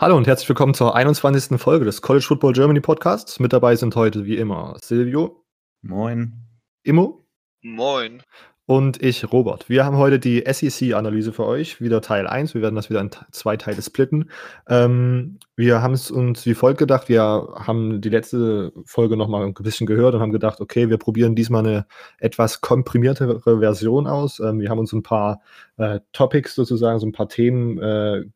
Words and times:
Hallo 0.00 0.16
und 0.16 0.28
herzlich 0.28 0.48
willkommen 0.48 0.74
zur 0.74 0.94
21. 0.94 1.60
Folge 1.60 1.84
des 1.84 2.02
College 2.02 2.24
Football 2.24 2.52
Germany 2.52 2.78
Podcasts. 2.78 3.40
Mit 3.40 3.52
dabei 3.52 3.74
sind 3.74 3.96
heute 3.96 4.26
wie 4.26 4.36
immer 4.36 4.76
Silvio. 4.80 5.44
Moin. 5.82 6.34
Immo. 6.84 7.26
Moin. 7.62 8.22
Und 8.64 9.02
ich, 9.02 9.32
Robert. 9.32 9.68
Wir 9.68 9.84
haben 9.84 9.96
heute 9.96 10.20
die 10.20 10.44
SEC-Analyse 10.46 11.32
für 11.32 11.44
euch, 11.44 11.80
wieder 11.80 12.00
Teil 12.00 12.28
1. 12.28 12.54
Wir 12.54 12.62
werden 12.62 12.76
das 12.76 12.90
wieder 12.90 13.00
in 13.00 13.10
zwei 13.32 13.56
Teile 13.56 13.82
splitten. 13.82 14.30
Ähm, 14.68 15.40
wir 15.56 15.82
haben 15.82 15.94
es 15.94 16.12
uns 16.12 16.46
wie 16.46 16.54
folgt 16.54 16.78
gedacht. 16.78 17.08
Wir 17.08 17.20
haben 17.56 18.00
die 18.00 18.10
letzte 18.10 18.72
Folge 18.84 19.16
nochmal 19.16 19.44
ein 19.44 19.54
bisschen 19.54 19.88
gehört 19.88 20.14
und 20.14 20.20
haben 20.20 20.30
gedacht, 20.30 20.60
okay, 20.60 20.90
wir 20.90 20.98
probieren 20.98 21.34
diesmal 21.34 21.66
eine 21.66 21.86
etwas 22.20 22.60
komprimiertere 22.60 23.58
Version 23.58 24.06
aus. 24.06 24.38
Ähm, 24.38 24.60
wir 24.60 24.70
haben 24.70 24.78
uns 24.78 24.92
ein 24.92 25.02
paar 25.02 25.40
äh, 25.76 25.98
Topics 26.12 26.54
sozusagen, 26.54 27.00
so 27.00 27.06
ein 27.06 27.12
paar 27.12 27.28
Themen 27.28 27.78
äh, 27.78 28.26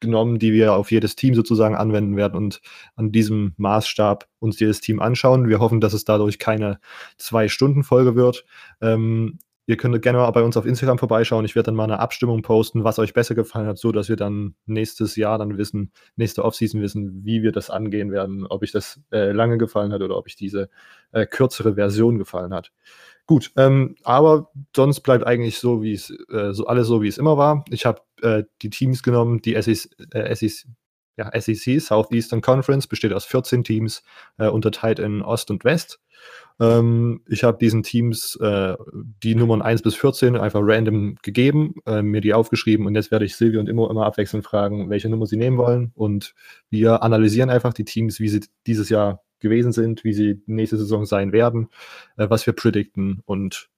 genommen, 0.00 0.38
die 0.38 0.52
wir 0.52 0.74
auf 0.74 0.90
jedes 0.90 1.16
Team 1.16 1.34
sozusagen 1.34 1.74
anwenden 1.74 2.16
werden 2.16 2.36
und 2.36 2.60
an 2.96 3.12
diesem 3.12 3.54
Maßstab 3.56 4.28
uns 4.38 4.58
jedes 4.60 4.80
Team 4.80 5.00
anschauen. 5.00 5.48
Wir 5.48 5.60
hoffen, 5.60 5.80
dass 5.80 5.92
es 5.92 6.04
dadurch 6.04 6.38
keine 6.38 6.80
Zwei-Stunden-Folge 7.16 8.14
wird. 8.14 8.44
Ähm, 8.80 9.38
ihr 9.66 9.76
könnt 9.76 10.00
gerne 10.00 10.18
mal 10.18 10.30
bei 10.30 10.42
uns 10.42 10.56
auf 10.56 10.64
Instagram 10.64 10.98
vorbeischauen. 10.98 11.44
Ich 11.44 11.54
werde 11.54 11.66
dann 11.66 11.74
mal 11.74 11.84
eine 11.84 12.00
Abstimmung 12.00 12.42
posten, 12.42 12.84
was 12.84 12.98
euch 12.98 13.12
besser 13.12 13.34
gefallen 13.34 13.66
hat, 13.66 13.78
so 13.78 13.92
dass 13.92 14.08
wir 14.08 14.16
dann 14.16 14.54
nächstes 14.66 15.14
Jahr 15.14 15.38
dann 15.38 15.58
wissen, 15.58 15.92
nächste 16.16 16.44
Offseason 16.44 16.80
wissen, 16.80 17.24
wie 17.24 17.42
wir 17.42 17.52
das 17.52 17.68
angehen 17.68 18.10
werden, 18.10 18.46
ob 18.46 18.62
ich 18.62 18.72
das 18.72 19.00
äh, 19.12 19.32
lange 19.32 19.58
gefallen 19.58 19.92
hat 19.92 20.00
oder 20.00 20.16
ob 20.16 20.26
ich 20.26 20.36
diese 20.36 20.70
äh, 21.12 21.26
kürzere 21.26 21.74
Version 21.74 22.18
gefallen 22.18 22.54
hat. 22.54 22.72
Gut, 23.28 23.52
ähm, 23.58 23.94
aber 24.04 24.50
sonst 24.74 25.00
bleibt 25.00 25.26
eigentlich 25.26 25.58
so, 25.58 25.82
wie 25.82 25.92
es, 25.92 26.08
äh, 26.30 26.54
so 26.54 26.66
alles 26.66 26.86
so, 26.86 27.02
wie 27.02 27.08
es 27.08 27.18
immer 27.18 27.36
war. 27.36 27.62
Ich 27.70 27.84
habe 27.84 28.00
äh, 28.22 28.44
die 28.62 28.70
Teams 28.70 29.02
genommen, 29.02 29.42
die 29.42 29.60
SEC, 29.60 29.90
äh, 30.14 30.34
SEC, 30.34 30.66
ja, 31.18 31.30
SEC, 31.38 31.78
Southeastern 31.78 32.40
Conference, 32.40 32.86
besteht 32.86 33.12
aus 33.12 33.26
14 33.26 33.64
Teams, 33.64 34.02
äh, 34.38 34.48
unterteilt 34.48 34.98
in 34.98 35.20
Ost 35.20 35.50
und 35.50 35.62
West. 35.64 36.00
Ähm, 36.58 37.20
ich 37.28 37.44
habe 37.44 37.58
diesen 37.58 37.82
Teams 37.82 38.34
äh, 38.36 38.76
die 39.22 39.34
Nummern 39.34 39.60
1 39.60 39.82
bis 39.82 39.94
14 39.94 40.36
einfach 40.36 40.60
random 40.62 41.16
gegeben, 41.22 41.74
äh, 41.84 42.00
mir 42.00 42.22
die 42.22 42.32
aufgeschrieben 42.32 42.86
und 42.86 42.94
jetzt 42.94 43.10
werde 43.10 43.26
ich 43.26 43.36
Silvia 43.36 43.60
und 43.60 43.68
Immo 43.68 43.90
immer 43.90 44.06
abwechselnd 44.06 44.46
fragen, 44.46 44.88
welche 44.88 45.10
Nummer 45.10 45.26
sie 45.26 45.36
nehmen 45.36 45.58
wollen. 45.58 45.92
Und 45.94 46.34
wir 46.70 47.02
analysieren 47.02 47.50
einfach 47.50 47.74
die 47.74 47.84
Teams, 47.84 48.20
wie 48.20 48.28
sie 48.30 48.40
dieses 48.66 48.88
Jahr 48.88 49.22
gewesen 49.40 49.72
sind, 49.72 50.04
wie 50.04 50.12
sie 50.12 50.42
nächste 50.46 50.76
Saison 50.76 51.04
sein 51.06 51.32
werden, 51.32 51.68
äh, 52.16 52.28
was 52.30 52.46
wir 52.46 52.52
predikten 52.52 53.22
und 53.24 53.70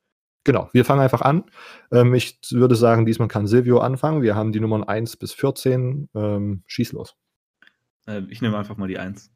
genau, 0.45 0.69
wir 0.73 0.85
fangen 0.85 1.01
einfach 1.01 1.23
an. 1.23 1.45
Ähm, 1.93 2.15
ich 2.15 2.39
würde 2.51 2.75
sagen, 2.75 3.07
diesmal 3.07 3.29
kann 3.29 3.47
Silvio 3.47 3.79
anfangen. 3.79 4.23
Wir 4.23 4.35
haben 4.35 4.53
die 4.53 4.61
Nummern 4.61 4.85
1 4.85 5.17
bis 5.17 5.33
14. 5.33 6.09
Ähm, 6.15 6.63
schieß 6.67 6.93
los. 6.93 7.17
Äh, 8.07 8.23
ich 8.29 8.43
nehme 8.43 8.59
einfach 8.59 8.77
mal 8.77 8.89
die 8.89 8.99
1. 8.99 9.31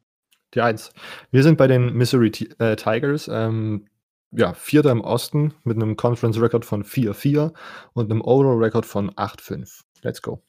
Die 0.53 0.61
1. 0.61 0.91
Wir 1.31 1.43
sind 1.43 1.57
bei 1.57 1.67
den 1.67 1.93
Missouri 1.93 2.31
T 2.31 2.49
äh, 2.59 2.75
Tigers. 2.75 3.29
Ähm, 3.31 3.87
ja, 4.31 4.53
Vierter 4.53 4.91
im 4.91 5.01
Osten 5.01 5.53
mit 5.63 5.77
einem 5.77 5.95
Conference-Record 5.95 6.65
von 6.65 6.83
4-4 6.83 7.53
und 7.93 8.11
einem 8.11 8.21
Overall-Record 8.21 8.85
von 8.85 9.11
8-5. 9.11 9.83
Let's 10.01 10.21
go. 10.21 10.43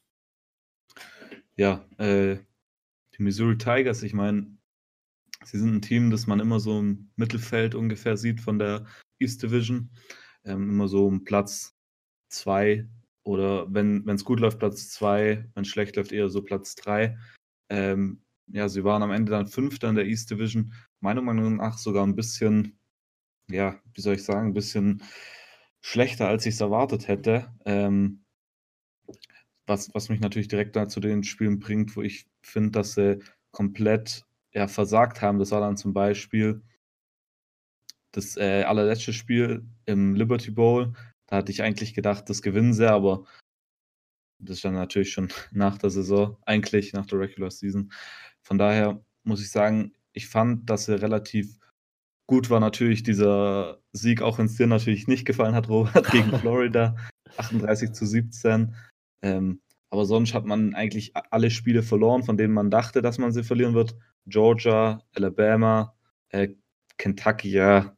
Ja, 1.57 1.85
äh, 1.99 2.37
die 3.17 3.23
Missouri 3.23 3.57
Tigers, 3.57 4.03
ich 4.03 4.13
meine, 4.13 4.47
Sie 5.47 5.59
sind 5.59 5.75
ein 5.75 5.83
Team, 5.83 6.11
das 6.11 6.27
man 6.27 6.41
immer 6.41 6.59
so 6.59 6.79
im 6.81 7.11
Mittelfeld 7.17 7.75
ungefähr 7.75 8.17
sieht 8.17 8.41
von 8.41 8.59
der 8.59 8.85
East 9.19 9.43
Division. 9.43 9.91
Ähm, 10.45 10.71
immer 10.71 10.89
so 10.89 11.07
um 11.07 11.25
Platz 11.25 11.77
zwei 12.29 12.89
oder 13.23 13.73
wenn 13.73 14.09
es 14.09 14.25
gut 14.25 14.41
läuft, 14.41 14.59
Platz 14.59 14.91
zwei, 14.91 15.49
wenn 15.55 15.63
es 15.63 15.69
schlecht 15.69 15.97
läuft, 15.97 16.13
eher 16.13 16.29
so 16.29 16.43
Platz 16.43 16.75
drei. 16.75 17.17
Ähm, 17.69 18.23
ja, 18.49 18.69
sie 18.69 18.85
waren 18.85 19.03
am 19.03 19.11
Ende 19.11 19.33
dann 19.33 19.47
Fünfter 19.49 19.89
in 19.89 19.97
der 19.97 20.07
East 20.07 20.31
Division. 20.31 20.73
Meiner 21.01 21.23
Meinung 21.23 21.57
nach 21.57 21.79
sogar 21.79 22.07
ein 22.07 22.17
bisschen, 22.17 22.79
ja, 23.51 23.81
wie 23.95 24.01
soll 24.01 24.15
ich 24.15 24.25
sagen, 24.25 24.49
ein 24.49 24.55
bisschen 24.55 25.03
schlechter, 25.81 26.29
als 26.29 26.47
ich 26.47 26.55
es 26.55 26.61
erwartet 26.61 27.09
hätte. 27.09 27.53
Ähm, 27.65 28.25
was, 29.67 29.93
was 29.95 30.09
mich 30.09 30.21
natürlich 30.21 30.49
direkt 30.49 30.77
da 30.77 30.89
zu 30.89 31.01
den 31.01 31.25
Spielen 31.25 31.59
bringt, 31.59 31.97
wo 31.97 32.03
ich 32.03 32.27
finde, 32.43 32.71
dass 32.71 32.95
sie 32.95 33.19
komplett 33.51 34.25
ja, 34.57 34.69
versagt 34.69 35.21
haben. 35.21 35.39
Das 35.39 35.51
war 35.51 35.61
dann 35.61 35.77
zum 35.77 35.93
Beispiel 35.93 36.63
das 38.13 38.39
äh, 38.39 38.63
allerletzte 38.63 39.13
Spiel 39.13 39.69
im 39.85 40.15
Liberty 40.15 40.51
Bowl. 40.51 40.95
Da 41.27 41.37
hatte 41.37 41.53
ich 41.53 41.63
eigentlich 41.63 41.93
gedacht, 41.93 42.31
das 42.31 42.41
gewinnen 42.41 42.73
sie, 42.73 42.91
aber 42.91 43.27
das 44.43 44.57
ist 44.57 44.65
dann 44.65 44.75
natürlich 44.75 45.13
schon 45.13 45.29
nach 45.53 45.77
der 45.77 45.91
Saison, 45.91 46.39
eigentlich 46.47 46.95
nach 46.95 47.05
der 47.05 47.21
Regular 47.21 47.51
Season. 47.51 47.93
Von 48.43 48.57
daher 48.57 49.05
muss 49.25 49.43
ich 49.43 49.51
sagen, 49.51 49.93
ich 50.15 50.29
fand, 50.29 50.71
dass 50.71 50.89
er 50.89 51.03
relativ 51.03 51.59
gut 52.27 52.49
war. 52.49 52.61
Natürlich 52.61 53.03
dieser 53.03 53.83
Sieg, 53.93 54.23
auch 54.23 54.39
wenn 54.39 54.47
es 54.47 54.57
dir 54.57 54.67
natürlich 54.67 55.07
nicht 55.07 55.27
gefallen 55.27 55.55
hat, 55.55 55.69
Robert, 55.69 56.11
gegen 56.13 56.31
Florida, 56.39 56.97
38 57.37 57.93
zu 57.93 58.07
17. 58.07 58.75
Ähm, 59.23 59.61
aber 59.91 60.07
sonst 60.07 60.33
hat 60.33 60.47
man 60.47 60.75
eigentlich 60.75 61.13
alle 61.15 61.51
Spiele 61.51 61.83
verloren, 61.83 62.23
von 62.23 62.39
denen 62.39 62.55
man 62.55 62.71
dachte, 62.71 63.03
dass 63.03 63.19
man 63.19 63.33
sie 63.33 63.45
verlieren 63.45 63.75
wird. 63.75 63.95
Georgia, 64.27 65.03
Alabama, 65.15 65.95
äh, 66.31 66.49
Kentucky, 66.99 67.51
ja. 67.51 67.97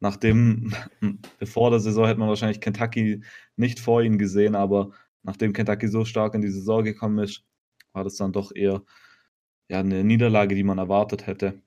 Nachdem, 0.00 0.72
bevor 1.38 1.70
der 1.70 1.80
Saison 1.80 2.06
hätte 2.06 2.20
man 2.20 2.28
wahrscheinlich 2.28 2.60
Kentucky 2.60 3.22
nicht 3.56 3.80
vor 3.80 4.02
ihnen 4.02 4.18
gesehen, 4.18 4.54
aber 4.54 4.90
nachdem 5.22 5.52
Kentucky 5.52 5.88
so 5.88 6.04
stark 6.04 6.34
in 6.34 6.40
die 6.42 6.50
Saison 6.50 6.84
gekommen 6.84 7.18
ist, 7.18 7.44
war 7.92 8.04
das 8.04 8.16
dann 8.16 8.32
doch 8.32 8.52
eher 8.54 8.82
ja, 9.68 9.80
eine 9.80 10.04
Niederlage, 10.04 10.54
die 10.54 10.64
man 10.64 10.78
erwartet 10.78 11.26
hätte. 11.26 11.60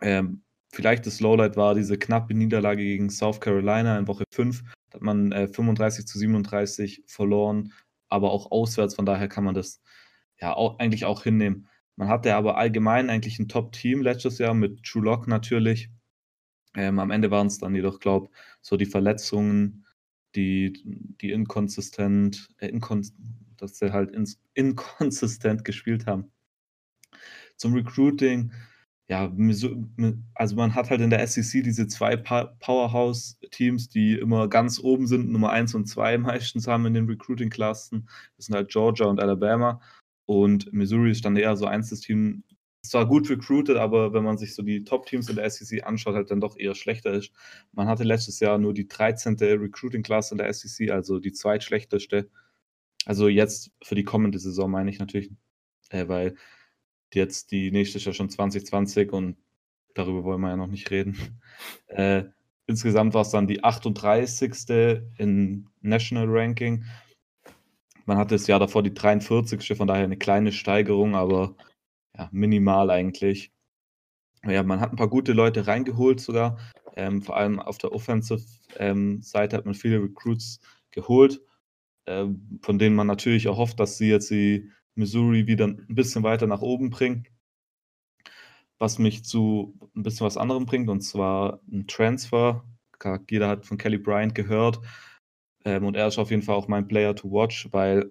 Ähm, 0.00 0.42
vielleicht 0.72 1.06
das 1.06 1.20
Lowlight 1.20 1.56
war 1.56 1.74
diese 1.74 1.98
knappe 1.98 2.34
Niederlage 2.34 2.82
gegen 2.82 3.10
South 3.10 3.40
Carolina 3.40 3.98
in 3.98 4.08
Woche 4.08 4.24
5. 4.32 4.62
Da 4.90 4.96
hat 4.96 5.02
man 5.02 5.32
äh, 5.32 5.48
35 5.48 6.06
zu 6.06 6.18
37 6.18 7.04
verloren, 7.06 7.72
aber 8.08 8.32
auch 8.32 8.50
auswärts, 8.50 8.94
von 8.96 9.06
daher 9.06 9.28
kann 9.28 9.44
man 9.44 9.54
das 9.54 9.80
ja 10.40 10.54
auch, 10.54 10.78
eigentlich 10.78 11.04
auch 11.04 11.22
hinnehmen. 11.22 11.68
Man 12.02 12.10
hatte 12.10 12.34
aber 12.34 12.56
allgemein 12.56 13.10
eigentlich 13.10 13.38
ein 13.38 13.46
Top-Team 13.46 14.02
letztes 14.02 14.38
Jahr 14.38 14.54
mit 14.54 14.82
True 14.82 15.04
Lock 15.04 15.28
natürlich. 15.28 15.88
Ähm, 16.74 16.98
am 16.98 17.12
Ende 17.12 17.30
waren 17.30 17.46
es 17.46 17.58
dann 17.58 17.76
jedoch, 17.76 18.00
glaube 18.00 18.26
ich, 18.26 18.36
so 18.60 18.76
die 18.76 18.86
Verletzungen, 18.86 19.86
die, 20.34 20.72
die 21.20 21.30
inkonsistent, 21.30 22.48
äh, 22.58 22.66
inkon 22.66 23.06
dass 23.56 23.78
sie 23.78 23.92
halt 23.92 24.10
ins, 24.10 24.40
inkonsistent 24.54 25.64
gespielt 25.64 26.06
haben. 26.06 26.32
Zum 27.56 27.72
Recruiting, 27.72 28.52
ja, 29.06 29.32
also 30.34 30.56
man 30.56 30.74
hat 30.74 30.90
halt 30.90 31.02
in 31.02 31.10
der 31.10 31.24
SEC 31.24 31.62
diese 31.62 31.86
zwei 31.86 32.16
Powerhouse-Teams, 32.16 33.90
die 33.90 34.14
immer 34.14 34.48
ganz 34.48 34.80
oben 34.80 35.06
sind, 35.06 35.30
Nummer 35.30 35.50
1 35.50 35.76
und 35.76 35.86
2 35.86 36.18
meistens 36.18 36.66
haben 36.66 36.84
in 36.86 36.94
den 36.94 37.06
Recruiting-Klassen. 37.06 38.08
Das 38.36 38.46
sind 38.46 38.56
halt 38.56 38.70
Georgia 38.70 39.06
und 39.06 39.20
Alabama. 39.20 39.80
Und 40.26 40.72
Missouri 40.72 41.10
ist 41.10 41.24
dann 41.24 41.36
eher 41.36 41.56
so 41.56 41.66
eins 41.66 41.90
des 41.90 42.00
Teams, 42.00 42.42
zwar 42.82 43.06
gut 43.06 43.30
recruited, 43.30 43.76
aber 43.76 44.12
wenn 44.12 44.24
man 44.24 44.38
sich 44.38 44.54
so 44.54 44.62
die 44.62 44.84
Top-Teams 44.84 45.28
in 45.28 45.36
der 45.36 45.48
SEC 45.48 45.84
anschaut, 45.86 46.14
halt 46.14 46.30
dann 46.30 46.40
doch 46.40 46.58
eher 46.58 46.74
schlechter 46.74 47.12
ist. 47.12 47.32
Man 47.72 47.86
hatte 47.86 48.02
letztes 48.02 48.40
Jahr 48.40 48.58
nur 48.58 48.74
die 48.74 48.88
13. 48.88 49.36
Recruiting-Class 49.36 50.32
in 50.32 50.38
der 50.38 50.52
SEC, 50.52 50.90
also 50.90 51.20
die 51.20 51.32
zweitschlechteste. 51.32 52.28
Also 53.04 53.28
jetzt 53.28 53.70
für 53.82 53.94
die 53.94 54.04
kommende 54.04 54.38
Saison 54.38 54.70
meine 54.70 54.90
ich 54.90 54.98
natürlich, 54.98 55.30
äh, 55.90 56.08
weil 56.08 56.36
jetzt 57.14 57.52
die 57.52 57.70
nächste 57.70 57.98
ist 57.98 58.04
ja 58.04 58.12
schon 58.12 58.30
2020 58.30 59.12
und 59.12 59.36
darüber 59.94 60.24
wollen 60.24 60.40
wir 60.40 60.50
ja 60.50 60.56
noch 60.56 60.68
nicht 60.68 60.90
reden. 60.90 61.16
Äh, 61.86 62.24
insgesamt 62.66 63.12
war 63.12 63.20
es 63.20 63.30
dann 63.30 63.46
die 63.46 63.62
38. 63.62 64.50
in 65.18 65.68
National 65.82 66.26
Ranking 66.26 66.86
man 68.06 68.18
hatte 68.18 68.34
das 68.34 68.46
Jahr 68.46 68.58
davor 68.60 68.82
die 68.82 68.94
43. 68.94 69.76
Von 69.76 69.86
daher 69.86 70.04
eine 70.04 70.16
kleine 70.16 70.52
Steigerung, 70.52 71.14
aber 71.14 71.54
ja, 72.16 72.28
minimal 72.32 72.90
eigentlich. 72.90 73.52
Ja, 74.44 74.62
man 74.62 74.80
hat 74.80 74.92
ein 74.92 74.96
paar 74.96 75.08
gute 75.08 75.32
Leute 75.32 75.66
reingeholt 75.66 76.20
sogar. 76.20 76.58
Ähm, 76.96 77.22
vor 77.22 77.36
allem 77.36 77.58
auf 77.60 77.78
der 77.78 77.92
Offensive-Seite 77.92 79.56
ähm, 79.56 79.58
hat 79.58 79.64
man 79.64 79.74
viele 79.74 80.02
Recruits 80.02 80.60
geholt, 80.90 81.40
ähm, 82.06 82.58
von 82.62 82.78
denen 82.78 82.96
man 82.96 83.06
natürlich 83.06 83.46
erhofft, 83.46 83.80
dass 83.80 83.96
sie 83.98 84.08
jetzt 84.08 84.30
die 84.30 84.70
Missouri 84.94 85.46
wieder 85.46 85.66
ein 85.66 85.86
bisschen 85.88 86.22
weiter 86.22 86.46
nach 86.46 86.60
oben 86.60 86.90
bringen. 86.90 87.26
Was 88.78 88.98
mich 88.98 89.24
zu 89.24 89.78
ein 89.96 90.02
bisschen 90.02 90.26
was 90.26 90.36
anderem 90.36 90.66
bringt, 90.66 90.88
und 90.90 91.02
zwar 91.02 91.60
ein 91.70 91.86
Transfer. 91.86 92.64
Jeder 93.30 93.48
hat 93.48 93.64
von 93.66 93.78
Kelly 93.78 93.98
Bryant 93.98 94.34
gehört. 94.34 94.80
Ähm, 95.64 95.84
und 95.86 95.96
er 95.96 96.08
ist 96.08 96.18
auf 96.18 96.30
jeden 96.30 96.42
Fall 96.42 96.56
auch 96.56 96.68
mein 96.68 96.88
Player 96.88 97.14
to 97.14 97.30
watch, 97.30 97.68
weil 97.72 98.10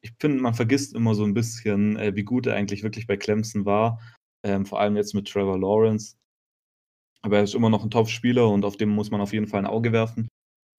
ich 0.00 0.12
finde, 0.18 0.42
man 0.42 0.54
vergisst 0.54 0.94
immer 0.94 1.14
so 1.14 1.24
ein 1.24 1.34
bisschen, 1.34 1.96
äh, 1.96 2.14
wie 2.16 2.24
gut 2.24 2.46
er 2.46 2.56
eigentlich 2.56 2.82
wirklich 2.82 3.06
bei 3.06 3.16
Clemson 3.16 3.64
war. 3.64 4.00
Ähm, 4.44 4.66
vor 4.66 4.80
allem 4.80 4.96
jetzt 4.96 5.14
mit 5.14 5.28
Trevor 5.28 5.58
Lawrence. 5.58 6.16
Aber 7.22 7.36
er 7.36 7.44
ist 7.44 7.54
immer 7.54 7.70
noch 7.70 7.84
ein 7.84 7.90
Top-Spieler 7.90 8.48
und 8.48 8.64
auf 8.64 8.76
dem 8.76 8.88
muss 8.88 9.12
man 9.12 9.20
auf 9.20 9.32
jeden 9.32 9.46
Fall 9.46 9.60
ein 9.60 9.66
Auge 9.66 9.92
werfen. 9.92 10.28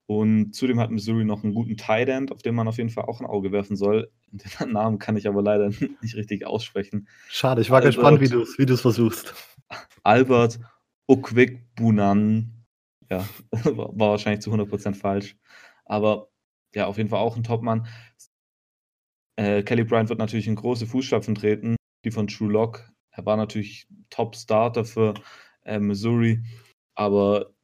Und 0.06 0.54
zudem 0.54 0.78
hat 0.80 0.90
Missouri 0.90 1.24
noch 1.24 1.42
einen 1.42 1.54
guten 1.54 1.78
Tight 1.78 2.10
End, 2.10 2.30
auf 2.30 2.42
den 2.42 2.54
man 2.54 2.68
auf 2.68 2.76
jeden 2.76 2.90
Fall 2.90 3.04
auch 3.04 3.20
ein 3.20 3.26
Auge 3.26 3.52
werfen 3.52 3.76
soll. 3.76 4.10
Den 4.60 4.72
Namen 4.72 4.98
kann 4.98 5.16
ich 5.16 5.26
aber 5.26 5.42
leider 5.42 5.68
nicht 6.02 6.14
richtig 6.14 6.46
aussprechen. 6.46 7.08
Schade, 7.28 7.62
ich 7.62 7.70
war 7.70 7.78
Albert, 7.78 7.94
gespannt, 7.94 8.20
wie 8.20 8.28
du 8.28 8.42
es 8.42 8.58
wie 8.58 8.76
versuchst. 8.76 9.34
Albert 10.02 10.60
Okwikbunan. 11.06 12.50
Ja, 13.10 13.26
war 13.50 13.96
wahrscheinlich 13.96 14.40
zu 14.42 14.52
100% 14.52 14.94
falsch. 14.94 15.36
Aber 15.84 16.28
ja, 16.74 16.86
auf 16.86 16.96
jeden 16.96 17.08
Fall 17.08 17.20
auch 17.20 17.36
ein 17.36 17.44
Topmann. 17.44 17.86
Äh, 19.36 19.62
Kelly 19.62 19.84
Bryant 19.84 20.08
wird 20.08 20.18
natürlich 20.18 20.46
in 20.46 20.54
große 20.54 20.86
Fußstapfen 20.86 21.34
treten, 21.34 21.76
die 22.04 22.10
von 22.10 22.26
True 22.26 22.52
Lock. 22.52 22.90
Er 23.10 23.26
war 23.26 23.36
natürlich 23.36 23.86
Top-Starter 24.10 24.84
für 24.84 25.14
äh, 25.64 25.78
Missouri, 25.78 26.42
aber 26.94 27.54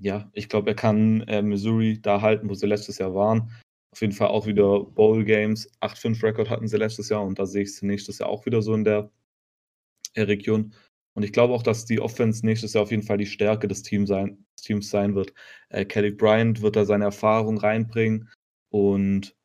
ja, 0.00 0.30
ich 0.32 0.48
glaube, 0.48 0.70
er 0.70 0.76
kann 0.76 1.22
äh, 1.22 1.42
Missouri 1.42 2.00
da 2.00 2.20
halten, 2.20 2.48
wo 2.48 2.54
sie 2.54 2.66
letztes 2.66 2.98
Jahr 2.98 3.14
waren. 3.14 3.52
Auf 3.92 4.00
jeden 4.00 4.14
Fall 4.14 4.28
auch 4.28 4.46
wieder 4.46 4.84
Bowl 4.84 5.24
Games. 5.24 5.70
8-5-Rekord 5.80 6.48
hatten 6.48 6.66
sie 6.66 6.78
letztes 6.78 7.10
Jahr 7.10 7.22
und 7.22 7.38
da 7.38 7.46
sehe 7.46 7.62
ich 7.62 7.76
sie 7.76 7.86
nächstes 7.86 8.18
Jahr 8.18 8.30
auch 8.30 8.46
wieder 8.46 8.62
so 8.62 8.74
in 8.74 8.84
der 8.84 9.10
äh, 10.14 10.22
Region. 10.22 10.74
Und 11.14 11.24
ich 11.24 11.32
glaube 11.32 11.54
auch, 11.54 11.62
dass 11.62 11.84
die 11.84 12.00
Offense 12.00 12.44
nächstes 12.44 12.72
Jahr 12.72 12.84
auf 12.84 12.90
jeden 12.90 13.02
Fall 13.02 13.18
die 13.18 13.26
Stärke 13.26 13.68
des, 13.68 13.82
Team 13.82 14.06
sein, 14.06 14.44
des 14.56 14.64
Teams 14.64 14.88
sein 14.88 15.14
wird. 15.14 15.34
Äh, 15.68 15.84
Kelly 15.84 16.10
Bryant 16.10 16.62
wird 16.62 16.76
da 16.76 16.84
seine 16.84 17.04
Erfahrung 17.04 17.58
reinbringen 17.58 18.30
und 18.70 19.36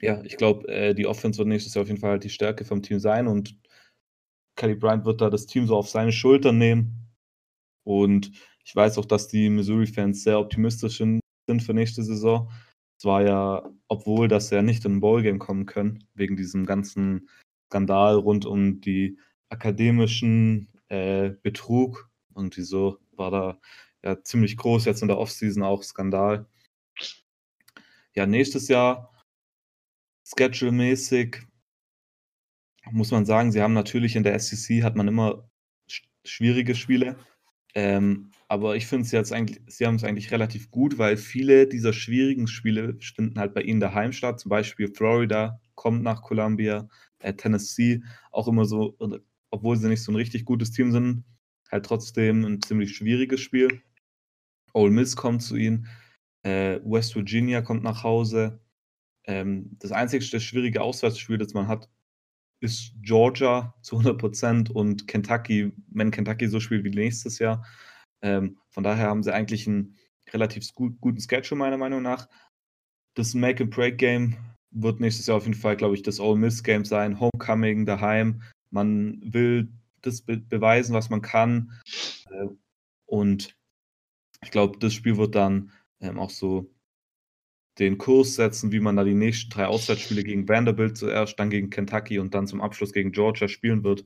ja, 0.00 0.22
ich 0.24 0.36
glaube, 0.36 0.68
äh, 0.68 0.94
die 0.94 1.06
Offense 1.06 1.38
wird 1.38 1.48
nächstes 1.48 1.74
Jahr 1.74 1.82
auf 1.82 1.88
jeden 1.88 2.00
Fall 2.00 2.18
die 2.18 2.30
Stärke 2.30 2.64
vom 2.64 2.82
Team 2.82 2.98
sein 2.98 3.26
und 3.26 3.56
Kelly 4.56 4.74
Bryant 4.74 5.04
wird 5.04 5.20
da 5.20 5.30
das 5.30 5.46
Team 5.46 5.66
so 5.66 5.76
auf 5.76 5.88
seine 5.88 6.12
Schultern 6.12 6.58
nehmen. 6.58 7.10
Und 7.84 8.32
ich 8.64 8.74
weiß 8.74 8.98
auch, 8.98 9.04
dass 9.04 9.28
die 9.28 9.48
Missouri-Fans 9.50 10.22
sehr 10.22 10.38
optimistisch 10.38 10.98
sind 10.98 11.20
für 11.62 11.74
nächste 11.74 12.02
Saison. 12.02 12.50
Es 12.98 13.04
war 13.04 13.22
ja, 13.22 13.68
obwohl 13.88 14.28
dass 14.28 14.50
ja 14.50 14.62
nicht 14.62 14.84
in 14.84 14.96
ein 14.96 15.00
Bowl-Game 15.00 15.38
kommen 15.38 15.66
können, 15.66 16.04
wegen 16.14 16.36
diesem 16.36 16.64
ganzen 16.64 17.28
Skandal 17.66 18.16
rund 18.16 18.46
um 18.46 18.80
die 18.80 19.18
akademischen 19.54 20.68
äh, 20.88 21.30
Betrug. 21.42 22.10
Und 22.34 22.56
wieso 22.56 22.98
war 23.12 23.30
da 23.30 23.58
ja 24.02 24.22
ziemlich 24.22 24.56
groß 24.56 24.84
jetzt 24.84 25.02
in 25.02 25.08
der 25.08 25.18
Offseason 25.18 25.62
auch 25.62 25.82
Skandal. 25.82 26.46
Ja, 28.14 28.26
nächstes 28.26 28.68
Jahr 28.68 29.12
schedule-mäßig 30.24 31.42
muss 32.90 33.10
man 33.10 33.24
sagen, 33.24 33.50
sie 33.50 33.62
haben 33.62 33.72
natürlich 33.72 34.16
in 34.16 34.24
der 34.24 34.38
SEC 34.38 34.82
hat 34.82 34.94
man 34.94 35.08
immer 35.08 35.48
schwierige 36.24 36.74
Spiele. 36.74 37.16
Ähm, 37.74 38.30
aber 38.46 38.76
ich 38.76 38.86
finde 38.86 39.04
es 39.06 39.12
jetzt 39.12 39.32
eigentlich, 39.32 39.60
sie 39.66 39.86
haben 39.86 39.96
es 39.96 40.04
eigentlich 40.04 40.30
relativ 40.30 40.70
gut, 40.70 40.98
weil 40.98 41.16
viele 41.16 41.66
dieser 41.66 41.92
schwierigen 41.92 42.46
Spiele 42.46 42.96
finden 43.00 43.38
halt 43.38 43.54
bei 43.54 43.62
ihnen 43.62 43.80
daheim 43.80 44.12
statt. 44.12 44.38
Zum 44.38 44.50
Beispiel 44.50 44.92
Florida 44.94 45.60
kommt 45.74 46.02
nach 46.02 46.22
Columbia, 46.22 46.88
äh, 47.18 47.34
Tennessee 47.34 48.02
auch 48.30 48.46
immer 48.48 48.64
so, 48.64 48.96
obwohl 49.54 49.76
sie 49.76 49.88
nicht 49.88 50.02
so 50.02 50.10
ein 50.10 50.16
richtig 50.16 50.44
gutes 50.44 50.72
Team 50.72 50.90
sind, 50.90 51.24
halt 51.70 51.86
trotzdem 51.86 52.44
ein 52.44 52.60
ziemlich 52.60 52.96
schwieriges 52.96 53.40
Spiel. 53.40 53.82
Ole 54.72 54.90
Miss 54.90 55.14
kommt 55.14 55.42
zu 55.42 55.54
ihnen, 55.54 55.86
äh, 56.42 56.80
West 56.84 57.14
Virginia 57.14 57.62
kommt 57.62 57.84
nach 57.84 58.02
Hause. 58.02 58.60
Ähm, 59.26 59.70
das 59.78 59.92
einzige 59.92 60.40
schwierige 60.40 60.82
Auswärtsspiel, 60.82 61.38
das 61.38 61.54
man 61.54 61.68
hat, 61.68 61.88
ist 62.60 62.94
Georgia 63.00 63.72
zu 63.80 63.96
100 63.96 64.18
Prozent 64.18 64.70
und 64.70 65.06
Kentucky, 65.06 65.72
wenn 65.86 66.10
Kentucky 66.10 66.48
so 66.48 66.58
spielt 66.58 66.82
wie 66.82 66.90
nächstes 66.90 67.38
Jahr. 67.38 67.64
Ähm, 68.22 68.58
von 68.70 68.82
daher 68.82 69.06
haben 69.06 69.22
sie 69.22 69.32
eigentlich 69.32 69.68
einen 69.68 69.96
relativ 70.32 70.74
gut, 70.74 71.00
guten 71.00 71.20
Schedule, 71.20 71.58
meiner 71.58 71.78
Meinung 71.78 72.02
nach. 72.02 72.28
Das 73.14 73.34
Make-and-Break-Game 73.34 74.36
wird 74.72 74.98
nächstes 74.98 75.26
Jahr 75.26 75.36
auf 75.36 75.46
jeden 75.46 75.56
Fall, 75.56 75.76
glaube 75.76 75.94
ich, 75.94 76.02
das 76.02 76.18
Ole 76.18 76.40
Miss-Game 76.40 76.84
sein. 76.84 77.20
Homecoming 77.20 77.86
daheim. 77.86 78.42
Man 78.74 79.20
will 79.24 79.68
das 80.02 80.22
be 80.22 80.36
beweisen, 80.36 80.94
was 80.94 81.08
man 81.08 81.22
kann. 81.22 81.72
Äh, 82.30 82.48
und 83.06 83.56
ich 84.42 84.50
glaube, 84.50 84.78
das 84.78 84.92
Spiel 84.92 85.16
wird 85.16 85.36
dann 85.36 85.70
ähm, 86.00 86.18
auch 86.18 86.30
so 86.30 86.74
den 87.78 87.98
Kurs 87.98 88.34
setzen, 88.34 88.72
wie 88.72 88.80
man 88.80 88.96
da 88.96 89.04
die 89.04 89.14
nächsten 89.14 89.50
drei 89.50 89.66
Auswärtsspiele 89.66 90.24
gegen 90.24 90.48
Vanderbilt 90.48 90.96
zuerst, 90.96 91.38
dann 91.38 91.50
gegen 91.50 91.70
Kentucky 91.70 92.18
und 92.18 92.34
dann 92.34 92.46
zum 92.46 92.60
Abschluss 92.60 92.92
gegen 92.92 93.12
Georgia 93.12 93.48
spielen 93.48 93.84
wird. 93.84 94.04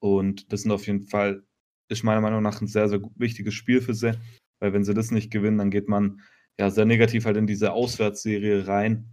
Und 0.00 0.52
das 0.52 0.62
sind 0.62 0.72
auf 0.72 0.86
jeden 0.86 1.02
Fall, 1.02 1.44
ist 1.88 2.02
meiner 2.02 2.22
Meinung 2.22 2.42
nach 2.42 2.60
ein 2.60 2.66
sehr, 2.66 2.88
sehr 2.88 3.00
wichtiges 3.16 3.54
Spiel 3.54 3.82
für 3.82 3.94
sie, 3.94 4.18
weil 4.60 4.72
wenn 4.72 4.84
sie 4.84 4.94
das 4.94 5.10
nicht 5.10 5.30
gewinnen, 5.30 5.58
dann 5.58 5.70
geht 5.70 5.88
man 5.88 6.22
ja 6.58 6.70
sehr 6.70 6.86
negativ 6.86 7.26
halt 7.26 7.36
in 7.36 7.46
diese 7.46 7.72
Auswärtsserie 7.72 8.66
rein 8.66 9.10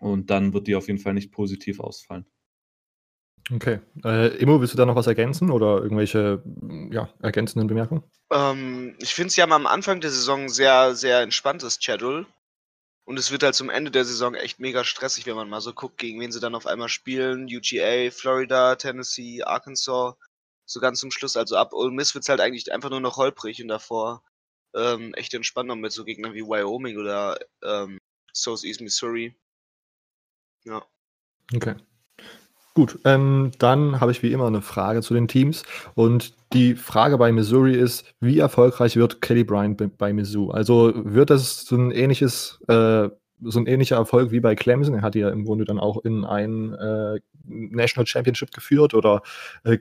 und 0.00 0.30
dann 0.30 0.52
wird 0.52 0.68
die 0.68 0.76
auf 0.76 0.86
jeden 0.86 1.00
Fall 1.00 1.14
nicht 1.14 1.32
positiv 1.32 1.80
ausfallen. 1.80 2.26
Okay. 3.52 3.80
Äh, 4.04 4.36
Immo, 4.38 4.60
willst 4.60 4.72
du 4.72 4.78
da 4.78 4.86
noch 4.86 4.96
was 4.96 5.06
ergänzen 5.06 5.50
oder 5.50 5.82
irgendwelche 5.82 6.42
ja, 6.90 7.12
ergänzenden 7.20 7.68
Bemerkungen? 7.68 8.02
Ähm, 8.30 8.96
ich 9.00 9.12
finde, 9.12 9.30
sie 9.30 9.42
haben 9.42 9.52
am 9.52 9.66
Anfang 9.66 10.00
der 10.00 10.10
Saison 10.10 10.48
sehr, 10.48 10.94
sehr 10.94 11.20
entspanntes 11.20 11.78
Schedule. 11.80 12.26
Und 13.06 13.18
es 13.18 13.30
wird 13.30 13.42
halt 13.42 13.54
zum 13.54 13.68
Ende 13.68 13.90
der 13.90 14.06
Saison 14.06 14.34
echt 14.34 14.60
mega 14.60 14.82
stressig, 14.82 15.26
wenn 15.26 15.36
man 15.36 15.50
mal 15.50 15.60
so 15.60 15.74
guckt, 15.74 15.98
gegen 15.98 16.20
wen 16.20 16.32
sie 16.32 16.40
dann 16.40 16.54
auf 16.54 16.66
einmal 16.66 16.88
spielen. 16.88 17.44
UGA, 17.44 18.10
Florida, 18.10 18.76
Tennessee, 18.76 19.42
Arkansas. 19.42 20.14
So 20.64 20.80
ganz 20.80 21.00
zum 21.00 21.10
Schluss. 21.10 21.36
Also 21.36 21.56
ab 21.56 21.74
Ole 21.74 21.90
Miss 21.90 22.14
wird 22.14 22.22
es 22.22 22.30
halt 22.30 22.40
eigentlich 22.40 22.72
einfach 22.72 22.88
nur 22.88 23.00
noch 23.00 23.18
holprig 23.18 23.60
und 23.60 23.68
davor 23.68 24.22
ähm, 24.74 25.12
echt 25.14 25.34
entspannt 25.34 25.68
noch 25.68 25.76
mit 25.76 25.92
so 25.92 26.04
Gegnern 26.04 26.32
wie 26.32 26.42
Wyoming 26.42 26.96
oder 26.96 27.38
ähm, 27.62 27.98
Southeast 28.32 28.80
Missouri. 28.80 29.36
Ja. 30.64 30.82
Okay. 31.54 31.76
Gut, 32.74 32.98
ähm, 33.04 33.52
dann 33.60 34.00
habe 34.00 34.10
ich 34.10 34.24
wie 34.24 34.32
immer 34.32 34.48
eine 34.48 34.60
Frage 34.60 35.00
zu 35.00 35.14
den 35.14 35.28
Teams. 35.28 35.62
Und 35.94 36.34
die 36.52 36.74
Frage 36.74 37.18
bei 37.18 37.30
Missouri 37.30 37.74
ist, 37.74 38.04
wie 38.20 38.40
erfolgreich 38.40 38.96
wird 38.96 39.22
Kelly 39.22 39.44
Bryant 39.44 39.96
bei 39.96 40.12
Mizzou? 40.12 40.50
Also 40.50 40.92
wird 40.96 41.30
das 41.30 41.66
so 41.66 41.76
ein 41.76 41.92
ähnliches, 41.92 42.58
äh, 42.66 43.08
so 43.42 43.60
ein 43.60 43.66
ähnlicher 43.66 43.94
Erfolg 43.96 44.32
wie 44.32 44.40
bei 44.40 44.56
Clemson? 44.56 44.96
Er 44.96 45.02
hat 45.02 45.14
ja 45.14 45.30
im 45.30 45.44
Grunde 45.44 45.64
dann 45.64 45.78
auch 45.78 46.04
in 46.04 46.24
ein 46.24 46.74
äh, 46.74 47.20
National 47.44 48.08
Championship 48.08 48.52
geführt 48.52 48.92
oder 48.92 49.22
äh, 49.62 49.78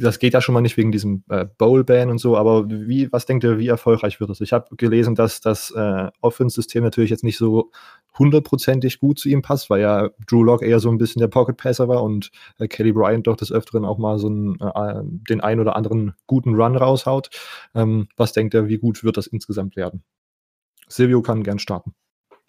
das 0.00 0.18
geht 0.18 0.34
ja 0.34 0.40
schon 0.40 0.52
mal 0.52 0.60
nicht 0.60 0.76
wegen 0.76 0.92
diesem 0.92 1.24
äh, 1.28 1.46
Bowl-Ban 1.58 2.10
und 2.10 2.18
so, 2.18 2.36
aber 2.36 2.68
wie, 2.68 3.10
was 3.12 3.26
denkt 3.26 3.44
ihr, 3.44 3.58
wie 3.58 3.68
erfolgreich 3.68 4.20
wird 4.20 4.30
das? 4.30 4.40
Ich 4.40 4.52
habe 4.52 4.74
gelesen, 4.76 5.14
dass 5.14 5.40
das 5.40 5.70
äh, 5.70 6.10
Offense-System 6.20 6.82
natürlich 6.82 7.10
jetzt 7.10 7.24
nicht 7.24 7.38
so 7.38 7.70
hundertprozentig 8.18 9.00
gut 9.00 9.18
zu 9.18 9.28
ihm 9.28 9.42
passt, 9.42 9.70
weil 9.70 9.80
ja 9.80 10.10
Drew 10.26 10.42
Lock 10.42 10.62
eher 10.62 10.80
so 10.80 10.90
ein 10.90 10.98
bisschen 10.98 11.20
der 11.20 11.28
Pocket-Passer 11.28 11.88
war 11.88 12.02
und 12.02 12.30
äh, 12.58 12.68
Kelly 12.68 12.92
Bryant 12.92 13.26
doch 13.26 13.36
des 13.36 13.52
Öfteren 13.52 13.84
auch 13.84 13.98
mal 13.98 14.18
so 14.18 14.28
einen, 14.28 14.60
äh, 14.60 15.02
den 15.28 15.40
ein 15.40 15.60
oder 15.60 15.76
anderen 15.76 16.14
guten 16.26 16.54
Run 16.54 16.76
raushaut. 16.76 17.30
Ähm, 17.74 18.08
was 18.16 18.32
denkt 18.32 18.54
ihr, 18.54 18.68
wie 18.68 18.78
gut 18.78 19.04
wird 19.04 19.16
das 19.16 19.26
insgesamt 19.26 19.76
werden? 19.76 20.02
Silvio 20.88 21.22
kann 21.22 21.42
gern 21.42 21.58
starten. 21.58 21.94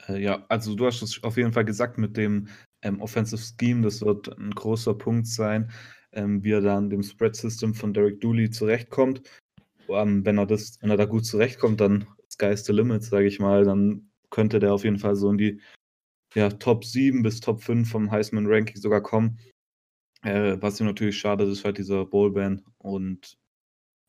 Äh, 0.08 0.22
ja, 0.22 0.46
also 0.50 0.75
du 0.75 0.86
hast 0.86 1.01
es 1.01 1.24
auf 1.24 1.38
jeden 1.38 1.54
Fall 1.54 1.66
gesagt 1.66 1.98
mit 1.98 2.18
dem 2.18 2.48
ähm, 2.82 3.01
Offensive 3.01 3.42
Scheme, 3.42 3.82
das 3.82 4.01
wird 4.01 4.38
ein 4.38 4.51
großer 4.51 4.94
Punkt 4.94 5.27
sein 5.27 5.72
ähm, 6.17 6.43
wie 6.43 6.51
er 6.51 6.62
dann 6.62 6.89
dem 6.89 7.03
Spread-System 7.03 7.75
von 7.75 7.93
Derek 7.93 8.19
Dooley 8.19 8.50
zurechtkommt. 8.50 9.21
Ähm, 9.88 10.25
wenn, 10.25 10.38
er 10.38 10.47
das, 10.47 10.81
wenn 10.81 10.89
er 10.89 10.97
da 10.97 11.05
gut 11.05 11.25
zurechtkommt, 11.25 11.79
dann 11.79 12.07
sky's 12.29 12.65
the 12.65 12.74
limit, 12.74 13.03
sage 13.03 13.27
ich 13.27 13.39
mal, 13.39 13.63
dann 13.63 14.09
könnte 14.31 14.59
der 14.59 14.74
auf 14.74 14.83
jeden 14.83 14.97
Fall 14.97 15.15
so 15.15 15.29
in 15.29 15.38
die 15.38 15.62
ja, 16.33 16.50
Top 16.50 16.83
7 16.83 17.21
bis 17.21 17.39
Top 17.39 17.62
5 17.62 17.89
vom 17.89 18.12
Heisman-Ranking 18.12 18.77
sogar 18.77 19.01
kommen. 19.01 19.39
Äh, 20.24 20.57
was 20.59 20.79
ihm 20.79 20.88
natürlich 20.88 21.17
schade 21.17 21.45
ist, 21.45 21.63
halt 21.63 21.77
dieser 21.77 22.05
Bowl-Ban 22.05 22.63
und 22.79 23.38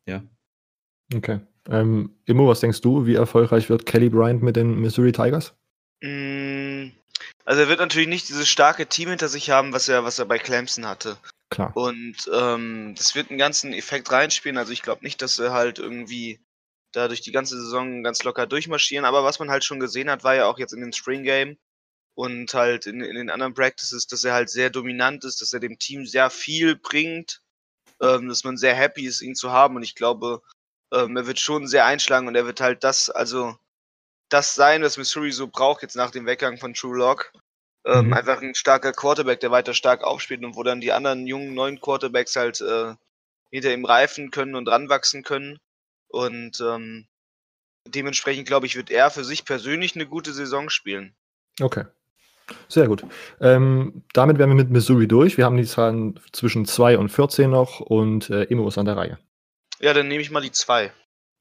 ja. 0.09 0.25
Okay. 1.15 1.41
Ähm, 1.69 2.17
Immo, 2.25 2.49
was 2.49 2.61
denkst 2.61 2.81
du, 2.81 3.07
wie 3.07 3.15
erfolgreich 3.15 3.69
wird 3.69 3.85
Kelly 3.85 4.09
Bryant 4.09 4.43
mit 4.43 4.57
den 4.57 4.81
Missouri 4.81 5.13
Tigers? 5.13 5.55
Mm, 6.03 6.89
also 7.45 7.61
er 7.61 7.69
wird 7.69 7.81
natürlich 7.81 8.09
nicht 8.09 8.29
dieses 8.29 8.49
starke 8.49 8.87
Team 8.87 9.11
hinter 9.11 9.29
sich 9.29 9.51
haben, 9.51 9.75
was 9.75 9.89
er, 9.89 10.05
was 10.05 10.19
er 10.19 10.25
bei 10.25 10.39
Clemson 10.39 10.87
hatte. 10.87 11.19
Klar. 11.51 11.75
Und 11.77 12.17
ähm, 12.33 12.95
das 12.97 13.15
wird 13.15 13.31
einen 13.31 13.39
ganzen 13.39 13.73
Effekt 13.73 14.11
reinspielen. 14.13 14.59
Also 14.59 14.73
ich 14.73 14.83
glaube 14.83 15.05
nicht, 15.05 15.23
dass 15.23 15.37
sie 15.37 15.53
halt 15.53 15.79
irgendwie 15.79 16.41
da 16.93 17.09
durch 17.09 17.21
die 17.21 17.33
ganze 17.33 17.59
Saison 17.61 18.03
ganz 18.03 18.23
locker 18.23 18.47
durchmarschieren. 18.47 19.05
Aber 19.05 19.25
was 19.25 19.39
man 19.39 19.51
halt 19.51 19.65
schon 19.65 19.81
gesehen 19.81 20.11
hat, 20.11 20.25
war 20.25 20.35
ja 20.35 20.47
auch 20.47 20.59
jetzt 20.59 20.73
in 20.73 20.81
den 20.81 20.93
Spring 20.93 21.23
Game 21.23 21.59
und 22.15 22.53
halt 22.53 22.87
in, 22.87 23.01
in 23.01 23.15
den 23.15 23.31
anderen 23.31 23.55
Practices, 23.55 24.07
dass 24.07 24.25
er 24.25 24.35
halt 24.35 24.51
sehr 24.51 24.71
dominant 24.71 25.25
ist, 25.25 25.41
dass 25.41 25.53
er 25.53 25.61
dem 25.61 25.79
Team 25.79 26.05
sehr 26.05 26.31
viel 26.31 26.77
bringt, 26.77 27.43
ähm, 28.03 28.29
dass 28.29 28.45
man 28.45 28.57
sehr 28.57 28.75
happy 28.75 29.07
ist, 29.07 29.23
ihn 29.23 29.35
zu 29.35 29.53
haben. 29.53 29.77
Und 29.77 29.83
ich 29.83 29.95
glaube, 29.95 30.43
ähm, 30.93 31.17
er 31.17 31.27
wird 31.27 31.39
schon 31.39 31.67
sehr 31.67 31.87
einschlagen 31.87 32.27
und 32.27 32.35
er 32.35 32.47
wird 32.47 32.61
halt 32.61 32.85
das, 32.85 33.09
also 33.11 33.57
das 34.31 34.55
sein, 34.55 34.83
was 34.83 34.99
Missouri 34.99 35.33
so 35.33 35.49
braucht 35.49 35.83
jetzt 35.83 35.97
nach 35.97 36.11
dem 36.11 36.27
Weggang 36.27 36.59
von 36.59 36.75
True 36.75 36.97
Lock. 36.97 37.33
Ähm, 37.89 38.09
mhm. 38.09 38.13
Einfach 38.13 38.43
ein 38.43 38.55
starker 38.55 38.93
Quarterback, 38.93 39.41
der 39.41 39.51
weiter 39.51 39.73
stark 39.73 40.05
aufspielt 40.05 40.45
und 40.45 40.57
wo 40.57 40.63
dann 40.63 40.83
die 40.83 40.93
anderen 40.93 41.27
jungen 41.27 41.55
neuen 41.55 41.81
Quarterbacks 41.81 42.37
halt 42.37 42.61
äh, 42.61 42.95
hinter 43.51 43.73
ihm 43.73 43.87
reifen 43.87 44.31
können 44.31 44.55
und 44.55 44.69
ranwachsen 44.69 45.23
können. 45.23 45.59
Und 46.09 46.61
ähm, 46.61 47.07
dementsprechend 47.87 48.47
glaube 48.47 48.67
ich, 48.67 48.77
wird 48.77 48.91
er 48.91 49.11
für 49.11 49.25
sich 49.25 49.47
persönlich 49.47 49.95
eine 49.95 50.07
gute 50.07 50.35
Saison 50.35 50.69
spielen. 50.69 51.15
Okay. 51.61 51.85
Sehr 52.69 52.89
gut. 52.89 53.05
Ähm, 53.41 54.03
damit 54.13 54.39
wären 54.39 54.51
wir 54.51 54.57
mit 54.57 54.71
Missouri 54.71 55.09
durch. 55.09 55.39
Wir 55.39 55.47
haben 55.47 55.57
die 55.57 55.65
Zahlen 55.65 56.21
zwischen 56.33 56.67
2 56.67 56.99
und 56.99 57.09
14 57.09 57.51
noch 57.51 57.81
und 57.81 58.29
äh, 58.29 58.45
Emo 58.45 58.69
ist 58.69 58.79
an 58.79 58.87
der 58.87 58.97
Reihe. 58.97 59.19
Ja, 59.81 59.95
dann 59.95 60.09
nehme 60.09 60.21
ich 60.21 60.31
mal 60.31 60.41
die 60.41 60.53
2. 60.53 60.93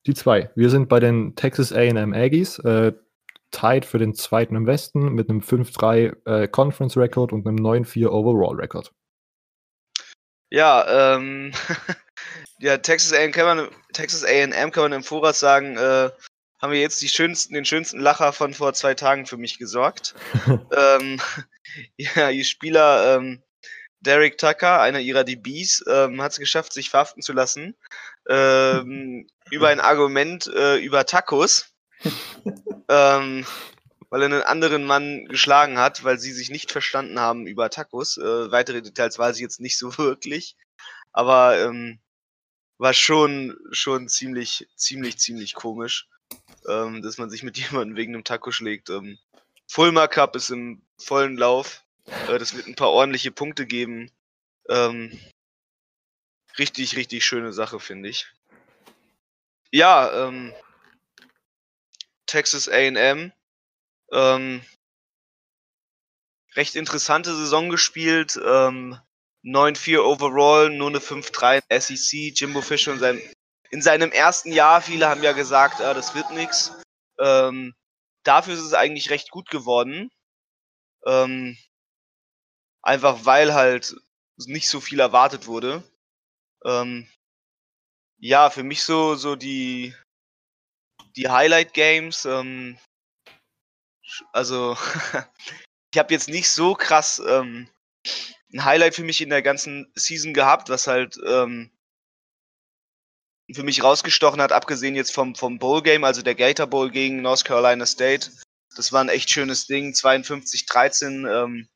Die 0.05 0.13
2. 0.13 0.51
Wir 0.55 0.69
sind 0.69 0.87
bei 0.87 0.99
den 0.99 1.35
Texas 1.35 1.73
AM 1.73 2.13
Aggies, 2.13 2.59
äh, 2.59 2.93
tied 3.51 3.85
für 3.85 3.97
den 3.97 4.13
zweiten 4.13 4.55
im 4.55 4.67
Westen 4.67 5.13
mit 5.13 5.29
einem 5.29 5.39
5-3 5.39 6.25
äh, 6.25 6.47
Conference 6.47 6.97
Record 6.97 7.33
und 7.33 7.47
einem 7.47 7.57
9-4 7.57 8.07
Overall 8.07 8.55
Record. 8.55 8.91
Ja, 10.49 11.15
ähm, 11.15 11.51
ja, 12.59 12.77
Texas 12.77 13.13
A&M 13.13 13.31
kann 13.31 13.57
man, 13.57 13.69
Texas 13.93 14.23
A&M 14.23 14.71
kann 14.71 14.83
man 14.83 14.93
im 14.93 15.03
Voraus 15.03 15.39
sagen, 15.39 15.77
äh, 15.77 16.09
haben 16.59 16.73
wir 16.73 16.79
jetzt 16.79 17.01
die 17.01 17.09
schönsten, 17.09 17.53
den 17.53 17.65
schönsten 17.65 17.99
Lacher 17.99 18.33
von 18.33 18.53
vor 18.53 18.73
zwei 18.73 18.93
Tagen 18.93 19.25
für 19.25 19.37
mich 19.37 19.59
gesorgt. 19.59 20.15
ähm, 20.47 21.19
ja, 21.97 22.29
ihr 22.29 22.45
Spieler 22.45 23.17
ähm, 23.17 23.43
Derek 23.99 24.37
Tucker, 24.37 24.79
einer 24.81 24.99
ihrer 24.99 25.23
DBs, 25.23 25.83
ähm, 25.87 26.21
hat 26.21 26.31
es 26.31 26.39
geschafft, 26.39 26.71
sich 26.71 26.89
verhaften 26.89 27.21
zu 27.21 27.33
lassen 27.33 27.75
ähm, 28.29 29.27
über 29.51 29.69
ein 29.69 29.79
Argument 29.79 30.47
äh, 30.47 30.77
über 30.77 31.05
Tacos, 31.05 31.73
ähm, 32.89 33.45
weil 34.09 34.21
er 34.21 34.25
einen 34.25 34.41
anderen 34.41 34.85
Mann 34.85 35.25
geschlagen 35.25 35.77
hat, 35.77 36.03
weil 36.03 36.19
sie 36.19 36.31
sich 36.31 36.49
nicht 36.49 36.71
verstanden 36.71 37.19
haben 37.19 37.47
über 37.47 37.69
Tacos. 37.69 38.17
Äh, 38.17 38.51
weitere 38.51 38.81
Details 38.81 39.19
weiß 39.19 39.35
ich 39.35 39.41
jetzt 39.41 39.59
nicht 39.59 39.77
so 39.77 39.97
wirklich, 39.97 40.55
aber 41.11 41.59
ähm, 41.59 41.99
war 42.77 42.93
schon 42.93 43.57
schon 43.71 44.07
ziemlich 44.07 44.67
ziemlich 44.75 45.17
ziemlich 45.17 45.55
komisch 45.55 46.07
ähm, 46.67 47.01
dass 47.01 47.17
man 47.17 47.29
sich 47.29 47.43
mit 47.43 47.57
jemandem 47.71 47.97
wegen 47.97 48.13
einem 48.13 48.23
Taco 48.23 48.51
schlägt. 48.51 48.89
Ähm, 48.89 49.17
Fulmer 49.67 50.07
Cup 50.07 50.35
ist 50.35 50.49
im 50.49 50.81
vollen 50.97 51.37
Lauf. 51.37 51.83
Äh, 52.27 52.37
das 52.37 52.55
wird 52.55 52.67
ein 52.67 52.75
paar 52.75 52.91
ordentliche 52.91 53.31
Punkte 53.31 53.65
geben. 53.65 54.11
Ähm, 54.69 55.17
richtig, 56.57 56.95
richtig 56.95 57.25
schöne 57.25 57.53
Sache, 57.53 57.79
finde 57.79 58.09
ich. 58.09 58.27
Ja, 59.71 60.27
ähm, 60.27 60.53
Texas 62.27 62.69
AM. 62.69 63.31
Ähm, 64.11 64.61
recht 66.55 66.75
interessante 66.75 67.35
Saison 67.35 67.69
gespielt. 67.69 68.39
Ähm, 68.43 68.99
9-4 69.43 69.99
overall, 69.99 70.69
nur 70.69 70.89
eine 70.89 70.99
5-3 70.99 71.61
SEC. 71.79 72.39
Jimbo 72.39 72.61
Fisher 72.61 72.91
und 72.91 72.99
sein 72.99 73.21
in 73.69 73.81
seinem 73.81 74.11
ersten 74.11 74.51
Jahr, 74.51 74.81
viele 74.81 75.07
haben 75.07 75.23
ja 75.23 75.33
gesagt, 75.33 75.79
äh, 75.79 75.93
das 75.93 76.15
wird 76.15 76.31
nichts. 76.31 76.71
Ähm, 77.19 77.75
dafür 78.23 78.53
ist 78.53 78.61
es 78.61 78.73
eigentlich 78.73 79.09
recht 79.09 79.31
gut 79.31 79.49
geworden. 79.49 80.09
Ähm, 81.05 81.57
einfach 82.81 83.25
weil 83.25 83.53
halt 83.53 83.95
nicht 84.37 84.69
so 84.69 84.79
viel 84.79 84.99
erwartet 84.99 85.47
wurde. 85.47 85.83
Ähm, 86.65 87.07
ja, 88.19 88.49
für 88.49 88.63
mich 88.63 88.83
so, 88.83 89.15
so 89.15 89.35
die, 89.35 89.93
die 91.17 91.29
Highlight 91.29 91.73
Games, 91.73 92.25
ähm, 92.25 92.77
also 94.31 94.77
ich 95.91 95.97
habe 95.97 96.13
jetzt 96.13 96.29
nicht 96.29 96.49
so 96.49 96.75
krass 96.75 97.21
ähm, 97.27 97.67
ein 98.53 98.63
Highlight 98.63 98.95
für 98.95 99.03
mich 99.03 99.21
in 99.21 99.29
der 99.29 99.41
ganzen 99.41 99.91
Season 99.95 100.33
gehabt, 100.33 100.69
was 100.69 100.87
halt 100.87 101.17
ähm, 101.25 101.71
für 103.53 103.63
mich 103.63 103.83
rausgestochen 103.83 104.41
hat, 104.41 104.51
abgesehen 104.51 104.95
jetzt 104.95 105.13
vom, 105.13 105.35
vom 105.35 105.57
Bowl-Game, 105.57 106.03
also 106.03 106.21
der 106.21 106.35
Gator 106.35 106.67
Bowl 106.67 106.89
gegen 106.89 107.21
North 107.21 107.45
Carolina 107.45 107.85
State. 107.85 108.31
Das 108.75 108.91
war 108.91 109.01
ein 109.01 109.09
echt 109.09 109.29
schönes 109.29 109.67
Ding, 109.67 109.93
52-13. 109.93 111.43
Ähm, 111.43 111.67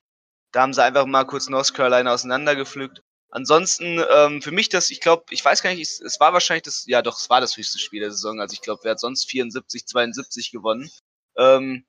da 0.51 0.62
haben 0.62 0.74
sie 0.74 0.83
einfach 0.83 1.05
mal 1.05 1.25
kurz 1.25 1.50
North 1.50 1.74
Carolina 1.74 2.13
auseinandergepflückt. 2.13 3.01
Ansonsten, 3.32 4.04
ähm, 4.14 4.42
für 4.42 4.52
mich 4.52 4.68
das, 4.68 4.90
ich 4.90 5.00
glaube, 5.00 5.24
ich 5.30 5.44
weiß 5.44 5.64
gar 5.64 5.70
nicht, 5.72 5.82
es, 5.82 6.02
es 6.02 6.20
war 6.20 6.34
wahrscheinlich 6.34 6.64
das, 6.64 6.84
ja 6.86 7.02
doch, 7.02 7.18
es 7.18 7.30
war 7.30 7.40
das 7.40 7.56
höchste 7.56 7.80
Spiel 7.80 8.02
der 8.02 8.12
Saison. 8.12 8.42
Also 8.42 8.54
ich 8.54 8.62
glaube, 8.62 8.82
wer 8.84 8.92
hat 8.92 9.00
sonst 9.00 9.30
74, 9.30 9.86
72 9.88 10.52
gewonnen? 10.52 10.92
Ähm, 11.38 11.86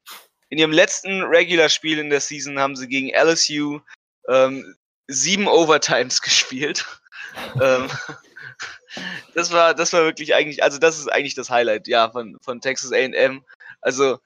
in 0.51 0.59
ihrem 0.59 0.71
letzten 0.71 1.23
Regular-Spiel 1.23 1.99
in 1.99 2.11
der 2.11 2.21
Season 2.21 2.61
haben 2.61 2.77
sie 2.77 2.87
gegen 2.87 3.11
LSU 3.11 3.81
ähm, 4.29 4.77
sieben 5.09 5.49
Overtimes 5.49 6.23
gespielt. 6.23 6.87
ähm, 7.61 7.91
das 9.35 9.51
war, 9.51 9.75
das 9.75 9.93
war 9.93 10.05
wirklich 10.05 10.37
eigentlich, 10.37 10.63
also 10.63 10.79
das 10.79 10.99
ist 10.99 11.11
eigentlich 11.11 11.35
das 11.35 11.51
Highlight, 11.51 11.89
ja, 11.89 12.09
von, 12.11 12.39
von 12.41 12.61
Texas 12.61 12.93
AM. 12.93 13.45
Also, 13.81 14.21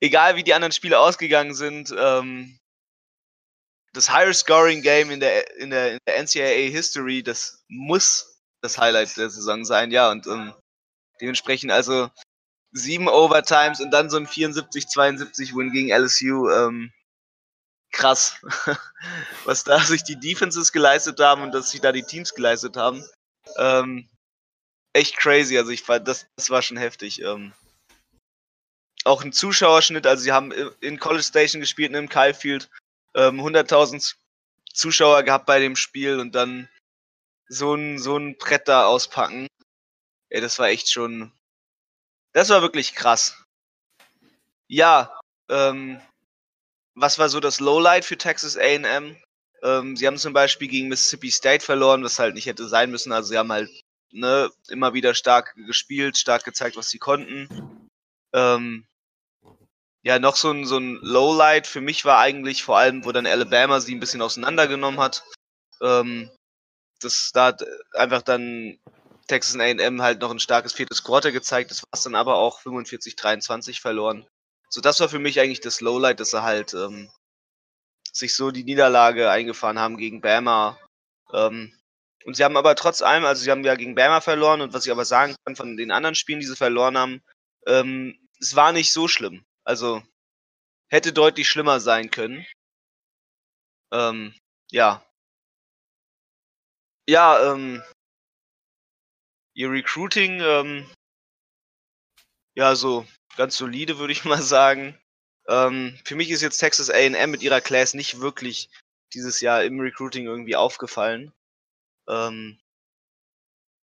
egal 0.00 0.36
wie 0.36 0.44
die 0.44 0.54
anderen 0.54 0.72
Spiele 0.72 1.00
ausgegangen 1.00 1.54
sind, 1.54 1.92
ähm, 1.98 2.59
das 3.92 4.10
Higher 4.10 4.34
Scoring 4.34 4.82
Game 4.82 5.10
in 5.10 5.20
der, 5.20 5.56
in 5.56 5.70
der, 5.70 5.92
in 5.92 5.98
der 6.06 6.22
NCAA 6.22 6.70
History, 6.70 7.22
das 7.22 7.64
muss 7.68 8.40
das 8.62 8.78
Highlight 8.78 9.16
der 9.16 9.30
Saison 9.30 9.64
sein, 9.64 9.90
ja, 9.90 10.10
und 10.10 10.26
ähm, 10.26 10.54
dementsprechend 11.20 11.72
also 11.72 12.10
sieben 12.72 13.08
Overtimes 13.08 13.80
und 13.80 13.90
dann 13.90 14.10
so 14.10 14.16
ein 14.16 14.26
74-72 14.26 15.54
Win 15.56 15.72
gegen 15.72 15.90
LSU, 15.90 16.48
ähm, 16.50 16.92
krass, 17.92 18.36
was 19.44 19.64
da 19.64 19.80
sich 19.80 20.04
die 20.04 20.18
Defenses 20.18 20.72
geleistet 20.72 21.18
haben 21.20 21.42
und 21.42 21.52
dass 21.52 21.70
sich 21.70 21.80
da 21.80 21.92
die 21.92 22.04
Teams 22.04 22.34
geleistet 22.34 22.76
haben. 22.76 23.04
Ähm, 23.56 24.08
echt 24.92 25.16
crazy. 25.16 25.58
Also 25.58 25.70
ich 25.70 25.82
fand, 25.82 26.06
das, 26.06 26.26
das 26.36 26.50
war 26.50 26.62
schon 26.62 26.76
heftig. 26.76 27.22
Ähm, 27.22 27.52
auch 29.04 29.24
ein 29.24 29.32
Zuschauerschnitt, 29.32 30.06
also 30.06 30.22
sie 30.22 30.32
haben 30.32 30.52
in 30.80 30.98
College 30.98 31.24
Station 31.24 31.60
gespielt, 31.60 31.94
im 31.94 32.08
Kyle 32.08 32.34
Field, 32.34 32.68
ähm, 33.14 33.40
100.000 33.40 34.16
Zuschauer 34.72 35.22
gehabt 35.22 35.46
bei 35.46 35.58
dem 35.58 35.76
Spiel 35.76 36.18
und 36.20 36.34
dann 36.34 36.68
so 37.48 37.74
ein, 37.74 37.98
so 37.98 38.16
ein 38.16 38.36
Brett 38.38 38.68
da 38.68 38.86
auspacken. 38.86 39.48
Ey, 40.28 40.40
das 40.40 40.58
war 40.58 40.68
echt 40.68 40.90
schon, 40.90 41.32
das 42.32 42.48
war 42.50 42.62
wirklich 42.62 42.94
krass. 42.94 43.44
Ja, 44.68 45.20
ähm, 45.48 46.00
was 46.94 47.18
war 47.18 47.28
so 47.28 47.40
das 47.40 47.60
Lowlight 47.60 48.04
für 48.04 48.16
Texas 48.16 48.56
A&M? 48.56 49.16
Ähm, 49.62 49.96
sie 49.96 50.06
haben 50.06 50.16
zum 50.16 50.32
Beispiel 50.32 50.68
gegen 50.68 50.88
Mississippi 50.88 51.30
State 51.30 51.64
verloren, 51.64 52.04
was 52.04 52.18
halt 52.18 52.34
nicht 52.34 52.46
hätte 52.46 52.68
sein 52.68 52.90
müssen. 52.90 53.12
Also 53.12 53.30
sie 53.30 53.38
haben 53.38 53.52
halt 53.52 53.70
ne, 54.12 54.50
immer 54.68 54.94
wieder 54.94 55.14
stark 55.14 55.54
gespielt, 55.66 56.16
stark 56.16 56.44
gezeigt, 56.44 56.76
was 56.76 56.90
sie 56.90 56.98
konnten. 56.98 57.48
Ähm, 58.32 58.86
ja, 60.02 60.18
noch 60.18 60.36
so 60.36 60.50
ein, 60.50 60.64
so 60.64 60.78
ein 60.78 60.98
Lowlight 61.02 61.66
für 61.66 61.80
mich 61.80 62.04
war 62.04 62.18
eigentlich 62.18 62.62
vor 62.62 62.78
allem, 62.78 63.04
wo 63.04 63.12
dann 63.12 63.26
Alabama 63.26 63.80
sie 63.80 63.94
ein 63.94 64.00
bisschen 64.00 64.22
auseinandergenommen 64.22 65.00
hat. 65.00 65.24
Ähm, 65.82 66.30
das 67.00 67.30
da 67.32 67.46
hat 67.46 67.64
einfach 67.94 68.22
dann 68.22 68.78
Texas 69.26 69.60
A&M 69.60 70.02
halt 70.02 70.20
noch 70.20 70.30
ein 70.30 70.40
starkes 70.40 70.72
viertes 70.72 71.04
Quarter 71.04 71.32
gezeigt. 71.32 71.70
Das 71.70 71.82
war 71.82 71.88
es 71.92 72.02
dann 72.02 72.14
aber 72.14 72.36
auch 72.36 72.60
45-23 72.60 73.80
verloren. 73.80 74.26
So, 74.68 74.80
das 74.80 75.00
war 75.00 75.08
für 75.08 75.18
mich 75.18 75.40
eigentlich 75.40 75.60
das 75.60 75.80
Lowlight, 75.80 76.20
dass 76.20 76.32
er 76.32 76.42
halt 76.42 76.74
ähm, 76.74 77.10
sich 78.12 78.34
so 78.34 78.50
die 78.50 78.64
Niederlage 78.64 79.30
eingefahren 79.30 79.78
haben 79.78 79.96
gegen 79.96 80.20
Bama. 80.20 80.78
Ähm, 81.32 81.72
und 82.24 82.36
sie 82.36 82.44
haben 82.44 82.56
aber 82.56 82.74
trotz 82.74 83.02
allem, 83.02 83.24
also 83.24 83.42
sie 83.42 83.50
haben 83.50 83.64
ja 83.64 83.74
gegen 83.76 83.94
Bama 83.94 84.20
verloren 84.20 84.60
und 84.60 84.72
was 84.72 84.86
ich 84.86 84.92
aber 84.92 85.04
sagen 85.04 85.34
kann 85.44 85.56
von 85.56 85.76
den 85.76 85.90
anderen 85.90 86.14
Spielen, 86.14 86.40
die 86.40 86.46
sie 86.46 86.56
verloren 86.56 86.98
haben, 86.98 87.22
ähm, 87.66 88.18
es 88.40 88.56
war 88.56 88.72
nicht 88.72 88.92
so 88.92 89.08
schlimm. 89.08 89.44
Also 89.64 90.02
hätte 90.90 91.12
deutlich 91.12 91.48
schlimmer 91.48 91.80
sein 91.80 92.10
können. 92.10 92.46
Ähm, 93.92 94.34
ja. 94.70 95.04
Ja, 97.08 97.52
ähm, 97.52 97.82
ihr 99.54 99.70
Recruiting, 99.70 100.40
ähm, 100.40 100.90
ja, 102.54 102.74
so 102.74 103.06
ganz 103.36 103.56
solide, 103.56 103.98
würde 103.98 104.12
ich 104.12 104.24
mal 104.24 104.42
sagen. 104.42 104.98
Ähm, 105.48 105.98
für 106.04 106.14
mich 106.14 106.30
ist 106.30 106.42
jetzt 106.42 106.58
Texas 106.58 106.90
AM 106.90 107.30
mit 107.30 107.42
ihrer 107.42 107.60
Class 107.60 107.94
nicht 107.94 108.20
wirklich 108.20 108.70
dieses 109.14 109.40
Jahr 109.40 109.64
im 109.64 109.80
Recruiting 109.80 110.26
irgendwie 110.26 110.56
aufgefallen. 110.56 111.32
Ähm, 112.08 112.60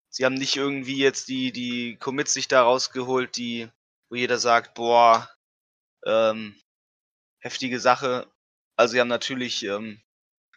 sie 0.09 0.25
haben 0.25 0.35
nicht 0.35 0.55
irgendwie 0.55 0.97
jetzt 0.97 1.27
die, 1.27 1.51
die 1.51 1.97
Commits 1.97 2.33
sich 2.33 2.47
da 2.47 2.63
rausgeholt, 2.63 3.35
die, 3.37 3.69
wo 4.09 4.15
jeder 4.15 4.37
sagt, 4.37 4.75
boah, 4.75 5.29
ähm, 6.07 6.55
heftige 7.39 7.79
Sache. 7.79 8.27
Also 8.75 8.93
sie 8.93 8.99
haben 8.99 9.07
natürlich 9.07 9.63
ähm, 9.63 10.01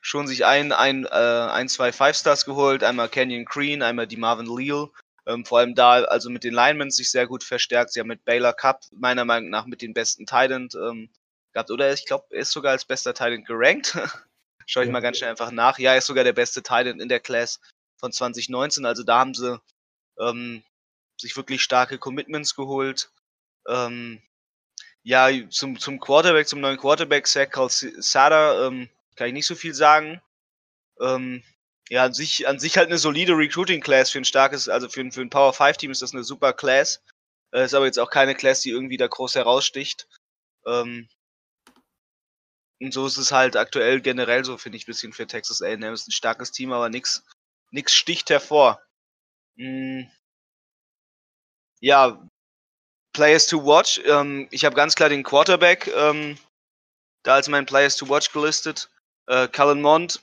schon 0.00 0.26
sich 0.26 0.44
ein, 0.44 0.72
ein, 0.72 1.04
äh, 1.04 1.08
ein, 1.08 1.68
zwei 1.68 1.92
Five 1.92 2.16
Stars 2.16 2.44
geholt, 2.44 2.84
einmal 2.84 3.08
Canyon 3.08 3.44
Green, 3.44 3.82
einmal 3.82 4.06
die 4.06 4.16
Marvin 4.16 4.46
Leal. 4.46 4.88
Ähm, 5.26 5.44
vor 5.44 5.58
allem 5.58 5.74
da, 5.74 6.04
also 6.04 6.30
mit 6.30 6.44
den 6.44 6.54
Linemen 6.54 6.90
sich 6.90 7.10
sehr 7.10 7.26
gut 7.26 7.44
verstärkt. 7.44 7.92
Sie 7.92 8.00
haben 8.00 8.08
mit 8.08 8.24
Baylor 8.24 8.54
Cup 8.54 8.82
meiner 8.92 9.24
Meinung 9.24 9.50
nach 9.50 9.66
mit 9.66 9.82
den 9.82 9.92
besten 9.92 10.24
Titan 10.24 10.68
ähm, 10.74 11.10
gehabt. 11.52 11.70
Oder 11.70 11.92
ich 11.92 12.06
glaube, 12.06 12.26
er 12.30 12.40
ist 12.40 12.52
sogar 12.52 12.72
als 12.72 12.84
bester 12.84 13.12
Titan 13.12 13.44
gerankt. 13.44 13.96
Schaue 14.66 14.84
ich 14.84 14.88
ja. 14.88 14.92
mal 14.92 15.00
ganz 15.00 15.18
schnell 15.18 15.30
einfach 15.30 15.50
nach. 15.50 15.78
Ja, 15.78 15.92
er 15.92 15.98
ist 15.98 16.06
sogar 16.06 16.24
der 16.24 16.32
beste 16.32 16.62
Titan 16.62 17.00
in 17.00 17.08
der 17.08 17.20
Class 17.20 17.60
von 17.98 18.12
2019. 18.12 18.86
Also 18.86 19.02
da 19.02 19.18
haben 19.18 19.34
sie 19.34 19.60
ähm, 20.18 20.62
sich 21.20 21.36
wirklich 21.36 21.62
starke 21.62 21.98
Commitments 21.98 22.54
geholt. 22.54 23.10
Ähm, 23.68 24.22
ja, 25.02 25.28
zum, 25.50 25.78
zum 25.78 25.98
Quarterback, 25.98 26.48
zum 26.48 26.60
neuen 26.60 26.78
Quarterback, 26.78 27.26
Zach 27.26 27.48
Sada, 27.68 28.66
ähm, 28.66 28.88
kann 29.16 29.28
ich 29.28 29.32
nicht 29.32 29.46
so 29.46 29.54
viel 29.54 29.74
sagen. 29.74 30.20
Ähm, 31.00 31.42
ja, 31.88 32.04
an 32.04 32.14
sich, 32.14 32.46
an 32.46 32.58
sich 32.58 32.76
halt 32.76 32.88
eine 32.88 32.98
solide 32.98 33.32
Recruiting-Class 33.32 34.10
für 34.10 34.18
ein 34.18 34.24
starkes, 34.24 34.68
also 34.68 34.88
für 34.88 35.00
ein, 35.00 35.12
für 35.12 35.22
ein 35.22 35.30
Power 35.30 35.52
5-Team 35.52 35.90
ist 35.90 36.02
das 36.02 36.12
eine 36.12 36.24
super 36.24 36.52
Class. 36.52 37.02
Äh, 37.52 37.64
ist 37.64 37.74
aber 37.74 37.86
jetzt 37.86 37.98
auch 37.98 38.10
keine 38.10 38.34
Class, 38.34 38.60
die 38.60 38.70
irgendwie 38.70 38.96
da 38.96 39.06
groß 39.06 39.34
heraussticht. 39.34 40.06
Ähm, 40.66 41.08
und 42.80 42.92
so 42.94 43.06
ist 43.06 43.18
es 43.18 43.32
halt 43.32 43.56
aktuell 43.56 44.00
generell 44.00 44.44
so, 44.44 44.56
finde 44.56 44.76
ich, 44.78 44.84
ein 44.84 44.86
bisschen 44.86 45.12
für 45.12 45.26
Texas 45.26 45.62
A&M. 45.62 45.82
Ist 45.82 46.08
ein 46.08 46.12
starkes 46.12 46.52
Team, 46.52 46.72
aber 46.72 46.88
nichts 46.88 47.24
nix 47.70 47.94
sticht 47.94 48.30
hervor. 48.30 48.80
Hm. 49.56 50.10
Ja, 51.80 52.26
Players 53.12 53.46
to 53.46 53.64
Watch. 53.64 54.00
Ähm, 54.04 54.48
ich 54.50 54.64
habe 54.64 54.76
ganz 54.76 54.94
klar 54.94 55.08
den 55.08 55.22
Quarterback 55.22 55.90
ähm, 55.94 56.38
da 57.22 57.34
als 57.34 57.48
mein 57.48 57.66
Players 57.66 57.96
to 57.96 58.08
Watch 58.08 58.32
gelistet. 58.32 58.88
Äh, 59.26 59.48
Cullen 59.48 59.80
Mond 59.80 60.22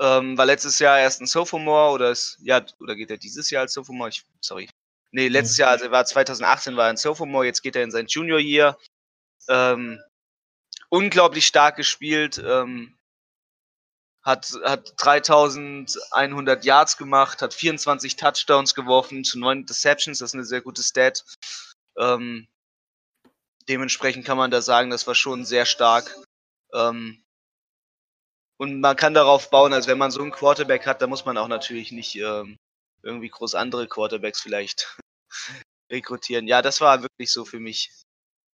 ähm, 0.00 0.36
war 0.36 0.46
letztes 0.46 0.78
Jahr 0.78 0.98
erst 0.98 1.20
ein 1.20 1.26
Sophomore 1.26 1.92
oder 1.92 2.10
ist, 2.10 2.38
ja, 2.40 2.64
oder 2.80 2.96
geht 2.96 3.10
er 3.10 3.16
dieses 3.16 3.50
Jahr 3.50 3.62
als 3.62 3.74
Sophomore? 3.74 4.08
Ich, 4.08 4.24
sorry. 4.40 4.68
Nee, 5.12 5.28
letztes 5.28 5.58
Jahr, 5.58 5.70
also 5.70 5.84
er 5.84 5.92
war 5.92 6.04
2018 6.04 6.76
war 6.76 6.86
er 6.86 6.90
ein 6.90 6.96
Sophomore, 6.96 7.46
jetzt 7.46 7.62
geht 7.62 7.76
er 7.76 7.84
in 7.84 7.92
sein 7.92 8.06
Junior 8.06 8.40
Year. 8.40 8.76
Ähm, 9.48 10.00
unglaublich 10.88 11.46
stark 11.46 11.76
gespielt, 11.76 12.42
ähm, 12.44 12.98
hat, 14.22 14.52
hat 14.64 14.94
3100 14.96 16.64
Yards 16.64 16.96
gemacht, 16.96 17.42
hat 17.42 17.54
24 17.54 18.16
Touchdowns 18.16 18.74
geworfen 18.74 19.22
zu 19.22 19.38
9 19.38 19.60
Interceptions, 19.60 20.18
das 20.18 20.30
ist 20.30 20.34
eine 20.34 20.44
sehr 20.44 20.62
gute 20.62 20.82
Stat. 20.82 21.24
Ähm, 21.98 22.48
dementsprechend 23.68 24.24
kann 24.24 24.36
man 24.36 24.50
da 24.50 24.62
sagen, 24.62 24.90
das 24.90 25.06
war 25.06 25.14
schon 25.14 25.44
sehr 25.44 25.66
stark. 25.66 26.14
Ähm, 26.72 27.22
und 28.58 28.80
man 28.80 28.96
kann 28.96 29.14
darauf 29.14 29.50
bauen, 29.50 29.72
als 29.72 29.86
wenn 29.86 29.98
man 29.98 30.10
so 30.10 30.22
einen 30.22 30.30
Quarterback 30.30 30.86
hat, 30.86 31.02
da 31.02 31.06
muss 31.06 31.24
man 31.24 31.38
auch 31.38 31.48
natürlich 31.48 31.92
nicht 31.92 32.14
ähm, 32.16 32.56
irgendwie 33.02 33.28
groß 33.28 33.54
andere 33.54 33.88
Quarterbacks 33.88 34.40
vielleicht 34.40 34.98
rekrutieren. 35.90 36.46
Ja, 36.46 36.62
das 36.62 36.80
war 36.80 37.02
wirklich 37.02 37.32
so 37.32 37.44
für 37.44 37.60
mich 37.60 37.90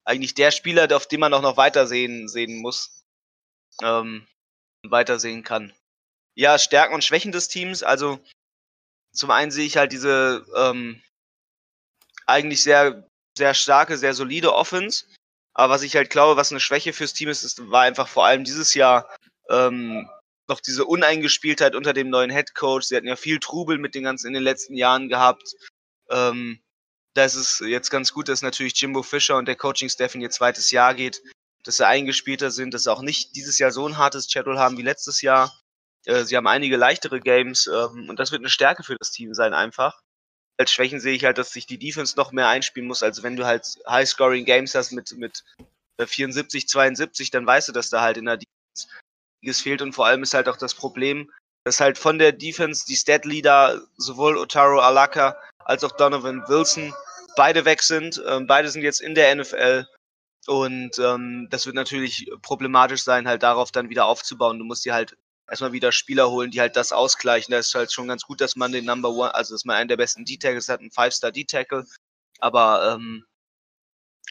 eigentlich 0.04 0.34
der 0.34 0.50
Spieler, 0.50 0.94
auf 0.94 1.06
den 1.06 1.20
man 1.20 1.32
auch 1.32 1.42
noch 1.42 1.56
weitersehen 1.56 2.28
sehen 2.28 2.60
muss. 2.60 3.02
Ähm, 3.82 4.26
weitersehen 4.90 5.42
kann. 5.42 5.72
Ja, 6.36 6.58
Stärken 6.58 6.94
und 6.94 7.04
Schwächen 7.04 7.32
des 7.32 7.48
Teams. 7.48 7.82
Also 7.82 8.20
zum 9.12 9.30
einen 9.30 9.50
sehe 9.50 9.66
ich 9.66 9.76
halt 9.76 9.92
diese 9.92 10.44
ähm, 10.56 11.02
eigentlich 12.26 12.62
sehr 12.62 13.08
sehr 13.36 13.54
starke, 13.54 13.96
sehr 13.98 14.14
solide 14.14 14.54
Offense. 14.54 15.04
Aber 15.54 15.74
was 15.74 15.82
ich 15.82 15.96
halt 15.96 16.10
glaube, 16.10 16.36
was 16.36 16.50
eine 16.50 16.60
Schwäche 16.60 16.92
fürs 16.92 17.14
Team 17.14 17.28
ist, 17.28 17.44
ist 17.44 17.70
war 17.70 17.82
einfach 17.82 18.08
vor 18.08 18.26
allem 18.26 18.44
dieses 18.44 18.74
Jahr 18.74 19.08
ähm, 19.48 20.08
noch 20.48 20.60
diese 20.60 20.84
Uneingespieltheit 20.84 21.74
unter 21.74 21.92
dem 21.92 22.10
neuen 22.10 22.30
Head 22.30 22.54
Coach. 22.54 22.86
Sie 22.86 22.96
hatten 22.96 23.06
ja 23.06 23.16
viel 23.16 23.38
Trubel 23.38 23.78
mit 23.78 23.94
den 23.94 24.04
ganzen 24.04 24.28
in 24.28 24.34
den 24.34 24.42
letzten 24.42 24.74
Jahren 24.74 25.08
gehabt. 25.08 25.54
Ähm, 26.10 26.60
da 27.14 27.24
ist 27.24 27.36
es 27.36 27.60
jetzt 27.60 27.90
ganz 27.90 28.12
gut, 28.12 28.28
dass 28.28 28.42
natürlich 28.42 28.78
Jimbo 28.80 29.02
Fischer 29.02 29.36
und 29.36 29.46
der 29.46 29.56
Coaching-Staff 29.56 30.14
in 30.16 30.20
ihr 30.20 30.30
zweites 30.30 30.70
Jahr 30.72 30.94
geht, 30.94 31.22
dass 31.62 31.76
sie 31.76 31.86
eingespielter 31.86 32.50
sind, 32.50 32.74
dass 32.74 32.82
sie 32.82 32.92
auch 32.92 33.02
nicht 33.02 33.36
dieses 33.36 33.58
Jahr 33.58 33.70
so 33.70 33.86
ein 33.86 33.96
hartes 33.96 34.30
Schedule 34.30 34.58
haben 34.58 34.76
wie 34.76 34.82
letztes 34.82 35.22
Jahr. 35.22 35.56
Äh, 36.04 36.24
sie 36.24 36.36
haben 36.36 36.48
einige 36.48 36.76
leichtere 36.76 37.20
Games 37.20 37.68
ähm, 37.68 38.08
und 38.08 38.18
das 38.18 38.32
wird 38.32 38.40
eine 38.40 38.50
Stärke 38.50 38.82
für 38.82 38.96
das 38.96 39.12
Team 39.12 39.32
sein 39.34 39.54
einfach 39.54 40.03
als 40.58 40.72
Schwächen 40.72 41.00
sehe 41.00 41.14
ich 41.14 41.24
halt, 41.24 41.38
dass 41.38 41.52
sich 41.52 41.66
die 41.66 41.78
Defense 41.78 42.16
noch 42.16 42.32
mehr 42.32 42.48
einspielen 42.48 42.88
muss. 42.88 43.02
Also 43.02 43.22
wenn 43.22 43.36
du 43.36 43.44
halt 43.44 43.78
High-Scoring-Games 43.88 44.74
hast 44.74 44.92
mit, 44.92 45.12
mit 45.16 45.44
74, 46.00 46.64
äh, 46.64 46.66
72, 46.66 47.30
dann 47.30 47.46
weißt 47.46 47.68
du, 47.68 47.72
dass 47.72 47.90
da 47.90 48.00
halt 48.00 48.16
in 48.16 48.26
der 48.26 48.38
Defense 48.38 48.88
es 49.42 49.60
fehlt. 49.60 49.82
Und 49.82 49.92
vor 49.92 50.06
allem 50.06 50.22
ist 50.22 50.34
halt 50.34 50.48
auch 50.48 50.56
das 50.56 50.74
Problem, 50.74 51.30
dass 51.64 51.80
halt 51.80 51.98
von 51.98 52.18
der 52.18 52.32
Defense 52.32 52.84
die 52.86 52.96
Stat-Leader, 52.96 53.82
sowohl 53.96 54.36
Otaro 54.36 54.80
Alaka 54.80 55.36
als 55.58 55.82
auch 55.82 55.92
Donovan 55.92 56.42
Wilson, 56.48 56.94
beide 57.36 57.64
weg 57.64 57.82
sind. 57.82 58.22
Ähm, 58.26 58.46
beide 58.46 58.68
sind 58.68 58.82
jetzt 58.82 59.00
in 59.00 59.14
der 59.14 59.34
NFL. 59.34 59.86
Und 60.46 60.98
ähm, 60.98 61.48
das 61.50 61.66
wird 61.66 61.74
natürlich 61.74 62.30
problematisch 62.42 63.02
sein, 63.02 63.26
halt 63.26 63.42
darauf 63.42 63.72
dann 63.72 63.88
wieder 63.88 64.04
aufzubauen. 64.06 64.58
Du 64.58 64.64
musst 64.64 64.84
dir 64.84 64.94
halt 64.94 65.16
erstmal 65.48 65.72
wieder 65.72 65.92
Spieler 65.92 66.30
holen, 66.30 66.50
die 66.50 66.60
halt 66.60 66.76
das 66.76 66.92
ausgleichen. 66.92 67.52
Da 67.52 67.58
ist 67.58 67.74
halt 67.74 67.92
schon 67.92 68.08
ganz 68.08 68.22
gut, 68.24 68.40
dass 68.40 68.56
man 68.56 68.72
den 68.72 68.84
Number 68.84 69.10
One, 69.10 69.34
also 69.34 69.54
dass 69.54 69.64
man 69.64 69.76
einen 69.76 69.88
der 69.88 69.96
besten 69.96 70.24
D-Tackles 70.24 70.68
hat, 70.68 70.80
einen 70.80 70.90
Five-Star 70.90 71.32
D-Tackle. 71.32 71.86
Aber 72.40 72.94
ähm, 72.94 73.24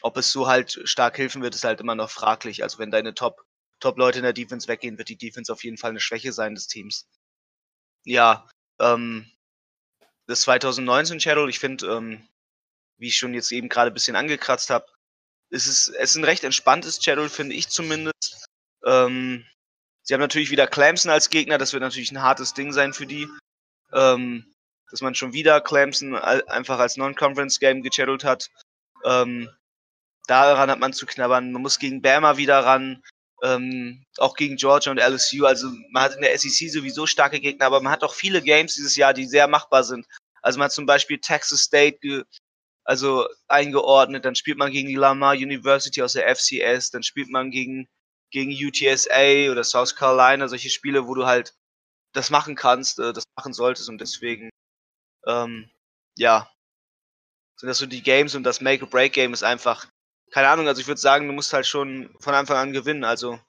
ob 0.02 0.18
es 0.18 0.32
so 0.32 0.48
halt 0.48 0.82
stark 0.86 1.18
helfen 1.18 1.42
wird, 1.42 1.56
ist 1.56 1.64
halt 1.64 1.80
immer 1.82 1.96
noch 1.96 2.10
fraglich. 2.10 2.64
Also 2.64 2.80
wenn 2.80 2.92
deine 2.92 3.14
Top, 3.14 3.46
Top-Leute 3.80 4.20
in 4.20 4.24
der 4.24 4.34
Defense 4.34 4.68
weggehen, 4.68 4.98
wird 4.98 5.10
die 5.10 5.18
Defense 5.18 5.52
auf 5.52 5.64
jeden 5.64 5.78
Fall 5.78 5.92
eine 5.92 6.00
Schwäche 6.00 6.34
sein 6.34 6.56
des 6.56 6.68
Teams. 6.68 7.08
Ja, 8.06 8.50
ähm, 8.80 9.32
das 10.28 10.42
2019 10.42 11.20
Schedule, 11.20 11.50
ich 11.50 11.60
finde, 11.60 11.88
ähm, 11.88 12.28
wie 12.98 13.08
ich 13.08 13.18
schon 13.18 13.34
jetzt 13.34 13.52
eben 13.52 13.70
gerade 13.70 13.92
ein 13.92 13.94
bisschen 13.94 14.16
angekratzt 14.16 14.70
habe, 14.70 14.86
ist 15.50 15.68
es, 15.68 15.88
es 15.88 16.12
ist 16.12 16.16
ein 16.16 16.24
recht 16.24 16.44
entspanntes 16.44 17.04
Schedule, 17.04 17.30
finde 17.30 17.56
ich 17.56 17.70
zumindest. 17.70 18.46
Ähm, 18.86 19.46
Sie 20.04 20.14
haben 20.14 20.22
natürlich 20.22 20.52
wieder 20.52 20.68
Clemson 20.68 21.12
als 21.12 21.30
Gegner, 21.30 21.58
das 21.58 21.74
wird 21.74 21.82
natürlich 21.82 22.12
ein 22.12 22.22
hartes 22.22 22.54
Ding 22.54 22.72
sein 22.74 22.94
für 22.94 23.08
die. 23.08 23.28
Ähm, 23.94 24.54
dass 24.94 25.02
man 25.02 25.16
schon 25.16 25.34
wieder 25.34 25.60
Clemson 25.60 26.16
einfach 26.16 26.78
als 26.78 26.98
Non-Conference-Game 26.98 27.82
gechannelt 27.82 28.24
hat. 28.24 28.52
Ähm, 29.04 29.50
daran 30.28 30.70
hat 30.70 30.78
man 30.80 30.94
zu 30.94 31.08
knabbern. 31.08 31.52
Man 31.52 31.64
muss 31.64 31.80
gegen 31.80 32.04
Bama 32.04 32.38
wieder 32.38 32.60
ran, 32.60 33.02
ähm, 33.42 34.06
auch 34.18 34.36
gegen 34.36 34.56
Georgia 34.56 34.92
und 34.92 35.00
LSU. 35.00 35.46
Also 35.46 35.72
man 35.90 36.04
hat 36.04 36.16
in 36.16 36.22
der 36.22 36.38
SEC 36.38 36.70
sowieso 36.70 37.08
starke 37.08 37.40
Gegner, 37.40 37.66
aber 37.66 37.82
man 37.82 37.92
hat 37.92 38.04
auch 38.04 38.14
viele 38.14 38.44
Games 38.44 38.76
dieses 38.76 38.96
Jahr, 38.96 39.16
die 39.16 39.26
sehr 39.26 39.48
machbar 39.48 39.84
sind. 39.84 40.06
Also 40.44 40.60
man 40.60 40.66
hat 40.66 40.74
zum 40.74 40.86
Beispiel 40.86 41.18
Texas 41.18 41.62
State 41.62 42.26
also 42.84 43.28
eingeordnet, 43.48 44.26
dann 44.26 44.36
spielt 44.36 44.60
man 44.60 44.72
gegen 44.72 44.90
die 44.90 44.96
Lamar 44.96 45.34
University 45.34 46.04
aus 46.04 46.14
der 46.14 46.36
FCS, 46.36 46.92
dann 46.92 47.02
spielt 47.02 47.30
man 47.30 47.50
gegen 47.50 47.88
gegen 48.34 48.52
UTSA 48.52 49.52
oder 49.52 49.64
South 49.64 49.96
Carolina, 49.96 50.48
solche 50.48 50.70
Spiele, 50.70 51.08
wo 51.08 51.14
du 51.14 51.26
halt 51.26 51.56
das 52.14 52.30
machen 52.30 52.56
kannst, 52.56 53.00
äh, 53.00 53.14
das 53.14 53.24
machen 53.38 53.54
solltest 53.54 53.90
und 53.90 54.02
deswegen, 54.02 54.50
ähm, 55.26 55.70
ja, 56.18 56.50
sind 57.58 57.70
das 57.70 57.78
so 57.78 57.86
die 57.86 58.02
Games 58.02 58.36
und 58.36 58.44
das 58.44 58.60
Make-or-Break-Game 58.60 59.34
ist 59.34 59.44
einfach, 59.44 59.88
keine 60.32 60.50
Ahnung, 60.50 60.68
also 60.68 60.82
ich 60.82 60.88
würde 60.88 61.00
sagen, 61.00 61.28
du 61.28 61.34
musst 61.34 61.54
halt 61.54 61.68
schon 61.68 62.14
von 62.20 62.34
Anfang 62.34 62.58
an 62.58 62.74
gewinnen, 62.74 63.04
also 63.04 63.40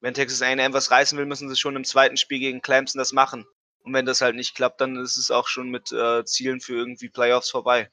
wenn 0.00 0.14
Texas 0.14 0.42
A&M 0.42 0.74
was 0.74 0.90
reißen 0.90 1.16
will, 1.18 1.24
müssen 1.24 1.48
sie 1.48 1.56
schon 1.56 1.76
im 1.76 1.84
zweiten 1.84 2.18
Spiel 2.18 2.38
gegen 2.38 2.60
Clemson 2.60 2.98
das 2.98 3.14
machen. 3.14 3.46
Und 3.80 3.94
wenn 3.94 4.04
das 4.04 4.20
halt 4.20 4.36
nicht 4.36 4.54
klappt, 4.54 4.80
dann 4.82 4.96
ist 4.96 5.16
es 5.16 5.30
auch 5.30 5.48
schon 5.48 5.70
mit 5.70 5.92
äh, 5.92 6.24
Zielen 6.26 6.60
für 6.60 6.74
irgendwie 6.74 7.08
Playoffs 7.08 7.50
vorbei. 7.50 7.90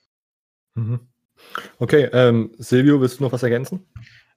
Mhm. 0.74 1.08
Okay, 1.80 2.10
ähm, 2.12 2.54
Silvio, 2.58 3.00
willst 3.00 3.20
du 3.20 3.24
noch 3.24 3.32
was 3.32 3.44
ergänzen? 3.44 3.88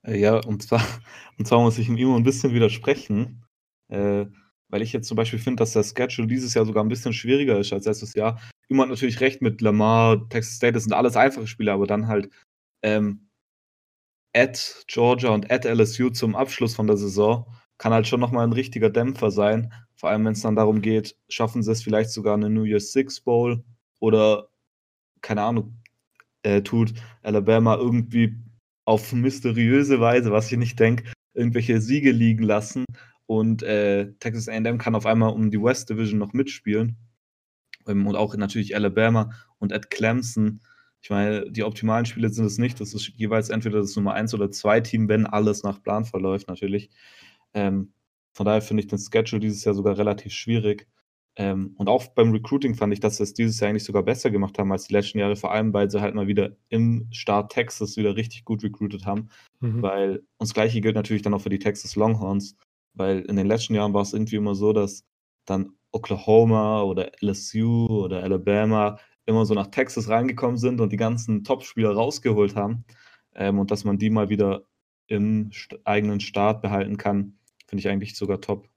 Äh, 0.05 0.19
ja, 0.19 0.37
und 0.37 0.63
zwar, 0.63 0.81
und 1.37 1.47
zwar 1.47 1.61
muss 1.61 1.77
ich 1.77 1.89
ihm 1.89 1.97
immer 1.97 2.15
ein 2.15 2.23
bisschen 2.23 2.53
widersprechen, 2.53 3.43
äh, 3.89 4.25
weil 4.69 4.81
ich 4.81 4.93
jetzt 4.93 5.07
zum 5.07 5.17
Beispiel 5.17 5.39
finde, 5.39 5.61
dass 5.61 5.73
der 5.73 5.83
Schedule 5.83 6.27
dieses 6.27 6.53
Jahr 6.53 6.65
sogar 6.65 6.83
ein 6.83 6.89
bisschen 6.89 7.13
schwieriger 7.13 7.59
ist 7.59 7.73
als 7.73 7.85
letztes 7.85 8.13
Jahr. 8.13 8.39
Immer 8.67 8.83
hat 8.83 8.89
natürlich 8.89 9.19
recht 9.21 9.41
mit 9.41 9.61
Lamar, 9.61 10.27
Texas 10.29 10.55
State, 10.55 10.73
das 10.73 10.83
sind 10.83 10.93
alles 10.93 11.15
einfache 11.15 11.47
Spiele, 11.47 11.71
aber 11.71 11.87
dann 11.87 12.07
halt 12.07 12.29
ähm, 12.81 13.29
at 14.33 14.83
Georgia 14.87 15.29
und 15.29 15.51
at 15.51 15.65
LSU 15.65 16.09
zum 16.09 16.35
Abschluss 16.35 16.75
von 16.75 16.87
der 16.87 16.97
Saison 16.97 17.45
kann 17.77 17.93
halt 17.93 18.07
schon 18.07 18.19
nochmal 18.19 18.45
ein 18.45 18.53
richtiger 18.53 18.89
Dämpfer 18.89 19.31
sein. 19.31 19.73
Vor 19.95 20.09
allem, 20.09 20.25
wenn 20.25 20.33
es 20.33 20.41
dann 20.41 20.55
darum 20.55 20.81
geht, 20.81 21.15
schaffen 21.29 21.63
sie 21.63 21.71
es 21.71 21.83
vielleicht 21.83 22.09
sogar 22.09 22.35
eine 22.35 22.49
New 22.49 22.63
Year's 22.63 22.91
Six 22.91 23.21
Bowl 23.21 23.63
oder 23.99 24.49
keine 25.21 25.43
Ahnung, 25.43 25.81
äh, 26.43 26.61
tut 26.61 26.93
Alabama 27.23 27.75
irgendwie 27.75 28.35
auf 28.85 29.13
mysteriöse 29.13 29.99
Weise, 29.99 30.31
was 30.31 30.51
ich 30.51 30.57
nicht 30.57 30.79
denke, 30.79 31.11
irgendwelche 31.33 31.81
Siege 31.81 32.11
liegen 32.11 32.43
lassen 32.43 32.85
und 33.27 33.63
äh, 33.63 34.13
Texas 34.19 34.47
AM 34.47 34.77
kann 34.77 34.95
auf 34.95 35.05
einmal 35.05 35.33
um 35.33 35.49
die 35.49 35.61
West 35.61 35.89
Division 35.89 36.19
noch 36.19 36.33
mitspielen. 36.33 36.97
Ähm, 37.87 38.05
und 38.07 38.15
auch 38.15 38.35
natürlich 38.35 38.75
Alabama 38.75 39.31
und 39.59 39.71
Ed 39.71 39.89
Clemson. 39.89 40.61
Ich 41.01 41.09
meine, 41.09 41.49
die 41.51 41.63
optimalen 41.63 42.05
Spiele 42.05 42.29
sind 42.29 42.45
es 42.45 42.57
nicht. 42.57 42.79
Das 42.79 42.93
ist 42.93 43.07
jeweils 43.15 43.49
entweder 43.49 43.79
das 43.79 43.95
Nummer 43.95 44.13
1 44.13 44.33
oder 44.33 44.51
2 44.51 44.81
Team, 44.81 45.09
wenn 45.09 45.25
alles 45.25 45.63
nach 45.63 45.81
Plan 45.81 46.05
verläuft, 46.05 46.47
natürlich. 46.47 46.89
Ähm, 47.53 47.93
von 48.33 48.45
daher 48.45 48.61
finde 48.61 48.81
ich 48.83 48.87
den 48.87 48.99
Schedule 48.99 49.39
dieses 49.39 49.63
Jahr 49.63 49.75
sogar 49.75 49.97
relativ 49.97 50.33
schwierig. 50.33 50.87
Ähm, 51.37 51.75
und 51.77 51.89
auch 51.89 52.07
beim 52.07 52.31
Recruiting 52.31 52.75
fand 52.75 52.93
ich, 52.93 53.01
dass 53.01 53.17
sie 53.17 53.23
es 53.23 53.33
dieses 53.33 53.59
Jahr 53.59 53.69
eigentlich 53.69 53.83
sogar 53.83 54.03
besser 54.03 54.31
gemacht 54.31 54.57
haben 54.57 54.71
als 54.71 54.87
die 54.87 54.93
letzten 54.93 55.19
Jahre, 55.19 55.35
vor 55.35 55.51
allem 55.51 55.73
weil 55.73 55.89
sie 55.91 55.99
halt 55.99 56.15
mal 56.15 56.27
wieder 56.27 56.55
im 56.69 57.07
Start 57.11 57.51
Texas 57.51 57.97
wieder 57.97 58.15
richtig 58.15 58.45
gut 58.45 58.63
recruited 58.63 59.05
haben. 59.05 59.29
Mhm. 59.59 59.81
Weil 59.81 60.23
uns 60.37 60.53
gleiche 60.53 60.79
gilt 60.79 60.95
natürlich 60.95 61.23
dann 61.23 61.33
auch 61.33 61.41
für 61.41 61.49
die 61.49 61.59
Texas 61.59 61.95
Longhorns, 61.95 62.55
weil 62.93 63.19
in 63.21 63.35
den 63.35 63.47
letzten 63.47 63.75
Jahren 63.75 63.93
war 63.93 64.01
es 64.01 64.13
irgendwie 64.13 64.37
immer 64.37 64.55
so, 64.55 64.71
dass 64.71 65.05
dann 65.45 65.73
Oklahoma 65.91 66.81
oder 66.83 67.11
LSU 67.21 67.87
oder 67.87 68.23
Alabama 68.23 68.97
immer 69.25 69.45
so 69.45 69.53
nach 69.53 69.67
Texas 69.67 70.09
reingekommen 70.09 70.57
sind 70.57 70.79
und 70.79 70.91
die 70.91 70.97
ganzen 70.97 71.43
Top-Spieler 71.43 71.91
rausgeholt 71.91 72.55
haben 72.55 72.85
ähm, 73.35 73.59
und 73.59 73.71
dass 73.71 73.83
man 73.83 73.97
die 73.97 74.09
mal 74.09 74.29
wieder 74.29 74.65
im 75.07 75.51
eigenen 75.83 76.19
Staat 76.19 76.61
behalten 76.61 76.97
kann, 76.97 77.37
finde 77.67 77.79
ich 77.79 77.89
eigentlich 77.89 78.15
sogar 78.15 78.41
top. 78.41 78.67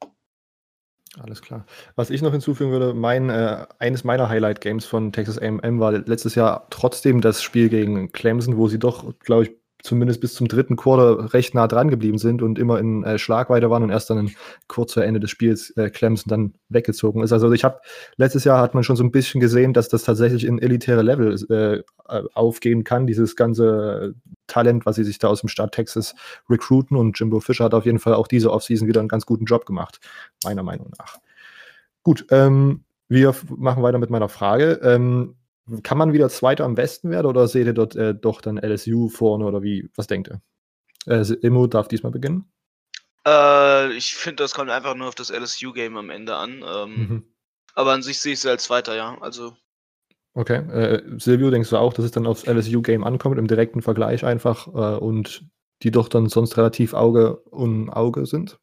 Alles 1.19 1.43
klar. 1.43 1.65
Was 1.97 2.11
ich 2.11 2.23
noch 2.23 2.33
hinzufügen 2.33 2.71
würde, 2.71 2.95
mein, 2.95 3.31
äh, 3.31 3.67
eines 3.79 4.05
meiner 4.05 4.29
Highlight-Games 4.29 4.85
von 4.85 5.13
Texas 5.13 5.39
A&M 5.39 5.81
war 5.81 5.93
letztes 5.93 6.35
Jahr 6.35 6.67
trotzdem 6.71 7.21
das 7.21 7.43
Spiel 7.43 7.69
gegen 7.69 8.13
Clemson, 8.13 8.57
wo 8.57 8.69
sie 8.69 8.79
doch, 8.79 9.15
glaube 9.21 9.45
ich, 9.45 9.51
zumindest 9.83 10.21
bis 10.21 10.35
zum 10.35 10.49
dritten 10.49 10.77
Quarter 10.77 11.33
recht 11.33 11.55
nah 11.55 11.69
dran 11.69 11.89
geblieben 11.89 12.19
sind 12.19 12.43
und 12.43 12.59
immer 12.59 12.79
in 12.79 13.05
äh, 13.05 13.19
Schlagweite 13.19 13.71
waren 13.71 13.83
und 13.85 13.91
erst 13.91 14.11
dann 14.11 14.31
kurz 14.67 14.95
vor 14.95 15.05
Ende 15.05 15.21
des 15.21 15.31
Spiels 15.31 15.71
äh, 15.77 15.89
Clemson 15.91 16.29
dann 16.29 16.55
weggezogen 16.69 17.23
ist. 17.23 17.33
Also 17.33 17.53
ich 17.53 17.65
habe 17.65 17.81
letztes 18.17 18.45
Jahr 18.45 18.61
hat 18.61 18.75
man 18.75 18.83
schon 18.83 18.97
so 18.97 19.05
ein 19.05 19.13
bisschen 19.13 19.41
gesehen, 19.41 19.73
dass 19.73 19.89
das 19.89 20.03
tatsächlich 20.03 20.45
in 20.45 20.59
elitäre 20.59 21.03
Level 21.03 21.37
äh, 21.49 22.23
aufgehen 22.35 22.85
kann, 22.85 23.07
dieses 23.07 23.37
ganze 23.37 24.15
Talent, 24.49 24.87
was 24.87 24.97
sie 24.97 25.05
sich 25.05 25.19
da 25.19 25.29
aus 25.29 25.41
dem 25.41 25.49
Staat 25.49 25.73
Texas 25.73 26.15
recruiten 26.51 26.97
und 26.97 27.19
Jimbo 27.19 27.41
Fischer 27.41 27.65
hat 27.65 27.75
auf 27.75 27.87
jeden 27.87 28.01
Fall 28.01 28.15
auch 28.15 28.27
diese 28.27 28.51
Offseason 28.53 28.89
wieder 28.89 29.01
einen 29.01 29.09
ganz 29.09 29.27
guten 29.27 29.45
Job 29.45 29.67
gemacht, 29.67 30.01
meiner 30.45 30.63
Meinung 30.63 30.91
nach. 30.99 31.19
Gut, 32.03 32.27
ähm, 32.31 32.85
wir 33.09 33.35
machen 33.57 33.83
weiter 33.83 33.99
mit 33.99 34.11
meiner 34.11 34.29
Frage. 34.29 34.81
Ähm, 34.83 35.37
kann 35.83 35.99
man 35.99 36.13
wieder 36.13 36.29
Zweiter 36.29 36.65
am 36.65 36.77
Westen 36.77 37.11
werden 37.11 37.27
oder 37.27 37.47
seht 37.47 37.67
ihr 37.67 37.75
dort 37.75 37.95
äh, 37.97 38.15
doch 38.15 38.41
dann 38.41 38.59
LSU 38.59 39.09
vorne 39.09 39.45
oder 39.45 39.63
wie? 39.63 39.89
Was 39.95 40.07
denkt 40.07 40.29
ihr? 40.29 40.41
Äh, 41.07 41.33
Immo 41.43 41.67
darf 41.67 41.89
diesmal 41.89 42.13
beginnen. 42.13 42.51
Äh, 43.27 43.93
ich 43.93 44.15
finde, 44.15 44.43
das 44.43 44.55
kommt 44.55 44.71
einfach 44.71 44.95
nur 44.95 45.09
auf 45.09 45.15
das 45.15 45.31
LSU-Game 45.31 45.97
am 45.97 46.11
Ende 46.11 46.37
an. 46.37 46.65
Ähm, 46.67 46.95
mhm. 46.97 47.25
Aber 47.75 47.93
an 47.93 48.03
sich 48.03 48.21
sehe 48.21 48.33
ich 48.33 48.41
sie 48.41 48.51
als 48.51 48.65
Zweiter, 48.65 48.97
ja. 48.97 49.19
Also. 49.21 49.57
Okay. 50.39 50.59
Äh, 50.71 51.03
Silvio, 51.19 51.51
denkst 51.51 51.71
du 51.71 51.79
auch, 51.79 51.93
dass 51.93 52.05
es 52.05 52.13
dann 52.13 52.25
aufs 52.25 52.47
LSU-Game 52.47 53.03
ankommt, 53.03 53.41
im 53.41 53.49
direkten 53.49 53.83
Vergleich 53.83 54.25
einfach 54.25 54.69
äh, 54.69 54.97
und 54.97 55.45
die 55.83 55.91
doch 55.91 56.09
dann 56.09 56.29
sonst 56.29 56.57
relativ 56.57 56.95
Auge 56.95 57.39
um 57.39 57.91
Auge 57.91 58.25
sind? 58.25 58.61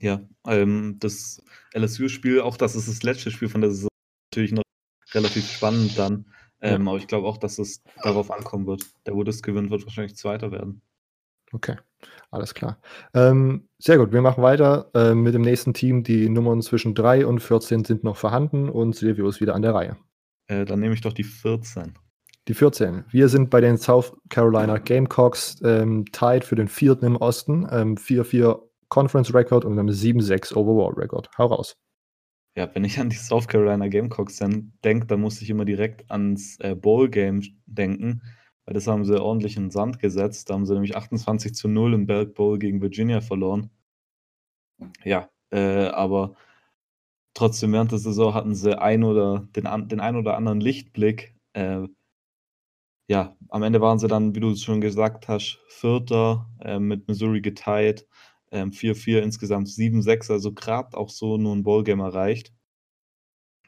Ja, 0.00 0.22
ähm, 0.46 0.96
das 1.00 1.42
LSU-Spiel, 1.74 2.40
auch 2.40 2.56
das 2.56 2.74
ist 2.74 2.88
das 2.88 3.02
letzte 3.02 3.30
Spiel 3.30 3.50
von 3.50 3.60
der 3.60 3.72
Saison, 3.72 3.90
natürlich 4.32 4.52
noch 4.52 4.62
relativ 5.12 5.50
spannend 5.50 5.98
dann. 5.98 6.24
Ähm, 6.62 6.88
aber 6.88 6.96
ich 6.96 7.08
glaube 7.08 7.28
auch, 7.28 7.36
dass 7.36 7.58
es 7.58 7.82
darauf 8.02 8.30
ankommen 8.30 8.66
wird. 8.66 8.86
Der, 9.04 9.14
wo 9.14 9.22
das 9.22 9.42
gewinnt, 9.42 9.70
wird 9.70 9.84
wahrscheinlich 9.84 10.16
Zweiter 10.16 10.50
werden. 10.50 10.80
Okay, 11.52 11.76
alles 12.30 12.54
klar. 12.54 12.80
Ähm, 13.12 13.68
sehr 13.78 13.98
gut, 13.98 14.14
wir 14.14 14.22
machen 14.22 14.42
weiter 14.42 14.90
äh, 14.94 15.14
mit 15.14 15.34
dem 15.34 15.42
nächsten 15.42 15.74
Team. 15.74 16.04
Die 16.04 16.30
Nummern 16.30 16.62
zwischen 16.62 16.94
3 16.94 17.26
und 17.26 17.40
14 17.40 17.84
sind 17.84 18.02
noch 18.02 18.16
vorhanden 18.16 18.70
und 18.70 18.96
Silvio 18.96 19.28
ist 19.28 19.42
wieder 19.42 19.54
an 19.54 19.60
der 19.60 19.74
Reihe. 19.74 19.98
Äh, 20.52 20.64
dann 20.64 20.80
nehme 20.80 20.94
ich 20.94 21.00
doch 21.00 21.12
die 21.12 21.24
14. 21.24 21.94
Die 22.48 22.54
14. 22.54 23.04
Wir 23.10 23.28
sind 23.28 23.50
bei 23.50 23.60
den 23.60 23.78
South 23.78 24.12
Carolina 24.28 24.78
Gamecocks 24.78 25.60
ähm, 25.64 26.04
tied 26.12 26.44
für 26.44 26.56
den 26.56 26.68
vierten 26.68 27.06
im 27.06 27.16
Osten. 27.16 27.66
4-4 27.66 28.34
ähm, 28.34 28.56
Conference 28.88 29.32
Record 29.32 29.64
und 29.64 29.78
einem 29.78 29.88
7-6 29.88 30.54
Overall 30.54 30.92
Record. 30.94 31.30
Hau 31.38 31.46
raus. 31.46 31.76
Ja, 32.54 32.68
wenn 32.74 32.84
ich 32.84 32.98
an 32.98 33.08
die 33.08 33.16
South 33.16 33.48
Carolina 33.48 33.88
Gamecocks 33.88 34.38
denke, 34.84 35.06
dann 35.06 35.20
muss 35.20 35.40
ich 35.40 35.48
immer 35.48 35.64
direkt 35.64 36.10
ans 36.10 36.58
äh, 36.60 36.74
Bowl-Game 36.74 37.40
denken, 37.64 38.22
weil 38.66 38.74
das 38.74 38.86
haben 38.86 39.06
sie 39.06 39.18
ordentlich 39.18 39.56
in 39.56 39.64
den 39.64 39.70
Sand 39.70 40.00
gesetzt. 40.00 40.50
Da 40.50 40.54
haben 40.54 40.66
sie 40.66 40.74
nämlich 40.74 40.94
28 40.94 41.54
zu 41.54 41.68
0 41.68 41.94
im 41.94 42.06
Belk 42.06 42.34
Bowl 42.34 42.58
gegen 42.58 42.82
Virginia 42.82 43.22
verloren. 43.22 43.70
Ja, 45.04 45.30
äh, 45.50 45.86
aber 45.86 46.34
trotzdem 47.34 47.72
während 47.72 47.92
der 47.92 47.98
Saison 47.98 48.34
hatten 48.34 48.54
sie 48.54 48.80
ein 48.80 49.04
oder 49.04 49.46
den, 49.56 49.88
den 49.88 50.00
ein 50.00 50.16
oder 50.16 50.36
anderen 50.36 50.60
Lichtblick. 50.60 51.34
Äh, 51.52 51.86
ja, 53.08 53.36
am 53.48 53.62
Ende 53.62 53.80
waren 53.80 53.98
sie 53.98 54.08
dann, 54.08 54.34
wie 54.34 54.40
du 54.40 54.50
es 54.50 54.62
schon 54.62 54.80
gesagt 54.80 55.28
hast, 55.28 55.58
Vierter 55.68 56.48
äh, 56.60 56.78
mit 56.78 57.08
Missouri 57.08 57.40
geteilt. 57.40 58.06
4-4 58.52 59.18
ähm, 59.18 59.24
insgesamt 59.24 59.68
7-6, 59.68 60.30
also 60.30 60.52
gerade 60.52 60.96
auch 60.96 61.08
so 61.08 61.38
nur 61.38 61.54
ein 61.54 61.62
Ballgame 61.62 62.04
erreicht. 62.04 62.52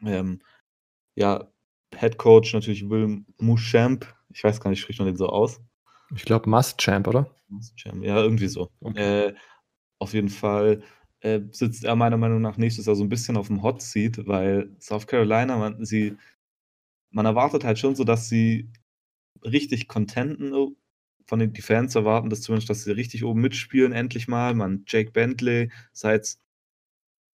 Ähm, 0.04 0.42
ja, 1.14 1.50
Head 1.94 2.18
Coach 2.18 2.52
natürlich 2.52 2.88
Will 2.88 3.24
Muschamp. 3.38 4.14
Ich 4.32 4.44
weiß 4.44 4.60
gar 4.60 4.70
nicht, 4.70 4.80
spricht 4.80 4.98
man 4.98 5.06
den 5.06 5.16
so 5.16 5.28
aus? 5.28 5.60
Ich 6.14 6.24
glaube 6.24 6.50
Must-Champ, 6.50 7.06
oder? 7.08 7.34
Must-Champ, 7.48 8.04
ja, 8.04 8.16
irgendwie 8.16 8.48
so. 8.48 8.70
Okay. 8.80 9.28
Äh, 9.28 9.34
auf 9.98 10.12
jeden 10.12 10.28
Fall 10.28 10.82
äh, 11.24 11.40
sitzt 11.52 11.84
er 11.84 11.96
meiner 11.96 12.18
Meinung 12.18 12.42
nach 12.42 12.58
nächstes 12.58 12.84
Jahr 12.84 12.96
so 12.96 13.02
ein 13.02 13.08
bisschen 13.08 13.38
auf 13.38 13.46
dem 13.46 13.62
Hot 13.62 13.80
Seat, 13.80 14.26
weil 14.26 14.70
South 14.78 15.06
Carolina, 15.06 15.56
man, 15.56 15.82
sie, 15.84 16.16
man 17.10 17.24
erwartet 17.24 17.64
halt 17.64 17.78
schon 17.78 17.96
so, 17.96 18.04
dass 18.04 18.28
sie 18.28 18.68
richtig 19.42 19.88
contenten 19.88 20.76
von 21.26 21.38
den 21.38 21.54
die 21.54 21.62
Fans 21.62 21.94
erwarten, 21.94 22.28
dass 22.28 22.42
zumindest, 22.42 22.68
dass 22.68 22.84
sie 22.84 22.92
richtig 22.92 23.24
oben 23.24 23.40
mitspielen, 23.40 23.92
endlich 23.92 24.28
mal. 24.28 24.54
Man, 24.54 24.84
Jake 24.86 25.12
Bentley 25.12 25.72
seit 25.92 26.36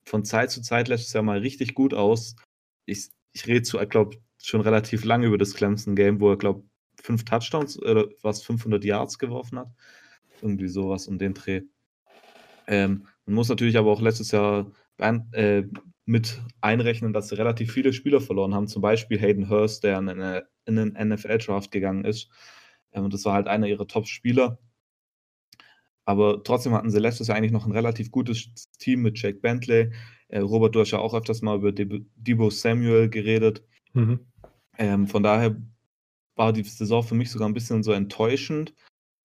von 0.05 0.25
Zeit 0.25 0.53
zu 0.53 0.63
Zeit 0.63 0.87
lässt 0.87 1.09
es 1.09 1.13
ja 1.13 1.23
mal 1.23 1.39
richtig 1.39 1.75
gut 1.75 1.93
aus. 1.93 2.37
Ich, 2.87 3.09
ich 3.33 3.49
rede 3.49 3.63
zu, 3.63 3.81
ich 3.81 3.89
glaube, 3.89 4.19
schon 4.41 4.61
relativ 4.61 5.05
lange 5.05 5.27
über 5.27 5.39
das 5.39 5.55
Clemson-Game, 5.55 6.21
wo 6.21 6.31
er, 6.31 6.39
glaube 6.39 6.63
fünf 7.03 7.25
Touchdowns 7.25 7.77
oder 7.81 8.07
was 8.23 8.43
500 8.45 8.85
Yards 8.85 9.19
geworfen 9.19 9.59
hat. 9.59 9.73
Irgendwie 10.43 10.69
sowas 10.69 11.09
um 11.09 11.19
den 11.19 11.35
Dreh. 11.35 11.63
Ähm, 12.69 13.09
man 13.27 13.35
muss 13.35 13.49
natürlich 13.49 13.77
aber 13.77 13.91
auch 13.91 14.01
letztes 14.01 14.31
Jahr 14.31 14.71
äh, 14.99 15.63
mit 16.05 16.41
einrechnen, 16.61 17.13
dass 17.13 17.29
sie 17.29 17.39
relativ 17.39 17.73
viele 17.73 17.93
Spieler 17.93 18.21
verloren 18.21 18.55
haben. 18.55 18.67
Zum 18.67 18.83
Beispiel 18.83 19.21
Hayden 19.21 19.49
Hurst, 19.49 19.85
der 19.85 19.99
in, 19.99 20.09
eine, 20.09 20.49
in 20.67 20.79
einen 20.79 21.13
NFL-Draft 21.13 21.71
gegangen 21.71 22.05
ist. 22.05 22.31
Ähm, 22.93 23.05
und 23.05 23.15
das 23.15 23.25
war 23.25 23.35
halt 23.35 23.47
einer 23.47 23.67
ihrer 23.67 23.87
Top-Spieler. 23.87 24.59
Aber 26.05 26.43
trotzdem 26.43 26.73
hatten 26.73 26.91
sie 26.91 26.99
letztes 26.99 27.29
Jahr 27.29 27.37
eigentlich 27.37 27.53
noch 27.53 27.67
ein 27.67 27.73
relativ 27.73 28.11
gutes 28.11 28.69
Team 28.79 29.03
mit 29.03 29.21
Jake 29.21 29.39
Bentley. 29.39 29.93
Äh, 30.29 30.41
Robert, 30.41 30.75
du 30.75 30.81
hast 30.81 30.91
ja 30.91 30.99
auch 30.99 31.15
öfters 31.15 31.43
mal 31.43 31.59
über 31.59 31.73
Debo 31.73 32.51
Samuel 32.51 33.09
geredet. 33.09 33.65
Mhm. 33.93 34.21
Ähm, 34.79 35.07
von 35.07 35.23
daher 35.23 35.57
war 36.35 36.53
die 36.53 36.65
Saison 36.65 37.03
für 37.03 37.15
mich 37.15 37.31
sogar 37.31 37.49
ein 37.49 37.55
bisschen 37.55 37.83
so 37.83 37.93
enttäuschend, 37.93 38.75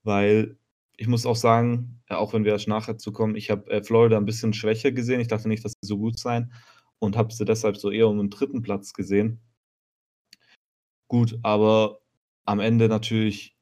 weil 0.04 0.58
ich 0.98 1.08
muss 1.08 1.26
auch 1.26 1.36
sagen, 1.36 2.02
äh, 2.08 2.16
auch 2.16 2.34
wenn 2.34 2.46
wir 2.46 2.52
erst 2.54 2.68
nachher 2.68 2.98
zu 2.98 3.12
kommen, 3.12 3.36
ich 3.36 3.50
habe 3.52 3.70
äh, 3.72 3.84
Florida 3.84 4.18
ein 4.18 4.26
bisschen 4.26 4.54
schwächer 4.54 4.92
gesehen. 4.92 5.20
Ich 5.20 5.28
dachte 5.28 5.48
nicht, 5.48 5.64
dass 5.66 5.74
sie 5.74 5.88
so 5.88 5.98
gut 5.98 6.20
sein 6.20 6.54
und 7.00 7.18
habe 7.18 7.34
sie 7.34 7.46
deshalb 7.46 7.78
so 7.78 7.92
eher 7.92 8.08
um 8.08 8.18
den 8.18 8.30
dritten 8.30 8.62
Platz 8.62 8.94
gesehen. 8.94 9.42
Gut, 11.08 11.38
aber 11.44 12.00
am 12.46 12.60
Ende 12.60 12.88
natürlich 12.90 13.56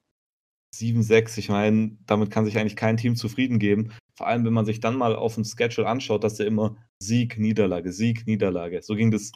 7-6, 0.76 1.38
ich 1.38 1.50
meine, 1.50 1.98
damit 2.06 2.32
kann 2.32 2.46
sich 2.46 2.58
eigentlich 2.58 2.76
kein 2.76 2.98
Team 2.98 3.16
zufrieden 3.16 3.60
geben. 3.60 3.94
Vor 4.16 4.28
allem, 4.28 4.46
wenn 4.46 4.54
man 4.54 4.66
sich 4.66 4.80
dann 4.80 4.98
mal 4.98 5.16
auf 5.16 5.36
den 5.36 5.46
Schedule 5.46 5.88
anschaut, 5.88 6.24
dass 6.24 6.40
er 6.40 6.48
immer 6.48 6.78
Sieg, 7.00 7.38
Niederlage, 7.38 7.92
Sieg, 7.92 8.26
Niederlage. 8.28 8.82
So 8.82 8.96
ging 8.96 9.12
das 9.12 9.32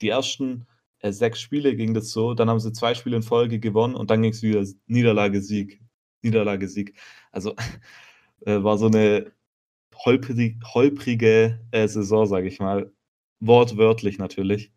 die 0.00 0.08
ersten 0.08 0.66
äh, 1.00 1.12
sechs 1.12 1.40
Spiele 1.40 1.76
ging 1.76 1.94
das 1.94 2.10
so, 2.10 2.34
dann 2.34 2.48
haben 2.48 2.60
sie 2.60 2.72
zwei 2.72 2.94
Spiele 2.94 3.16
in 3.16 3.22
Folge 3.22 3.60
gewonnen 3.60 3.94
und 3.94 4.10
dann 4.10 4.22
ging 4.22 4.32
es 4.32 4.42
wieder 4.42 4.64
Niederlage, 4.86 5.42
Sieg, 5.42 5.80
Niederlage, 6.24 6.68
Sieg. 6.68 6.94
Also 7.32 7.54
äh, 8.46 8.62
war 8.62 8.78
so 8.78 8.86
eine 8.86 9.32
holprig, 9.94 10.58
holprige 10.64 11.60
äh, 11.70 11.88
Saison, 11.88 12.26
sage 12.26 12.48
ich 12.48 12.60
mal. 12.60 12.92
Wortwörtlich 13.40 14.18
natürlich. 14.18 14.72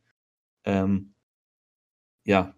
Ähm, 0.66 1.14
ja, 2.26 2.54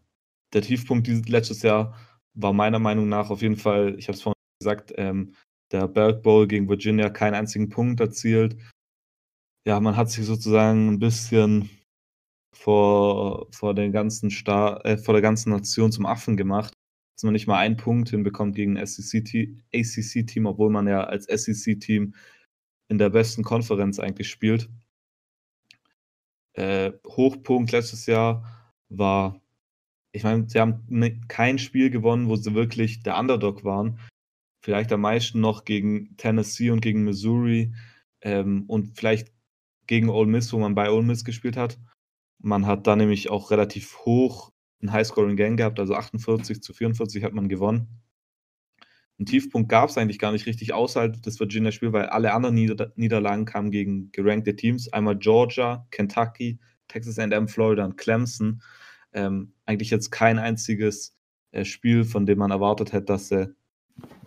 der 0.54 0.62
Tiefpunkt 0.63 1.08
dieses 1.08 1.28
letztes 1.28 1.62
Jahr 1.62 1.95
war 2.34 2.54
meiner 2.54 2.80
Meinung 2.80 3.10
nach 3.10 3.30
auf 3.30 3.41
jeden 3.41 3.58
Fall, 3.58 3.95
ich 3.99 4.08
habe 4.08 4.15
es 4.15 4.21
vorhin 4.21 4.36
gesagt, 4.60 4.93
ähm, 4.97 5.36
der 5.71 5.88
Berg 5.88 6.23
Bowl 6.23 6.47
gegen 6.47 6.67
Virginia 6.69 7.10
keinen 7.10 7.36
einzigen 7.36 7.69
Punkt 7.69 7.99
erzielt. 7.99 8.58
Ja, 9.67 9.80
man 9.80 9.95
hat 9.95 10.10
sich 10.10 10.25
sozusagen 10.25 10.89
ein 10.89 10.99
bisschen 10.99 11.69
vor, 12.56 13.47
vor, 13.52 13.75
den 13.75 13.91
ganzen 13.91 14.32
Star, 14.32 14.84
äh, 14.86 14.97
vor 14.97 15.13
der 15.13 15.21
ganzen 15.21 15.52
Nation 15.52 15.91
zum 15.91 16.06
Affen 16.06 16.38
gemacht, 16.38 16.73
dass 17.19 17.23
man 17.23 17.34
nicht 17.34 17.47
mal 17.47 17.58
einen 17.58 17.75
Punkt 17.75 18.12
hinbekommt 18.12 18.55
gegen 18.55 18.77
ein 18.77 18.84
ACC-Team, 18.84 20.45
obwohl 20.45 20.69
man 20.69 20.88
ja 20.88 21.03
als 21.03 21.25
SEC-Team 21.25 22.15
in 22.88 22.97
der 22.97 23.10
besten 23.10 23.43
Konferenz 23.43 23.99
eigentlich 23.99 24.29
spielt. 24.29 24.69
Äh, 26.53 26.93
Hochpunkt 27.05 27.73
letztes 27.73 28.05
Jahr 28.05 28.71
war 28.88 29.41
ich 30.13 30.23
meine, 30.23 30.47
sie 30.47 30.62
haben 30.62 30.86
ne, 30.88 31.19
kein 31.27 31.60
Spiel 31.60 31.89
gewonnen, 31.89 32.29
wo 32.29 32.38
sie 32.38 32.55
wirklich 32.55 33.03
der 33.03 33.19
Underdog 33.19 33.65
waren. 33.65 33.99
Vielleicht 34.63 34.93
am 34.93 35.01
meisten 35.01 35.41
noch 35.41 35.65
gegen 35.65 36.15
Tennessee 36.15 36.69
und 36.69 36.79
gegen 36.79 37.03
Missouri 37.03 37.73
ähm, 38.21 38.63
und 38.67 38.97
vielleicht 38.97 39.34
gegen 39.88 40.08
Ole 40.08 40.29
Miss, 40.29 40.53
wo 40.53 40.60
man 40.60 40.73
bei 40.73 40.89
Ole 40.89 41.05
Miss 41.05 41.25
gespielt 41.25 41.58
hat. 41.58 41.77
Man 42.41 42.65
hat 42.65 42.88
da 42.88 42.95
nämlich 42.95 43.29
auch 43.29 43.51
relativ 43.51 43.97
hoch 44.05 44.53
ein 44.82 44.92
Highscoring-Gang 44.92 45.58
gehabt, 45.58 45.80
also 45.80 45.96
48 45.96 46.62
zu 46.62 46.74
44 46.74 47.24
hat 47.24 47.34
man 47.34 47.50
gewonnen. 47.50 47.88
Ein 49.20 49.26
Tiefpunkt 49.26 49.68
gab 49.68 49.89
es 49.89 49.98
eigentlich 49.98 50.20
gar 50.20 50.32
nicht 50.32 50.46
richtig 50.46 50.74
außerhalb 50.74 51.22
des 51.22 51.39
Virginia-Spiels, 51.39 51.92
weil 51.92 52.06
alle 52.06 52.34
anderen 52.34 52.56
Nieder 52.56 52.94
Niederlagen 52.96 53.44
kamen 53.44 53.70
gegen 53.70 54.12
gerankte 54.13 54.56
Teams. 54.56 54.92
Einmal 54.94 55.18
Georgia, 55.18 55.86
Kentucky, 55.92 56.60
Texas 56.88 57.20
A&M, 57.20 57.50
Florida 57.50 57.84
und 57.84 57.98
Clemson. 57.98 58.62
ähm, 59.12 59.54
eigentlich 59.65 59.89
jetzt 59.89 60.12
kein 60.12 60.39
einziges 60.39 61.18
äh, 61.52 61.65
Spiel, 61.65 62.06
von 62.06 62.26
dem 62.26 62.38
man 62.38 62.52
erwartet 62.52 62.94
hätte, 62.94 63.06
dass 63.06 63.28
sie 63.28 63.54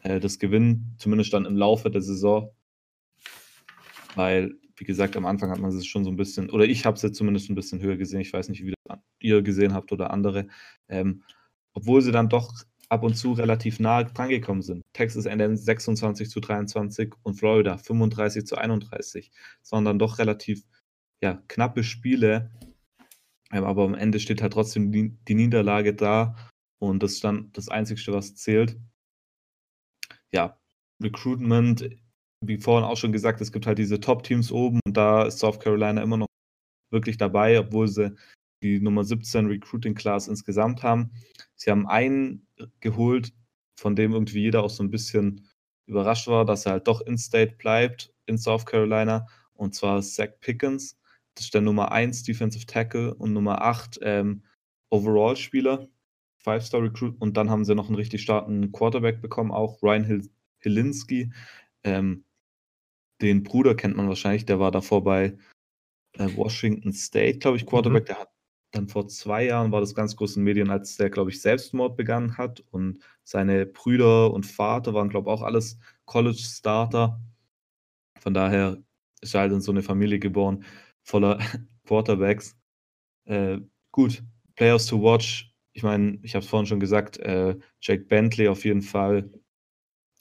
äh, 0.03 0.21
das 0.21 0.39
gewinnen, 0.39 0.95
zumindest 0.99 1.33
dann 1.33 1.47
im 1.47 1.57
Laufe 1.57 1.91
der 1.91 2.03
Saison. 2.03 2.51
Weil, 4.15 4.55
wie 4.77 4.85
gesagt, 4.85 5.17
am 5.17 5.25
Anfang 5.25 5.51
hat 5.51 5.61
man 5.61 5.71
es 5.71 5.87
schon 5.87 6.05
so 6.05 6.11
ein 6.11 6.17
bisschen, 6.17 6.51
oder 6.51 6.65
ich 6.65 6.85
habe 6.85 6.97
es 6.97 7.03
jetzt 7.03 7.17
zumindest 7.17 7.49
ein 7.49 7.55
bisschen 7.55 7.81
höher 7.81 7.97
gesehen. 7.97 8.21
Ich 8.21 8.33
weiß 8.33 8.49
nicht, 8.49 8.65
wie 8.65 8.75
ihr 9.23 9.43
gesehen 9.43 9.75
habt 9.75 9.93
oder 9.93 10.11
andere. 10.11 10.49
Ähm, 10.89 11.23
obwohl 11.75 12.03
sie 12.03 12.13
dann 12.13 12.29
doch 12.29 12.53
ab 12.93 13.03
und 13.03 13.15
zu 13.15 13.33
relativ 13.33 13.81
nahe 13.81 14.05
drangekommen 14.05 14.63
sind. 14.63 14.83
Texas 14.93 15.27
A&M 15.27 15.57
26 15.57 16.29
zu 16.29 16.41
23 16.41 17.15
und 17.23 17.35
Florida 17.35 17.79
35 17.79 18.47
zu 18.47 18.57
31, 18.57 19.31
sondern 19.63 19.99
doch 19.99 20.19
relativ 20.19 20.67
ja, 21.23 21.43
knappe 21.49 21.85
Spiele. 21.85 22.51
Ähm, 23.51 23.65
aber 23.65 23.85
am 23.85 23.95
Ende 23.95 24.21
steht 24.21 24.43
halt 24.43 24.53
trotzdem 24.53 24.93
die, 24.93 25.17
die 25.27 25.35
Niederlage 25.35 25.95
da 25.95 26.37
und 26.83 27.03
das 27.03 27.13
ist 27.13 27.25
dann 27.25 27.51
das 27.53 27.69
Einzige, 27.71 28.13
was 28.13 28.35
zählt. 28.35 28.79
Ja, 30.31 30.59
Recruitment, 31.03 31.89
wie 32.45 32.59
vorhin 32.59 32.85
auch 32.85 32.97
schon 32.97 33.13
gesagt, 33.13 33.41
es 33.41 33.53
gibt 33.53 33.67
halt 33.67 33.79
diese 33.79 34.01
Top-Teams 34.01 34.53
oben 34.53 34.81
und 34.85 34.97
da 34.97 35.25
ist 35.25 35.39
South 35.39 35.61
Carolina 35.61 36.03
immer 36.03 36.19
noch 36.19 36.29
wirklich 36.91 37.17
dabei, 37.17 37.59
obwohl 37.59 37.89
sie 37.89 38.15
die 38.63 38.81
Nummer 38.81 39.05
17 39.05 39.47
Recruiting 39.47 39.95
Class 39.95 40.29
insgesamt 40.29 40.83
haben. 40.83 41.11
Sie 41.55 41.71
haben 41.71 41.87
einen 41.87 42.47
geholt, 42.81 43.33
von 43.77 43.97
dem 43.97 44.13
irgendwie 44.13 44.41
jeder 44.41 44.63
auch 44.63 44.71
so 44.71 44.83
ein 44.83 44.91
bisschen 44.91 45.49
überrascht 45.87 46.29
war, 46.29 46.45
dass 46.45 46.67
er 46.67 46.73
halt 46.73 46.89
doch 46.89 47.01
in-State 47.01 47.57
bleibt 47.57 48.13
in 48.27 48.39
South 48.39 48.65
Carolina 48.67 49.27
und 49.55 49.75
zwar 49.75 50.01
Zach 50.03 50.31
Pickens. 50.41 50.99
Das 51.35 51.47
ist 51.47 51.55
der 51.55 51.61
Nummer 51.63 51.93
1 51.93 52.25
Defensive 52.25 52.67
Tackle 52.67 53.15
und 53.15 53.33
Nummer 53.33 53.63
8 53.63 54.01
ähm, 54.03 54.45
Overall-Spieler, 54.91 55.89
Five-Star 56.39 56.83
Recruit. 56.83 57.17
Und 57.21 57.37
dann 57.37 57.51
haben 57.51 57.65
sie 57.65 57.75
noch 57.75 57.87
einen 57.87 57.97
richtig 57.97 58.23
starken 58.23 58.71
Quarterback 58.73 59.23
bekommen, 59.23 59.51
auch 59.51 59.83
Ryan 59.83 60.05
Hil 60.05 60.31
Hilinski. 60.59 61.33
Ähm, 61.85 62.25
den 63.21 63.43
Bruder 63.43 63.75
kennt 63.75 63.97
man 63.97 64.09
wahrscheinlich, 64.09 64.47
der 64.47 64.61
war 64.61 64.71
davor 64.71 65.03
bei 65.03 65.37
äh, 66.19 66.29
Washington 66.37 66.93
State, 66.93 67.39
glaube 67.39 67.57
ich, 67.57 67.67
Quarterback. 67.67 68.05
Mhm. 68.05 68.07
Der 68.07 68.19
hat 68.19 68.32
dann 68.73 68.89
vor 68.89 69.07
zwei 69.07 69.45
Jahren 69.45 69.71
war 69.71 69.81
das 69.81 69.95
ganz 69.95 70.17
groß 70.17 70.37
in 70.39 70.45
Medien, 70.45 70.71
als 70.71 70.97
der, 70.97 71.11
glaube 71.11 71.31
ich, 71.31 71.41
Selbstmord 71.43 71.97
begangen 71.97 72.39
hat. 72.39 72.65
Und 72.71 73.03
seine 73.23 73.67
Brüder 73.67 74.33
und 74.33 74.47
Vater 74.47 74.95
waren, 74.95 75.11
glaube 75.11 75.31
ich, 75.31 75.35
auch 75.35 75.43
alles 75.43 75.79
College-Starter. 76.07 77.21
Von 78.19 78.35
daher 78.35 78.83
ist 79.21 79.35
er 79.35 79.43
halt 79.43 79.53
in 79.53 79.61
so 79.61 79.73
eine 79.73 79.83
Familie 79.83 80.19
geboren, 80.19 80.65
voller 81.03 81.39
Quarterbacks. 81.87 82.57
Äh, 83.27 83.59
gut, 83.93 84.23
Players 84.57 84.87
to 84.87 85.03
watch. 85.03 85.55
Ich 85.75 85.83
meine, 85.83 86.19
ich 86.23 86.35
habe 86.35 86.43
es 86.43 86.49
vorhin 86.49 86.67
schon 86.67 86.81
gesagt, 86.81 87.19
äh, 87.19 87.57
Jake 87.81 88.05
Bentley 88.05 88.49
auf 88.49 88.65
jeden 88.65 88.83
Fall 88.83 89.31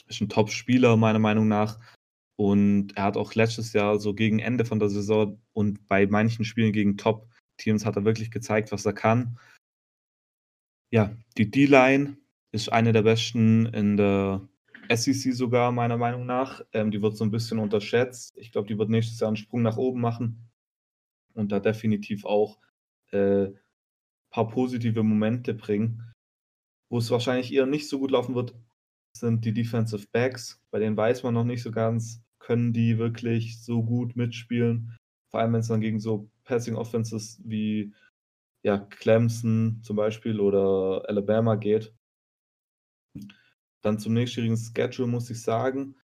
ist 0.08 0.22
ein 0.22 0.30
Top-Spieler, 0.30 0.98
meiner 0.98 1.20
Meinung 1.20 1.48
nach. 1.48 1.80
Und 2.36 2.98
er 2.98 3.04
hat 3.04 3.18
auch 3.18 3.34
letztes 3.34 3.72
Jahr 3.72 4.00
so 4.00 4.14
gegen 4.14 4.40
Ende 4.40 4.66
von 4.66 4.80
der 4.80 4.90
Saison 4.90 5.40
und 5.54 5.88
bei 5.88 6.06
manchen 6.08 6.44
Spielen 6.44 6.74
gegen 6.74 6.98
Top 6.98 7.31
Teams 7.62 7.86
hat 7.86 7.95
er 7.95 8.06
wirklich 8.06 8.32
gezeigt, 8.32 8.71
was 8.71 8.86
er 8.86 8.93
kann. 8.93 9.39
Ja, 10.91 11.15
die 11.38 11.50
D-Line 11.50 12.17
ist 12.52 12.71
eine 12.71 12.91
der 12.91 13.04
besten 13.04 13.67
in 13.67 13.97
der 13.97 14.47
SEC 14.89 15.34
sogar, 15.34 15.71
meiner 15.71 15.97
Meinung 15.97 16.26
nach. 16.26 16.62
Ähm, 16.74 16.91
die 16.91 17.02
wird 17.02 17.15
so 17.15 17.24
ein 17.24 17.32
bisschen 17.32 17.60
unterschätzt. 17.60 18.38
Ich 18.38 18.52
glaube, 18.52 18.67
die 18.67 18.78
wird 18.78 18.89
nächstes 18.89 19.19
Jahr 19.19 19.30
einen 19.30 19.38
Sprung 19.38 19.62
nach 19.62 19.78
oben 19.78 20.02
machen 20.02 20.50
und 21.34 21.52
da 21.52 21.60
definitiv 21.60 22.26
auch 22.26 22.60
ein 23.12 23.19
äh, 23.19 23.54
paar 24.32 24.50
positive 24.50 25.04
Momente 25.04 25.54
bringen. 25.54 26.13
Wo 26.89 26.97
es 26.97 27.10
wahrscheinlich 27.10 27.54
eher 27.54 27.65
nicht 27.65 27.88
so 27.88 28.00
gut 28.00 28.12
laufen 28.12 28.36
wird, 28.36 28.54
sind 29.15 29.45
die 29.45 29.54
Defensive 29.54 30.08
Backs. 30.12 30.62
Bei 30.71 30.80
denen 30.80 30.97
weiß 30.97 31.24
man 31.24 31.34
noch 31.34 31.45
nicht 31.45 31.63
so 31.63 31.71
ganz, 31.71 32.21
können 32.39 32.74
die 32.74 32.97
wirklich 32.97 33.63
so 33.63 33.84
gut 33.84 34.15
mitspielen. 34.15 34.97
Vor 35.30 35.39
allem, 35.39 35.54
wenn 35.54 35.62
es 35.62 35.67
dann 35.67 35.80
gegen 35.80 36.00
so 36.00 36.30
Passing 36.43 36.75
Offenses 36.75 37.41
wie 37.43 37.93
ja, 38.63 38.77
Clemson 38.77 39.82
zum 39.84 39.95
Beispiel 39.95 40.39
oder 40.39 41.04
Alabama 41.08 41.56
geht. 41.56 41.93
Dann 43.82 43.97
zum 43.97 44.13
nächstjährigen 44.13 44.58
Schedule 44.58 45.08
muss 45.08 45.30
ich 45.30 45.41
sagen, 45.41 45.95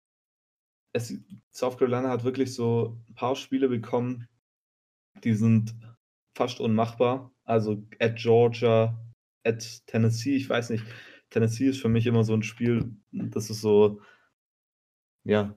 es, 0.94 1.14
South 1.52 1.78
Carolina 1.78 2.10
hat 2.10 2.24
wirklich 2.24 2.54
so 2.54 3.00
ein 3.08 3.14
paar 3.14 3.36
Spiele 3.36 3.70
bekommen, 3.70 4.28
die 5.24 5.34
sind 5.34 5.76
fast 6.36 6.60
unmachbar. 6.60 7.32
Also 7.44 7.84
at 8.00 8.18
Georgia, 8.18 9.00
at 9.44 9.86
Tennessee, 9.88 10.36
ich 10.36 10.50
weiß 10.50 10.72
nicht. 10.72 10.86
Tennessee 11.30 11.68
ist 11.68 11.82
für 11.82 11.90
mich 11.90 12.08
immer 12.08 12.24
so 12.24 12.34
ein 12.34 12.44
Spiel, 12.44 12.96
das 13.12 13.50
ist 13.50 13.62
so, 13.62 14.02
ja, 15.24 15.56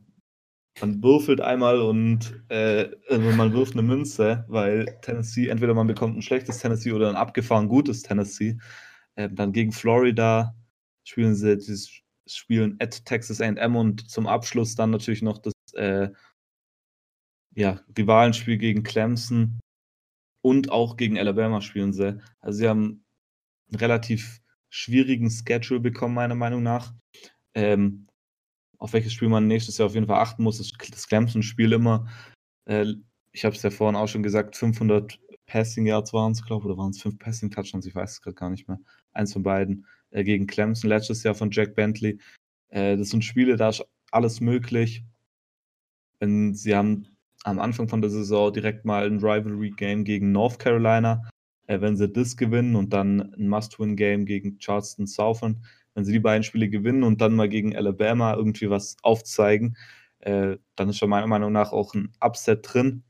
man 0.80 1.02
würfelt 1.02 1.40
einmal 1.40 1.80
und 1.80 2.42
äh, 2.48 2.90
also 3.08 3.30
man 3.32 3.52
wirft 3.52 3.74
eine 3.74 3.82
Münze, 3.82 4.44
weil 4.48 4.98
Tennessee, 5.02 5.48
entweder 5.48 5.74
man 5.74 5.86
bekommt 5.86 6.16
ein 6.16 6.22
schlechtes 6.22 6.58
Tennessee 6.58 6.92
oder 6.92 7.08
ein 7.08 7.16
abgefahren 7.16 7.68
gutes 7.68 8.02
Tennessee. 8.02 8.58
Äh, 9.16 9.28
dann 9.30 9.52
gegen 9.52 9.72
Florida 9.72 10.54
spielen 11.04 11.34
sie 11.34 11.56
das 11.56 11.90
Spielen 12.26 12.76
at 12.78 13.04
Texas 13.04 13.40
AM 13.40 13.76
und 13.76 14.08
zum 14.08 14.26
Abschluss 14.26 14.76
dann 14.76 14.90
natürlich 14.90 15.22
noch 15.22 15.38
das 15.38 15.52
äh, 15.74 16.10
ja, 17.54 17.80
Rivalenspiel 17.96 18.56
gegen 18.56 18.82
Clemson 18.82 19.58
und 20.42 20.70
auch 20.70 20.96
gegen 20.96 21.18
Alabama 21.18 21.60
spielen 21.60 21.92
sie. 21.92 22.20
Also 22.40 22.58
sie 22.58 22.68
haben 22.68 23.04
einen 23.70 23.80
relativ 23.80 24.40
schwierigen 24.68 25.30
Schedule 25.30 25.80
bekommen, 25.80 26.14
meiner 26.14 26.36
Meinung 26.36 26.62
nach. 26.62 26.94
Ähm, 27.54 28.06
auf 28.80 28.92
welches 28.94 29.12
Spiel 29.12 29.28
man 29.28 29.46
nächstes 29.46 29.78
Jahr 29.78 29.86
auf 29.86 29.94
jeden 29.94 30.06
Fall 30.06 30.20
achten 30.20 30.42
muss, 30.42 30.58
ist 30.58 30.74
das 30.90 31.06
Clemson-Spiel 31.06 31.72
immer. 31.72 32.08
Äh, 32.64 32.94
ich 33.32 33.44
habe 33.44 33.54
es 33.54 33.62
ja 33.62 33.70
vorhin 33.70 33.94
auch 33.94 34.08
schon 34.08 34.22
gesagt, 34.22 34.56
500 34.56 35.20
Passing 35.46 35.86
Yards 35.86 36.12
waren 36.12 36.32
es, 36.32 36.44
glaube 36.44 36.62
ich, 36.62 36.66
oder 36.66 36.78
waren 36.78 36.90
es 36.90 37.02
5 37.02 37.18
Passing 37.18 37.50
Touchdowns, 37.50 37.86
ich 37.86 37.94
weiß 37.94 38.12
es 38.12 38.22
gerade 38.22 38.34
gar 38.34 38.50
nicht 38.50 38.68
mehr. 38.68 38.80
Eins 39.12 39.32
von 39.32 39.42
beiden 39.42 39.86
äh, 40.10 40.24
gegen 40.24 40.46
Clemson 40.46 40.88
letztes 40.88 41.22
Jahr 41.22 41.34
von 41.34 41.50
Jack 41.50 41.74
Bentley. 41.74 42.18
Äh, 42.68 42.96
das 42.96 43.10
sind 43.10 43.24
Spiele, 43.24 43.56
da 43.56 43.68
ist 43.68 43.84
alles 44.10 44.40
möglich. 44.40 45.04
Wenn 46.18 46.54
sie 46.54 46.74
haben 46.74 47.06
am 47.44 47.58
Anfang 47.58 47.88
von 47.88 48.00
der 48.00 48.10
Saison 48.10 48.52
direkt 48.52 48.84
mal 48.84 49.06
ein 49.06 49.18
Rivalry-Game 49.18 50.04
gegen 50.04 50.32
North 50.32 50.58
Carolina. 50.58 51.28
Äh, 51.66 51.80
wenn 51.80 51.96
sie 51.96 52.08
das 52.08 52.36
gewinnen 52.36 52.76
und 52.76 52.92
dann 52.92 53.32
ein 53.34 53.48
Must-Win-Game 53.48 54.24
gegen 54.24 54.58
Charleston 54.58 55.06
Southern, 55.06 55.64
wenn 55.94 56.04
sie 56.04 56.12
die 56.12 56.20
beiden 56.20 56.42
Spiele 56.42 56.68
gewinnen 56.68 57.02
und 57.02 57.20
dann 57.20 57.34
mal 57.34 57.48
gegen 57.48 57.76
Alabama 57.76 58.34
irgendwie 58.34 58.70
was 58.70 58.96
aufzeigen, 59.02 59.76
äh, 60.20 60.56
dann 60.76 60.88
ist 60.88 60.98
schon 60.98 61.10
meiner 61.10 61.26
Meinung 61.26 61.52
nach 61.52 61.72
auch 61.72 61.94
ein 61.94 62.12
Upset 62.20 62.60
drin. 62.62 63.04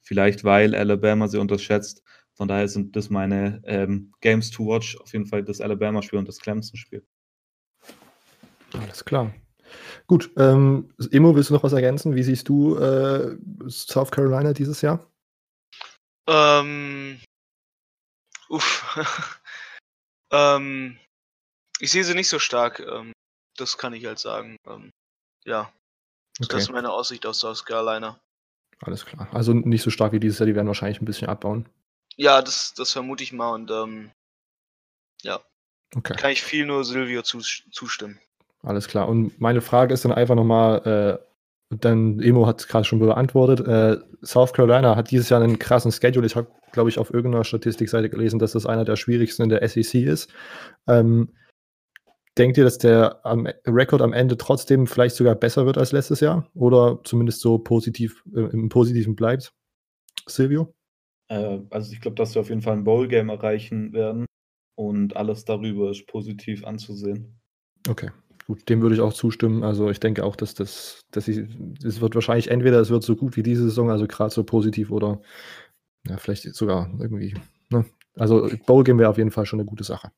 Vielleicht 0.00 0.44
weil 0.44 0.74
Alabama 0.74 1.28
sie 1.28 1.38
unterschätzt. 1.38 2.02
Von 2.34 2.48
daher 2.48 2.68
sind 2.68 2.96
das 2.96 3.10
meine 3.10 3.62
ähm, 3.66 4.12
Games 4.20 4.50
to 4.50 4.66
watch. 4.66 4.96
Auf 5.00 5.12
jeden 5.12 5.26
Fall 5.26 5.44
das 5.44 5.60
Alabama-Spiel 5.60 6.18
und 6.18 6.28
das 6.28 6.38
Clemson-Spiel. 6.40 7.06
Alles 8.72 9.04
klar. 9.04 9.32
Gut, 10.06 10.30
ähm, 10.36 10.92
Emo, 11.10 11.34
willst 11.34 11.50
du 11.50 11.54
noch 11.54 11.62
was 11.62 11.72
ergänzen? 11.72 12.14
Wie 12.14 12.22
siehst 12.22 12.48
du 12.48 12.76
äh, 12.76 13.36
South 13.68 14.10
Carolina 14.10 14.52
dieses 14.52 14.82
Jahr? 14.82 15.06
Ähm, 16.26 17.18
uff. 18.48 18.96
ähm, 20.32 20.98
ich 21.82 21.90
sehe 21.90 22.04
sie 22.04 22.14
nicht 22.14 22.28
so 22.28 22.38
stark. 22.38 22.80
Ähm, 22.80 23.12
das 23.56 23.76
kann 23.76 23.92
ich 23.92 24.06
halt 24.06 24.20
sagen. 24.20 24.56
Ähm, 24.66 24.90
ja. 25.44 25.72
Okay. 26.40 26.48
Das 26.50 26.62
ist 26.62 26.72
meine 26.72 26.92
Aussicht 26.92 27.26
aus 27.26 27.40
South 27.40 27.64
Carolina. 27.64 28.18
Alles 28.80 29.04
klar. 29.04 29.28
Also 29.32 29.52
nicht 29.52 29.82
so 29.82 29.90
stark 29.90 30.12
wie 30.12 30.20
dieses 30.20 30.38
Jahr, 30.38 30.46
die 30.46 30.54
werden 30.54 30.68
wahrscheinlich 30.68 31.02
ein 31.02 31.06
bisschen 31.06 31.28
abbauen. 31.28 31.66
Ja, 32.16 32.40
das, 32.40 32.72
das 32.74 32.92
vermute 32.92 33.24
ich 33.24 33.32
mal 33.32 33.50
und 33.50 33.70
ähm, 33.70 34.10
ja. 35.22 35.40
Okay. 35.94 36.14
Kann 36.14 36.30
ich 36.30 36.42
viel 36.42 36.66
nur 36.66 36.84
Silvio 36.84 37.22
zustimmen. 37.22 38.18
Alles 38.62 38.86
klar. 38.86 39.08
Und 39.08 39.40
meine 39.40 39.60
Frage 39.60 39.92
ist 39.92 40.04
dann 40.04 40.12
einfach 40.12 40.36
nochmal, 40.36 41.18
äh, 41.70 41.76
dann 41.76 42.20
Emo 42.20 42.46
hat 42.46 42.60
es 42.60 42.68
gerade 42.68 42.84
schon 42.84 43.00
beantwortet. 43.00 43.66
Äh, 43.66 43.98
South 44.24 44.52
Carolina 44.52 44.94
hat 44.94 45.10
dieses 45.10 45.28
Jahr 45.28 45.42
einen 45.42 45.58
krassen 45.58 45.90
Schedule. 45.90 46.26
Ich 46.26 46.36
habe, 46.36 46.48
glaube 46.70 46.90
ich, 46.90 46.98
auf 46.98 47.12
irgendeiner 47.12 47.44
Statistikseite 47.44 48.08
gelesen, 48.08 48.38
dass 48.38 48.52
das 48.52 48.66
einer 48.66 48.84
der 48.84 48.96
schwierigsten 48.96 49.42
in 49.42 49.48
der 49.48 49.68
SEC 49.68 49.94
ist. 49.94 50.30
Ähm, 50.86 51.34
Denkt 52.38 52.56
ihr, 52.56 52.64
dass 52.64 52.78
der 52.78 53.24
am 53.24 53.46
Rekord 53.66 54.00
am 54.00 54.14
Ende 54.14 54.38
trotzdem 54.38 54.86
vielleicht 54.86 55.16
sogar 55.16 55.34
besser 55.34 55.66
wird 55.66 55.76
als 55.76 55.92
letztes 55.92 56.20
Jahr? 56.20 56.48
Oder 56.54 57.00
zumindest 57.04 57.40
so 57.40 57.58
positiv 57.58 58.24
äh, 58.34 58.40
im 58.52 58.68
Positiven 58.70 59.14
bleibt? 59.14 59.52
Silvio? 60.26 60.74
Äh, 61.28 61.60
also 61.70 61.92
ich 61.92 62.00
glaube, 62.00 62.14
dass 62.14 62.34
wir 62.34 62.40
auf 62.40 62.48
jeden 62.48 62.62
Fall 62.62 62.74
ein 62.74 62.84
Bowl-Game 62.84 63.28
erreichen 63.28 63.92
werden 63.92 64.26
und 64.76 65.16
alles 65.16 65.44
darüber 65.44 65.90
ist 65.90 66.06
positiv 66.06 66.64
anzusehen. 66.64 67.38
Okay, 67.88 68.10
gut, 68.46 68.68
dem 68.68 68.80
würde 68.80 68.94
ich 68.94 69.00
auch 69.00 69.12
zustimmen. 69.12 69.62
Also 69.62 69.90
ich 69.90 70.00
denke 70.00 70.24
auch, 70.24 70.36
dass 70.36 70.54
das, 70.54 71.02
dass 71.10 71.28
ich, 71.28 71.46
es 71.84 72.00
wird 72.00 72.14
wahrscheinlich 72.14 72.48
entweder 72.48 72.80
es 72.80 72.90
wird 72.90 73.02
so 73.02 73.16
gut 73.16 73.36
wie 73.36 73.42
diese 73.42 73.64
Saison, 73.64 73.90
also 73.90 74.06
gerade 74.06 74.32
so 74.32 74.44
positiv 74.44 74.90
oder 74.90 75.20
ja, 76.08 76.16
vielleicht 76.16 76.54
sogar 76.54 76.90
irgendwie 76.98 77.34
ne, 77.70 77.84
Also 78.16 78.48
Bowl 78.66 78.84
Game 78.84 78.98
wäre 78.98 79.10
auf 79.10 79.18
jeden 79.18 79.30
Fall 79.30 79.46
schon 79.46 79.60
eine 79.60 79.66
gute 79.66 79.84
Sache. 79.84 80.10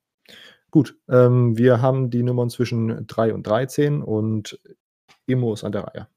Gut, 0.75 0.97
ähm, 1.09 1.57
wir 1.57 1.81
haben 1.81 2.11
die 2.11 2.25
Nummern 2.25 2.51
zwischen 2.51 3.07
3 3.07 3.33
und 3.33 3.47
13 3.47 4.03
und 4.03 4.59
Imo 5.25 5.55
ist 5.55 5.63
an 5.63 5.71
der 5.71 5.85
Reihe. 5.85 6.09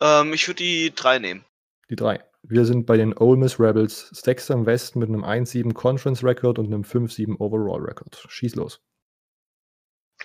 Ähm, 0.00 0.32
ich 0.32 0.46
würde 0.46 0.62
die 0.62 0.94
3 0.94 1.18
nehmen. 1.18 1.44
Die 1.88 1.96
3. 1.96 2.24
Wir 2.44 2.64
sind 2.66 2.86
bei 2.86 2.96
den 2.96 3.18
Ole 3.18 3.36
Miss 3.36 3.58
Rebels, 3.58 4.12
im 4.48 4.64
Westen 4.64 5.00
mit 5.00 5.08
einem 5.08 5.24
1-7 5.24 5.72
Conference 5.72 6.22
Record 6.22 6.60
und 6.60 6.66
einem 6.66 6.84
5-7 6.84 7.40
Overall 7.40 7.80
Record. 7.80 8.24
Schieß 8.28 8.54
los. 8.54 8.80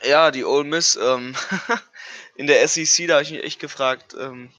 Ja, 0.04 0.30
die 0.30 0.46
Ole 0.46 0.66
Miss, 0.66 0.96
ähm, 1.02 1.34
in 2.36 2.46
der 2.46 2.68
SEC, 2.68 3.08
da 3.08 3.16
habe 3.16 3.24
ich 3.24 3.32
mich 3.32 3.44
echt 3.44 3.60
gefragt, 3.60 4.16
ähm, 4.16 4.52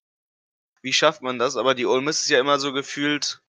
wie 0.82 0.92
schafft 0.92 1.22
man 1.22 1.38
das? 1.38 1.56
Aber 1.56 1.76
die 1.76 1.86
Ole 1.86 2.02
Miss 2.02 2.22
ist 2.22 2.30
ja 2.30 2.40
immer 2.40 2.58
so 2.58 2.72
gefühlt 2.72 3.40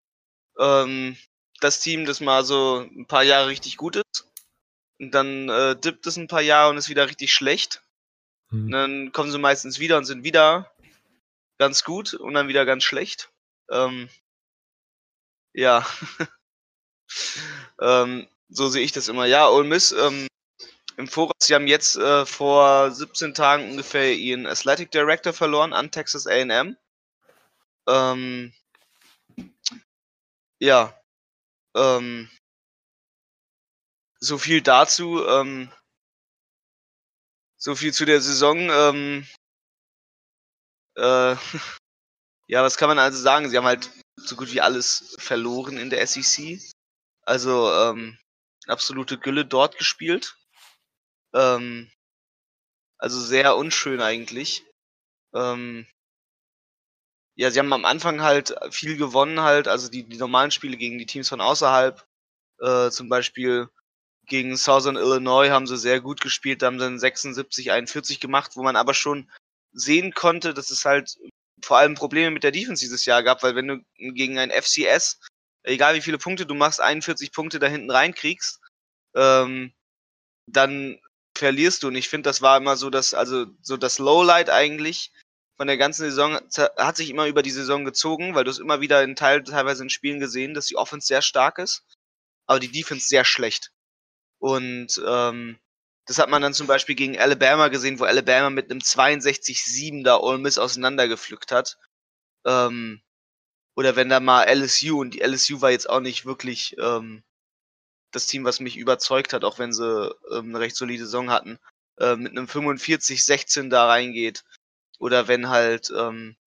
ähm, 0.60 1.18
das 1.62 1.80
Team, 1.80 2.06
das 2.06 2.22
mal 2.22 2.46
so 2.46 2.88
ein 2.96 3.08
paar 3.08 3.24
Jahre 3.24 3.48
richtig 3.48 3.78
gut 3.78 3.96
ist. 3.96 4.28
Und 5.00 5.12
dann 5.12 5.50
äh, 5.50 5.76
dippt 5.76 6.08
es 6.08 6.18
ein 6.18 6.28
paar 6.28 6.42
Jahre 6.42 6.72
und 6.72 6.78
ist 6.78 6.90
wieder 6.90 7.08
richtig 7.08 7.34
schlecht. 7.34 7.82
Mhm. 8.50 8.72
Dann 8.72 9.12
kommen 9.12 9.32
sie 9.32 9.38
meistens 9.38 9.80
wieder 9.80 9.98
und 9.98 10.06
sind 10.06 10.24
wieder 10.24 10.72
ganz 11.58 11.84
gut 11.84 12.14
und 12.14 12.34
dann 12.34 12.48
wieder 12.48 12.66
ganz 12.66 12.84
schlecht. 12.84 13.30
Ähm, 13.70 14.10
ja. 15.54 15.86
ähm, 17.82 18.28
so 18.50 18.70
sehe 18.70 18.84
ich 18.84 18.92
das 18.92 19.08
immer. 19.08 19.26
Ja, 19.26 19.50
Ole 19.50 19.68
Miss, 19.68 19.92
ähm, 19.92 20.28
im 20.98 21.08
Voraus, 21.08 21.36
sie 21.40 21.54
haben 21.54 21.68
jetzt 21.68 21.96
äh, 21.96 22.26
vor 22.26 22.92
17 22.92 23.34
Tagen 23.34 23.70
ungefähr 23.70 24.16
ihren 24.16 24.48
Athletic 24.48 24.90
Director 24.92 25.32
verloren 25.32 25.74
an 25.74 25.92
Texas 25.92 26.26
AM. 26.26 26.76
Ähm, 27.88 28.54
ja. 30.60 31.00
Ähm, 31.76 32.30
so 34.28 34.38
viel 34.38 34.62
dazu. 34.62 35.26
Ähm, 35.26 35.72
so 37.58 37.76
viel 37.76 37.94
zu 37.94 38.06
der 38.06 38.22
Saison. 38.22 38.70
Ähm, 38.70 39.28
äh, 40.96 41.36
ja, 42.48 42.64
was 42.64 42.78
kann 42.78 42.90
man 42.90 43.00
also 43.00 43.20
sagen? 43.20 43.50
Sie 43.50 43.58
haben 43.58 43.66
halt 43.66 43.90
so 44.16 44.36
gut 44.36 44.52
wie 44.52 44.62
alles 44.62 45.16
verloren 45.20 45.78
in 45.78 45.90
der 45.90 46.06
SEC. 46.06 46.60
Also 47.24 47.72
ähm, 47.72 48.18
absolute 48.68 49.18
Gülle 49.18 49.46
dort 49.46 49.78
gespielt. 49.78 50.36
Ähm, 51.34 51.92
also 53.00 53.20
sehr 53.20 53.56
unschön 53.58 54.02
eigentlich. 54.02 54.66
Ähm, 55.34 55.88
ja, 57.36 57.52
sie 57.52 57.60
haben 57.60 57.74
am 57.74 57.86
Anfang 57.86 58.22
halt 58.22 58.56
viel 58.72 58.98
gewonnen 58.98 59.42
halt, 59.42 59.68
also 59.68 59.90
die, 59.90 60.04
die 60.04 60.18
normalen 60.18 60.50
Spiele 60.50 60.78
gegen 60.78 60.98
die 60.98 61.06
Teams 61.06 61.30
von 61.30 61.42
außerhalb. 61.42 62.04
Äh, 62.60 62.90
zum 62.90 63.10
Beispiel 63.10 63.70
gegen 64.28 64.56
Southern 64.58 64.98
Illinois 64.98 65.50
haben 65.50 65.68
sie 65.68 65.78
sehr 65.78 66.02
gut 66.02 66.22
gespielt, 66.22 66.62
da 66.62 66.68
haben 66.68 66.80
sie 66.80 66.86
dann 66.86 67.00
76, 67.00 67.72
41 67.72 68.20
gemacht, 68.20 68.52
wo 68.56 68.64
man 68.64 68.76
aber 68.76 68.94
schon 68.94 69.30
sehen 69.72 70.14
konnte, 70.14 70.54
dass 70.54 70.70
es 70.70 70.86
halt 70.86 71.18
vor 71.64 71.78
allem 71.78 71.96
Probleme 71.96 72.32
mit 72.32 72.44
der 72.44 72.52
Defense 72.52 72.84
dieses 72.84 73.06
Jahr 73.06 73.24
gab, 73.24 73.42
weil 73.44 73.56
wenn 73.56 73.68
du 73.68 73.80
gegen 73.98 74.38
ein 74.38 74.52
FCS, 74.52 75.20
egal 75.64 75.96
wie 75.96 76.02
viele 76.02 76.18
Punkte 76.18 76.46
du 76.46 76.54
machst, 76.54 76.82
41 76.82 77.32
Punkte 77.32 77.60
da 77.60 77.68
hinten 77.68 77.90
reinkriegst, 77.90 78.60
ähm, 79.16 79.74
dann 80.48 81.00
verlierst 81.38 81.84
du. 81.84 81.88
Und 81.88 81.96
ich 81.96 82.10
finde, 82.10 82.30
das 82.30 82.42
war 82.42 82.58
immer 82.58 82.78
so 82.78 82.90
das, 82.90 83.14
also 83.14 83.46
so 83.62 83.78
das 83.78 84.00
Lowlight 84.00 84.50
eigentlich 84.50 85.12
von 85.58 85.68
der 85.68 85.78
ganzen 85.78 86.04
Saison 86.04 86.40
hat 86.78 86.98
sich 86.98 87.10
immer 87.10 87.28
über 87.28 87.42
die 87.42 87.52
Saison 87.52 87.84
gezogen, 87.84 88.36
weil 88.36 88.44
du 88.44 88.52
es 88.52 88.60
immer 88.60 88.80
wieder 88.80 89.04
in 89.04 89.16
Teil, 89.16 89.44
teilweise 89.44 89.84
in 89.84 89.90
Spielen 89.90 90.20
gesehen, 90.20 90.54
dass 90.54 90.68
die 90.68 90.76
Offense 90.76 91.08
sehr 91.08 91.24
stark 91.24 91.58
ist, 91.58 91.84
aber 92.46 92.60
die 92.60 92.72
Defense 92.72 93.08
sehr 93.08 93.26
schlecht. 93.26 93.72
Und 94.40 95.02
ähm, 95.06 95.58
das 96.06 96.20
hat 96.20 96.30
man 96.30 96.42
dann 96.42 96.54
zum 96.54 96.68
Beispiel 96.68 96.96
gegen 96.96 97.20
Alabama 97.20 97.68
gesehen, 97.68 98.00
wo 98.00 98.06
Alabama 98.06 98.50
mit 98.50 98.72
einem 98.72 98.80
62-7 98.80 100.04
da 100.04 100.18
Ole 100.20 100.38
Miss 100.38 100.58
auseinandergepflückt 100.58 101.52
hat. 101.52 101.78
Ähm, 102.46 103.02
oder 103.76 103.96
wenn 103.96 104.10
da 104.10 104.20
mal 104.20 104.46
LSU, 104.46 105.02
und 105.02 105.14
die 105.14 105.22
LSU 105.22 105.62
war 105.62 105.72
jetzt 105.72 105.90
auch 105.90 106.00
nicht 106.00 106.26
wirklich 106.26 106.76
ähm, 106.80 107.24
das 108.12 108.28
Team, 108.28 108.46
was 108.46 108.60
mich 108.60 108.78
überzeugt 108.78 109.34
hat, 109.34 109.44
auch 109.44 109.60
wenn 109.60 109.74
sie 109.74 110.16
ähm, 110.32 110.50
eine 110.50 110.60
recht 110.60 110.76
solide 110.76 111.06
Saison 111.06 111.30
hatten, 111.30 111.60
äh, 112.00 112.16
mit 112.16 112.32
einem 112.32 112.48
45-16 112.48 113.70
da 113.70 113.88
reingeht. 113.88 114.44
Oder 115.00 115.28
wenn 115.28 115.50
halt 115.50 115.92
ähm, 115.96 116.38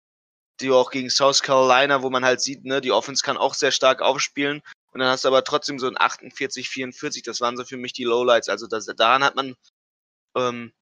die 0.60 0.70
auch 0.70 0.90
gegen 0.90 1.10
South 1.10 1.42
Carolina, 1.42 2.02
wo 2.02 2.10
man 2.10 2.24
halt 2.24 2.40
sieht, 2.40 2.64
ne, 2.64 2.80
die 2.80 2.92
Offense 2.92 3.22
kann 3.22 3.36
auch 3.36 3.54
sehr 3.54 3.70
stark 3.72 4.02
aufspielen. 4.02 4.62
Und 4.92 5.00
dann 5.00 5.08
hast 5.08 5.24
du 5.24 5.28
aber 5.28 5.44
trotzdem 5.44 5.78
so 5.78 5.86
ein 5.86 6.00
48, 6.00 6.68
44, 6.68 7.22
das 7.22 7.40
waren 7.40 7.56
so 7.56 7.64
für 7.64 7.76
mich 7.76 7.92
die 7.92 8.04
Lowlights. 8.04 8.48
Also 8.48 8.66
das, 8.66 8.86
daran 8.86 9.22
hat 9.24 9.36
man 9.36 9.54
ähm, 10.36 10.72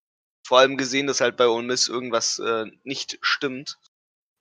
vor 0.46 0.58
allem 0.60 0.76
gesehen, 0.76 1.06
dass 1.06 1.20
halt 1.20 1.36
bei 1.36 1.46
Ole 1.46 1.66
Miss 1.66 1.88
irgendwas 1.88 2.38
äh, 2.38 2.66
nicht 2.84 3.18
stimmt. 3.20 3.78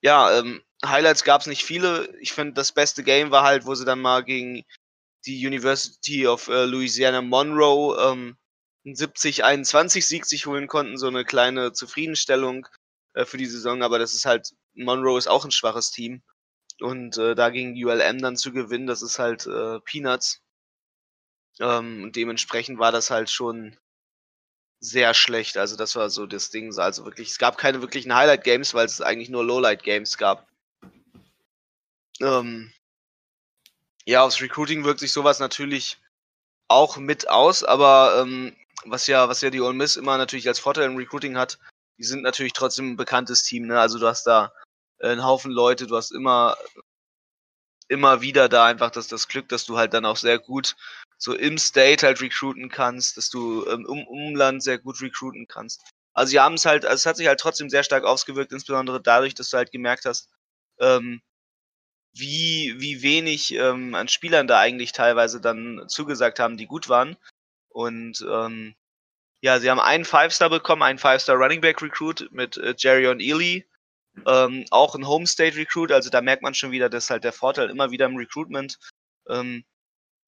Ja, 0.02 0.40
ähm, 0.40 0.64
Highlights 0.86 1.24
gab 1.24 1.42
es 1.42 1.48
nicht 1.48 1.66
viele. 1.66 2.16
Ich 2.22 2.34
finde, 2.34 2.54
das 2.54 2.72
beste 2.72 3.04
Game 3.04 3.32
war 3.32 3.44
halt, 3.44 3.66
wo 3.66 3.76
sie 3.76 3.86
dann 3.86 4.02
mal 4.02 4.24
gegen 4.24 4.64
die 5.26 5.46
University 5.46 6.28
of 6.28 6.48
äh, 6.48 6.66
Louisiana 6.66 7.22
Monroe 7.22 7.98
ähm, 8.00 8.38
einen 8.86 8.96
70-21 8.96 10.02
Sieg 10.04 10.26
sich 10.26 10.46
holen 10.46 10.68
konnten. 10.68 10.98
So 10.98 11.08
eine 11.08 11.26
kleine 11.26 11.74
Zufriedenstellung 11.74 12.68
äh, 13.14 13.26
für 13.26 13.38
die 13.38 13.46
Saison. 13.48 13.84
Aber 13.84 14.00
das 14.00 14.14
ist 14.14 14.26
halt, 14.26 14.54
Monroe 14.76 15.18
ist 15.18 15.28
auch 15.28 15.44
ein 15.44 15.52
schwaches 15.52 15.92
Team. 15.92 16.22
Und 16.82 17.18
äh, 17.18 17.36
da 17.36 17.50
gegen 17.50 17.74
ULM 17.74 18.22
dann 18.22 18.38
zu 18.38 18.52
gewinnen, 18.52 18.88
das 18.88 19.02
ist 19.02 19.20
halt 19.20 19.48
äh, 19.48 19.80
Peanuts. 19.82 20.42
Ähm, 21.60 22.04
und 22.04 22.16
dementsprechend 22.16 22.80
war 22.80 22.92
das 22.92 23.10
halt 23.10 23.30
schon 23.30 23.78
sehr 24.80 25.14
schlecht. 25.14 25.58
Also 25.58 25.76
das 25.76 25.96
war 25.96 26.10
so 26.10 26.26
das 26.26 26.50
Ding. 26.50 26.78
Also 26.78 27.06
wirklich, 27.06 27.30
es 27.30 27.40
gab 27.40 27.58
keine 27.58 27.82
wirklichen 27.82 28.14
Highlight-Games, 28.14 28.74
weil 28.74 28.86
es 28.86 29.02
eigentlich 29.02 29.30
nur 29.30 29.44
Lowlight-Games 29.44 30.18
gab. 30.18 30.48
Ähm, 32.22 32.72
ja, 34.06 34.24
aufs 34.24 34.42
Recruiting 34.42 34.84
wirkt 34.84 35.00
sich 35.00 35.12
sowas 35.12 35.40
natürlich 35.40 36.00
auch 36.68 36.98
mit 36.98 37.30
aus, 37.30 37.64
aber 37.64 38.22
ähm, 38.22 38.56
was 38.86 39.08
ja, 39.08 39.30
was 39.30 39.42
ja 39.42 39.50
die 39.50 39.62
Ole 39.62 39.74
Miss 39.74 39.98
immer 39.98 40.18
natürlich 40.18 40.48
als 40.48 40.60
Vorteil 40.60 40.86
im 40.86 40.98
Recruiting 40.98 41.38
hat, 41.38 41.60
die 41.98 42.04
sind 42.04 42.22
natürlich 42.22 42.54
trotzdem 42.54 42.92
ein 42.92 42.98
bekanntes 42.98 43.44
Team, 43.44 43.68
ne? 43.68 43.80
Also 43.80 44.00
du 44.00 44.08
hast 44.08 44.28
da 44.28 44.52
einen 45.00 45.24
Haufen 45.24 45.52
Leute, 45.52 45.88
du 45.88 45.96
hast 45.96 46.12
immer, 46.12 46.58
immer 47.88 48.22
wieder 48.22 48.50
da 48.50 48.66
einfach 48.66 48.92
das, 48.92 49.08
das 49.08 49.28
Glück, 49.28 49.50
dass 49.50 49.66
du 49.66 49.78
halt 49.78 49.94
dann 49.94 50.06
auch 50.06 50.18
sehr 50.18 50.40
gut 50.40 50.76
so 51.18 51.34
im 51.34 51.58
State 51.58 52.06
halt 52.06 52.22
recruiten 52.22 52.70
kannst, 52.70 53.18
dass 53.18 53.30
du 53.30 53.66
ähm, 53.68 53.86
im 53.90 54.08
Umland 54.08 54.62
sehr 54.62 54.78
gut 54.78 55.02
recruiten 55.02 55.48
kannst. 55.48 55.84
Also 56.14 56.32
sie 56.32 56.40
haben 56.40 56.56
es 56.56 56.66
halt, 56.66 56.86
also 56.86 56.96
es 56.96 57.06
hat 57.06 57.18
sich 57.18 57.28
halt 57.28 57.40
trotzdem 57.40 57.70
sehr 57.70 57.84
stark 57.84 58.04
ausgewirkt, 58.04 58.52
insbesondere 58.52 59.02
dadurch, 59.02 59.36
dass 59.36 59.50
du 59.50 59.58
halt 59.58 59.72
gemerkt 59.72 60.06
hast, 60.06 60.30
ähm, 60.80 61.22
wie, 62.14 62.76
wie 62.80 63.02
wenig 63.02 63.54
ähm, 63.54 63.96
an 63.96 64.08
Spielern 64.08 64.48
da 64.48 64.60
eigentlich 64.60 64.92
teilweise 64.92 65.40
dann 65.42 65.86
zugesagt 65.88 66.40
haben, 66.40 66.58
die 66.58 66.66
gut 66.66 66.90
waren. 66.90 67.18
Und 67.70 68.26
ähm, 68.28 68.76
ja, 69.42 69.60
sie 69.60 69.70
haben 69.70 69.80
einen 69.80 70.06
Five-Star 70.06 70.50
bekommen, 70.50 70.82
einen 70.82 71.00
Five-Star 71.00 71.36
Running 71.36 71.62
Back 71.62 71.82
Recruit 71.82 72.28
mit 72.32 72.58
äh, 72.58 72.74
Jerry 72.78 73.08
on 73.08 73.20
Ely. 73.20 73.68
Ähm, 74.26 74.66
auch 74.72 74.96
ein 74.96 75.08
Home 75.08 75.28
State 75.28 75.58
Recruit, 75.58 75.92
also 75.92 76.10
da 76.10 76.22
merkt 76.22 76.44
man 76.44 76.54
schon 76.54 76.72
wieder, 76.72 76.90
dass 76.90 77.10
halt 77.10 77.24
der 77.24 77.34
Vorteil 77.34 77.70
immer 77.70 77.92
wieder 77.92 78.08
im 78.08 78.16
Recruitment, 78.16 78.78
ähm, 79.30 79.64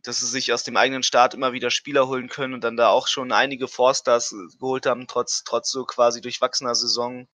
dass 0.03 0.19
sie 0.19 0.27
sich 0.27 0.53
aus 0.53 0.63
dem 0.63 0.77
eigenen 0.77 1.03
Staat 1.03 1.33
immer 1.33 1.53
wieder 1.53 1.71
Spieler 1.71 2.07
holen 2.07 2.29
können 2.29 2.53
und 2.53 2.63
dann 2.63 2.77
da 2.77 2.89
auch 2.89 3.07
schon 3.07 3.31
einige 3.31 3.67
Four-Stars 3.67 4.35
geholt 4.59 4.85
haben, 4.85 5.07
trotz, 5.07 5.43
trotz 5.43 5.71
so 5.71 5.85
quasi 5.85 6.21
durchwachsener 6.21 6.75
Saison. 6.75 7.27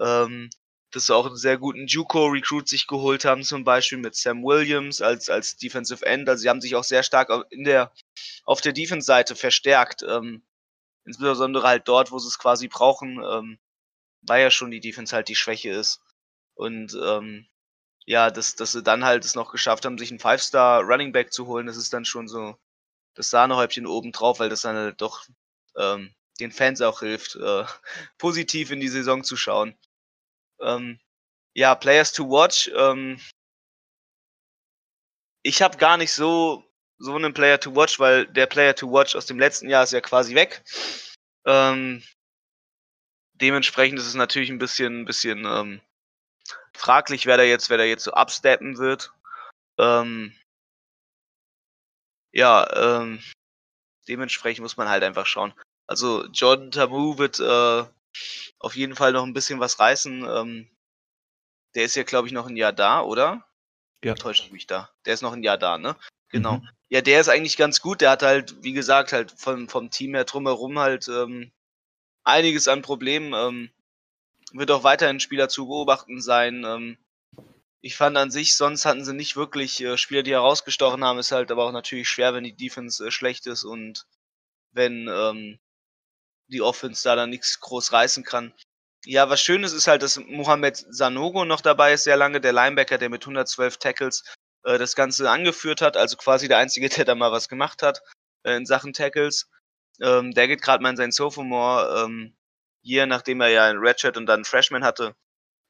Ähm, 0.00 0.50
dass 0.90 1.06
sie 1.06 1.14
auch 1.14 1.26
einen 1.26 1.36
sehr 1.36 1.58
guten 1.58 1.86
Juco-Recruit 1.86 2.68
sich 2.68 2.86
geholt 2.86 3.24
haben, 3.24 3.42
zum 3.42 3.64
Beispiel 3.64 3.98
mit 3.98 4.16
Sam 4.16 4.42
Williams 4.42 5.02
als, 5.02 5.28
als 5.28 5.56
Defensive 5.56 6.04
End. 6.06 6.28
Also 6.28 6.42
sie 6.42 6.48
haben 6.48 6.60
sich 6.60 6.76
auch 6.76 6.84
sehr 6.84 7.02
stark 7.02 7.30
in 7.50 7.64
der, 7.64 7.92
auf 8.44 8.60
der 8.60 8.72
Defense-Seite 8.72 9.36
verstärkt. 9.36 10.02
Ähm, 10.02 10.42
insbesondere 11.04 11.66
halt 11.66 11.88
dort, 11.88 12.10
wo 12.10 12.18
sie 12.18 12.28
es 12.28 12.38
quasi 12.38 12.68
brauchen, 12.68 13.22
ähm, 13.22 13.58
weil 14.28 14.42
ja 14.42 14.50
schon 14.50 14.70
die 14.70 14.80
Defense 14.80 15.14
halt 15.14 15.28
die 15.28 15.34
Schwäche 15.34 15.70
ist. 15.70 16.00
Und 16.54 16.96
ähm, 17.02 17.46
ja, 18.06 18.30
dass, 18.30 18.56
dass 18.56 18.72
sie 18.72 18.82
dann 18.82 19.04
halt 19.04 19.24
es 19.24 19.34
noch 19.34 19.52
geschafft 19.52 19.84
haben, 19.84 19.98
sich 19.98 20.10
einen 20.10 20.18
Five-Star 20.18 20.82
Running 20.82 21.12
Back 21.12 21.32
zu 21.32 21.46
holen, 21.46 21.66
das 21.66 21.76
ist 21.76 21.92
dann 21.92 22.04
schon 22.04 22.28
so 22.28 22.56
das 23.14 23.30
Sahnehäubchen 23.30 23.86
oben 23.86 24.12
drauf, 24.12 24.40
weil 24.40 24.48
das 24.48 24.62
dann 24.62 24.76
halt 24.76 25.00
doch 25.00 25.26
ähm, 25.76 26.14
den 26.40 26.52
Fans 26.52 26.80
auch 26.80 27.00
hilft, 27.00 27.36
äh, 27.36 27.64
positiv 28.18 28.70
in 28.70 28.80
die 28.80 28.88
Saison 28.88 29.24
zu 29.24 29.36
schauen. 29.36 29.76
Ähm, 30.60 31.00
ja, 31.54 31.74
Players 31.74 32.12
to 32.12 32.30
Watch. 32.30 32.70
Ähm, 32.74 33.20
ich 35.42 35.62
habe 35.62 35.76
gar 35.78 35.96
nicht 35.96 36.12
so 36.12 36.64
so 36.98 37.14
einen 37.14 37.32
Player 37.32 37.60
to 37.60 37.74
Watch, 37.74 37.98
weil 38.00 38.26
der 38.26 38.46
Player 38.46 38.74
to 38.74 38.90
Watch 38.90 39.14
aus 39.14 39.26
dem 39.26 39.38
letzten 39.38 39.68
Jahr 39.68 39.84
ist 39.84 39.92
ja 39.92 40.00
quasi 40.00 40.34
weg. 40.34 40.62
Ähm, 41.46 42.02
dementsprechend 43.40 43.98
ist 43.98 44.06
es 44.06 44.14
natürlich 44.14 44.50
ein 44.50 44.58
bisschen, 44.58 45.00
ein 45.00 45.04
bisschen 45.04 45.44
ähm, 45.44 45.80
fraglich, 46.72 47.26
wer 47.26 47.36
da 47.36 47.42
jetzt, 47.42 47.70
wer 47.70 47.78
da 47.78 47.84
jetzt 47.84 48.04
so 48.04 48.12
absteppen 48.12 48.78
wird. 48.78 49.12
Ähm, 49.78 50.34
ja, 52.32 53.00
ähm, 53.00 53.20
dementsprechend 54.08 54.62
muss 54.62 54.76
man 54.76 54.88
halt 54.88 55.02
einfach 55.02 55.26
schauen. 55.26 55.54
Also 55.86 56.26
Jordan 56.26 56.70
Tamu 56.70 57.18
wird 57.18 57.40
äh, 57.40 57.84
auf 58.58 58.76
jeden 58.76 58.94
Fall 58.94 59.12
noch 59.12 59.24
ein 59.24 59.32
bisschen 59.32 59.60
was 59.60 59.78
reißen. 59.78 60.24
Ähm, 60.28 60.70
der 61.74 61.84
ist 61.84 61.96
ja, 61.96 62.02
glaube 62.02 62.28
ich, 62.28 62.34
noch 62.34 62.46
ein 62.46 62.56
Jahr 62.56 62.72
da, 62.72 63.02
oder? 63.02 63.44
Ja. 64.04 64.14
Täusche 64.14 64.44
ich 64.44 64.52
mich 64.52 64.66
da? 64.66 64.90
Der 65.04 65.14
ist 65.14 65.22
noch 65.22 65.32
ein 65.32 65.42
Jahr 65.42 65.58
da, 65.58 65.78
ne? 65.78 65.96
Genau. 66.30 66.58
Mhm. 66.58 66.68
Ja, 66.88 67.00
der 67.00 67.20
ist 67.20 67.28
eigentlich 67.28 67.56
ganz 67.56 67.80
gut. 67.80 68.00
Der 68.00 68.10
hat 68.10 68.22
halt, 68.22 68.62
wie 68.62 68.72
gesagt, 68.72 69.12
halt 69.12 69.32
vom, 69.32 69.68
vom 69.68 69.90
Team 69.90 70.14
her 70.14 70.24
drumherum 70.24 70.78
halt 70.78 71.08
ähm, 71.08 71.50
einiges 72.28 72.68
an 72.68 72.82
Problemen. 72.82 73.32
Ähm, 73.34 73.70
wird 74.52 74.70
auch 74.70 74.84
weiterhin 74.84 75.20
Spieler 75.20 75.48
zu 75.48 75.66
beobachten 75.66 76.20
sein. 76.20 76.64
Ähm, 76.64 76.98
ich 77.80 77.96
fand 77.96 78.16
an 78.16 78.30
sich, 78.30 78.56
sonst 78.56 78.84
hatten 78.84 79.04
sie 79.04 79.14
nicht 79.14 79.36
wirklich 79.36 79.80
äh, 79.82 79.96
Spieler, 79.96 80.22
die 80.22 80.32
herausgestochen 80.32 81.04
haben. 81.04 81.18
Ist 81.18 81.32
halt 81.32 81.50
aber 81.50 81.64
auch 81.64 81.72
natürlich 81.72 82.08
schwer, 82.08 82.34
wenn 82.34 82.44
die 82.44 82.56
Defense 82.56 83.06
äh, 83.06 83.10
schlecht 83.10 83.46
ist 83.46 83.64
und 83.64 84.06
wenn 84.72 85.08
ähm, 85.08 85.58
die 86.48 86.62
Offense 86.62 87.04
da 87.04 87.14
dann 87.16 87.30
nichts 87.30 87.60
groß 87.60 87.92
reißen 87.92 88.24
kann. 88.24 88.52
Ja, 89.04 89.30
was 89.30 89.40
schön 89.40 89.62
ist, 89.62 89.72
ist 89.72 89.86
halt, 89.86 90.02
dass 90.02 90.18
Mohamed 90.18 90.76
Sanogo 90.90 91.44
noch 91.44 91.60
dabei 91.60 91.92
ist, 91.92 92.04
sehr 92.04 92.16
lange, 92.16 92.40
der 92.40 92.52
Linebacker, 92.52 92.98
der 92.98 93.10
mit 93.10 93.22
112 93.22 93.76
Tackles 93.78 94.24
äh, 94.64 94.78
das 94.78 94.96
Ganze 94.96 95.30
angeführt 95.30 95.82
hat, 95.82 95.96
also 95.96 96.16
quasi 96.16 96.48
der 96.48 96.58
Einzige, 96.58 96.88
der 96.88 97.04
da 97.04 97.14
mal 97.14 97.32
was 97.32 97.48
gemacht 97.48 97.82
hat 97.82 98.02
äh, 98.44 98.56
in 98.56 98.66
Sachen 98.66 98.92
Tackles. 98.92 99.48
Ähm, 100.00 100.32
der 100.32 100.48
geht 100.48 100.62
gerade 100.62 100.82
mal 100.82 100.90
in 100.90 100.96
sein 100.96 101.12
Sophomore 101.12 102.04
ähm, 102.04 102.36
Year, 102.82 103.06
nachdem 103.06 103.40
er 103.40 103.48
ja 103.48 103.64
ein 103.66 103.78
Redshirt 103.78 104.16
und 104.16 104.26
dann 104.26 104.44
Freshman 104.44 104.84
hatte. 104.84 105.14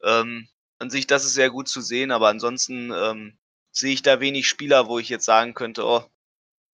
Ähm, 0.03 0.49
an 0.79 0.91
sich, 0.91 1.07
das 1.07 1.25
ist 1.25 1.35
sehr 1.35 1.51
gut 1.51 1.69
zu 1.69 1.81
sehen, 1.81 2.11
aber 2.11 2.29
ansonsten 2.29 2.93
ähm, 2.93 3.39
sehe 3.73 3.93
ich 3.93 4.03
da 4.03 4.21
wenig 4.21 4.49
Spieler, 4.49 4.87
wo 4.87 4.99
ich 4.99 5.09
jetzt 5.09 5.25
sagen 5.25 5.55
könnte, 5.55 5.85
oh, 5.85 6.05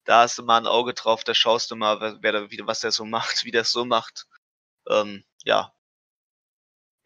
da 0.05 0.23
hast 0.23 0.39
du 0.39 0.43
mal 0.43 0.59
ein 0.59 0.67
Auge 0.67 0.95
drauf, 0.95 1.25
da 1.25 1.35
schaust 1.35 1.71
du 1.71 1.77
mal, 1.77 2.01
wer, 2.21 2.51
wer, 2.51 2.67
was 2.67 2.81
der 2.81 2.93
so 2.93 3.05
macht, 3.05 3.45
wie 3.45 3.51
der 3.51 3.63
es 3.63 3.73
so 3.73 3.85
macht. 3.85 4.27
Ähm, 4.89 5.25
ja. 5.45 5.73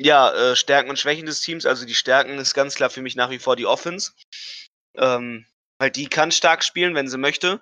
Ja, 0.00 0.32
äh, 0.32 0.56
Stärken 0.56 0.90
und 0.90 0.98
Schwächen 0.98 1.26
des 1.26 1.40
Teams. 1.40 1.66
Also 1.66 1.84
die 1.84 1.94
Stärken 1.94 2.38
ist 2.38 2.54
ganz 2.54 2.74
klar 2.76 2.90
für 2.90 3.02
mich 3.02 3.16
nach 3.16 3.30
wie 3.30 3.40
vor 3.40 3.56
die 3.56 3.66
Offense. 3.66 4.12
Ähm, 4.94 5.44
weil 5.78 5.90
die 5.90 6.08
kann 6.08 6.30
stark 6.30 6.64
spielen, 6.64 6.94
wenn 6.94 7.08
sie 7.08 7.18
möchte. 7.18 7.60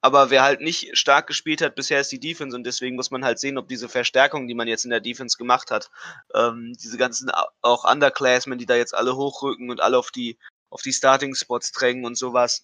Aber 0.00 0.30
wer 0.30 0.42
halt 0.42 0.60
nicht 0.60 0.96
stark 0.96 1.26
gespielt 1.26 1.60
hat 1.60 1.74
bisher 1.74 2.00
ist 2.00 2.12
die 2.12 2.20
Defense 2.20 2.56
und 2.56 2.64
deswegen 2.64 2.94
muss 2.94 3.10
man 3.10 3.24
halt 3.24 3.38
sehen, 3.40 3.58
ob 3.58 3.68
diese 3.68 3.88
Verstärkung, 3.88 4.46
die 4.46 4.54
man 4.54 4.68
jetzt 4.68 4.84
in 4.84 4.90
der 4.90 5.00
Defense 5.00 5.36
gemacht 5.36 5.70
hat, 5.70 5.90
ähm, 6.34 6.72
diese 6.80 6.98
ganzen 6.98 7.30
auch 7.62 7.84
Underclassmen, 7.90 8.58
die 8.58 8.66
da 8.66 8.76
jetzt 8.76 8.94
alle 8.94 9.16
hochrücken 9.16 9.70
und 9.70 9.80
alle 9.80 9.98
auf 9.98 10.10
die 10.10 10.38
auf 10.70 10.82
die 10.82 10.92
Starting 10.92 11.34
Spots 11.34 11.72
drängen 11.72 12.04
und 12.04 12.16
sowas, 12.16 12.62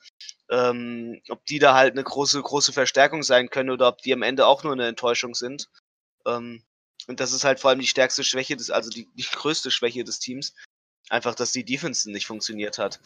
ähm, 0.51 1.22
ob 1.30 1.45
die 1.47 1.59
da 1.59 1.74
halt 1.74 1.93
eine 1.93 2.05
große 2.05 2.41
große 2.41 2.72
Verstärkung 2.72 3.22
sein 3.22 3.49
können 3.51 3.70
oder 3.70 3.89
ob 3.89 3.99
die 4.03 4.12
am 4.12 4.22
Ende 4.22 4.47
auch 4.47 4.62
nur 4.62 4.74
eine 4.74 4.87
Enttäuschung 4.87 5.35
sind. 5.35 5.68
Ähm, 6.26 6.62
und 7.09 7.20
das 7.20 7.32
ist 7.32 7.45
halt 7.45 7.61
vor 7.61 7.70
allem 7.70 7.80
die 7.80 7.87
stärkste 7.87 8.24
Schwäche 8.24 8.57
des, 8.57 8.70
also 8.70 8.91
die, 8.91 9.09
die 9.14 9.22
größte 9.24 9.70
Schwäche 9.70 10.05
des 10.05 10.18
Teams, 10.18 10.55
einfach, 11.09 11.35
dass 11.35 11.53
die 11.53 11.64
Defense 11.64 12.11
nicht 12.11 12.26
funktioniert 12.26 12.78
hat. 12.78 13.01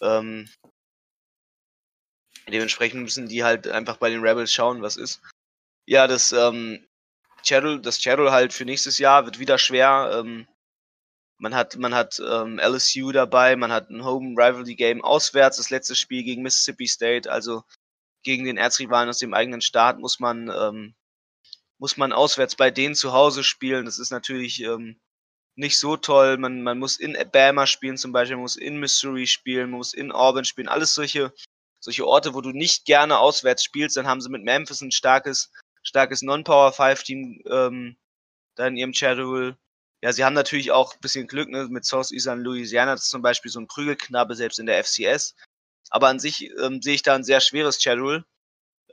Ähm, 0.00 0.48
Dementsprechend 2.48 3.02
müssen 3.02 3.28
die 3.28 3.44
halt 3.44 3.68
einfach 3.68 3.96
bei 3.96 4.10
den 4.10 4.20
Rebels 4.20 4.52
schauen, 4.52 4.82
was 4.82 4.96
ist. 4.96 5.20
Ja, 5.86 6.06
das 6.06 6.32
ähm, 6.32 6.86
Channel, 7.42 7.80
das 7.80 7.98
Channel 7.98 8.32
halt 8.32 8.52
für 8.52 8.64
nächstes 8.64 8.98
Jahr 8.98 9.24
wird 9.24 9.38
wieder 9.38 9.58
schwer. 9.58 10.10
Ähm, 10.18 10.46
man 11.38 11.54
hat, 11.54 11.76
man 11.76 11.94
hat 11.94 12.20
ähm, 12.20 12.58
LSU 12.58 13.12
dabei, 13.12 13.56
man 13.56 13.72
hat 13.72 13.90
ein 13.90 14.04
Home 14.04 14.30
Rivalry 14.30 14.74
Game 14.74 15.02
auswärts, 15.02 15.56
das 15.56 15.70
letzte 15.70 15.94
Spiel 15.94 16.22
gegen 16.22 16.42
Mississippi 16.42 16.86
State, 16.86 17.30
also 17.30 17.64
gegen 18.22 18.44
den 18.44 18.56
Erzrivalen 18.56 19.08
aus 19.08 19.18
dem 19.18 19.34
eigenen 19.34 19.60
Staat 19.60 19.98
muss 19.98 20.20
man 20.20 20.48
ähm, 20.48 20.94
muss 21.78 21.96
man 21.96 22.12
auswärts 22.12 22.56
bei 22.56 22.70
denen 22.70 22.94
zu 22.94 23.12
Hause 23.12 23.44
spielen. 23.44 23.84
Das 23.84 23.98
ist 23.98 24.10
natürlich 24.10 24.62
ähm, 24.62 24.98
nicht 25.56 25.78
so 25.78 25.96
toll. 25.96 26.38
Man, 26.38 26.62
man 26.62 26.78
muss 26.78 26.98
in 26.98 27.16
Alabama 27.16 27.66
spielen 27.66 27.96
zum 27.96 28.12
Beispiel, 28.12 28.36
man 28.36 28.44
muss 28.44 28.56
in 28.56 28.78
Missouri 28.78 29.26
spielen, 29.26 29.70
man 29.70 29.78
muss 29.78 29.92
in 29.92 30.12
Auburn 30.12 30.44
spielen. 30.44 30.68
Alles 30.68 30.94
solche 30.94 31.32
solche 31.84 32.06
Orte, 32.06 32.32
wo 32.32 32.40
du 32.40 32.50
nicht 32.50 32.86
gerne 32.86 33.18
auswärts 33.18 33.62
spielst, 33.62 33.96
dann 33.96 34.06
haben 34.06 34.22
sie 34.22 34.30
mit 34.30 34.42
Memphis 34.42 34.80
ein 34.80 34.90
starkes, 34.90 35.52
starkes 35.82 36.22
Non-Power-5-Team 36.22 37.42
ähm, 37.46 37.96
da 38.54 38.66
in 38.66 38.76
ihrem 38.76 38.94
Schedule. 38.94 39.58
Ja, 40.02 40.12
sie 40.12 40.24
haben 40.24 40.34
natürlich 40.34 40.72
auch 40.72 40.94
ein 40.94 41.00
bisschen 41.00 41.26
Glück 41.26 41.50
ne, 41.50 41.68
mit 41.68 41.84
Southeastern 41.84 42.40
Louisiana, 42.40 42.92
das 42.92 43.04
ist 43.04 43.10
zum 43.10 43.20
Beispiel 43.20 43.50
so 43.50 43.60
ein 43.60 43.68
Prügelknabe 43.68 44.34
selbst 44.34 44.58
in 44.58 44.66
der 44.66 44.82
FCS. 44.82 45.34
Aber 45.90 46.08
an 46.08 46.18
sich 46.18 46.50
ähm, 46.58 46.80
sehe 46.80 46.94
ich 46.94 47.02
da 47.02 47.14
ein 47.14 47.24
sehr 47.24 47.40
schweres 47.40 47.82
Schedule 47.82 48.24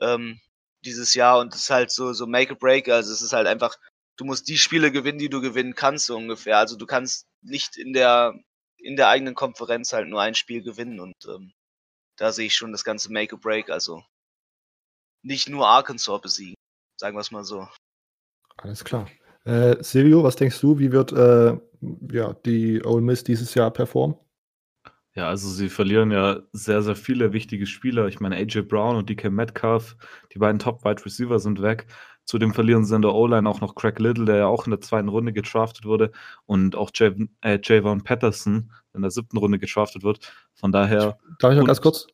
ähm, 0.02 0.40
dieses 0.84 1.14
Jahr 1.14 1.38
und 1.38 1.54
es 1.54 1.62
ist 1.62 1.70
halt 1.70 1.90
so, 1.90 2.12
so 2.12 2.26
Make 2.26 2.52
a 2.52 2.56
Break. 2.56 2.88
Also 2.90 3.10
es 3.12 3.22
ist 3.22 3.32
halt 3.32 3.46
einfach, 3.46 3.74
du 4.16 4.26
musst 4.26 4.48
die 4.48 4.58
Spiele 4.58 4.92
gewinnen, 4.92 5.18
die 5.18 5.30
du 5.30 5.40
gewinnen 5.40 5.74
kannst, 5.74 6.06
so 6.06 6.16
ungefähr. 6.16 6.58
Also 6.58 6.76
du 6.76 6.86
kannst 6.86 7.26
nicht 7.40 7.76
in 7.78 7.94
der, 7.94 8.34
in 8.76 8.96
der 8.96 9.08
eigenen 9.08 9.34
Konferenz 9.34 9.94
halt 9.94 10.08
nur 10.08 10.20
ein 10.20 10.34
Spiel 10.34 10.62
gewinnen 10.62 11.00
und 11.00 11.16
ähm, 11.26 11.54
da 12.22 12.30
sehe 12.30 12.46
ich 12.46 12.54
schon 12.54 12.70
das 12.70 12.84
ganze 12.84 13.12
Make 13.12 13.34
or 13.34 13.40
Break, 13.40 13.68
also 13.68 14.04
nicht 15.24 15.48
nur 15.48 15.66
Arkansas 15.66 16.20
besiegen, 16.20 16.54
sagen 16.96 17.16
wir 17.16 17.20
es 17.20 17.32
mal 17.32 17.42
so. 17.42 17.68
Alles 18.58 18.84
klar. 18.84 19.08
Äh, 19.44 19.82
Silvio, 19.82 20.22
was 20.22 20.36
denkst 20.36 20.60
du, 20.60 20.78
wie 20.78 20.92
wird 20.92 21.10
äh, 21.10 21.58
ja, 22.12 22.32
die 22.46 22.80
Ole 22.84 23.02
Miss 23.02 23.24
dieses 23.24 23.54
Jahr 23.54 23.72
performen? 23.72 24.16
Ja, 25.14 25.28
also 25.28 25.48
sie 25.48 25.68
verlieren 25.68 26.12
ja 26.12 26.42
sehr, 26.52 26.82
sehr 26.82 26.94
viele 26.94 27.32
wichtige 27.32 27.66
Spieler. 27.66 28.06
Ich 28.06 28.20
meine, 28.20 28.36
AJ 28.36 28.62
Brown 28.62 28.94
und 28.94 29.10
DK 29.10 29.28
Metcalf, 29.28 29.96
die 30.32 30.38
beiden 30.38 30.60
Top-Wide 30.60 31.04
Receiver 31.04 31.40
sind 31.40 31.60
weg. 31.60 31.86
Zudem 32.24 32.54
verlieren 32.54 32.84
sie 32.84 32.94
in 32.94 33.02
der 33.02 33.14
O-Line 33.14 33.48
auch 33.48 33.60
noch 33.60 33.74
Craig 33.74 33.98
Little, 33.98 34.24
der 34.24 34.36
ja 34.36 34.46
auch 34.46 34.66
in 34.66 34.70
der 34.70 34.80
zweiten 34.80 35.08
Runde 35.08 35.32
getraftet 35.32 35.84
wurde 35.84 36.12
und 36.46 36.76
auch 36.76 36.90
Javon, 36.94 37.30
äh, 37.40 37.58
Javon 37.62 38.04
Patterson 38.04 38.70
in 38.94 39.02
der 39.02 39.10
siebten 39.10 39.36
Runde 39.38 39.58
getraftet 39.58 40.02
wird. 40.02 40.32
Von 40.54 40.72
daher. 40.72 41.18
Darf 41.38 41.52
ich 41.52 41.58
noch 41.58 41.66
ganz 41.66 41.80
kurz? 41.80 42.06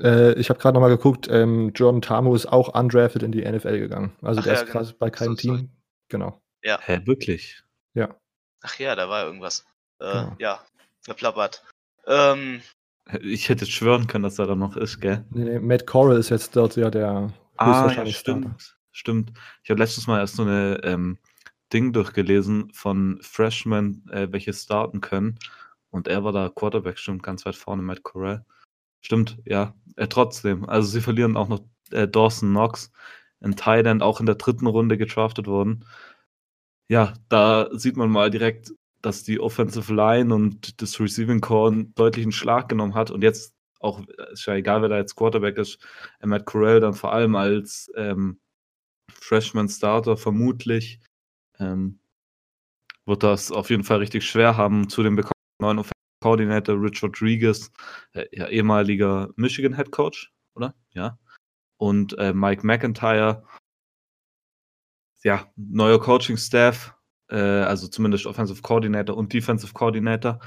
Äh, 0.00 0.32
ich 0.34 0.48
habe 0.48 0.58
gerade 0.58 0.74
noch 0.74 0.80
mal 0.80 0.88
geguckt, 0.88 1.28
ähm, 1.30 1.72
Jordan 1.74 2.00
Tamu 2.00 2.34
ist 2.34 2.46
auch 2.46 2.68
undrafted 2.68 3.22
in 3.22 3.32
die 3.32 3.44
NFL 3.44 3.78
gegangen. 3.78 4.12
Also 4.22 4.40
Ach 4.40 4.44
der 4.44 4.54
ja, 4.54 4.60
ist 4.60 4.70
gerade 4.70 4.94
bei 4.98 5.10
keinem 5.10 5.36
so, 5.36 5.56
Team. 5.56 5.70
Genau. 6.08 6.40
Ja. 6.62 6.78
Hä, 6.80 7.00
wirklich? 7.04 7.62
Ja. 7.94 8.16
Ach 8.62 8.78
ja, 8.78 8.96
da 8.96 9.08
war 9.08 9.26
irgendwas. 9.26 9.66
Äh, 9.98 10.12
genau. 10.12 10.36
Ja, 10.38 10.60
verplappert. 11.02 11.62
Ähm, 12.06 12.62
ich 13.22 13.48
hätte 13.48 13.66
schwören 13.66 14.06
können, 14.06 14.24
dass 14.24 14.38
er 14.38 14.46
da 14.46 14.54
noch 14.54 14.76
ist, 14.76 15.00
gell? 15.00 15.24
Nee, 15.30 15.44
nee, 15.44 15.58
Matt 15.58 15.86
Corral 15.86 16.16
ist 16.16 16.30
jetzt 16.30 16.56
dort 16.56 16.76
ja 16.76 16.90
der 16.90 17.32
ah, 17.56 17.92
ja, 17.92 18.06
stimmt. 18.06 18.46
Starter. 18.46 18.79
Stimmt. 18.92 19.32
Ich 19.62 19.70
habe 19.70 19.80
letztes 19.80 20.06
Mal 20.06 20.18
erst 20.18 20.36
so 20.36 20.42
eine 20.42 20.80
ähm, 20.84 21.18
Ding 21.72 21.92
durchgelesen 21.92 22.72
von 22.72 23.18
Freshmen, 23.22 24.08
äh, 24.10 24.28
welche 24.30 24.52
starten 24.52 25.00
können. 25.00 25.38
Und 25.90 26.08
er 26.08 26.24
war 26.24 26.32
da 26.32 26.48
Quarterback, 26.48 26.98
stimmt, 26.98 27.22
ganz 27.22 27.44
weit 27.46 27.56
vorne, 27.56 27.82
Matt 27.82 28.02
Corral. 28.02 28.44
Stimmt, 29.00 29.38
ja. 29.44 29.74
Äh, 29.96 30.08
trotzdem. 30.08 30.68
Also 30.68 30.88
sie 30.88 31.00
verlieren 31.00 31.36
auch 31.36 31.48
noch 31.48 31.60
äh, 31.90 32.08
Dawson 32.08 32.50
Knox 32.50 32.90
in 33.40 33.56
Thailand, 33.56 34.02
auch 34.02 34.20
in 34.20 34.26
der 34.26 34.34
dritten 34.36 34.66
Runde 34.66 34.98
getraftet 34.98 35.46
worden. 35.46 35.84
Ja, 36.88 37.14
da 37.28 37.68
sieht 37.72 37.96
man 37.96 38.10
mal 38.10 38.30
direkt, 38.30 38.72
dass 39.02 39.22
die 39.22 39.40
Offensive 39.40 39.94
Line 39.94 40.34
und 40.34 40.82
das 40.82 41.00
Receiving 41.00 41.40
Core 41.40 41.70
einen 41.72 41.94
deutlichen 41.94 42.32
Schlag 42.32 42.68
genommen 42.68 42.94
hat. 42.94 43.10
Und 43.10 43.22
jetzt 43.22 43.54
auch, 43.80 44.02
ist 44.32 44.46
ja 44.46 44.54
egal, 44.54 44.82
wer 44.82 44.88
da 44.88 44.98
jetzt 44.98 45.16
Quarterback 45.16 45.56
ist, 45.56 45.78
äh, 46.20 46.26
Matt 46.26 46.46
Corral 46.46 46.80
dann 46.80 46.94
vor 46.94 47.12
allem 47.12 47.36
als 47.36 47.90
ähm, 47.96 48.40
Freshman 49.14 49.68
Starter 49.68 50.16
vermutlich 50.16 51.00
ähm, 51.58 52.00
wird 53.06 53.22
das 53.22 53.50
auf 53.52 53.70
jeden 53.70 53.84
Fall 53.84 53.98
richtig 53.98 54.24
schwer 54.24 54.56
haben. 54.56 54.88
Zu 54.88 55.02
dem 55.02 55.20
neuen 55.60 55.84
Koordinator 56.22 56.80
Rich 56.80 57.02
Rodriguez, 57.02 57.70
äh, 58.12 58.26
ja, 58.32 58.48
ehemaliger 58.48 59.30
Michigan 59.36 59.74
Head 59.74 59.90
Coach, 59.90 60.32
oder? 60.54 60.74
Ja. 60.92 61.18
Und 61.78 62.16
äh, 62.18 62.32
Mike 62.32 62.66
McIntyre, 62.66 63.44
ja, 65.22 65.50
neuer 65.56 66.00
Coaching 66.00 66.36
Staff, 66.36 66.94
äh, 67.30 67.36
also 67.36 67.88
zumindest 67.88 68.26
Offensive 68.26 68.62
Coordinator 68.62 69.16
und 69.16 69.32
Defensive 69.32 69.72
Coordinator. 69.72 70.40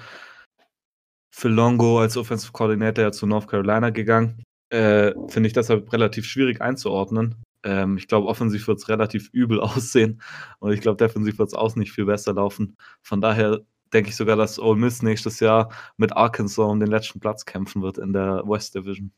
Phil 1.35 1.51
Longo 1.51 1.99
als 1.99 2.15
Offensive 2.15 2.51
Coordinator 2.51 3.03
ja 3.03 3.11
zu 3.11 3.25
North 3.25 3.47
Carolina 3.47 3.89
gegangen. 3.89 4.43
Äh, 4.69 5.13
Finde 5.29 5.47
ich 5.47 5.53
deshalb 5.53 5.91
relativ 5.91 6.25
schwierig 6.25 6.61
einzuordnen. 6.61 7.43
Ähm, 7.63 7.97
ich 7.97 8.07
glaube, 8.07 8.27
offensiv 8.27 8.67
wird 8.67 8.79
es 8.79 8.89
relativ 8.89 9.29
übel 9.31 9.59
aussehen 9.61 10.21
und 10.59 10.71
ich 10.73 10.81
glaube, 10.81 10.97
defensiv 10.97 11.39
wird 11.39 11.49
es 11.49 11.53
auch 11.53 11.75
nicht 11.75 11.91
viel 11.91 12.05
besser 12.05 12.33
laufen. 12.33 12.77
Von 13.01 13.21
daher 13.21 13.61
denke 13.93 14.09
ich 14.09 14.15
sogar, 14.15 14.35
dass 14.35 14.59
Ole 14.59 14.79
Miss 14.79 15.01
nächstes 15.01 15.39
Jahr 15.39 15.71
mit 15.97 16.15
Arkansas 16.15 16.57
um 16.57 16.79
den 16.79 16.89
letzten 16.89 17.19
Platz 17.19 17.45
kämpfen 17.45 17.81
wird 17.81 17.97
in 17.97 18.13
der 18.13 18.43
West 18.45 18.75
Division. 18.75 19.11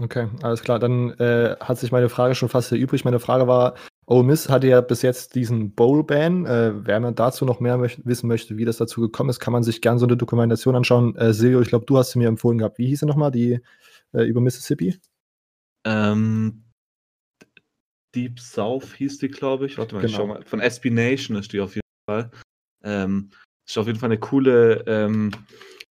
Okay, 0.00 0.28
alles 0.42 0.62
klar. 0.62 0.78
Dann 0.78 1.10
äh, 1.14 1.56
hat 1.60 1.78
sich 1.78 1.90
meine 1.90 2.08
Frage 2.08 2.36
schon 2.36 2.48
fast 2.48 2.70
erübrigt. 2.70 3.04
Meine 3.04 3.18
Frage 3.18 3.48
war, 3.48 3.74
Ole 4.06 4.22
Miss 4.22 4.48
hatte 4.48 4.68
ja 4.68 4.80
bis 4.80 5.02
jetzt 5.02 5.34
diesen 5.34 5.74
Bowl-Ban. 5.74 6.46
Äh, 6.46 6.86
wer 6.86 7.00
man 7.00 7.16
dazu 7.16 7.44
noch 7.44 7.58
mehr 7.58 7.76
möcht 7.78 8.06
wissen 8.06 8.28
möchte, 8.28 8.56
wie 8.56 8.64
das 8.64 8.76
dazu 8.76 9.00
gekommen 9.00 9.30
ist, 9.30 9.40
kann 9.40 9.52
man 9.52 9.64
sich 9.64 9.80
gerne 9.80 9.98
so 9.98 10.06
eine 10.06 10.16
Dokumentation 10.16 10.76
anschauen. 10.76 11.16
Äh, 11.16 11.32
Silvio, 11.32 11.60
ich 11.60 11.68
glaube, 11.68 11.86
du 11.86 11.98
hast 11.98 12.12
sie 12.12 12.20
mir 12.20 12.28
empfohlen 12.28 12.58
gehabt. 12.58 12.78
Wie 12.78 12.86
hieß 12.86 13.00
sie 13.00 13.06
nochmal, 13.06 13.32
die 13.32 13.60
äh, 14.12 14.22
über 14.22 14.40
Mississippi? 14.40 14.96
Ähm, 15.84 16.62
Deep 18.18 18.40
South 18.40 18.94
hieß 18.94 19.18
die, 19.18 19.28
glaube 19.28 19.66
ich. 19.66 19.78
Warte 19.78 19.94
mal, 19.94 20.04
ich 20.04 20.10
schau 20.10 20.22
Genau. 20.22 20.34
mal. 20.34 20.44
Von 20.44 20.58
SB 20.58 20.90
Nation 20.90 21.36
ist 21.36 21.52
die 21.52 21.60
auf 21.60 21.76
jeden 21.76 21.86
Fall. 22.10 22.32
Ähm, 22.82 23.30
ist 23.64 23.78
auf 23.78 23.86
jeden 23.86 23.98
Fall 24.00 24.08
eine 24.08 24.18
coole 24.18 24.82
ähm, 24.88 25.30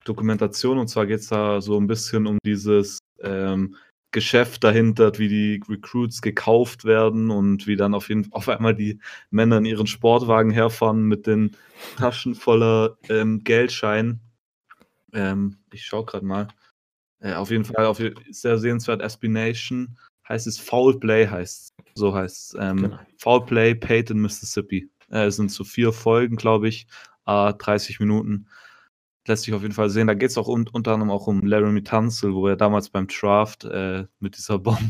Dokumentation 0.05 0.79
und 0.79 0.89
zwar 0.89 1.07
geht 1.07 1.20
es 1.20 1.29
da 1.29 1.61
so 1.61 1.79
ein 1.79 1.87
bisschen 1.87 2.27
um 2.27 2.39
dieses 2.45 2.99
ähm, 3.20 3.77
Geschäft 4.11 4.64
dahinter, 4.64 5.16
wie 5.18 5.29
die 5.29 5.62
Recruits 5.68 6.20
gekauft 6.20 6.85
werden 6.85 7.31
und 7.31 7.68
wie 7.68 7.77
dann 7.77 7.95
auf 7.95 8.09
jeden 8.09 8.33
auf 8.33 8.49
einmal 8.49 8.74
die 8.74 8.99
Männer 9.31 9.59
in 9.59 9.66
ihren 9.66 9.87
Sportwagen 9.87 10.51
herfahren 10.51 11.05
mit 11.05 11.27
den 11.29 11.55
Taschen 11.97 12.35
voller 12.35 12.97
ähm, 13.09 13.45
Geldscheinen. 13.45 14.20
Ähm, 15.12 15.59
ich 15.72 15.85
schau 15.85 16.05
gerade 16.05 16.27
mal. 16.27 16.49
Äh, 17.20 17.35
auf 17.35 17.51
jeden 17.51 17.64
Fall 17.64 17.87
auf, 17.87 18.03
sehr 18.31 18.59
sehenswert. 18.59 19.01
SB 19.01 19.29
Nation 19.29 19.97
heißt 20.29 20.47
es 20.47 20.59
Foul 20.59 20.99
Play 20.99 21.29
heißt 21.29 21.76
so 21.97 22.15
heißt 22.15 22.55
es. 22.55 22.57
Ähm, 22.61 22.77
Genau. 22.83 22.99
Foul 23.19 23.47
Play 23.47 23.75
Paid 23.75 24.11
in 24.11 24.21
Mississippi. 24.21 24.89
Äh, 25.11 25.27
es 25.27 25.37
sind 25.37 25.51
so 25.51 25.65
vier 25.65 25.93
Folgen, 25.93 26.37
glaube 26.37 26.69
ich, 26.69 26.87
äh, 27.27 27.53
30 27.55 28.01
Minuten. 28.01 28.49
Lässt 29.27 29.45
sich 29.45 29.55
auf 29.55 29.63
jeden 29.63 29.75
Fall 29.75 29.91
sehen. 29.91 30.07
Da 30.07 30.15
geht 30.15 30.31
es 30.31 30.39
auch 30.39 30.49
un 30.49 30.69
unter 30.69 30.93
anderem 30.93 31.11
auch 31.11 31.27
um 31.27 31.45
Laramie 31.45 31.83
Tunsil, 31.83 32.33
wo 32.35 32.47
er 32.49 32.57
damals 32.57 32.91
beim 32.91 33.09
Draft 33.09 33.65
äh, 33.65 34.07
mit 34.21 34.37
dieser 34.37 34.59
Bombe 34.59 34.81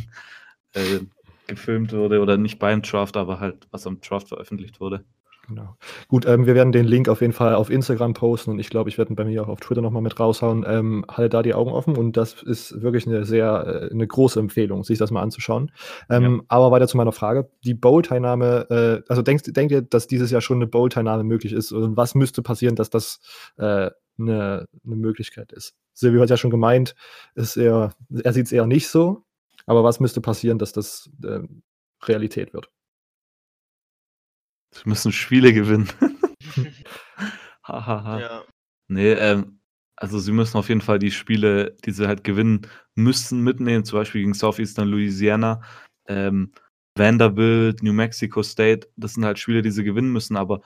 äh, 0.75 1.01
gefilmt 1.47 1.93
wurde. 1.93 2.21
Oder 2.21 2.37
nicht 2.37 2.59
beim 2.59 2.83
Draft, 2.83 3.17
aber 3.17 3.41
halt, 3.41 3.67
was 3.71 3.87
am 3.87 4.01
Draft 4.01 4.29
veröffentlicht 4.29 4.81
wurde. 4.81 5.05
Genau. 5.49 5.77
Gut, 6.09 6.27
ähm, 6.27 6.47
wir 6.47 6.55
werden 6.55 6.73
den 6.73 6.87
Link 6.87 7.09
auf 7.09 7.21
jeden 7.21 7.33
Fall 7.33 7.55
auf 7.55 7.71
Instagram 7.71 8.15
posten 8.15 8.51
und 8.51 8.59
ich 8.59 8.69
glaube, 8.69 8.91
ich 8.91 8.99
werde 8.99 9.13
ihn 9.13 9.17
bei 9.17 9.25
mir 9.25 9.43
auch 9.43 9.49
auf 9.49 9.61
Twitter 9.61 9.81
nochmal 9.81 10.03
mit 10.03 10.19
raushauen. 10.19 10.65
Ähm, 10.67 11.05
halte 11.09 11.29
da 11.29 11.43
die 11.43 11.55
Augen 11.55 11.71
offen 11.71 11.97
und 11.97 12.17
das 12.17 12.43
ist 12.43 12.83
wirklich 12.83 13.07
eine 13.07 13.25
sehr, 13.25 13.89
äh, 13.89 13.93
eine 13.93 14.07
große 14.07 14.41
Empfehlung, 14.41 14.83
sich 14.83 14.99
das 14.99 15.13
mal 15.13 15.23
anzuschauen. 15.23 15.71
Ähm, 16.11 16.43
Aber 16.49 16.73
weiter 16.73 16.89
zu 16.89 16.97
meiner 16.97 17.13
Frage. 17.13 17.49
Die 17.65 17.75
Bowl-Teilnahme, 17.75 18.67
äh, 18.71 19.03
also 19.09 19.23
denkt, 19.23 19.57
denkt 19.57 19.73
ihr, 19.73 19.83
dass 19.83 20.09
dieses 20.09 20.31
Jahr 20.31 20.41
schon 20.41 20.59
eine 20.59 20.67
Bowl-Teilnahme 20.67 21.23
möglich 21.23 21.53
ist? 21.53 21.71
Und 21.71 21.97
was 21.97 22.15
müsste 22.17 22.43
passieren, 22.43 22.75
dass 22.75 22.91
das 22.91 23.21
äh, 23.57 23.91
eine, 24.19 24.67
eine 24.85 24.97
Möglichkeit 24.97 25.53
ist? 25.53 25.75
Silvio 25.93 26.21
hat 26.23 26.31
ja 26.31 26.37
schon 26.37 26.51
gemeint, 26.51 26.97
ist 27.37 27.57
eher, 27.57 27.93
er 28.23 28.33
sieht 28.33 28.47
es 28.47 28.53
eher 28.53 28.67
nicht 28.67 28.89
so, 28.89 29.23
aber 29.65 29.85
was 29.85 30.01
müsste 30.01 30.21
passieren, 30.21 30.59
dass 30.59 30.73
das 30.73 31.09
äh, 31.25 31.41
Realität 32.05 32.53
wird? 32.53 32.71
Sie 34.83 34.89
müssen 34.89 35.13
Spiele 35.13 35.53
gewinnen. 35.53 35.89
Hahaha. 37.65 38.21
Ja. 38.21 38.45
Nee, 38.89 39.13
ähm, 39.13 39.61
also 39.97 40.19
sie 40.19 40.33
müssen 40.33 40.59
auf 40.59 40.69
jeden 40.69 40.83
Fall 40.83 40.99
die 40.99 41.11
Spiele, 41.11 41.77
die 41.85 41.91
sie 41.91 42.07
halt 42.07 42.25
gewinnen 42.25 42.67
müssen, 42.95 43.43
mitnehmen, 43.43 43.85
zum 43.85 43.99
Beispiel 43.99 44.21
gegen 44.21 44.35
Southeastern 44.35 44.89
Louisiana, 44.89 45.63
ähm, 46.07 46.53
Vanderbilt, 46.97 47.83
New 47.83 47.93
Mexico 47.93 48.43
State. 48.43 48.89
Das 48.97 49.15
sind 49.15 49.25
halt 49.25 49.39
Spiele, 49.39 49.63
die 49.63 49.71
sie 49.71 49.85
gewinnen 49.85 50.13
müssen, 50.13 50.37
aber 50.37 50.61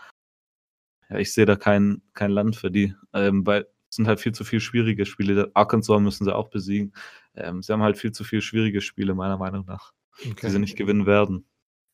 ja, 1.08 1.18
ich 1.18 1.32
sehe 1.32 1.46
da 1.46 1.56
kein, 1.56 2.02
kein 2.14 2.30
Land 2.30 2.56
für 2.56 2.70
die, 2.70 2.94
ähm, 3.12 3.46
weil 3.46 3.66
es 3.88 3.96
sind 3.96 4.06
halt 4.06 4.20
viel 4.20 4.32
zu 4.32 4.44
viele 4.44 4.60
schwierige 4.60 5.06
Spiele. 5.06 5.50
Arkansas 5.54 6.00
müssen 6.00 6.24
sie 6.24 6.34
auch 6.34 6.50
besiegen. 6.50 6.92
Ähm, 7.34 7.62
sie 7.62 7.72
haben 7.72 7.82
halt 7.82 7.98
viel 7.98 8.12
zu 8.12 8.24
viele 8.24 8.42
schwierige 8.42 8.80
Spiele, 8.80 9.14
meiner 9.14 9.38
Meinung 9.38 9.64
nach, 9.66 9.92
die 10.22 10.50
sie 10.50 10.58
nicht 10.58 10.76
gewinnen 10.76 11.06
werden. 11.06 11.44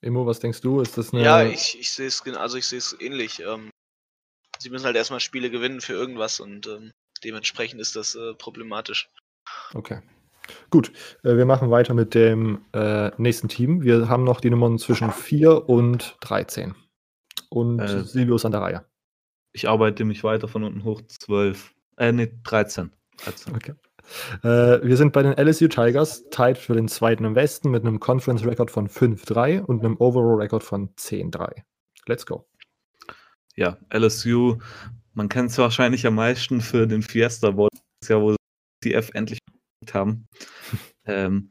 Immo, 0.00 0.26
was 0.26 0.40
denkst 0.40 0.60
du? 0.60 0.80
Ist 0.80 0.98
das 0.98 1.12
eine. 1.12 1.22
Ja, 1.22 1.42
ich, 1.42 1.78
ich 1.78 1.90
sehe 1.90 2.06
es 2.06 2.22
also 2.22 2.56
ich 2.56 2.66
sehe 2.66 2.78
es 2.78 2.96
ähnlich. 3.00 3.40
Ähm, 3.40 3.70
sie 4.58 4.70
müssen 4.70 4.84
halt 4.84 4.96
erstmal 4.96 5.20
Spiele 5.20 5.50
gewinnen 5.50 5.80
für 5.80 5.94
irgendwas 5.94 6.40
und 6.40 6.66
ähm, 6.66 6.92
dementsprechend 7.24 7.80
ist 7.80 7.96
das 7.96 8.14
äh, 8.14 8.34
problematisch. 8.34 9.08
Okay. 9.74 10.00
Gut, 10.70 10.92
äh, 11.24 11.36
wir 11.36 11.46
machen 11.46 11.70
weiter 11.70 11.94
mit 11.94 12.14
dem 12.14 12.64
äh, 12.72 13.10
nächsten 13.20 13.48
Team. 13.48 13.82
Wir 13.82 14.08
haben 14.08 14.24
noch 14.24 14.40
die 14.40 14.50
Nummern 14.50 14.78
zwischen 14.78 15.10
4 15.10 15.68
und 15.68 16.16
13. 16.20 16.74
Und 17.48 17.80
Äh, 17.80 18.04
Silvio 18.04 18.36
ist 18.36 18.44
an 18.44 18.52
der 18.52 18.60
Reihe. 18.60 18.86
Ich 19.52 19.68
arbeite 19.68 20.04
mich 20.04 20.22
weiter 20.22 20.48
von 20.48 20.64
unten 20.64 20.84
hoch 20.84 21.00
12. 21.02 21.74
Äh, 21.96 22.12
nee, 22.12 22.32
13. 22.44 22.92
13. 23.18 23.56
Okay. 23.56 23.74
Äh, 24.42 24.82
wir 24.82 24.96
sind 24.96 25.12
bei 25.12 25.22
den 25.22 25.32
LSU 25.32 25.68
Tigers, 25.68 26.28
tied 26.30 26.58
für 26.58 26.74
den 26.74 26.88
zweiten 26.88 27.24
im 27.24 27.34
Westen 27.34 27.70
mit 27.70 27.84
einem 27.84 28.00
Conference-Record 28.00 28.70
von 28.70 28.88
5-3 28.88 29.60
und 29.60 29.84
einem 29.84 29.96
Overall-Record 29.98 30.62
von 30.62 30.94
10-3. 30.96 31.62
Let's 32.06 32.26
go. 32.26 32.46
ja, 33.56 33.78
LSU, 33.92 34.58
man 35.14 35.28
kennt 35.28 35.50
es 35.50 35.58
wahrscheinlich 35.58 36.06
am 36.06 36.14
meisten 36.14 36.60
für 36.60 36.86
den 36.86 37.02
Fiesta 37.02 37.50
Bowl, 37.50 37.68
Jahr, 38.06 38.20
wo 38.20 38.36
sie 38.82 38.94
F 38.94 39.10
endlich 39.14 39.38
haben. 39.92 40.28
ähm, 41.06 41.50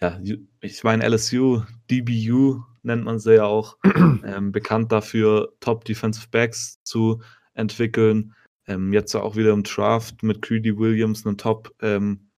ja, 0.00 0.20
ich 0.60 0.84
meine, 0.84 1.08
LSU, 1.08 1.62
DBU 1.90 2.62
nennt 2.82 3.04
man 3.04 3.18
sie 3.18 3.36
ja 3.36 3.44
auch, 3.44 3.78
ähm, 4.24 4.52
bekannt 4.52 4.92
dafür, 4.92 5.54
Top 5.60 5.84
Defensive 5.84 6.28
Backs 6.30 6.78
zu 6.84 7.22
entwickeln. 7.54 8.34
Ähm, 8.68 8.92
jetzt 8.92 9.14
auch 9.14 9.34
wieder 9.34 9.52
im 9.52 9.62
Draft 9.62 10.22
mit 10.22 10.42
Creedy 10.42 10.78
Williams, 10.78 11.26
einen 11.26 11.38
Top 11.38 11.74
ähm, 11.80 12.30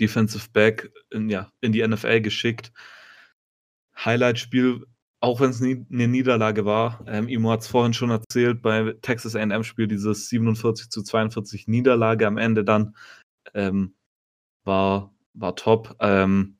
Defensive 0.00 0.48
Back 0.52 0.92
in, 1.10 1.30
ja, 1.30 1.50
in 1.60 1.72
die 1.72 1.86
NFL 1.86 2.20
geschickt. 2.20 2.72
Highlight-Spiel, 3.96 4.84
auch 5.20 5.40
wenn 5.40 5.50
es 5.50 5.60
nie, 5.60 5.86
eine 5.90 6.08
Niederlage 6.08 6.64
war. 6.64 7.04
Ähm, 7.06 7.28
Imo 7.28 7.50
hat 7.50 7.60
es 7.60 7.68
vorhin 7.68 7.94
schon 7.94 8.10
erzählt, 8.10 8.62
bei 8.62 8.94
Texas 9.02 9.34
AM-Spiel 9.34 9.88
dieses 9.88 10.28
47 10.28 10.90
zu 10.90 11.02
42 11.02 11.68
Niederlage 11.68 12.26
am 12.26 12.36
Ende 12.36 12.64
dann 12.64 12.96
ähm, 13.54 13.94
war, 14.64 15.14
war 15.34 15.56
top. 15.56 15.96
Ähm, 16.00 16.58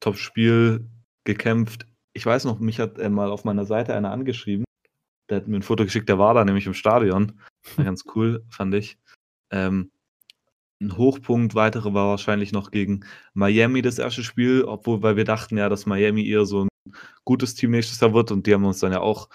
Top-Spiel 0.00 0.90
gekämpft. 1.24 1.86
Ich 2.12 2.26
weiß 2.26 2.44
noch, 2.44 2.58
mich 2.58 2.80
hat 2.80 2.98
äh, 2.98 3.08
mal 3.08 3.30
auf 3.30 3.44
meiner 3.44 3.64
Seite 3.64 3.94
einer 3.94 4.10
angeschrieben. 4.10 4.64
Der 5.32 5.38
hat 5.38 5.48
mir 5.48 5.56
ein 5.56 5.62
Foto 5.62 5.84
geschickt, 5.84 6.10
der 6.10 6.18
war 6.18 6.34
da 6.34 6.44
nämlich 6.44 6.66
im 6.66 6.74
Stadion. 6.74 7.40
War 7.76 7.84
ganz 7.86 8.04
cool, 8.14 8.44
fand 8.50 8.74
ich. 8.74 8.98
Ähm, 9.50 9.90
ein 10.78 10.98
Hochpunkt, 10.98 11.54
weitere 11.54 11.94
war 11.94 12.10
wahrscheinlich 12.10 12.52
noch 12.52 12.70
gegen 12.70 13.06
Miami 13.32 13.80
das 13.80 13.98
erste 13.98 14.24
Spiel, 14.24 14.62
obwohl, 14.64 15.00
weil 15.02 15.16
wir 15.16 15.24
dachten 15.24 15.56
ja, 15.56 15.70
dass 15.70 15.86
Miami 15.86 16.28
eher 16.28 16.44
so 16.44 16.66
ein 16.66 16.68
gutes 17.24 17.54
Team 17.54 17.70
nächstes 17.70 17.98
Jahr 18.00 18.12
wird 18.12 18.30
und 18.30 18.46
die 18.46 18.52
haben 18.52 18.66
uns 18.66 18.80
dann 18.80 18.92
ja 18.92 19.00
auch 19.00 19.30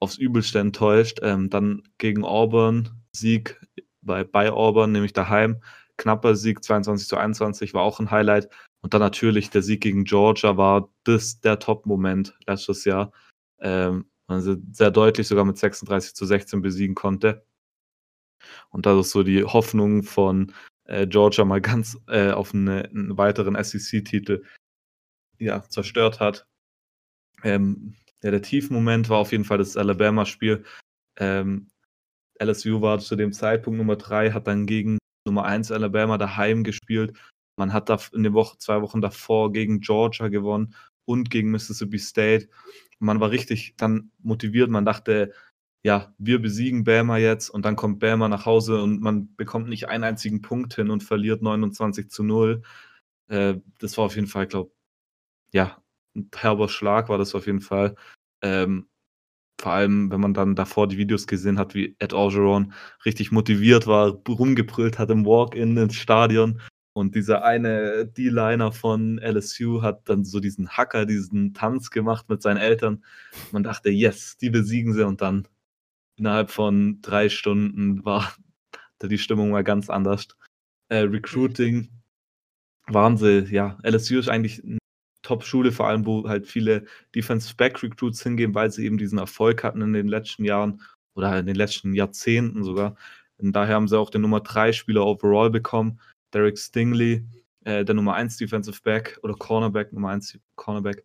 aufs 0.00 0.16
Übelste 0.16 0.58
enttäuscht. 0.58 1.18
Ähm, 1.20 1.50
dann 1.50 1.82
gegen 1.98 2.24
Auburn, 2.24 2.88
Sieg 3.14 3.60
bei, 4.00 4.24
bei 4.24 4.50
Auburn, 4.50 4.92
nämlich 4.92 5.12
daheim. 5.12 5.60
Knapper 5.98 6.34
Sieg 6.34 6.64
22 6.64 7.08
zu 7.08 7.18
21 7.18 7.74
war 7.74 7.82
auch 7.82 8.00
ein 8.00 8.10
Highlight. 8.10 8.48
Und 8.80 8.94
dann 8.94 9.02
natürlich 9.02 9.50
der 9.50 9.60
Sieg 9.60 9.82
gegen 9.82 10.04
Georgia 10.04 10.56
war 10.56 10.88
das 11.04 11.40
der 11.40 11.58
Top-Moment 11.58 12.38
letztes 12.46 12.86
Jahr. 12.86 13.12
Ähm, 13.60 14.06
man 14.28 14.40
sie 14.40 14.62
sehr 14.72 14.90
deutlich 14.90 15.28
sogar 15.28 15.44
mit 15.44 15.58
36 15.58 16.14
zu 16.14 16.26
16 16.26 16.62
besiegen 16.62 16.94
konnte. 16.94 17.44
Und 18.70 18.86
das 18.86 19.06
ist 19.06 19.12
so 19.12 19.22
die 19.22 19.44
Hoffnung 19.44 20.02
von 20.02 20.52
äh, 20.84 21.06
Georgia 21.06 21.44
mal 21.44 21.60
ganz 21.60 21.98
äh, 22.08 22.30
auf 22.30 22.54
eine, 22.54 22.84
einen 22.84 23.16
weiteren 23.16 23.62
SEC-Titel 23.62 24.44
ja, 25.38 25.62
zerstört 25.68 26.20
hat. 26.20 26.46
Ähm, 27.42 27.94
ja, 28.22 28.30
der 28.30 28.42
Tiefmoment 28.42 29.08
war 29.08 29.18
auf 29.18 29.32
jeden 29.32 29.44
Fall 29.44 29.58
das 29.58 29.76
Alabama-Spiel. 29.76 30.64
Ähm, 31.18 31.68
LSU 32.40 32.80
war 32.80 32.98
zu 32.98 33.16
dem 33.16 33.32
Zeitpunkt 33.32 33.78
Nummer 33.78 33.96
3, 33.96 34.32
hat 34.32 34.46
dann 34.46 34.66
gegen 34.66 34.98
Nummer 35.26 35.44
1 35.44 35.72
Alabama 35.72 36.18
daheim 36.18 36.64
gespielt. 36.64 37.16
Man 37.58 37.72
hat 37.72 37.88
da 37.88 37.98
in 38.12 38.22
den 38.22 38.34
Wochen, 38.34 38.58
zwei 38.58 38.82
Wochen 38.82 39.00
davor 39.00 39.52
gegen 39.52 39.80
Georgia 39.80 40.28
gewonnen 40.28 40.74
und 41.06 41.30
gegen 41.30 41.50
Mississippi 41.50 41.98
State. 41.98 42.48
Man 42.98 43.20
war 43.20 43.30
richtig 43.30 43.74
dann 43.76 44.10
motiviert. 44.22 44.70
Man 44.70 44.84
dachte, 44.84 45.32
ja, 45.82 46.14
wir 46.18 46.40
besiegen 46.42 46.84
Bama 46.84 47.18
jetzt 47.18 47.48
und 47.50 47.64
dann 47.64 47.76
kommt 47.76 48.00
Bama 48.00 48.28
nach 48.28 48.46
Hause 48.46 48.82
und 48.82 49.00
man 49.00 49.34
bekommt 49.36 49.68
nicht 49.68 49.88
einen 49.88 50.04
einzigen 50.04 50.42
Punkt 50.42 50.74
hin 50.74 50.90
und 50.90 51.04
verliert 51.04 51.42
29 51.42 52.10
zu 52.10 52.24
0. 52.24 52.62
Äh, 53.28 53.56
das 53.78 53.98
war 53.98 54.06
auf 54.06 54.16
jeden 54.16 54.28
Fall, 54.28 54.46
glaube 54.48 54.72
ja, 55.52 55.82
ein 56.16 56.30
herber 56.34 56.68
Schlag 56.68 57.08
war 57.08 57.18
das 57.18 57.34
auf 57.34 57.46
jeden 57.46 57.60
Fall. 57.60 57.94
Ähm, 58.42 58.88
vor 59.60 59.72
allem, 59.72 60.10
wenn 60.10 60.20
man 60.20 60.34
dann 60.34 60.54
davor 60.54 60.88
die 60.88 60.98
Videos 60.98 61.26
gesehen 61.26 61.58
hat, 61.58 61.74
wie 61.74 61.96
Ed 61.98 62.12
Orgeron 62.12 62.74
richtig 63.04 63.32
motiviert 63.32 63.86
war, 63.86 64.10
rumgebrüllt 64.28 64.98
hat 64.98 65.10
im 65.10 65.24
Walk-In 65.26 65.76
ins 65.76 65.96
Stadion. 65.96 66.60
Und 66.96 67.14
dieser 67.14 67.44
eine 67.44 68.06
D-Liner 68.06 68.72
von 68.72 69.18
LSU 69.18 69.82
hat 69.82 70.08
dann 70.08 70.24
so 70.24 70.40
diesen 70.40 70.70
Hacker, 70.70 71.04
diesen 71.04 71.52
Tanz 71.52 71.90
gemacht 71.90 72.30
mit 72.30 72.40
seinen 72.40 72.56
Eltern. 72.56 73.04
Man 73.52 73.62
dachte, 73.62 73.90
yes, 73.90 74.38
die 74.38 74.48
besiegen 74.48 74.94
sie. 74.94 75.06
Und 75.06 75.20
dann 75.20 75.46
innerhalb 76.16 76.50
von 76.50 77.02
drei 77.02 77.28
Stunden 77.28 78.02
war 78.06 78.34
die 79.02 79.18
Stimmung 79.18 79.50
mal 79.50 79.62
ganz 79.62 79.90
anders. 79.90 80.28
Äh, 80.88 81.00
Recruiting 81.00 81.90
waren 82.86 83.18
sie, 83.18 83.40
ja, 83.50 83.76
LSU 83.82 84.18
ist 84.18 84.30
eigentlich 84.30 84.64
eine 84.64 84.78
Top-Schule, 85.20 85.72
vor 85.72 85.88
allem, 85.88 86.06
wo 86.06 86.26
halt 86.26 86.46
viele 86.46 86.86
Defensive 87.14 87.56
Back 87.56 87.82
Recruits 87.82 88.22
hingehen, 88.22 88.54
weil 88.54 88.70
sie 88.70 88.86
eben 88.86 88.96
diesen 88.96 89.18
Erfolg 89.18 89.64
hatten 89.64 89.82
in 89.82 89.92
den 89.92 90.08
letzten 90.08 90.46
Jahren 90.46 90.80
oder 91.14 91.38
in 91.38 91.44
den 91.44 91.56
letzten 91.56 91.92
Jahrzehnten 91.92 92.64
sogar. 92.64 92.96
Und 93.36 93.52
daher 93.52 93.74
haben 93.74 93.86
sie 93.86 93.98
auch 93.98 94.08
den 94.08 94.22
Nummer 94.22 94.40
3 94.40 94.72
Spieler 94.72 95.04
overall 95.04 95.50
bekommen, 95.50 96.00
Derek 96.32 96.58
Stingley, 96.58 97.26
äh, 97.64 97.84
der 97.84 97.94
Nummer 97.94 98.14
1 98.14 98.36
Defensive 98.36 98.80
Back 98.82 99.18
oder 99.22 99.34
Cornerback, 99.34 99.92
Nummer 99.92 100.10
1 100.10 100.38
Cornerback. 100.54 101.04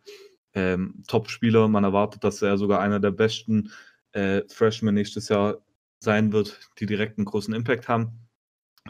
Ähm, 0.53 1.03
Top-Spieler. 1.07 1.67
Man 1.67 1.83
erwartet, 1.83 2.23
dass 2.23 2.41
er 2.41 2.57
sogar 2.57 2.81
einer 2.81 2.99
der 2.99 3.11
besten 3.11 3.71
äh, 4.11 4.41
Freshmen 4.49 4.93
nächstes 4.93 5.29
Jahr 5.29 5.63
sein 5.99 6.33
wird, 6.33 6.59
die 6.79 6.85
direkt 6.85 7.17
einen 7.17 7.25
großen 7.25 7.53
Impact 7.53 7.87
haben. 7.87 8.27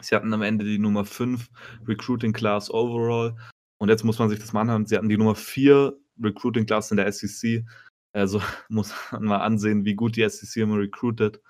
Sie 0.00 0.14
hatten 0.14 0.32
am 0.32 0.42
Ende 0.42 0.64
die 0.64 0.78
Nummer 0.78 1.04
5 1.04 1.48
Recruiting 1.86 2.32
Class 2.32 2.70
Overall. 2.70 3.36
Und 3.78 3.88
jetzt 3.88 4.04
muss 4.04 4.18
man 4.18 4.28
sich 4.28 4.38
das 4.38 4.52
mal 4.52 4.62
anhören. 4.62 4.86
Sie 4.86 4.96
hatten 4.96 5.08
die 5.08 5.18
Nummer 5.18 5.34
4 5.34 5.96
Recruiting 6.22 6.66
Class 6.66 6.90
in 6.90 6.96
der 6.96 7.10
SEC. 7.12 7.64
Also 8.12 8.40
muss 8.68 8.92
man 9.12 9.24
mal 9.24 9.38
ansehen, 9.40 9.84
wie 9.84 9.94
gut 9.94 10.16
die 10.16 10.28
SEC 10.28 10.62
immer 10.62 10.78
recruited. 10.78 11.40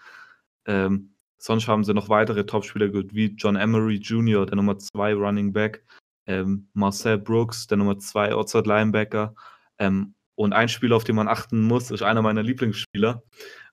Ähm, 0.67 1.12
sonst 1.43 1.67
haben 1.67 1.85
sie 1.85 1.93
noch 1.93 2.09
weitere 2.09 2.47
Topspieler 2.47 2.89
geholt, 2.89 3.15
wie 3.15 3.35
John 3.37 3.57
Emery 3.57 3.97
Jr., 3.97 4.47
der 4.47 4.57
Nummer 4.57 4.79
2 4.79 5.15
Running 5.15 5.53
Back, 5.53 5.85
ähm, 6.27 6.69
Marcel 6.73 7.19
Brooks, 7.19 7.67
der 7.67 7.79
Nummer 7.79 7.99
2 7.99 8.33
Outside 8.33 8.69
Linebacker. 8.69 9.35
Ähm, 9.79 10.15
und 10.37 10.53
ein 10.53 10.69
Spieler, 10.69 10.97
auf 10.97 11.05
den 11.05 11.17
man 11.17 11.29
achten 11.29 11.63
muss, 11.63 11.91
ist 11.91 12.03
einer 12.03 12.23
meiner 12.23 12.43
Lieblingsspieler. 12.45 13.23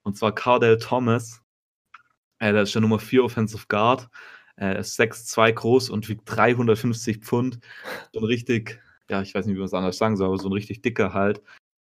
Und 0.02 0.18
zwar 0.18 0.34
Cardell 0.34 0.78
Thomas. 0.78 1.42
Äh, 2.40 2.54
der 2.54 2.64
ist 2.64 2.74
der 2.74 2.82
Nummer 2.82 2.98
4 2.98 3.24
Offensive 3.24 3.66
Guard. 3.68 4.10
Er 4.56 4.80
ist 4.80 5.00
6'2 5.00 5.52
groß 5.54 5.90
und 5.92 6.10
wiegt 6.10 6.24
350 6.26 7.20
Pfund. 7.20 7.60
So 8.14 8.20
ein 8.20 8.26
richtig, 8.26 8.82
ja, 9.10 9.22
ich 9.22 9.34
weiß 9.36 9.46
nicht, 9.46 9.56
wie 9.56 9.60
man 9.60 9.68
es 9.68 9.74
anders 9.74 9.98
sagen 9.98 10.18
soll, 10.18 10.28
aber 10.28 10.38
so 10.40 10.50
ein 10.50 10.54
richtig 10.54 10.82
dicker 10.82 11.14
halt. 11.14 11.44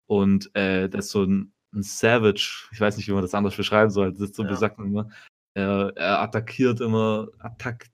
Und 0.08 0.50
äh, 0.56 0.88
das 0.88 1.06
ist 1.06 1.12
so 1.12 1.24
ein, 1.24 1.54
ein, 1.74 1.84
Savage, 1.84 2.70
ich 2.72 2.80
weiß 2.80 2.98
nicht, 2.98 3.08
wie 3.08 3.12
man 3.12 3.22
das 3.22 3.34
anders 3.34 3.58
beschreiben 3.58 3.92
soll. 3.92 4.12
Das 4.12 4.22
ist 4.22 4.36
so, 4.36 4.44
ja. 4.44 4.50
wie 4.50 4.56
sagt 4.56 4.78
man 4.78 4.88
immer, 4.88 5.10
er, 5.54 5.94
er 5.96 6.22
attackiert 6.22 6.82
immer, 6.82 7.30
attack, 7.40 7.90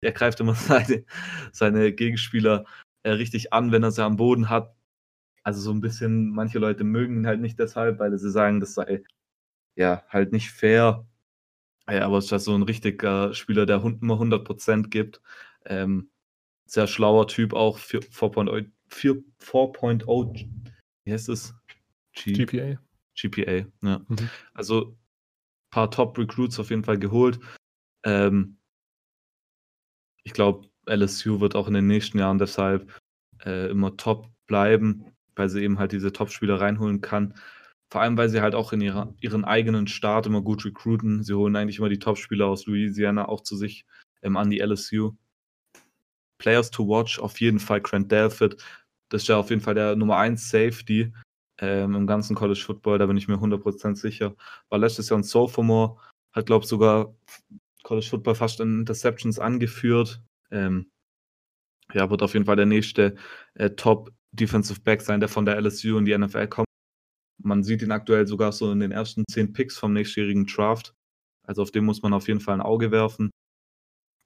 er 0.00 0.12
greift 0.12 0.40
immer 0.40 0.54
seine, 0.54 1.04
seine 1.52 1.92
Gegenspieler 1.92 2.64
äh, 3.02 3.10
richtig 3.10 3.52
an, 3.52 3.72
wenn 3.72 3.82
er 3.82 3.90
sie 3.90 4.04
am 4.04 4.16
Boden 4.16 4.48
hat. 4.48 4.74
Also 5.42 5.60
so 5.60 5.72
ein 5.72 5.80
bisschen, 5.80 6.30
manche 6.30 6.58
Leute 6.58 6.84
mögen 6.84 7.18
ihn 7.18 7.26
halt 7.26 7.40
nicht 7.40 7.58
deshalb, 7.58 7.98
weil 7.98 8.16
sie 8.18 8.30
sagen, 8.30 8.60
das 8.60 8.74
sei 8.74 9.02
ja 9.76 10.04
halt 10.08 10.32
nicht 10.32 10.50
fair. 10.50 11.06
Ja, 11.88 12.06
aber 12.06 12.18
es 12.18 12.26
ist 12.26 12.32
halt 12.32 12.42
so 12.42 12.54
ein 12.54 12.62
richtiger 12.62 13.34
Spieler, 13.34 13.66
der 13.66 13.84
immer 13.84 14.18
100% 14.18 14.88
gibt. 14.88 15.20
Ähm, 15.66 16.10
sehr 16.66 16.86
schlauer 16.86 17.28
Typ 17.28 17.52
auch 17.52 17.78
für 17.78 17.98
4.0, 17.98 20.48
wie 21.04 21.12
heißt 21.12 21.28
es? 21.28 21.54
G 22.14 22.32
GPA. 22.32 22.78
GPA, 23.14 23.66
ja. 23.82 24.00
Mhm. 24.08 24.30
Also 24.54 24.96
paar 25.74 25.90
Top-Recruits 25.90 26.60
auf 26.60 26.70
jeden 26.70 26.84
Fall 26.84 27.00
geholt. 27.00 27.40
Ähm, 28.04 28.58
ich 30.22 30.32
glaube, 30.32 30.68
LSU 30.86 31.40
wird 31.40 31.56
auch 31.56 31.66
in 31.66 31.74
den 31.74 31.88
nächsten 31.88 32.20
Jahren 32.20 32.38
deshalb 32.38 32.96
äh, 33.44 33.70
immer 33.70 33.96
top 33.96 34.30
bleiben, 34.46 35.04
weil 35.34 35.48
sie 35.48 35.64
eben 35.64 35.80
halt 35.80 35.90
diese 35.90 36.12
Top-Spieler 36.12 36.60
reinholen 36.60 37.00
kann. 37.00 37.34
Vor 37.90 38.02
allem, 38.02 38.16
weil 38.16 38.28
sie 38.28 38.40
halt 38.40 38.54
auch 38.54 38.72
in 38.72 38.82
ihrer, 38.82 39.14
ihren 39.20 39.44
eigenen 39.44 39.88
Start 39.88 40.26
immer 40.26 40.42
gut 40.42 40.64
recruiten. 40.64 41.24
Sie 41.24 41.34
holen 41.34 41.56
eigentlich 41.56 41.78
immer 41.78 41.88
die 41.88 41.98
Top-Spieler 41.98 42.46
aus 42.46 42.66
Louisiana 42.66 43.28
auch 43.28 43.40
zu 43.40 43.56
sich 43.56 43.84
ähm, 44.22 44.36
an 44.36 44.50
die 44.50 44.60
LSU. 44.60 45.16
Players 46.38 46.70
to 46.70 46.86
watch, 46.86 47.18
auf 47.18 47.40
jeden 47.40 47.58
Fall 47.58 47.80
Grant 47.80 48.12
Delfit. 48.12 48.62
Das 49.08 49.22
ist 49.22 49.28
ja 49.28 49.38
auf 49.38 49.50
jeden 49.50 49.60
Fall 49.60 49.74
der 49.74 49.96
Nummer 49.96 50.18
1 50.18 50.48
Safety 50.48 51.12
ähm, 51.58 51.94
im 51.94 52.06
ganzen 52.06 52.34
College 52.36 52.60
Football, 52.60 52.98
da 52.98 53.06
bin 53.06 53.16
ich 53.16 53.28
mir 53.28 53.36
100% 53.38 53.96
sicher. 53.96 54.34
War 54.68 54.78
letztes 54.78 55.08
Jahr 55.08 55.18
ein 55.18 55.24
Sophomore, 55.24 55.98
hat, 56.32 56.46
glaube 56.46 56.64
ich, 56.64 56.68
sogar 56.68 57.14
College 57.82 58.06
Football 58.08 58.34
fast 58.34 58.60
in 58.60 58.80
Interceptions 58.80 59.38
angeführt. 59.38 60.22
Ähm, 60.50 60.90
ja, 61.92 62.10
wird 62.10 62.22
auf 62.22 62.32
jeden 62.34 62.46
Fall 62.46 62.56
der 62.56 62.66
nächste 62.66 63.14
äh, 63.54 63.70
Top 63.70 64.10
Defensive 64.32 64.80
Back 64.80 65.02
sein, 65.02 65.20
der 65.20 65.28
von 65.28 65.44
der 65.44 65.60
LSU 65.60 65.98
in 65.98 66.04
die 66.04 66.16
NFL 66.16 66.48
kommt. 66.48 66.66
Man 67.42 67.62
sieht 67.62 67.82
ihn 67.82 67.92
aktuell 67.92 68.26
sogar 68.26 68.52
so 68.52 68.72
in 68.72 68.80
den 68.80 68.92
ersten 68.92 69.24
zehn 69.30 69.52
Picks 69.52 69.78
vom 69.78 69.92
nächstjährigen 69.92 70.46
Draft. 70.46 70.94
Also 71.46 71.62
auf 71.62 71.70
den 71.70 71.84
muss 71.84 72.02
man 72.02 72.14
auf 72.14 72.26
jeden 72.28 72.40
Fall 72.40 72.54
ein 72.54 72.60
Auge 72.62 72.90
werfen. 72.90 73.30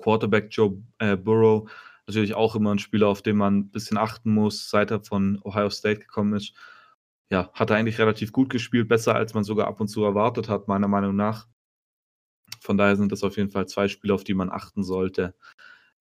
Quarterback 0.00 0.48
Joe 0.50 0.82
äh, 0.98 1.16
Burrow, 1.16 1.68
natürlich 2.06 2.34
auch 2.34 2.54
immer 2.54 2.72
ein 2.74 2.78
Spieler, 2.78 3.08
auf 3.08 3.22
den 3.22 3.36
man 3.36 3.58
ein 3.58 3.70
bisschen 3.70 3.98
achten 3.98 4.32
muss, 4.32 4.70
seit 4.70 4.90
er 4.90 5.02
von 5.02 5.40
Ohio 5.42 5.70
State 5.70 6.00
gekommen 6.00 6.34
ist. 6.34 6.54
Ja, 7.30 7.50
hat 7.52 7.70
er 7.70 7.76
eigentlich 7.76 7.98
relativ 7.98 8.32
gut 8.32 8.50
gespielt, 8.50 8.88
besser 8.88 9.14
als 9.14 9.34
man 9.34 9.44
sogar 9.44 9.66
ab 9.66 9.80
und 9.80 9.88
zu 9.88 10.02
erwartet 10.02 10.48
hat, 10.48 10.68
meiner 10.68 10.88
Meinung 10.88 11.14
nach. 11.14 11.46
Von 12.60 12.78
daher 12.78 12.96
sind 12.96 13.12
das 13.12 13.22
auf 13.22 13.36
jeden 13.36 13.50
Fall 13.50 13.68
zwei 13.68 13.88
Spieler, 13.88 14.14
auf 14.14 14.24
die 14.24 14.34
man 14.34 14.50
achten 14.50 14.82
sollte. 14.82 15.34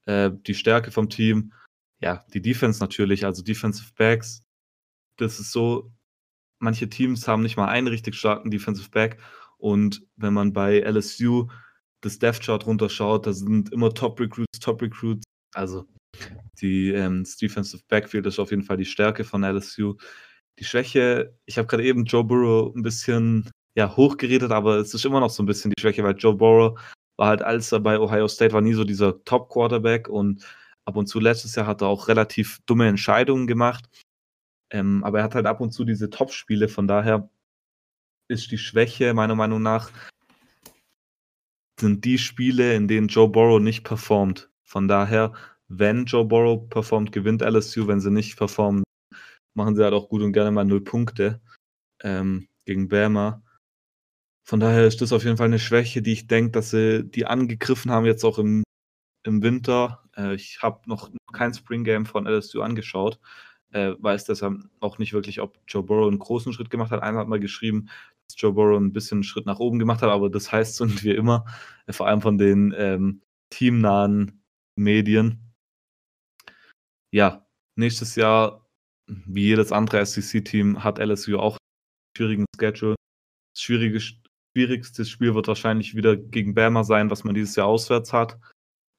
Äh, 0.05 0.31
die 0.33 0.55
Stärke 0.55 0.91
vom 0.91 1.09
Team, 1.09 1.53
ja, 1.99 2.25
die 2.33 2.41
Defense 2.41 2.79
natürlich, 2.79 3.25
also 3.25 3.43
Defensive 3.43 3.91
Backs. 3.95 4.43
Das 5.17 5.39
ist 5.39 5.51
so, 5.51 5.91
manche 6.59 6.89
Teams 6.89 7.27
haben 7.27 7.43
nicht 7.43 7.57
mal 7.57 7.67
einen 7.67 7.87
richtig 7.87 8.15
starken 8.15 8.51
Defensive 8.51 8.89
Back. 8.89 9.19
Und 9.57 10.05
wenn 10.15 10.33
man 10.33 10.53
bei 10.53 10.79
LSU 10.79 11.47
das 12.01 12.19
Death 12.19 12.41
Chart 12.41 12.65
runterschaut, 12.65 13.25
da 13.25 13.33
sind 13.33 13.71
immer 13.73 13.93
Top 13.93 14.19
Recruits, 14.19 14.59
Top 14.59 14.81
Recruits. 14.81 15.23
Also 15.53 15.87
die 16.61 16.89
ähm, 16.91 17.23
das 17.23 17.37
Defensive 17.37 17.83
Backfield 17.87 18.25
ist 18.25 18.39
auf 18.39 18.51
jeden 18.51 18.63
Fall 18.63 18.77
die 18.77 18.85
Stärke 18.85 19.23
von 19.23 19.43
LSU. 19.43 19.95
Die 20.59 20.63
Schwäche, 20.63 21.37
ich 21.45 21.57
habe 21.57 21.67
gerade 21.67 21.83
eben 21.83 22.05
Joe 22.05 22.23
Burrow 22.23 22.75
ein 22.75 22.81
bisschen 22.81 23.49
ja, 23.75 23.95
hochgeredet, 23.95 24.51
aber 24.51 24.77
es 24.77 24.93
ist 24.93 25.05
immer 25.05 25.19
noch 25.19 25.29
so 25.29 25.43
ein 25.43 25.45
bisschen 25.45 25.71
die 25.75 25.81
Schwäche, 25.81 26.03
weil 26.03 26.17
Joe 26.17 26.33
Burrow 26.33 26.79
war 27.17 27.27
halt, 27.27 27.41
als 27.43 27.71
er 27.71 27.79
bei 27.79 27.99
Ohio 27.99 28.27
State 28.27 28.53
war, 28.53 28.61
nie 28.61 28.73
so 28.73 28.83
dieser 28.83 29.23
Top-Quarterback 29.23 30.09
und 30.09 30.45
ab 30.85 30.95
und 30.95 31.07
zu 31.07 31.19
letztes 31.19 31.55
Jahr 31.55 31.67
hat 31.67 31.81
er 31.81 31.87
auch 31.87 32.07
relativ 32.07 32.59
dumme 32.65 32.87
Entscheidungen 32.87 33.45
gemacht. 33.45 33.85
Ähm, 34.71 35.03
aber 35.03 35.19
er 35.19 35.23
hat 35.25 35.35
halt 35.35 35.45
ab 35.45 35.61
und 35.61 35.71
zu 35.71 35.85
diese 35.85 36.09
Top-Spiele, 36.09 36.67
von 36.69 36.87
daher 36.87 37.29
ist 38.29 38.51
die 38.51 38.57
Schwäche 38.57 39.13
meiner 39.13 39.35
Meinung 39.35 39.61
nach, 39.61 39.91
sind 41.79 42.03
die 42.03 42.17
Spiele, 42.17 42.75
in 42.75 42.87
denen 42.87 43.07
Joe 43.07 43.29
Burrow 43.29 43.59
nicht 43.59 43.83
performt. 43.83 44.49
Von 44.63 44.87
daher, 44.87 45.33
wenn 45.67 46.05
Joe 46.05 46.25
Burrow 46.25 46.67
performt, 46.69 47.11
gewinnt 47.11 47.41
LSU. 47.41 47.87
Wenn 47.87 47.99
sie 47.99 48.11
nicht 48.11 48.37
performen, 48.37 48.83
machen 49.57 49.75
sie 49.75 49.83
halt 49.83 49.93
auch 49.93 50.07
gut 50.07 50.21
und 50.21 50.33
gerne 50.33 50.51
mal 50.51 50.63
null 50.63 50.81
Punkte 50.81 51.41
ähm, 52.03 52.47
gegen 52.65 52.87
Bama. 52.87 53.43
Von 54.47 54.61
daher 54.61 54.87
ist 54.87 55.01
das 55.01 55.11
auf 55.11 55.25
jeden 55.25 55.35
Fall 55.35 55.47
eine 55.47 55.59
Schwäche, 55.59 56.01
die 56.01 56.13
ich 56.13 56.27
denke, 56.27 56.51
dass 56.51 56.69
sie 56.69 57.03
die 57.03 57.25
angegriffen 57.25 57.91
haben, 57.91 58.05
jetzt 58.05 58.23
auch 58.23 58.39
im, 58.39 58.63
im 59.25 59.41
Winter. 59.41 60.03
Äh, 60.15 60.35
ich 60.35 60.61
habe 60.61 60.87
noch 60.87 61.11
kein 61.33 61.53
Spring 61.53 61.83
Game 61.83 62.05
von 62.05 62.25
LSU 62.25 62.61
angeschaut, 62.61 63.19
äh, 63.71 63.93
weiß 63.99 64.25
deshalb 64.25 64.59
auch 64.79 64.99
nicht 64.99 65.11
wirklich, 65.11 65.41
ob 65.41 65.59
Joe 65.67 65.83
Burrow 65.83 66.07
einen 66.07 66.19
großen 66.19 66.53
Schritt 66.53 66.69
gemacht 66.69 66.91
hat. 66.91 67.01
Einer 67.01 67.19
hat 67.19 67.27
mal 67.27 67.39
geschrieben, 67.39 67.89
dass 68.27 68.39
Joe 68.39 68.53
Burrow 68.53 68.79
ein 68.79 68.93
bisschen 68.93 69.17
einen 69.17 69.23
Schritt 69.23 69.45
nach 69.45 69.59
oben 69.59 69.79
gemacht 69.79 70.01
hat, 70.01 70.09
aber 70.09 70.29
das 70.29 70.51
heißt 70.51 70.75
so 70.75 70.85
und 70.85 71.03
wie 71.03 71.11
immer, 71.11 71.45
äh, 71.87 71.93
vor 71.93 72.07
allem 72.07 72.21
von 72.21 72.37
den 72.37 72.73
ähm, 72.77 73.21
teamnahen 73.49 74.43
Medien. 74.77 75.41
Ja, 77.11 77.47
nächstes 77.75 78.15
Jahr, 78.15 78.66
wie 79.07 79.45
jedes 79.45 79.71
andere 79.71 80.05
SEC-Team, 80.05 80.83
hat 80.83 80.99
LSU 80.99 81.37
auch 81.37 81.53
einen 81.53 82.17
schwierigen 82.17 82.45
Schedule. 82.59 82.95
Das 83.53 83.61
schwierige 83.61 83.99
schwierigste 83.99 85.05
Spiel 85.05 85.35
wird 85.35 85.47
wahrscheinlich 85.47 85.95
wieder 85.95 86.17
gegen 86.17 86.55
Bama 86.55 86.83
sein, 86.83 87.09
was 87.09 87.23
man 87.23 87.35
dieses 87.35 87.55
Jahr 87.55 87.67
auswärts 87.67 88.11
hat 88.11 88.39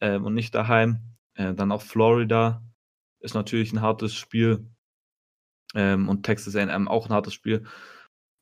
ähm, 0.00 0.24
und 0.24 0.34
nicht 0.34 0.54
daheim. 0.54 1.00
Äh, 1.34 1.54
dann 1.54 1.72
auch 1.72 1.82
Florida 1.82 2.62
ist 3.20 3.34
natürlich 3.34 3.72
ein 3.72 3.82
hartes 3.82 4.14
Spiel 4.14 4.70
ähm, 5.74 6.08
und 6.08 6.22
Texas 6.22 6.54
A&M 6.54 6.88
auch 6.88 7.06
ein 7.06 7.12
hartes 7.12 7.34
Spiel. 7.34 7.64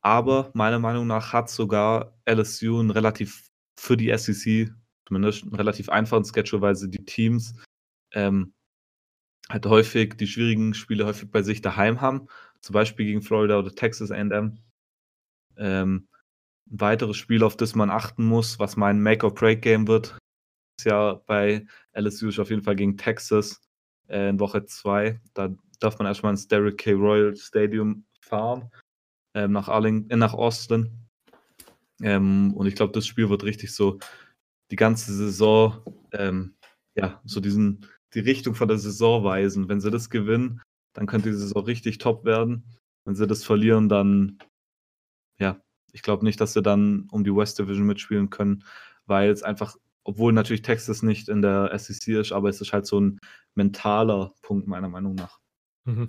Aber 0.02 0.50
meiner 0.54 0.78
Meinung 0.78 1.06
nach 1.06 1.32
hat 1.32 1.50
sogar 1.50 2.16
LSU 2.26 2.80
ein 2.80 2.90
relativ 2.90 3.48
für 3.78 3.96
die 3.96 4.16
SEC 4.16 4.72
zumindest 5.06 5.42
einen 5.44 5.54
relativ 5.54 5.88
einfachen 5.88 6.24
Schedule, 6.24 6.62
weil 6.62 6.76
sie 6.76 6.90
die 6.90 7.04
Teams 7.04 7.54
ähm, 8.12 8.52
halt 9.48 9.66
häufig 9.66 10.16
die 10.16 10.26
schwierigen 10.26 10.74
Spiele 10.74 11.06
häufig 11.06 11.30
bei 11.30 11.42
sich 11.42 11.60
daheim 11.62 12.00
haben, 12.00 12.28
zum 12.60 12.74
Beispiel 12.74 13.06
gegen 13.06 13.22
Florida 13.22 13.58
oder 13.58 13.74
Texas 13.74 14.10
A&M. 14.10 14.58
Ähm, 15.56 16.08
ein 16.70 16.80
weiteres 16.80 17.16
Spiel, 17.16 17.42
auf 17.44 17.56
das 17.56 17.74
man 17.74 17.90
achten 17.90 18.24
muss, 18.24 18.58
was 18.58 18.76
mein 18.76 19.00
Make-or-Break-Game 19.00 19.86
wird, 19.86 20.18
ist 20.78 20.84
ja 20.84 21.14
bei 21.26 21.66
LSU 21.92 22.28
auf 22.40 22.50
jeden 22.50 22.62
Fall 22.62 22.76
gegen 22.76 22.96
Texas 22.96 23.60
äh, 24.08 24.28
in 24.28 24.40
Woche 24.40 24.64
2. 24.64 25.20
Da 25.34 25.54
darf 25.80 25.98
man 25.98 26.06
erstmal 26.06 26.32
ins 26.32 26.48
Derrick 26.48 26.78
K. 26.78 26.92
Royal 26.92 27.36
Stadium 27.36 28.04
fahren, 28.20 28.70
ähm, 29.34 29.52
nach, 29.52 29.68
Arling 29.68 30.08
äh, 30.10 30.16
nach 30.16 30.34
Austin. 30.34 31.06
Ähm, 32.02 32.52
und 32.54 32.66
ich 32.66 32.74
glaube, 32.74 32.92
das 32.92 33.06
Spiel 33.06 33.30
wird 33.30 33.44
richtig 33.44 33.72
so 33.74 33.98
die 34.70 34.76
ganze 34.76 35.14
Saison, 35.14 35.82
ähm, 36.12 36.56
ja, 36.94 37.20
so 37.24 37.40
diesen, 37.40 37.86
die 38.16 38.20
Richtung 38.20 38.56
von 38.56 38.66
der 38.66 38.78
Saison 38.78 39.22
weisen. 39.22 39.68
Wenn 39.68 39.80
sie 39.80 39.92
das 39.92 40.10
gewinnen, 40.10 40.60
dann 40.94 41.06
könnte 41.06 41.28
die 41.28 41.36
Saison 41.36 41.62
richtig 41.64 41.98
top 41.98 42.24
werden. 42.24 42.64
Wenn 43.04 43.14
sie 43.14 43.26
das 43.28 43.44
verlieren, 43.44 43.88
dann, 43.88 44.38
ja, 45.38 45.60
ich 45.92 46.02
glaube 46.02 46.24
nicht, 46.24 46.40
dass 46.40 46.54
sie 46.54 46.62
dann 46.62 47.06
um 47.12 47.22
die 47.22 47.34
West 47.34 47.58
Division 47.58 47.86
mitspielen 47.86 48.30
können, 48.30 48.64
weil 49.04 49.30
es 49.30 49.44
einfach 49.44 49.76
obwohl 50.06 50.32
natürlich 50.32 50.62
Texas 50.62 51.02
nicht 51.02 51.28
in 51.28 51.42
der 51.42 51.76
SEC 51.76 52.14
ist, 52.14 52.30
aber 52.30 52.48
es 52.48 52.60
ist 52.60 52.72
halt 52.72 52.86
so 52.86 53.00
ein 53.00 53.18
mentaler 53.56 54.32
Punkt 54.40 54.68
meiner 54.68 54.88
Meinung 54.88 55.16
nach. 55.16 55.40
Mhm. 55.84 56.08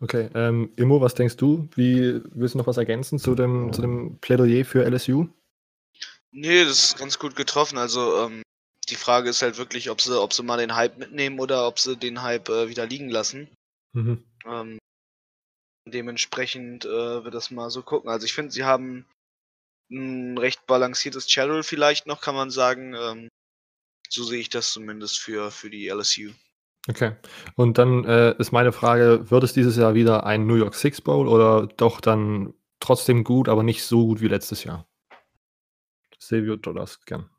Okay, 0.00 0.30
ähm, 0.34 0.70
Immo, 0.76 1.00
was 1.00 1.14
denkst 1.14 1.36
du? 1.36 1.68
Wie 1.74 2.20
willst 2.32 2.54
du 2.54 2.58
noch 2.58 2.68
was 2.68 2.76
ergänzen 2.76 3.18
zu 3.18 3.34
dem, 3.34 3.72
zu 3.72 3.82
dem 3.82 4.18
Plädoyer 4.20 4.64
für 4.64 4.84
LSU? 4.84 5.26
Nee, 6.30 6.64
das 6.64 6.84
ist 6.84 6.98
ganz 6.98 7.18
gut 7.18 7.34
getroffen. 7.34 7.78
Also 7.78 8.26
ähm, 8.26 8.42
die 8.90 8.96
Frage 8.96 9.30
ist 9.30 9.42
halt 9.42 9.58
wirklich, 9.58 9.90
ob 9.90 10.00
sie, 10.00 10.20
ob 10.20 10.32
sie 10.32 10.42
mal 10.42 10.58
den 10.58 10.74
Hype 10.74 10.98
mitnehmen 10.98 11.38
oder 11.38 11.66
ob 11.66 11.78
sie 11.78 11.96
den 11.96 12.22
Hype 12.22 12.48
äh, 12.48 12.68
wieder 12.68 12.86
liegen 12.86 13.08
lassen. 13.08 13.48
Mhm. 13.92 14.24
Ähm, 14.44 14.78
dementsprechend 15.88 16.84
äh, 16.84 17.24
wird 17.24 17.34
das 17.34 17.50
mal 17.50 17.70
so 17.70 17.82
gucken. 17.82 18.10
Also 18.10 18.26
ich 18.26 18.32
finde, 18.32 18.52
sie 18.52 18.64
haben 18.64 19.06
ein 19.90 20.38
recht 20.38 20.66
balanciertes 20.66 21.30
Schedule 21.30 21.62
vielleicht 21.62 22.06
noch, 22.06 22.20
kann 22.20 22.34
man 22.34 22.50
sagen. 22.50 22.94
Ähm, 22.94 23.28
so 24.08 24.24
sehe 24.24 24.40
ich 24.40 24.48
das 24.48 24.72
zumindest 24.72 25.18
für, 25.18 25.50
für 25.50 25.70
die 25.70 25.88
LSU. 25.88 26.30
Okay. 26.88 27.16
Und 27.56 27.78
dann 27.78 28.04
äh, 28.04 28.34
ist 28.38 28.52
meine 28.52 28.72
Frage, 28.72 29.30
wird 29.30 29.44
es 29.44 29.52
dieses 29.52 29.76
Jahr 29.76 29.94
wieder 29.94 30.24
ein 30.24 30.46
New 30.46 30.56
York 30.56 30.74
Six 30.74 31.00
Bowl 31.00 31.28
oder 31.28 31.66
doch 31.66 32.00
dann 32.00 32.54
trotzdem 32.80 33.24
gut, 33.24 33.48
aber 33.48 33.62
nicht 33.62 33.84
so 33.84 34.06
gut 34.06 34.20
wie 34.20 34.28
letztes 34.28 34.64
Jahr? 34.64 34.88
Silvio, 36.18 36.56
das 36.56 37.04
gern. 37.04 37.30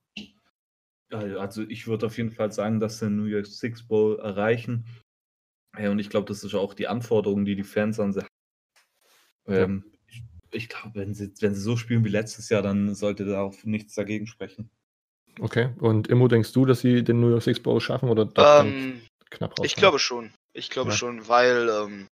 Also 1.12 1.64
ich 1.64 1.88
würde 1.88 2.06
auf 2.06 2.18
jeden 2.18 2.32
Fall 2.32 2.52
sagen, 2.52 2.80
dass 2.80 3.00
sie 3.00 3.06
den 3.06 3.18
New 3.18 3.26
York 3.26 3.46
Six 3.46 3.88
Bowl 3.88 4.20
erreichen. 4.20 4.86
Ja, 5.78 5.90
und 5.92 6.00
ich 6.00 6.10
glaube, 6.10 6.28
das 6.28 6.44
ist 6.44 6.54
auch 6.54 6.74
die 6.74 6.88
Anforderung, 6.88 7.46
die 7.46 7.56
die 7.56 7.64
Fans 7.64 8.00
an 8.00 8.14
sie 8.14 8.22
haben. 8.22 8.28
Ähm, 9.48 9.84
ja. 9.86 10.00
Ich, 10.08 10.24
ich 10.52 10.70
glaube, 10.70 10.92
wenn 10.96 11.14
sie, 11.14 11.34
wenn 11.40 11.56
sie 11.56 11.62
so 11.62 11.78
spielen 11.78 12.04
wie 12.06 12.10
letztes 12.10 12.50
Jahr, 12.50 12.62
dann 12.62 12.94
sollte 12.96 13.26
da 13.26 13.42
auch 13.42 13.64
nichts 13.64 13.96
dagegen 13.96 14.28
sprechen. 14.28 14.70
Okay, 15.40 15.74
und 15.80 16.08
Immo, 16.10 16.28
denkst 16.28 16.52
du, 16.52 16.66
dass 16.66 16.82
sie 16.82 17.04
den 17.04 17.22
New 17.22 17.30
York 17.30 17.44
Six 17.44 17.62
Bowl 17.62 17.80
schaffen 17.80 18.10
oder 18.10 18.30
ähm, 18.36 19.02
knapp 19.30 19.58
raus? 19.58 19.66
Ich 19.66 19.76
glaube 19.76 20.00
schon. 20.00 20.34
Ich 20.54 20.70
glaube 20.70 20.92
ja. 20.92 20.96
schon, 20.98 21.28
weil 21.30 21.70
ähm, 21.70 22.08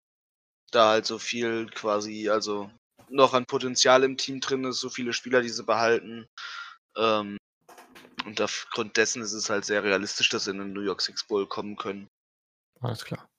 da 0.72 0.90
halt 0.90 1.06
so 1.06 1.18
viel 1.18 1.68
quasi, 1.68 2.30
also 2.30 2.70
noch 3.10 3.34
an 3.34 3.46
Potenzial 3.46 4.04
im 4.04 4.18
Team 4.18 4.42
drin 4.42 4.66
ist, 4.66 4.82
so 4.82 4.90
viele 4.90 5.14
Spieler, 5.14 5.42
die 5.42 5.50
sie 5.50 5.64
behalten. 5.64 6.28
Ähm, 6.98 7.38
und 8.26 8.42
aufgrund 8.42 8.98
dessen 8.98 9.22
ist 9.22 9.34
es 9.34 9.50
halt 9.50 9.66
sehr 9.66 9.84
realistisch, 9.84 10.30
dass 10.30 10.46
sie 10.46 10.52
in 10.52 10.58
den 10.58 10.74
New 10.74 10.82
York 10.82 11.02
Six 11.02 11.28
Bowl 11.28 11.48
kommen 11.48 11.76
können. 11.76 12.10
Alles 12.82 13.06
klar. 13.06 13.30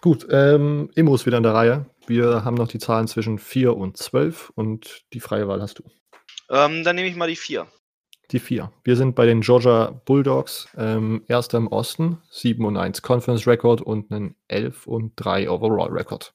Gut, 0.00 0.26
ähm, 0.30 0.90
Immo 0.94 1.14
ist 1.14 1.26
wieder 1.26 1.36
in 1.36 1.42
der 1.42 1.54
Reihe. 1.54 1.86
Wir 2.06 2.44
haben 2.44 2.54
noch 2.54 2.68
die 2.68 2.78
Zahlen 2.78 3.08
zwischen 3.08 3.38
4 3.38 3.76
und 3.76 3.96
12 3.96 4.50
und 4.54 5.04
die 5.12 5.20
freie 5.20 5.48
Wahl 5.48 5.60
hast 5.60 5.78
du. 5.78 5.84
Ähm, 6.48 6.84
dann 6.84 6.96
nehme 6.96 7.08
ich 7.08 7.16
mal 7.16 7.28
die 7.28 7.36
4. 7.36 7.66
Die 8.30 8.38
4. 8.38 8.72
Wir 8.84 8.96
sind 8.96 9.14
bei 9.14 9.26
den 9.26 9.40
Georgia 9.40 9.90
Bulldogs, 10.04 10.68
ähm, 10.76 11.24
erster 11.28 11.58
im 11.58 11.68
Osten, 11.68 12.22
7 12.30 12.64
und 12.64 12.76
1 12.76 13.02
Conference 13.02 13.46
Record 13.46 13.80
und 13.80 14.10
einen 14.10 14.34
11 14.48 14.86
und 14.86 15.12
3 15.16 15.48
Overall 15.48 15.90
Record. 15.90 16.34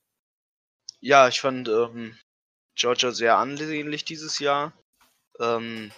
Ja, 0.99 1.28
ich 1.28 1.41
fand 1.41 1.68
ähm, 1.68 2.18
Georgia 2.76 3.12
sehr 3.12 3.38
ansehnlich 3.38 4.06
dieses 4.06 4.39
Jahr. 4.39 4.74
Ähm, 5.39 5.91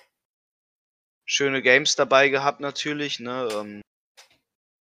schöne 1.26 1.62
Games 1.62 1.96
dabei 1.96 2.30
gehabt 2.30 2.60
natürlich, 2.60 3.20
ne? 3.20 3.50
Ähm, 3.54 3.82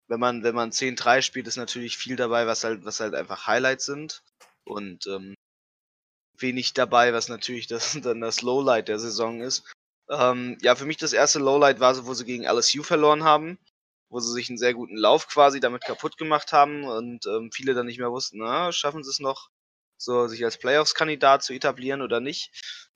wenn 0.09 0.21
man, 0.21 0.43
wenn 0.43 0.55
man 0.55 0.71
10-3 0.71 1.23
spielt, 1.23 1.47
ist 1.47 1.57
natürlich 1.57 1.97
viel 1.97 2.17
dabei, 2.17 2.47
was 2.47 2.65
halt, 2.65 2.85
was 2.85 3.01
halt 3.01 3.15
einfach 3.15 3.47
Highlights 3.47 3.87
sind. 3.87 4.23
Und 4.65 5.07
ähm, 5.07 5.35
wenig 6.39 6.75
dabei, 6.75 7.13
was 7.13 7.29
natürlich 7.29 7.67
das, 7.67 7.99
dann 8.03 8.21
das 8.21 8.43
Lowlight 8.43 8.89
der 8.89 8.99
Saison 8.99 9.41
ist. 9.41 9.65
Ähm, 10.09 10.57
ja, 10.61 10.75
für 10.77 10.87
mich 10.87 10.99
das 10.99 11.13
erste 11.13 11.39
Lowlight 11.39 11.81
war 11.81 11.95
so, 11.95 12.07
wo 12.07 12.15
sie 12.15 12.25
gegen 12.25 12.45
LSU 12.45 12.83
verloren 12.83 13.25
haben, 13.25 13.59
wo 14.09 14.21
sie 14.21 14.33
sich 14.33 14.49
einen 14.49 14.59
sehr 14.59 14.75
guten 14.75 14.97
Lauf 14.97 15.29
quasi 15.29 15.59
damit 15.59 15.83
kaputt 15.85 16.17
gemacht 16.17 16.53
haben 16.53 16.85
und 16.85 17.27
ähm, 17.27 17.51
viele 17.53 17.75
dann 17.75 17.87
nicht 17.87 17.99
mehr 17.99 18.13
wussten, 18.13 18.39
na, 18.39 18.71
schaffen 18.71 19.03
sie 19.03 19.11
es 19.11 19.19
noch, 19.19 19.51
so 19.97 20.29
sich 20.29 20.45
als 20.45 20.59
Playoffs-Kandidat 20.59 21.43
zu 21.43 21.55
etablieren 21.55 22.03
oder 22.03 22.21
nicht. 22.21 22.53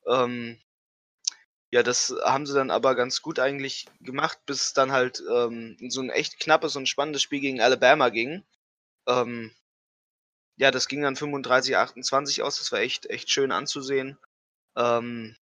Ähm, 0.07 0.61
ja, 1.73 1.83
das 1.83 2.15
haben 2.25 2.47
sie 2.47 2.55
dann 2.55 2.71
aber 2.71 2.97
ganz 2.97 3.23
gut 3.23 3.39
eigentlich 3.39 3.87
gemacht, 4.01 4.39
bis 4.47 4.63
es 4.63 4.73
dann 4.73 4.91
halt 4.93 5.23
ähm, 5.31 5.77
so 5.89 6.01
ein 6.01 6.11
echt 6.11 6.41
knappes 6.41 6.77
und 6.77 6.89
spannendes 6.89 7.23
Spiel 7.23 7.41
gegen 7.41 7.61
Alabama 7.61 8.09
ging. 8.09 8.45
Ähm, 9.07 9.53
ja, 10.57 10.71
das 10.71 10.89
ging 10.89 11.03
dann 11.03 11.17
35, 11.17 11.77
28 11.77 12.43
aus. 12.43 12.59
Das 12.59 12.73
war 12.73 12.81
echt, 12.81 13.07
echt 13.07 13.31
schön 13.31 13.53
anzusehen. 13.53 14.19
Ähm, 14.77 15.37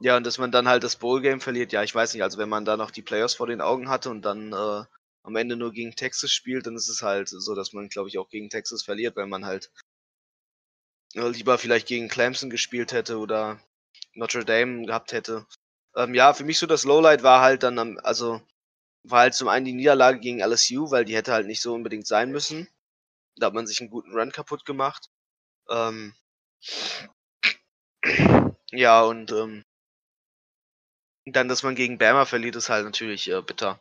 ja, 0.00 0.16
und 0.16 0.26
dass 0.26 0.38
man 0.38 0.50
dann 0.50 0.68
halt 0.68 0.82
das 0.84 0.96
Bowl-Game 0.96 1.40
verliert, 1.40 1.72
ja, 1.72 1.82
ich 1.82 1.94
weiß 1.94 2.12
nicht. 2.14 2.22
Also, 2.22 2.38
wenn 2.38 2.48
man 2.48 2.64
da 2.64 2.76
noch 2.76 2.90
die 2.90 3.02
Playoffs 3.02 3.34
vor 3.34 3.46
den 3.46 3.60
Augen 3.60 3.88
hatte 3.88 4.10
und 4.10 4.22
dann 4.22 4.52
äh, 4.52 4.84
am 5.22 5.36
Ende 5.36 5.56
nur 5.56 5.72
gegen 5.72 5.94
Texas 5.94 6.30
spielt, 6.32 6.66
dann 6.66 6.76
ist 6.76 6.88
es 6.88 7.02
halt 7.02 7.28
so, 7.28 7.54
dass 7.54 7.72
man, 7.72 7.88
glaube 7.88 8.08
ich, 8.08 8.18
auch 8.18 8.28
gegen 8.28 8.50
Texas 8.50 8.82
verliert, 8.82 9.16
weil 9.16 9.26
man 9.26 9.44
halt 9.46 9.70
äh, 11.14 11.28
lieber 11.28 11.58
vielleicht 11.58 11.86
gegen 11.88 12.08
Clemson 12.08 12.50
gespielt 12.50 12.92
hätte 12.92 13.18
oder 13.18 13.60
Notre 14.14 14.44
Dame 14.44 14.86
gehabt 14.86 15.12
hätte. 15.12 15.46
Ähm, 15.96 16.14
ja, 16.14 16.34
für 16.34 16.44
mich 16.44 16.58
so 16.58 16.66
das 16.66 16.84
Lowlight 16.84 17.22
war 17.22 17.40
halt 17.42 17.62
dann, 17.62 17.78
am, 17.78 17.98
also 18.02 18.40
war 19.04 19.20
halt 19.20 19.34
zum 19.34 19.48
einen 19.48 19.64
die 19.64 19.72
Niederlage 19.72 20.20
gegen 20.20 20.40
LSU, 20.40 20.90
weil 20.90 21.04
die 21.04 21.16
hätte 21.16 21.32
halt 21.32 21.46
nicht 21.46 21.62
so 21.62 21.74
unbedingt 21.74 22.06
sein 22.06 22.30
müssen. 22.30 22.68
Da 23.36 23.46
hat 23.46 23.54
man 23.54 23.66
sich 23.66 23.80
einen 23.80 23.90
guten 23.90 24.12
Run 24.12 24.32
kaputt 24.32 24.64
gemacht. 24.64 25.10
Ähm, 25.70 26.14
ja, 28.72 29.02
und 29.02 29.32
ähm, 29.32 29.64
dann, 31.26 31.48
dass 31.48 31.62
man 31.62 31.74
gegen 31.74 31.98
Bama 31.98 32.24
verliert, 32.24 32.56
ist 32.56 32.68
halt 32.68 32.84
natürlich 32.84 33.28
äh, 33.30 33.42
bitter. 33.42 33.80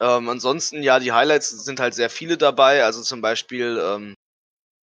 Ähm, 0.00 0.28
ansonsten, 0.28 0.82
ja, 0.82 0.98
die 0.98 1.12
Highlights 1.12 1.50
sind 1.50 1.78
halt 1.80 1.94
sehr 1.94 2.10
viele 2.10 2.36
dabei. 2.38 2.84
Also 2.84 3.02
zum 3.02 3.20
Beispiel, 3.20 3.78
ähm, 3.82 4.14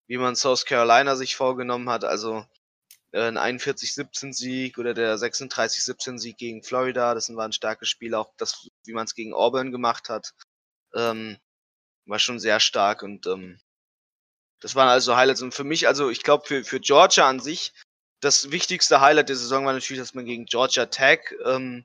wie 0.08 0.18
man 0.18 0.36
South 0.36 0.64
Carolina 0.66 1.16
sich 1.16 1.36
vorgenommen 1.36 1.90
hat. 1.90 2.04
Also 2.04 2.46
ein 3.20 3.38
41-17-Sieg 3.38 4.78
oder 4.78 4.94
der 4.94 5.16
36-17-Sieg 5.16 6.36
gegen 6.36 6.62
Florida. 6.62 7.14
Das 7.14 7.34
war 7.34 7.44
ein 7.44 7.52
starkes 7.52 7.88
Spiel, 7.88 8.14
auch 8.14 8.32
das, 8.36 8.68
wie 8.84 8.92
man 8.92 9.04
es 9.04 9.14
gegen 9.14 9.34
Auburn 9.34 9.72
gemacht 9.72 10.08
hat, 10.08 10.32
ähm, 10.94 11.38
war 12.06 12.18
schon 12.18 12.40
sehr 12.40 12.60
stark 12.60 13.02
und 13.02 13.26
ähm, 13.26 13.58
das 14.60 14.74
waren 14.74 14.88
also 14.88 15.16
Highlights. 15.16 15.42
Und 15.42 15.54
für 15.54 15.64
mich, 15.64 15.86
also 15.86 16.10
ich 16.10 16.22
glaube, 16.22 16.46
für, 16.46 16.64
für 16.64 16.80
Georgia 16.80 17.28
an 17.28 17.40
sich, 17.40 17.72
das 18.20 18.50
wichtigste 18.50 19.00
Highlight 19.00 19.28
der 19.28 19.36
Saison 19.36 19.66
war 19.66 19.74
natürlich, 19.74 20.00
dass 20.00 20.14
man 20.14 20.24
gegen 20.24 20.46
Georgia 20.46 20.86
Tech 20.86 21.34
ähm, 21.44 21.84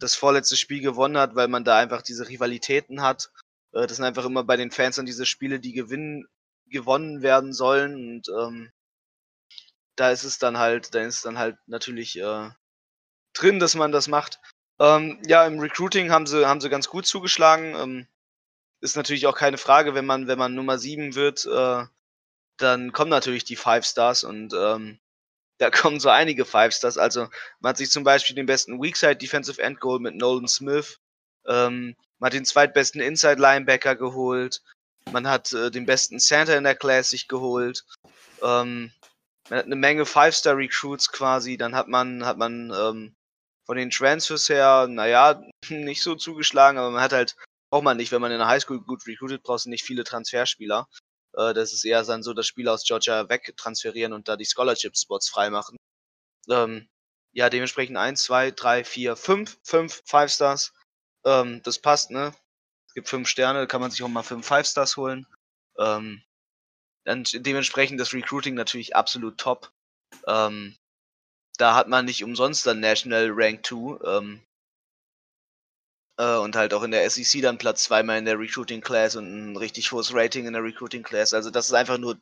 das 0.00 0.16
vorletzte 0.16 0.56
Spiel 0.56 0.80
gewonnen 0.80 1.16
hat, 1.16 1.36
weil 1.36 1.48
man 1.48 1.64
da 1.64 1.78
einfach 1.78 2.02
diese 2.02 2.28
Rivalitäten 2.28 3.02
hat. 3.02 3.30
Äh, 3.72 3.86
das 3.86 3.96
sind 3.96 4.04
einfach 4.04 4.24
immer 4.24 4.42
bei 4.42 4.56
den 4.56 4.72
Fans 4.72 4.96
dann 4.96 5.06
diese 5.06 5.26
Spiele, 5.26 5.60
die 5.60 5.72
gewinnen, 5.72 6.26
gewonnen 6.66 7.22
werden 7.22 7.52
sollen. 7.52 7.94
Und 7.94 8.28
ähm, 8.28 8.72
da 9.96 10.10
ist 10.10 10.24
es 10.24 10.38
dann 10.38 10.58
halt, 10.58 10.94
da 10.94 11.00
ist 11.00 11.24
dann 11.24 11.38
halt 11.38 11.56
natürlich 11.66 12.18
äh, 12.18 12.50
drin, 13.34 13.58
dass 13.58 13.74
man 13.74 13.92
das 13.92 14.08
macht. 14.08 14.40
Ähm, 14.80 15.20
ja, 15.26 15.46
im 15.46 15.58
Recruiting 15.60 16.10
haben 16.10 16.26
sie, 16.26 16.46
haben 16.46 16.60
sie 16.60 16.70
ganz 16.70 16.88
gut 16.88 17.06
zugeschlagen. 17.06 17.74
Ähm, 17.74 18.06
ist 18.80 18.96
natürlich 18.96 19.26
auch 19.26 19.36
keine 19.36 19.58
Frage, 19.58 19.94
wenn 19.94 20.06
man, 20.06 20.26
wenn 20.26 20.38
man 20.38 20.54
Nummer 20.54 20.78
7 20.78 21.14
wird, 21.14 21.46
äh, 21.46 21.84
dann 22.56 22.92
kommen 22.92 23.10
natürlich 23.10 23.44
die 23.44 23.56
Five 23.56 23.84
Stars 23.84 24.24
und 24.24 24.52
ähm, 24.54 24.98
da 25.58 25.70
kommen 25.70 26.00
so 26.00 26.08
einige 26.08 26.44
Five 26.44 26.74
Stars. 26.74 26.98
Also 26.98 27.28
man 27.60 27.70
hat 27.70 27.76
sich 27.76 27.90
zum 27.90 28.04
Beispiel 28.04 28.34
den 28.34 28.46
besten 28.46 28.82
Weakside 28.82 29.16
Defensive 29.16 29.62
End 29.62 29.80
Goal 29.80 30.00
mit 30.00 30.16
Nolan 30.16 30.48
Smith. 30.48 30.98
Ähm, 31.46 31.96
man 32.18 32.26
hat 32.28 32.34
den 32.34 32.44
zweitbesten 32.44 33.00
Inside 33.00 33.40
Linebacker 33.40 33.96
geholt. 33.96 34.62
Man 35.10 35.28
hat 35.28 35.52
äh, 35.52 35.70
den 35.70 35.86
besten 35.86 36.18
Center 36.20 36.56
in 36.56 36.64
der 36.64 36.76
Class 36.76 37.10
sich 37.10 37.28
geholt. 37.28 37.84
Ähm, 38.42 38.92
man 39.48 39.58
hat 39.58 39.66
eine 39.66 39.76
Menge 39.76 40.06
Five-Star-Recruits 40.06 41.12
quasi, 41.12 41.56
dann 41.56 41.74
hat 41.74 41.88
man, 41.88 42.24
hat 42.24 42.38
man 42.38 42.72
ähm, 42.74 43.16
von 43.66 43.76
den 43.76 43.90
Transfers 43.90 44.48
her, 44.48 44.86
naja, 44.88 45.42
nicht 45.68 46.02
so 46.02 46.14
zugeschlagen, 46.14 46.78
aber 46.78 46.90
man 46.90 47.02
hat 47.02 47.12
halt, 47.12 47.36
braucht 47.70 47.84
man 47.84 47.96
nicht, 47.96 48.12
wenn 48.12 48.20
man 48.20 48.32
in 48.32 48.38
der 48.38 48.48
Highschool 48.48 48.80
gut 48.80 49.06
recruited, 49.06 49.42
brauchst 49.42 49.66
du 49.66 49.70
nicht 49.70 49.84
viele 49.84 50.04
Transferspieler. 50.04 50.88
Äh, 51.36 51.54
das 51.54 51.72
ist 51.72 51.84
eher 51.84 52.02
dann 52.04 52.22
so, 52.22 52.34
dass 52.34 52.46
Spieler 52.46 52.72
aus 52.72 52.84
Georgia 52.84 53.28
wegtransferieren 53.28 54.12
und 54.12 54.28
da 54.28 54.36
die 54.36 54.44
Scholarship-Spots 54.44 55.28
freimachen. 55.30 55.76
Ähm, 56.48 56.88
ja, 57.32 57.48
dementsprechend 57.48 57.96
1, 57.96 58.22
2, 58.24 58.50
3, 58.52 58.84
4, 58.84 59.16
5, 59.16 59.58
5 59.64 60.02
Five 60.04 60.32
Stars. 60.32 60.72
Ähm, 61.24 61.62
das 61.62 61.78
passt, 61.78 62.10
ne? 62.10 62.34
Es 62.88 62.94
gibt 62.94 63.08
5 63.08 63.28
Sterne, 63.28 63.66
kann 63.66 63.80
man 63.80 63.90
sich 63.90 64.02
auch 64.02 64.08
mal 64.08 64.22
5 64.22 64.46
Five 64.46 64.66
Stars 64.66 64.96
holen. 64.96 65.26
Ähm, 65.78 66.22
dementsprechend 67.06 68.00
das 68.00 68.12
Recruiting 68.12 68.54
natürlich 68.54 68.96
absolut 68.96 69.38
top. 69.38 69.70
Ähm, 70.26 70.76
da 71.58 71.74
hat 71.74 71.88
man 71.88 72.04
nicht 72.04 72.24
umsonst 72.24 72.66
dann 72.66 72.80
National 72.80 73.30
Rank 73.32 73.66
2. 73.66 73.98
Ähm, 74.04 74.42
äh, 76.18 76.36
und 76.36 76.56
halt 76.56 76.74
auch 76.74 76.82
in 76.82 76.90
der 76.90 77.08
SEC 77.08 77.42
dann 77.42 77.58
Platz 77.58 77.84
zweimal 77.84 78.18
in 78.18 78.24
der 78.24 78.38
Recruiting 78.38 78.80
Class 78.80 79.16
und 79.16 79.52
ein 79.52 79.56
richtig 79.56 79.92
hohes 79.92 80.14
Rating 80.14 80.46
in 80.46 80.52
der 80.52 80.62
Recruiting 80.62 81.02
Class. 81.02 81.34
Also 81.34 81.50
das 81.50 81.66
ist 81.66 81.74
einfach 81.74 81.98
nur 81.98 82.18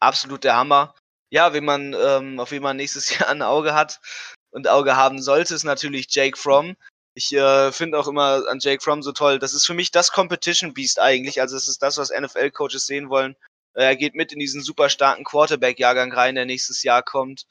absolut 0.00 0.44
der 0.44 0.56
Hammer. 0.56 0.94
Ja, 1.30 1.52
wenn 1.52 1.64
man, 1.64 1.94
ähm, 1.94 2.40
auf 2.40 2.50
wen 2.50 2.62
man 2.62 2.76
nächstes 2.76 3.10
Jahr 3.18 3.28
ein 3.28 3.42
Auge 3.42 3.74
hat 3.74 4.00
und 4.50 4.68
Auge 4.68 4.96
haben 4.96 5.20
sollte, 5.20 5.54
ist 5.54 5.64
natürlich 5.64 6.06
Jake 6.14 6.38
Fromm. 6.38 6.76
Ich 7.14 7.32
äh, 7.32 7.72
finde 7.72 7.98
auch 7.98 8.08
immer 8.08 8.46
an 8.48 8.58
Jake 8.60 8.82
Fromm 8.82 9.02
so 9.02 9.12
toll. 9.12 9.38
Das 9.38 9.52
ist 9.52 9.66
für 9.66 9.74
mich 9.74 9.90
das 9.90 10.12
Competition 10.12 10.72
Beast 10.72 10.98
eigentlich. 10.98 11.40
Also 11.40 11.56
es 11.56 11.68
ist 11.68 11.82
das, 11.82 11.98
was 11.98 12.10
NFL-Coaches 12.10 12.86
sehen 12.86 13.10
wollen. 13.10 13.36
Äh, 13.74 13.84
er 13.84 13.96
geht 13.96 14.14
mit 14.14 14.32
in 14.32 14.38
diesen 14.38 14.62
super 14.62 14.88
starken 14.88 15.24
Quarterback-Jahrgang 15.24 16.12
rein, 16.12 16.34
der 16.34 16.46
nächstes 16.46 16.82
Jahr 16.82 17.02
kommt. 17.02 17.46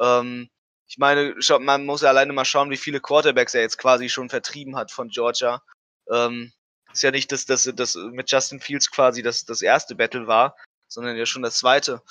Ähm, 0.00 0.48
ich 0.88 0.98
meine, 0.98 1.34
man 1.60 1.84
muss 1.84 2.02
ja 2.02 2.08
alleine 2.10 2.32
mal 2.32 2.44
schauen, 2.44 2.70
wie 2.70 2.76
viele 2.76 3.00
Quarterbacks 3.00 3.54
er 3.54 3.62
jetzt 3.62 3.78
quasi 3.78 4.08
schon 4.08 4.28
vertrieben 4.28 4.76
hat 4.76 4.92
von 4.92 5.08
Georgia. 5.08 5.62
Ähm, 6.10 6.52
ist 6.92 7.02
ja 7.02 7.10
nicht, 7.10 7.32
dass 7.32 7.44
das, 7.44 7.66
mit 7.96 8.30
Justin 8.30 8.60
Fields 8.60 8.90
quasi 8.90 9.22
das, 9.22 9.44
das 9.44 9.62
erste 9.62 9.94
Battle 9.94 10.26
war, 10.26 10.56
sondern 10.88 11.16
ja 11.16 11.26
schon 11.26 11.42
das 11.42 11.58
zweite. 11.58 12.02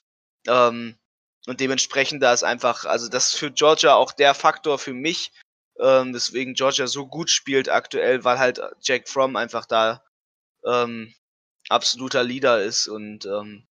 Ähm, 0.48 0.98
und 1.48 1.60
dementsprechend 1.60 2.22
da 2.22 2.34
ist 2.34 2.44
einfach, 2.44 2.86
also 2.86 3.08
das 3.08 3.28
ist 3.34 3.40
für 3.40 3.52
Georgia 3.52 3.96
auch 3.96 4.12
der 4.12 4.34
Faktor 4.34 4.78
für 4.78 4.94
mich, 4.94 5.32
ähm, 5.80 6.14
deswegen 6.14 6.54
Georgia 6.54 6.88
so 6.88 7.08
gut 7.08 7.30
spielt 7.30 7.70
aktuell, 7.70 8.24
weil 8.24 8.40
halt 8.40 8.62
Jack 8.82 9.08
Fromm 9.08 9.36
einfach 9.36 9.66
da 9.66 10.04
ähm, 10.66 11.14
absoluter 11.70 12.24
Leader 12.24 12.64
ist 12.64 12.88
und 12.88 13.26
ähm, 13.26 13.68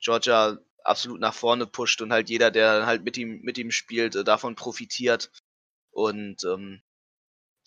Georgia 0.00 0.58
absolut 0.84 1.20
nach 1.20 1.34
vorne 1.34 1.66
pusht 1.66 2.00
und 2.00 2.12
halt 2.12 2.30
jeder, 2.30 2.50
der 2.50 2.86
halt 2.86 3.04
mit 3.04 3.16
ihm 3.18 3.40
mit 3.42 3.58
ihm 3.58 3.70
spielt, 3.70 4.16
äh, 4.16 4.24
davon 4.24 4.54
profitiert 4.56 5.30
und 5.90 6.44
ähm, 6.44 6.82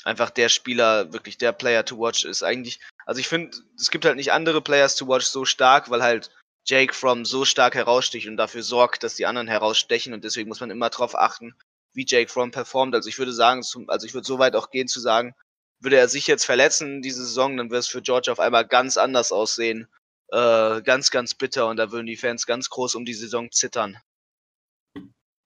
einfach 0.03 0.29
der 0.29 0.49
Spieler, 0.49 1.13
wirklich 1.13 1.37
der 1.37 1.51
Player 1.51 1.85
to 1.85 1.99
watch 1.99 2.25
ist. 2.25 2.43
Eigentlich, 2.43 2.79
also 3.05 3.19
ich 3.19 3.27
finde, 3.27 3.57
es 3.77 3.91
gibt 3.91 4.05
halt 4.05 4.15
nicht 4.15 4.31
andere 4.31 4.61
Players 4.61 4.95
to 4.95 5.07
watch 5.07 5.25
so 5.25 5.45
stark, 5.45 5.89
weil 5.89 6.01
halt 6.01 6.31
Jake 6.65 6.93
From 6.93 7.25
so 7.25 7.45
stark 7.45 7.75
heraussticht 7.75 8.27
und 8.27 8.37
dafür 8.37 8.63
sorgt, 8.63 9.03
dass 9.03 9.15
die 9.15 9.25
anderen 9.25 9.47
herausstechen 9.47 10.13
und 10.13 10.23
deswegen 10.23 10.47
muss 10.49 10.59
man 10.59 10.71
immer 10.71 10.89
darauf 10.89 11.15
achten, 11.15 11.55
wie 11.93 12.05
Jake 12.07 12.31
From 12.31 12.51
performt. 12.51 12.95
Also 12.95 13.09
ich 13.09 13.17
würde 13.17 13.33
sagen, 13.33 13.63
also 13.87 14.05
ich 14.05 14.13
würde 14.13 14.27
so 14.27 14.39
weit 14.39 14.55
auch 14.55 14.71
gehen 14.71 14.87
zu 14.87 14.99
sagen, 14.99 15.35
würde 15.81 15.97
er 15.97 16.07
sich 16.07 16.27
jetzt 16.27 16.45
verletzen 16.45 17.01
diese 17.01 17.25
Saison, 17.25 17.57
dann 17.57 17.69
würde 17.69 17.79
es 17.79 17.87
für 17.87 18.01
George 18.01 18.31
auf 18.31 18.39
einmal 18.39 18.65
ganz 18.65 18.97
anders 18.97 19.31
aussehen. 19.31 19.87
Äh, 20.31 20.81
ganz, 20.83 21.11
ganz 21.11 21.35
bitter 21.35 21.67
und 21.67 21.75
da 21.75 21.91
würden 21.91 22.07
die 22.07 22.15
Fans 22.15 22.45
ganz 22.45 22.69
groß 22.69 22.95
um 22.95 23.03
die 23.03 23.13
Saison 23.13 23.51
zittern. 23.51 23.97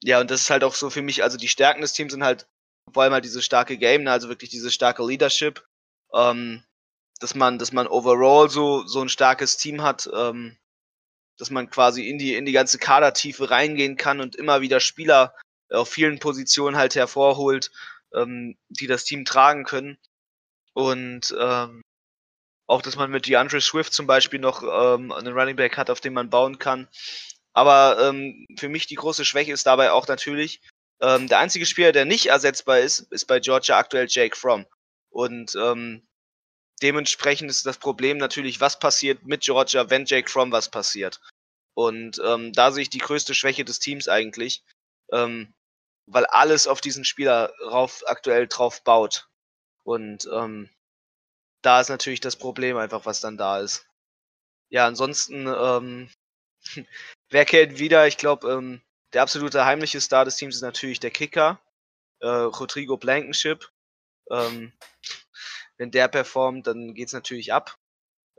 Ja, 0.03 0.21
und 0.21 0.29
das 0.29 0.41
ist 0.41 0.49
halt 0.51 0.63
auch 0.63 0.75
so 0.75 0.91
für 0.91 1.01
mich, 1.01 1.23
also 1.23 1.37
die 1.37 1.47
Stärken 1.47 1.81
des 1.81 1.93
Teams 1.93 2.13
sind 2.13 2.23
halt 2.23 2.47
vor 2.93 3.01
allem 3.01 3.13
halt 3.13 3.25
diese 3.25 3.41
starke 3.41 3.77
Game, 3.77 4.03
ne, 4.03 4.11
also 4.11 4.29
wirklich 4.29 4.51
diese 4.51 4.69
starke 4.69 5.03
Leadership, 5.03 5.65
ähm, 6.13 6.63
dass 7.19 7.33
man, 7.33 7.57
dass 7.57 7.71
man 7.71 7.87
overall 7.87 8.49
so, 8.49 8.85
so 8.85 9.01
ein 9.01 9.09
starkes 9.09 9.57
Team 9.57 9.81
hat, 9.81 10.07
ähm, 10.13 10.55
dass 11.39 11.49
man 11.49 11.69
quasi 11.71 12.07
in 12.07 12.19
die, 12.19 12.35
in 12.35 12.45
die 12.45 12.51
ganze 12.51 12.77
Kadertiefe 12.77 13.49
reingehen 13.49 13.97
kann 13.97 14.21
und 14.21 14.35
immer 14.35 14.61
wieder 14.61 14.79
Spieler 14.79 15.33
auf 15.71 15.89
vielen 15.89 16.19
Positionen 16.19 16.77
halt 16.77 16.93
hervorholt, 16.95 17.71
ähm, 18.13 18.57
die 18.69 18.87
das 18.87 19.03
Team 19.03 19.25
tragen 19.25 19.63
können. 19.63 19.97
Und 20.75 21.33
ähm, 21.39 21.81
auch, 22.67 22.81
dass 22.81 22.95
man 22.95 23.11
mit 23.11 23.27
DeAndre 23.27 23.61
Swift 23.61 23.93
zum 23.93 24.07
Beispiel 24.07 24.39
noch 24.39 24.61
ähm, 24.63 25.11
einen 25.11 25.33
Running 25.33 25.55
Back 25.55 25.77
hat, 25.77 25.89
auf 25.89 26.01
den 26.01 26.13
man 26.13 26.29
bauen 26.29 26.59
kann. 26.59 26.87
Aber 27.53 27.97
ähm, 28.01 28.45
für 28.57 28.69
mich 28.69 28.85
die 28.85 28.95
große 28.95 29.23
Schwäche 29.23 29.53
ist 29.53 29.65
dabei 29.65 29.91
auch 29.91 30.07
natürlich, 30.07 30.61
ähm, 31.01 31.27
der 31.27 31.39
einzige 31.39 31.65
Spieler, 31.65 31.91
der 31.91 32.05
nicht 32.05 32.25
ersetzbar 32.27 32.79
ist, 32.79 32.99
ist 33.11 33.25
bei 33.25 33.39
Georgia 33.39 33.77
aktuell 33.77 34.07
Jake 34.09 34.35
Fromm. 34.35 34.65
Und 35.09 35.55
ähm, 35.55 36.05
dementsprechend 36.81 37.49
ist 37.49 37.65
das 37.65 37.77
Problem 37.77 38.17
natürlich, 38.17 38.59
was 38.59 38.79
passiert 38.79 39.25
mit 39.25 39.41
Georgia, 39.41 39.89
wenn 39.89 40.05
Jake 40.05 40.29
Fromm 40.29 40.51
was 40.51 40.69
passiert. 40.69 41.21
Und 41.73 42.21
ähm, 42.25 42.51
da 42.53 42.71
sehe 42.71 42.83
ich 42.83 42.89
die 42.89 42.97
größte 42.97 43.33
Schwäche 43.33 43.63
des 43.63 43.79
Teams 43.79 44.07
eigentlich, 44.07 44.63
ähm, 45.11 45.53
weil 46.07 46.25
alles 46.25 46.67
auf 46.67 46.81
diesen 46.81 47.05
Spieler 47.05 47.53
rauf, 47.61 48.03
aktuell 48.07 48.47
drauf 48.47 48.83
baut. 48.83 49.27
Und 49.85 50.27
ähm, 50.33 50.69
da 51.61 51.79
ist 51.79 51.89
natürlich 51.89 52.19
das 52.19 52.35
Problem 52.35 52.75
einfach, 52.77 53.05
was 53.05 53.21
dann 53.21 53.37
da 53.37 53.59
ist. 53.59 53.87
Ja, 54.69 54.87
ansonsten, 54.87 55.47
ähm, 55.47 56.09
wer 57.29 57.45
kennt 57.45 57.77
wieder? 57.77 58.07
Ich 58.07 58.17
glaube, 58.17 58.51
ähm, 58.51 58.81
der 59.13 59.21
absolute 59.21 59.63
heimliche 59.65 60.01
Star 60.01 60.25
des 60.25 60.37
Teams 60.37 60.55
ist 60.55 60.61
natürlich 60.61 60.99
der 60.99 61.11
Kicker, 61.11 61.61
äh, 62.19 62.27
Rodrigo 62.27 62.97
Blankenship. 62.97 63.71
Ähm, 64.31 64.73
wenn 65.77 65.91
der 65.91 66.07
performt, 66.07 66.65
dann 66.65 66.95
geht's 66.95 67.13
natürlich 67.13 67.53
ab. 67.53 67.77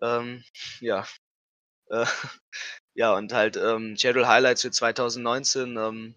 Ähm, 0.02 0.44
ja. 0.80 1.06
Äh, 1.90 2.06
ja, 2.94 3.14
und 3.14 3.32
halt 3.32 3.56
ähm, 3.56 3.94
General 3.94 4.26
Highlights 4.26 4.62
für 4.62 4.72
2019 4.72 5.76
ähm, 5.76 6.16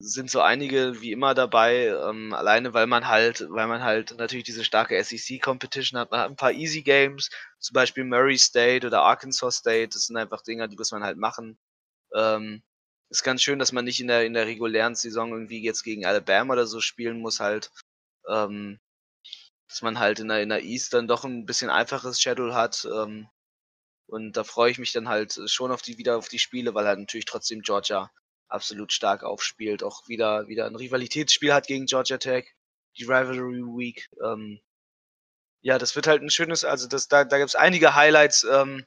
sind 0.00 0.30
so 0.30 0.40
einige 0.40 1.00
wie 1.02 1.12
immer 1.12 1.34
dabei, 1.34 1.88
ähm, 1.88 2.32
alleine 2.32 2.72
weil 2.72 2.86
man 2.86 3.06
halt, 3.06 3.46
weil 3.50 3.66
man 3.66 3.82
halt 3.82 4.16
natürlich 4.16 4.44
diese 4.44 4.64
starke 4.64 5.02
SEC-Competition 5.02 6.00
hat. 6.00 6.10
Man 6.10 6.20
hat 6.20 6.30
ein 6.30 6.36
paar 6.36 6.52
Easy 6.52 6.82
Games, 6.82 7.28
zum 7.58 7.74
Beispiel 7.74 8.04
Murray 8.04 8.38
State 8.38 8.86
oder 8.86 9.02
Arkansas 9.02 9.56
State. 9.56 9.90
Das 9.92 10.06
sind 10.06 10.16
einfach 10.16 10.40
Dinge, 10.42 10.68
die 10.68 10.76
muss 10.76 10.90
man 10.90 11.04
halt 11.04 11.18
machen. 11.18 11.58
Ähm, 12.14 12.62
ist 13.10 13.24
ganz 13.24 13.42
schön, 13.42 13.58
dass 13.58 13.72
man 13.72 13.84
nicht 13.84 14.00
in 14.00 14.08
der, 14.08 14.24
in 14.24 14.32
der 14.32 14.46
regulären 14.46 14.94
Saison 14.94 15.32
irgendwie 15.32 15.62
jetzt 15.62 15.82
gegen 15.82 16.06
Alabama 16.06 16.54
oder 16.54 16.66
so 16.66 16.80
spielen 16.80 17.20
muss, 17.20 17.40
halt. 17.40 17.70
Ähm, 18.28 18.80
dass 19.68 19.82
man 19.82 19.98
halt 19.98 20.18
in 20.20 20.28
der, 20.28 20.42
in 20.42 20.48
der 20.48 20.62
East 20.64 20.94
dann 20.94 21.08
doch 21.08 21.24
ein 21.24 21.46
bisschen 21.46 21.70
einfaches 21.70 22.20
Schedule 22.20 22.54
hat. 22.54 22.86
Ähm, 22.90 23.28
und 24.06 24.36
da 24.36 24.44
freue 24.44 24.70
ich 24.70 24.78
mich 24.78 24.92
dann 24.92 25.08
halt 25.08 25.38
schon 25.46 25.70
auf 25.72 25.82
die, 25.82 25.98
wieder 25.98 26.16
auf 26.16 26.28
die 26.28 26.38
Spiele, 26.38 26.74
weil 26.74 26.86
halt 26.86 26.98
natürlich 27.00 27.26
trotzdem 27.26 27.60
Georgia 27.62 28.10
absolut 28.50 28.92
stark 28.92 29.22
aufspielt, 29.22 29.82
auch 29.82 30.08
wieder, 30.08 30.48
wieder 30.48 30.66
ein 30.66 30.76
Rivalitätsspiel 30.76 31.54
hat 31.54 31.66
gegen 31.66 31.86
Georgia 31.86 32.18
Tech, 32.18 32.54
die 32.98 33.04
Rivalry 33.04 33.62
Week. 33.62 34.08
Ähm, 34.22 34.60
ja, 35.62 35.78
das 35.78 35.94
wird 35.96 36.06
halt 36.06 36.22
ein 36.22 36.30
schönes, 36.30 36.64
also 36.64 36.88
das, 36.88 37.08
da, 37.08 37.24
da 37.24 37.38
gibt 37.38 37.50
es 37.50 37.54
einige 37.54 37.94
Highlights. 37.94 38.44
Ähm, 38.44 38.86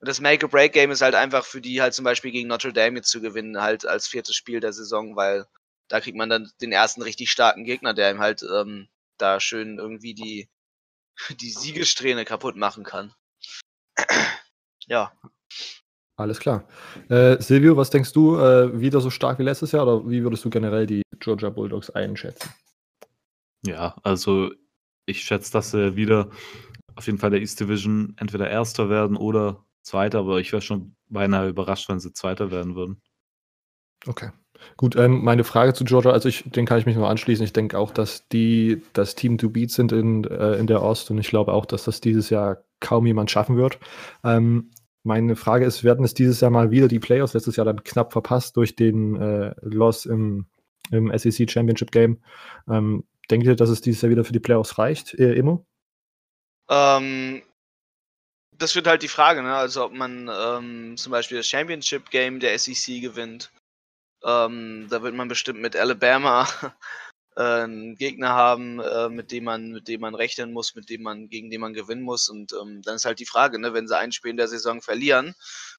das 0.00 0.20
Make-or-Break-Game 0.20 0.90
ist 0.90 1.02
halt 1.02 1.14
einfach 1.14 1.44
für 1.44 1.60
die 1.60 1.80
halt 1.80 1.94
zum 1.94 2.04
Beispiel 2.04 2.32
gegen 2.32 2.48
Notre 2.48 2.72
Dame 2.72 2.96
jetzt 2.96 3.10
zu 3.10 3.20
gewinnen, 3.20 3.60
halt 3.60 3.86
als 3.86 4.08
viertes 4.08 4.34
Spiel 4.34 4.60
der 4.60 4.72
Saison, 4.72 5.14
weil 5.14 5.46
da 5.88 6.00
kriegt 6.00 6.16
man 6.16 6.28
dann 6.28 6.50
den 6.60 6.72
ersten 6.72 7.02
richtig 7.02 7.30
starken 7.30 7.64
Gegner, 7.64 7.94
der 7.94 8.10
ihm 8.10 8.20
halt 8.20 8.42
ähm, 8.42 8.88
da 9.18 9.38
schön 9.38 9.78
irgendwie 9.78 10.14
die, 10.14 10.48
die 11.40 11.50
Siegessträhne 11.50 12.24
kaputt 12.24 12.56
machen 12.56 12.84
kann. 12.84 13.14
ja. 14.86 15.12
Alles 16.16 16.38
klar. 16.38 16.64
Äh, 17.08 17.40
Silvio, 17.40 17.76
was 17.76 17.90
denkst 17.90 18.12
du, 18.12 18.36
äh, 18.36 18.78
wieder 18.80 19.00
so 19.00 19.10
stark 19.10 19.38
wie 19.38 19.44
letztes 19.44 19.72
Jahr 19.72 19.86
oder 19.86 20.08
wie 20.08 20.22
würdest 20.22 20.44
du 20.44 20.50
generell 20.50 20.86
die 20.86 21.02
Georgia 21.18 21.50
Bulldogs 21.50 21.90
einschätzen? 21.90 22.50
Ja, 23.64 23.96
also 24.02 24.50
ich 25.06 25.22
schätze, 25.22 25.52
dass 25.52 25.70
sie 25.70 25.96
wieder 25.96 26.30
auf 26.94 27.06
jeden 27.06 27.18
Fall 27.18 27.30
der 27.30 27.40
East 27.40 27.58
Division 27.60 28.14
entweder 28.18 28.50
Erster 28.50 28.90
werden 28.90 29.16
oder 29.16 29.64
Zweiter, 29.82 30.20
aber 30.20 30.38
ich 30.38 30.52
wäre 30.52 30.62
schon 30.62 30.94
beinahe 31.08 31.48
überrascht, 31.48 31.88
wenn 31.88 32.00
sie 32.00 32.12
Zweiter 32.12 32.50
werden 32.50 32.76
würden. 32.76 33.00
Okay. 34.06 34.30
Gut, 34.76 34.94
ähm, 34.96 35.24
meine 35.24 35.42
Frage 35.42 35.74
zu 35.74 35.84
Georgia, 35.84 36.12
also 36.12 36.28
ich, 36.28 36.44
den 36.44 36.66
kann 36.66 36.78
ich 36.78 36.86
mich 36.86 36.94
nur 36.94 37.08
anschließen. 37.08 37.44
Ich 37.44 37.52
denke 37.52 37.78
auch, 37.78 37.90
dass 37.90 38.28
die 38.28 38.82
das 38.92 39.16
Team 39.16 39.38
to 39.38 39.48
beat 39.48 39.70
sind 39.70 39.90
in, 39.90 40.24
äh, 40.24 40.54
in 40.54 40.66
der 40.66 40.82
Ost 40.82 41.10
und 41.10 41.18
ich 41.18 41.28
glaube 41.28 41.52
auch, 41.52 41.66
dass 41.66 41.84
das 41.84 42.00
dieses 42.00 42.30
Jahr 42.30 42.62
kaum 42.78 43.06
jemand 43.06 43.30
schaffen 43.30 43.56
wird. 43.56 43.78
Ähm, 44.22 44.70
meine 45.02 45.36
Frage 45.36 45.64
ist, 45.64 45.84
werden 45.84 46.04
es 46.04 46.14
dieses 46.14 46.40
Jahr 46.40 46.50
mal 46.50 46.70
wieder 46.70 46.88
die 46.88 47.00
Playoffs, 47.00 47.34
letztes 47.34 47.56
Jahr 47.56 47.66
dann 47.66 47.82
knapp 47.82 48.12
verpasst 48.12 48.56
durch 48.56 48.76
den 48.76 49.16
äh, 49.16 49.54
Loss 49.62 50.06
im, 50.06 50.46
im 50.90 51.16
SEC 51.16 51.50
Championship 51.50 51.90
Game. 51.90 52.22
Ähm, 52.68 53.04
denkt 53.30 53.46
ihr, 53.46 53.56
dass 53.56 53.70
es 53.70 53.80
dieses 53.80 54.02
Jahr 54.02 54.10
wieder 54.10 54.24
für 54.24 54.32
die 54.32 54.40
Playoffs 54.40 54.78
reicht, 54.78 55.14
äh, 55.14 55.32
Immo? 55.32 55.66
Ähm, 56.68 57.42
das 58.52 58.74
wird 58.76 58.86
halt 58.86 59.02
die 59.02 59.08
Frage, 59.08 59.42
ne? 59.42 59.54
Also 59.54 59.84
ob 59.84 59.92
man 59.92 60.30
ähm, 60.32 60.96
zum 60.96 61.10
Beispiel 61.10 61.38
das 61.38 61.48
Championship 61.48 62.10
Game 62.10 62.38
der 62.38 62.58
SEC 62.58 63.00
gewinnt. 63.00 63.50
Ähm, 64.24 64.86
da 64.88 65.02
wird 65.02 65.14
man 65.14 65.28
bestimmt 65.28 65.60
mit 65.60 65.74
Alabama 65.74 66.46
äh, 67.36 67.42
einen 67.42 67.96
Gegner 67.96 68.30
haben, 68.30 68.80
äh, 68.80 69.08
mit 69.08 69.32
dem 69.32 69.44
man, 69.44 69.70
mit 69.70 69.88
dem 69.88 70.00
man 70.00 70.14
rechnen 70.14 70.52
muss, 70.52 70.74
mit 70.74 70.90
dem 70.90 71.02
man, 71.02 71.28
gegen 71.28 71.50
den 71.50 71.60
man 71.60 71.74
gewinnen 71.74 72.02
muss. 72.02 72.28
Und 72.28 72.52
ähm, 72.52 72.82
dann 72.82 72.96
ist 72.96 73.04
halt 73.04 73.20
die 73.20 73.26
Frage, 73.26 73.58
ne, 73.58 73.72
wenn 73.74 73.88
sie 73.88 73.96
ein 73.96 74.12
Spiel 74.12 74.32
in 74.32 74.36
der 74.36 74.48
Saison 74.48 74.82
verlieren 74.82 75.34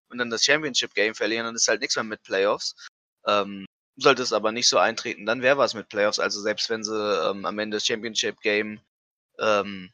und 0.09 0.17
dann 0.17 0.29
das 0.29 0.43
Championship 0.43 0.93
Game 0.93 1.15
verlieren, 1.15 1.45
dann 1.45 1.55
ist 1.55 1.67
halt 1.67 1.81
nichts 1.81 1.95
mehr 1.95 2.03
mit 2.03 2.23
Playoffs. 2.23 2.75
Ähm, 3.27 3.65
sollte 3.95 4.23
es 4.23 4.33
aber 4.33 4.51
nicht 4.51 4.67
so 4.67 4.77
eintreten, 4.77 5.25
dann 5.25 5.41
wäre 5.41 5.57
was 5.57 5.73
mit 5.75 5.89
Playoffs. 5.89 6.19
Also 6.19 6.41
selbst 6.41 6.69
wenn 6.69 6.83
sie 6.83 6.95
ähm, 7.29 7.45
am 7.45 7.59
Ende 7.59 7.77
das 7.77 7.85
Championship 7.85 8.39
Game 8.41 8.79
ähm, 9.39 9.91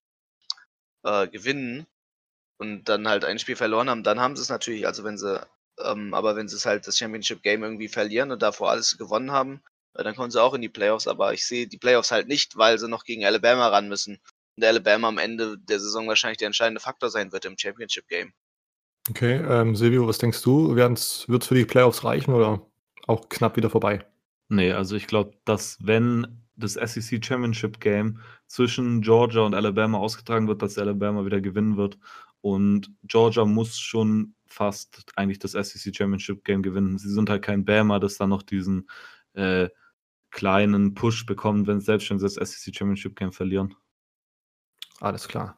äh, 1.04 1.28
gewinnen 1.28 1.86
und 2.58 2.86
dann 2.90 3.08
halt 3.08 3.26
ein 3.26 3.40
Spiel 3.40 3.56
verloren 3.56 3.90
haben, 3.90 4.04
dann 4.04 4.20
haben 4.20 4.36
sie 4.36 4.42
es 4.44 4.50
natürlich, 4.50 4.88
also 4.88 5.04
wenn 5.04 5.18
sie, 5.18 5.46
ähm, 5.80 6.14
aber 6.14 6.36
wenn 6.36 6.48
sie 6.48 6.56
es 6.56 6.66
halt 6.66 6.88
das 6.88 6.98
Championship 6.98 7.44
Game 7.44 7.64
irgendwie 7.64 7.90
verlieren 7.90 8.32
und 8.32 8.42
davor 8.42 8.72
alles 8.72 8.98
gewonnen 8.98 9.32
haben, 9.32 9.62
dann 10.04 10.16
kommen 10.16 10.32
sie 10.32 10.42
auch 10.42 10.54
in 10.54 10.62
die 10.62 10.70
Playoffs, 10.70 11.08
aber 11.08 11.34
ich 11.34 11.46
sehe 11.46 11.68
die 11.68 11.78
Playoffs 11.78 12.12
halt 12.12 12.28
nicht, 12.28 12.58
weil 12.58 12.78
sie 12.78 12.88
noch 12.88 13.04
gegen 13.04 13.26
Alabama 13.26 13.68
ran 13.68 13.88
müssen. 13.88 14.20
Und 14.56 14.64
Alabama 14.64 15.08
am 15.08 15.18
Ende 15.18 15.58
der 15.58 15.80
Saison 15.80 16.08
wahrscheinlich 16.08 16.38
der 16.38 16.48
entscheidende 16.48 16.82
Faktor 16.82 17.10
sein 17.10 17.32
wird 17.32 17.46
im 17.46 17.58
Championship 17.58 18.08
Game. 18.08 18.34
Okay, 19.10 19.38
ähm, 19.38 19.76
Silvio, 19.76 20.08
was 20.08 20.18
denkst 20.18 20.42
du? 20.44 20.76
Wird 20.76 20.98
es 20.98 21.48
für 21.48 21.56
die 21.56 21.66
Playoffs 21.66 22.04
reichen 22.04 22.34
oder 22.34 22.66
auch 23.08 23.30
knapp 23.30 23.56
wieder 23.56 23.70
vorbei? 23.70 24.06
Nee, 24.50 24.72
also 24.72 24.96
ich 24.96 25.08
glaube, 25.08 25.34
dass 25.46 25.78
wenn 25.82 26.46
das 26.60 26.74
SEC 26.74 27.24
Championship 27.24 27.80
Game 27.80 28.20
zwischen 28.48 29.02
Georgia 29.02 29.42
und 29.42 29.56
Alabama 29.56 29.98
ausgetragen 29.98 30.48
wird, 30.48 30.62
dass 30.62 30.78
Alabama 30.78 31.26
wieder 31.26 31.42
gewinnen 31.42 31.78
wird. 31.78 31.98
Und 32.42 32.92
Georgia 33.04 33.46
muss 33.46 33.80
schon 33.80 34.36
fast 34.46 35.06
eigentlich 35.16 35.40
das 35.40 35.52
SEC 35.52 35.96
Championship 35.96 36.44
Game 36.44 36.62
gewinnen. 36.62 36.98
Sie 36.98 37.10
sind 37.10 37.30
halt 37.30 37.44
kein 37.44 37.66
Bama, 37.66 38.00
das 38.00 38.18
dann 38.18 38.30
noch 38.30 38.44
diesen 38.44 38.90
äh, 39.34 39.70
kleinen 40.32 40.94
Push 40.94 41.26
bekommt, 41.26 41.68
wenn 41.68 41.82
selbst 41.82 42.10
wenn 42.10 42.20
sie 42.20 42.26
das 42.26 42.36
SEC 42.36 42.76
Championship 42.76 43.16
Game 43.16 43.32
verlieren. 43.32 43.76
Alles 45.00 45.28
klar. 45.28 45.58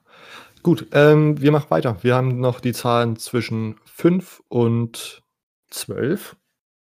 Gut, 0.64 0.88
ähm, 0.92 1.42
wir 1.42 1.52
machen 1.52 1.72
weiter. 1.72 1.98
Wir 2.04 2.16
haben 2.16 2.40
noch 2.40 2.60
die 2.60 2.74
Zahlen 2.74 3.16
zwischen 3.18 3.78
5 3.86 4.44
und 4.48 5.24
12. 5.72 6.36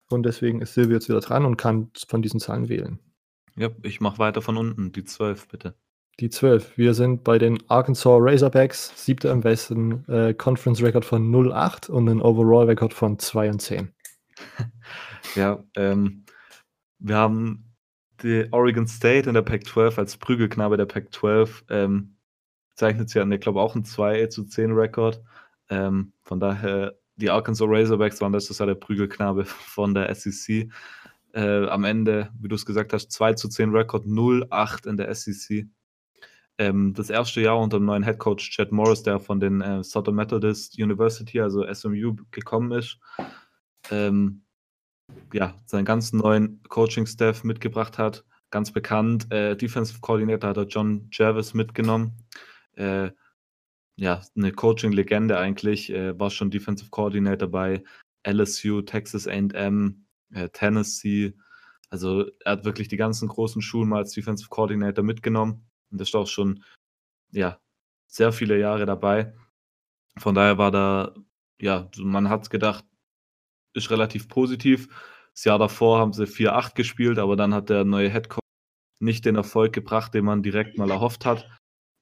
Und 0.09 0.23
deswegen 0.23 0.61
ist 0.61 0.73
Silvio 0.73 0.95
jetzt 0.95 1.09
wieder 1.09 1.19
dran 1.19 1.45
und 1.45 1.57
kann 1.57 1.91
von 2.07 2.21
diesen 2.21 2.39
Zahlen 2.39 2.69
wählen. 2.69 2.99
Ja, 3.57 3.69
ich 3.83 3.99
mache 3.99 4.19
weiter 4.19 4.41
von 4.41 4.57
unten. 4.57 4.91
Die 4.91 5.03
12, 5.03 5.47
bitte. 5.47 5.75
Die 6.21 6.29
12. 6.29 6.77
Wir 6.77 6.93
sind 6.93 7.25
bei 7.25 7.38
den 7.38 7.61
Arkansas 7.69 8.19
Razorbacks, 8.21 8.93
siebter 8.95 9.31
im 9.31 9.43
Westen, 9.43 10.05
äh, 10.07 10.33
Conference 10.33 10.81
Record 10.81 11.03
von 11.03 11.29
0,8 11.29 11.89
und 11.89 12.07
ein 12.07 12.21
Overall 12.21 12.67
Record 12.67 12.93
von 12.93 13.19
2 13.19 13.49
und 13.49 13.61
10. 13.61 13.93
ja, 15.36 15.61
ähm, 15.75 16.25
wir 16.99 17.17
haben 17.17 17.64
die 18.24 18.47
Oregon 18.51 18.88
State 18.88 19.28
in 19.28 19.36
der 19.36 19.41
Pac-12 19.41 19.97
als 19.97 20.18
Prügelknabe 20.18 20.78
der 20.78 20.86
Pac-12 20.86 21.63
ähm, 21.70 22.16
zeichnet 22.76 23.09
sie 23.09 23.20
an, 23.20 23.32
ich 23.32 23.41
glaube 23.41 23.61
auch 23.61 23.76
ein 23.76 23.86
2 23.86 24.28
zu 24.28 24.45
10 24.45 24.72
Rekord. 24.72 25.22
Ähm, 25.70 26.13
von 26.24 26.39
daher, 26.39 26.95
die 27.16 27.30
Arkansas 27.30 27.68
Razorbacks 27.70 28.22
waren 28.22 28.34
letztes 28.34 28.59
Jahr 28.59 28.68
der 28.68 28.76
Prügelknabe 28.76 29.45
von 29.45 29.93
der 29.93 30.13
SEC. 30.13 30.70
Äh, 31.34 31.68
am 31.68 31.84
Ende, 31.84 32.30
wie 32.39 32.47
du 32.47 32.55
es 32.55 32.66
gesagt 32.66 32.93
hast, 32.93 33.11
2 33.11 33.34
zu 33.34 33.49
10 33.49 33.72
Rekord, 33.72 34.05
0-8 34.05 34.88
in 34.88 34.97
der 34.97 35.13
SEC. 35.13 35.68
Ähm, 36.57 36.93
das 36.93 37.09
erste 37.09 37.41
Jahr 37.41 37.59
unter 37.59 37.80
dem 37.80 37.86
neuen 37.86 38.03
Headcoach 38.03 38.51
Chad 38.51 38.72
Morris, 38.72 39.03
der 39.03 39.20
von 39.20 39.39
den 39.39 39.61
äh, 39.61 39.84
Southern 39.84 40.16
Methodist 40.16 40.80
University, 40.80 41.41
also 41.41 41.66
SMU, 41.74 42.16
gekommen 42.32 42.72
ist. 42.72 42.97
Ähm, 43.91 44.44
ja, 45.33 45.55
seinen 45.65 45.85
ganzen 45.85 46.19
neuen 46.19 46.61
Coaching-Staff 46.69 47.43
mitgebracht 47.43 47.97
hat. 47.97 48.25
Ganz 48.51 48.71
bekannt, 48.71 49.31
äh, 49.31 49.55
Defensive 49.55 49.99
Coordinator 49.99 50.49
hat 50.49 50.57
er 50.57 50.67
John 50.67 51.09
Jervis 51.11 51.53
mitgenommen. 51.53 52.13
Äh, 52.73 53.11
ja, 53.97 54.21
eine 54.35 54.51
Coaching-Legende 54.51 55.37
eigentlich, 55.37 55.89
äh, 55.89 56.17
war 56.19 56.29
schon 56.29 56.51
Defensive 56.51 56.89
Coordinator 56.89 57.47
bei 57.49 57.83
LSU, 58.23 58.81
Texas 58.81 59.27
AM, 59.27 60.05
äh, 60.31 60.49
Tennessee. 60.49 61.33
Also 61.89 62.25
er 62.43 62.53
hat 62.53 62.65
wirklich 62.65 62.87
die 62.87 62.97
ganzen 62.97 63.27
großen 63.27 63.61
Schulen 63.61 63.89
mal 63.89 63.99
als 63.99 64.11
Defensive 64.11 64.49
Coordinator 64.49 65.03
mitgenommen 65.03 65.67
und 65.91 66.01
ist 66.01 66.15
auch 66.15 66.27
schon 66.27 66.63
ja, 67.31 67.59
sehr 68.07 68.31
viele 68.31 68.59
Jahre 68.59 68.85
dabei. 68.85 69.33
Von 70.17 70.35
daher 70.35 70.57
war 70.57 70.71
da, 70.71 71.13
ja, 71.59 71.89
man 71.97 72.29
hat 72.29 72.49
gedacht, 72.49 72.85
ist 73.76 73.91
relativ 73.91 74.28
positiv. 74.28 74.88
Das 75.34 75.43
Jahr 75.43 75.59
davor 75.59 75.99
haben 75.99 76.13
sie 76.13 76.26
4-8 76.26 76.76
gespielt, 76.76 77.19
aber 77.19 77.36
dann 77.36 77.53
hat 77.53 77.69
der 77.69 77.84
neue 77.84 78.09
Headcoach 78.09 78.39
nicht 78.99 79.26
den 79.26 79.36
Erfolg 79.36 79.73
gebracht, 79.73 80.13
den 80.13 80.26
man 80.26 80.43
direkt 80.43 80.78
mal 80.78 80.89
erhofft 80.89 81.26
hat, 81.26 81.49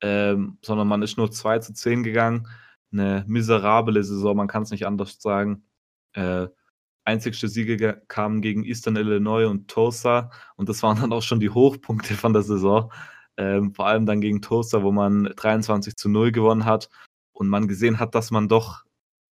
ähm, 0.01 0.57
sondern 0.61 0.87
man 0.87 1.01
ist 1.01 1.17
nur 1.17 1.31
2 1.31 1.59
zu 1.59 1.73
10 1.73 2.03
gegangen. 2.03 2.47
Eine 2.91 3.25
miserable 3.27 4.03
Saison, 4.03 4.37
man 4.37 4.47
kann 4.47 4.63
es 4.63 4.71
nicht 4.71 4.85
anders 4.85 5.17
sagen. 5.19 5.65
Äh, 6.13 6.47
einzigste 7.05 7.47
Siege 7.47 8.03
kamen 8.07 8.41
gegen 8.41 8.63
Eastern 8.63 8.95
Illinois 8.95 9.45
und 9.45 9.67
Tulsa 9.67 10.31
und 10.55 10.69
das 10.69 10.83
waren 10.83 11.01
dann 11.01 11.11
auch 11.11 11.23
schon 11.23 11.39
die 11.39 11.49
Hochpunkte 11.49 12.13
von 12.13 12.33
der 12.33 12.43
Saison. 12.43 12.91
Ähm, 13.35 13.73
vor 13.73 13.87
allem 13.87 14.05
dann 14.05 14.21
gegen 14.21 14.41
Tulsa, 14.41 14.83
wo 14.83 14.91
man 14.91 15.25
23 15.35 15.95
zu 15.95 16.07
0 16.07 16.31
gewonnen 16.31 16.65
hat 16.65 16.89
und 17.33 17.49
man 17.49 17.67
gesehen 17.67 17.99
hat, 17.99 18.13
dass 18.15 18.29
man 18.29 18.47
doch 18.47 18.83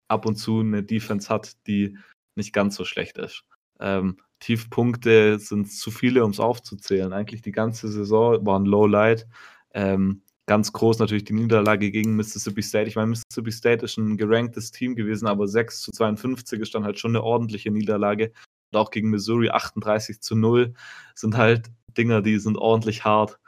ab 0.08 0.26
und 0.26 0.36
zu 0.36 0.60
eine 0.60 0.82
Defense 0.82 1.28
hat, 1.28 1.66
die 1.66 1.96
nicht 2.40 2.52
ganz 2.52 2.76
so 2.76 2.84
schlecht 2.84 3.18
ist. 3.18 3.44
Ähm, 3.80 4.16
Tiefpunkte 4.40 5.38
sind 5.38 5.70
zu 5.70 5.90
viele, 5.90 6.24
um 6.24 6.30
es 6.30 6.40
aufzuzählen. 6.40 7.12
Eigentlich 7.12 7.42
die 7.42 7.52
ganze 7.52 7.88
Saison 7.88 8.44
war 8.44 8.58
ein 8.58 8.64
Lowlight. 8.64 9.26
Ähm, 9.72 10.22
ganz 10.46 10.72
groß 10.72 10.98
natürlich 10.98 11.24
die 11.24 11.34
Niederlage 11.34 11.90
gegen 11.90 12.16
Mississippi 12.16 12.62
State. 12.62 12.88
Ich 12.88 12.96
meine, 12.96 13.08
Mississippi 13.08 13.52
State 13.52 13.84
ist 13.84 13.98
ein 13.98 14.16
geranktes 14.16 14.70
Team 14.70 14.96
gewesen, 14.96 15.26
aber 15.26 15.46
6 15.46 15.82
zu 15.82 15.92
52 15.92 16.60
ist 16.60 16.74
dann 16.74 16.84
halt 16.84 16.98
schon 16.98 17.12
eine 17.12 17.22
ordentliche 17.22 17.70
Niederlage. 17.70 18.32
Und 18.72 18.78
auch 18.78 18.90
gegen 18.90 19.10
Missouri 19.10 19.50
38 19.50 20.20
zu 20.20 20.36
0 20.36 20.74
sind 21.14 21.36
halt 21.36 21.70
Dinger, 21.96 22.22
die 22.22 22.38
sind 22.38 22.56
ordentlich 22.56 23.04
hart. 23.04 23.39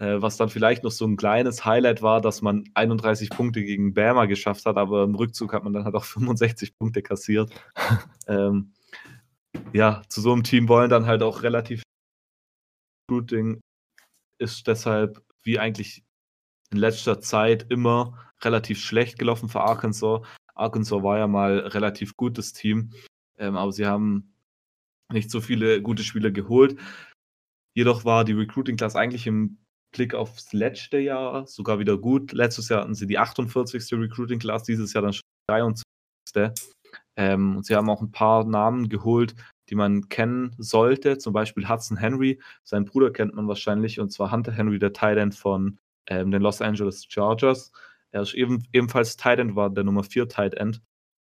Äh, 0.00 0.22
was 0.22 0.38
dann 0.38 0.48
vielleicht 0.48 0.82
noch 0.82 0.90
so 0.90 1.06
ein 1.06 1.18
kleines 1.18 1.66
Highlight 1.66 2.00
war, 2.00 2.22
dass 2.22 2.40
man 2.40 2.64
31 2.72 3.28
Punkte 3.28 3.62
gegen 3.62 3.92
Bama 3.92 4.24
geschafft 4.24 4.64
hat, 4.64 4.78
aber 4.78 5.04
im 5.04 5.14
Rückzug 5.14 5.52
hat 5.52 5.62
man 5.62 5.74
dann 5.74 5.84
halt 5.84 5.94
auch 5.94 6.04
65 6.06 6.78
Punkte 6.78 7.02
kassiert. 7.02 7.52
ähm, 8.26 8.72
ja, 9.74 10.02
zu 10.08 10.22
so 10.22 10.32
einem 10.32 10.42
Team 10.42 10.68
wollen 10.68 10.88
dann 10.88 11.06
halt 11.06 11.22
auch 11.22 11.42
relativ 11.42 11.82
Shooting 13.10 13.60
ist 14.38 14.66
deshalb 14.66 15.22
wie 15.42 15.58
eigentlich 15.58 16.02
in 16.70 16.78
letzter 16.78 17.20
Zeit 17.20 17.66
immer 17.70 18.16
relativ 18.42 18.80
schlecht 18.80 19.18
gelaufen 19.18 19.50
für 19.50 19.60
Arkansas. 19.60 20.22
Arkansas 20.54 21.02
war 21.02 21.18
ja 21.18 21.26
mal 21.26 21.58
relativ 21.58 22.16
gutes 22.16 22.54
Team, 22.54 22.92
ähm, 23.36 23.56
aber 23.56 23.72
sie 23.72 23.86
haben 23.86 24.32
nicht 25.12 25.30
so 25.30 25.42
viele 25.42 25.82
gute 25.82 26.04
Spieler 26.04 26.30
geholt. 26.30 26.78
Jedoch 27.74 28.04
war 28.04 28.24
die 28.24 28.32
Recruiting 28.32 28.76
Class 28.76 28.96
eigentlich 28.96 29.26
im 29.26 29.58
Blick 29.92 30.14
aufs 30.14 30.52
letzte 30.52 30.98
Jahr 30.98 31.46
sogar 31.46 31.78
wieder 31.78 31.98
gut. 31.98 32.32
Letztes 32.32 32.68
Jahr 32.68 32.82
hatten 32.82 32.94
sie 32.94 33.06
die 33.06 33.18
48. 33.18 33.92
Recruiting 33.92 34.38
Class, 34.38 34.62
dieses 34.62 34.92
Jahr 34.92 35.02
dann 35.02 35.12
schon 35.12 35.22
die 35.48 35.52
23. 35.52 36.64
Ähm, 37.16 37.56
und 37.56 37.66
sie 37.66 37.74
haben 37.74 37.90
auch 37.90 38.00
ein 38.00 38.12
paar 38.12 38.44
Namen 38.44 38.88
geholt, 38.88 39.34
die 39.68 39.74
man 39.74 40.08
kennen 40.08 40.54
sollte. 40.58 41.18
Zum 41.18 41.32
Beispiel 41.32 41.68
Hudson 41.68 41.96
Henry. 41.96 42.40
Sein 42.62 42.84
Bruder 42.84 43.10
kennt 43.10 43.34
man 43.34 43.48
wahrscheinlich, 43.48 44.00
und 44.00 44.10
zwar 44.10 44.32
Hunter 44.32 44.52
Henry, 44.52 44.78
der 44.78 44.92
Tight 44.92 45.34
von 45.34 45.78
ähm, 46.06 46.30
den 46.30 46.42
Los 46.42 46.60
Angeles 46.62 47.04
Chargers. 47.08 47.72
Er 48.12 48.22
ist 48.22 48.34
eben, 48.34 48.64
ebenfalls 48.72 49.16
Tight 49.16 49.38
End, 49.38 49.56
war 49.56 49.70
der 49.70 49.84
Nummer 49.84 50.04
4 50.04 50.28
Tight 50.28 50.54
End. 50.54 50.82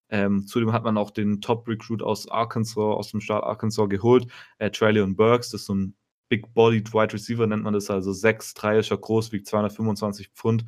Ähm, 0.10 0.48
zudem 0.48 0.74
hat 0.74 0.84
man 0.84 0.98
auch 0.98 1.12
den 1.12 1.40
Top-Recruit 1.40 2.02
aus 2.02 2.28
Arkansas, 2.30 2.78
aus 2.78 3.12
dem 3.12 3.22
Staat 3.22 3.44
Arkansas 3.44 3.90
geholt, 3.90 4.28
äh, 4.58 4.72
Traylon 4.72 5.16
Burks, 5.16 5.52
das 5.52 5.62
ist 5.62 5.68
so 5.68 5.76
ein 5.76 5.96
Big-Bodied 6.30 6.94
Wide 6.94 7.14
Receiver, 7.14 7.48
nennt 7.48 7.64
man 7.64 7.74
das, 7.74 7.90
also 7.90 8.14
6, 8.14 8.54
3 8.54 8.80
ist 8.80 8.92
er 8.92 8.98
groß, 8.98 9.32
wiegt 9.32 9.48
225 9.48 10.30
Pfund, 10.30 10.66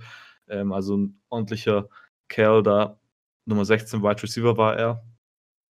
ähm, 0.47 0.71
also 0.73 0.97
ein 0.97 1.21
ordentlicher 1.29 1.87
Kerl 2.27 2.63
da. 2.63 2.99
Nummer 3.45 3.65
16 3.65 4.03
Wide 4.03 4.21
Receiver 4.21 4.57
war 4.57 4.77
er. 4.77 5.03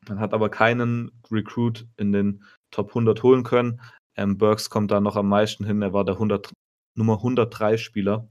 Man 0.08 0.20
hat 0.20 0.34
aber 0.34 0.50
keinen 0.50 1.12
Recruit 1.32 1.88
in 1.98 2.12
den 2.12 2.44
Top 2.72 2.90
100 2.90 3.22
holen 3.24 3.44
können. 3.44 3.82
Ähm, 4.16 4.38
Burks 4.38 4.70
kommt 4.70 4.92
da 4.92 5.00
noch 5.00 5.16
am 5.16 5.30
meisten 5.30 5.66
hin, 5.66 5.82
er 5.82 5.94
war 5.94 6.06
der 6.06 6.16
100, 6.16 6.52
Nummer 6.96 7.18
103 7.18 7.78
Spieler. 7.78 8.28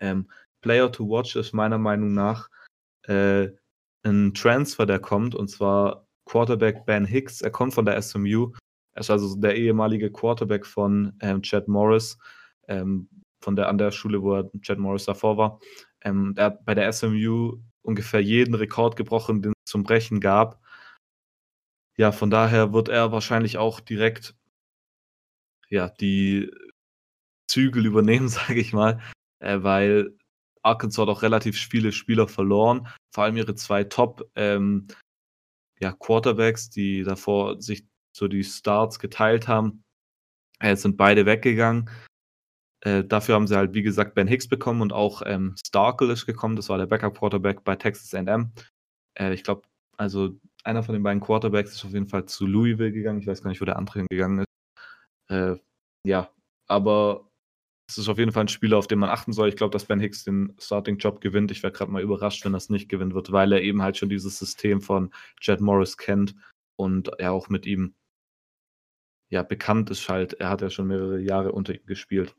Ähm, 0.00 0.30
Player 0.60 0.90
to 0.90 1.08
watch 1.08 1.36
ist 1.36 1.52
meiner 1.52 1.78
Meinung 1.78 2.14
nach 2.14 2.48
äh, 3.02 3.48
ein 4.04 4.34
Transfer, 4.34 4.86
der 4.86 4.98
kommt, 4.98 5.34
und 5.34 5.48
zwar 5.48 6.06
Quarterback 6.26 6.84
Ben 6.84 7.04
Hicks. 7.04 7.40
Er 7.40 7.50
kommt 7.50 7.74
von 7.74 7.84
der 7.84 8.00
SMU. 8.00 8.52
Er 8.98 9.02
ist 9.02 9.10
also 9.10 9.36
der 9.36 9.54
ehemalige 9.54 10.10
Quarterback 10.10 10.66
von 10.66 11.12
ähm, 11.20 11.40
Chad 11.40 11.68
Morris, 11.68 12.18
ähm, 12.66 13.08
von 13.40 13.54
der 13.54 13.68
an 13.68 13.78
der 13.78 13.92
Schule, 13.92 14.20
wo 14.22 14.34
er 14.34 14.50
Chad 14.60 14.78
Morris 14.78 15.04
davor 15.04 15.36
war. 15.36 15.60
Ähm, 16.00 16.34
er 16.36 16.46
hat 16.46 16.64
bei 16.64 16.74
der 16.74 16.92
SMU 16.92 17.58
ungefähr 17.82 18.20
jeden 18.20 18.56
Rekord 18.56 18.96
gebrochen, 18.96 19.40
den 19.40 19.52
es 19.52 19.70
zum 19.70 19.84
Brechen 19.84 20.18
gab. 20.18 20.60
Ja, 21.96 22.10
von 22.10 22.28
daher 22.28 22.72
wird 22.72 22.88
er 22.88 23.12
wahrscheinlich 23.12 23.56
auch 23.56 23.78
direkt 23.78 24.34
ja, 25.68 25.88
die 25.88 26.50
Zügel 27.46 27.86
übernehmen, 27.86 28.28
sage 28.28 28.58
ich 28.58 28.72
mal, 28.72 29.00
äh, 29.38 29.62
weil 29.62 30.18
Arkansas 30.64 31.00
hat 31.02 31.08
auch 31.08 31.22
relativ 31.22 31.56
viele 31.56 31.92
Spieler 31.92 32.26
verloren, 32.26 32.88
vor 33.14 33.22
allem 33.22 33.36
ihre 33.36 33.54
zwei 33.54 33.84
Top 33.84 34.28
ähm, 34.34 34.88
ja, 35.78 35.92
Quarterbacks, 35.92 36.68
die 36.68 37.04
davor 37.04 37.62
sich 37.62 37.86
so 38.18 38.28
die 38.28 38.44
Starts 38.44 38.98
geteilt 38.98 39.48
haben, 39.48 39.84
äh, 40.60 40.76
sind 40.76 40.96
beide 40.96 41.26
weggegangen. 41.26 41.90
Äh, 42.80 43.04
dafür 43.04 43.34
haben 43.34 43.46
sie 43.46 43.56
halt, 43.56 43.74
wie 43.74 43.82
gesagt, 43.82 44.14
Ben 44.14 44.28
Hicks 44.28 44.48
bekommen 44.48 44.82
und 44.82 44.92
auch 44.92 45.22
ähm, 45.24 45.54
Starkel 45.66 46.10
ist 46.10 46.26
gekommen. 46.26 46.56
Das 46.56 46.68
war 46.68 46.78
der 46.78 46.86
Backup-Quarterback 46.86 47.64
bei 47.64 47.76
Texas 47.76 48.14
AM. 48.14 48.52
Äh, 49.18 49.34
ich 49.34 49.42
glaube, 49.42 49.62
also 49.96 50.38
einer 50.64 50.82
von 50.82 50.92
den 50.92 51.02
beiden 51.02 51.20
Quarterbacks 51.20 51.72
ist 51.72 51.84
auf 51.84 51.92
jeden 51.92 52.08
Fall 52.08 52.26
zu 52.26 52.46
Louisville 52.46 52.92
gegangen. 52.92 53.20
Ich 53.20 53.26
weiß 53.26 53.42
gar 53.42 53.50
nicht, 53.50 53.60
wo 53.60 53.64
der 53.64 53.76
andere 53.76 54.00
hingegangen 54.00 54.40
ist. 54.40 54.46
Äh, 55.30 55.56
ja, 56.04 56.30
aber 56.68 57.28
es 57.88 57.98
ist 57.98 58.08
auf 58.08 58.18
jeden 58.18 58.32
Fall 58.32 58.44
ein 58.44 58.48
Spieler, 58.48 58.76
auf 58.76 58.86
den 58.86 58.98
man 58.98 59.10
achten 59.10 59.32
soll. 59.32 59.48
Ich 59.48 59.56
glaube, 59.56 59.72
dass 59.72 59.86
Ben 59.86 60.00
Hicks 60.00 60.24
den 60.24 60.54
Starting-Job 60.58 61.20
gewinnt. 61.20 61.50
Ich 61.50 61.62
wäre 61.62 61.72
gerade 61.72 61.90
mal 61.90 62.02
überrascht, 62.02 62.44
wenn 62.44 62.52
das 62.52 62.68
nicht 62.68 62.88
gewinnen 62.88 63.14
wird, 63.14 63.32
weil 63.32 63.52
er 63.52 63.62
eben 63.62 63.82
halt 63.82 63.96
schon 63.96 64.10
dieses 64.10 64.38
System 64.38 64.82
von 64.82 65.10
Chad 65.40 65.60
Morris 65.60 65.96
kennt 65.96 66.34
und 66.76 67.08
er 67.18 67.32
auch 67.32 67.48
mit 67.48 67.66
ihm 67.66 67.94
ja 69.30 69.42
bekannt 69.42 69.90
ist 69.90 70.08
halt. 70.08 70.34
Er 70.34 70.50
hat 70.50 70.62
ja 70.62 70.70
schon 70.70 70.88
mehrere 70.88 71.20
Jahre 71.20 71.52
unter 71.52 71.74
ihm 71.74 71.86
gespielt. 71.86 72.34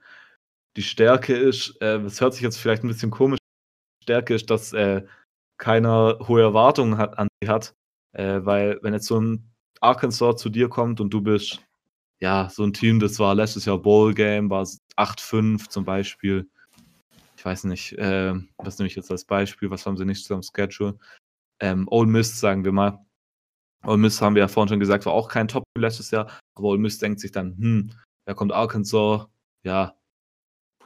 Die 0.78 0.84
Stärke 0.84 1.36
ist, 1.36 1.82
äh, 1.82 2.02
das 2.02 2.22
hört 2.22 2.34
sich 2.34 2.44
jetzt 2.44 2.58
vielleicht 2.58 2.84
ein 2.84 2.90
bisschen 2.90 3.12
komisch, 3.12 3.40
Stärke 4.04 4.36
ist, 4.36 4.50
dass 4.50 4.74
äh, 4.74 5.04
keiner 5.58 6.18
hohe 6.28 6.42
Erwartungen 6.42 6.98
hat, 6.98 7.18
an 7.18 7.28
sie 7.42 7.50
hat, 7.50 7.76
äh, 8.14 8.40
weil 8.44 8.80
wenn 8.82 8.94
jetzt 8.94 9.08
so 9.08 9.20
ein 9.20 9.52
Arkansas 9.82 10.38
zu 10.38 10.50
dir 10.50 10.70
kommt 10.70 11.00
und 11.00 11.14
du 11.14 11.22
bist 11.22 11.62
ja 12.20 12.50
so 12.50 12.64
ein 12.64 12.74
Team, 12.74 13.00
das 13.00 13.20
war 13.20 13.36
letztes 13.36 13.66
Jahr 13.66 13.78
Bowl 13.78 14.14
Game, 14.14 14.50
war 14.50 14.68
8-5 14.98 15.70
zum 15.70 15.86
Beispiel. 15.86 16.50
Ich 17.38 17.46
weiß 17.46 17.66
nicht, 17.66 17.94
äh, 17.94 18.34
was 18.58 18.78
nehme 18.80 18.88
ich 18.88 18.96
jetzt 18.96 19.12
als 19.12 19.26
Beispiel, 19.26 19.70
was 19.70 19.86
haben 19.86 19.96
sie 19.96 20.06
nicht 20.06 20.26
so 20.26 20.36
am 20.36 20.42
Schedule? 20.44 20.98
Ähm, 21.62 21.88
Ole 21.90 22.08
Miss, 22.08 22.40
sagen 22.40 22.66
wir 22.66 22.72
mal. 22.72 23.06
Ole 23.86 23.98
Miss 23.98 24.22
haben 24.22 24.36
wir 24.36 24.42
ja 24.42 24.48
vorhin 24.48 24.70
schon 24.70 24.80
gesagt, 24.80 25.06
war 25.06 25.14
auch 25.14 25.30
kein 25.30 25.48
top 25.48 25.64
letztes 25.78 26.12
Jahr, 26.12 26.30
aber 26.56 26.68
Ole 26.70 26.80
Miss 26.80 26.98
denkt 26.98 27.20
sich 27.20 27.32
dann, 27.32 27.58
hm, 27.58 27.92
da 28.26 28.34
kommt 28.34 28.52
Arkansas, 28.52 29.28
ja, 29.64 29.96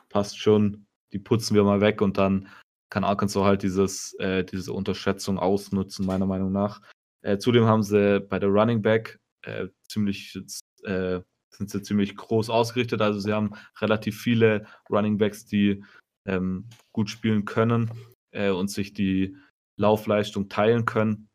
passt 0.10 0.38
schon, 0.40 0.86
die 1.12 1.20
putzen 1.20 1.56
wir 1.56 1.64
mal 1.64 1.82
weg 1.82 2.02
und 2.02 2.18
dann 2.18 2.48
kann 2.90 3.04
Arkansas 3.04 3.44
halt 3.44 3.64
dieses, 3.64 4.14
äh, 4.20 4.44
diese 4.44 4.72
Unterschätzung 4.72 5.40
ausnutzen, 5.40 6.06
meiner 6.06 6.28
Meinung 6.28 6.52
nach. 6.52 6.82
Äh, 7.24 7.40
zudem 7.40 7.66
haben 7.66 7.82
sie 7.82 8.20
bei 8.20 8.38
der 8.38 8.50
Running 8.50 8.82
Back 8.82 9.20
äh, 9.42 9.68
ziemlich, 9.88 10.38
äh, 10.84 11.22
sind 11.50 11.70
sie 11.70 11.82
ziemlich 11.82 12.16
groß 12.16 12.50
ausgerichtet. 12.50 13.02
Also 13.02 13.20
sie 13.20 13.34
haben 13.34 13.56
relativ 13.82 14.22
viele 14.22 14.66
Running 14.90 15.18
Backs, 15.18 15.46
die 15.46 15.84
ähm, 16.26 16.70
gut 16.92 17.10
spielen 17.10 17.46
können 17.46 17.90
äh, 18.32 18.50
und 18.50 18.70
sich 18.70 18.94
die 18.94 19.36
Laufleistung 19.78 20.50
teilen 20.50 20.86
können. 20.86 21.30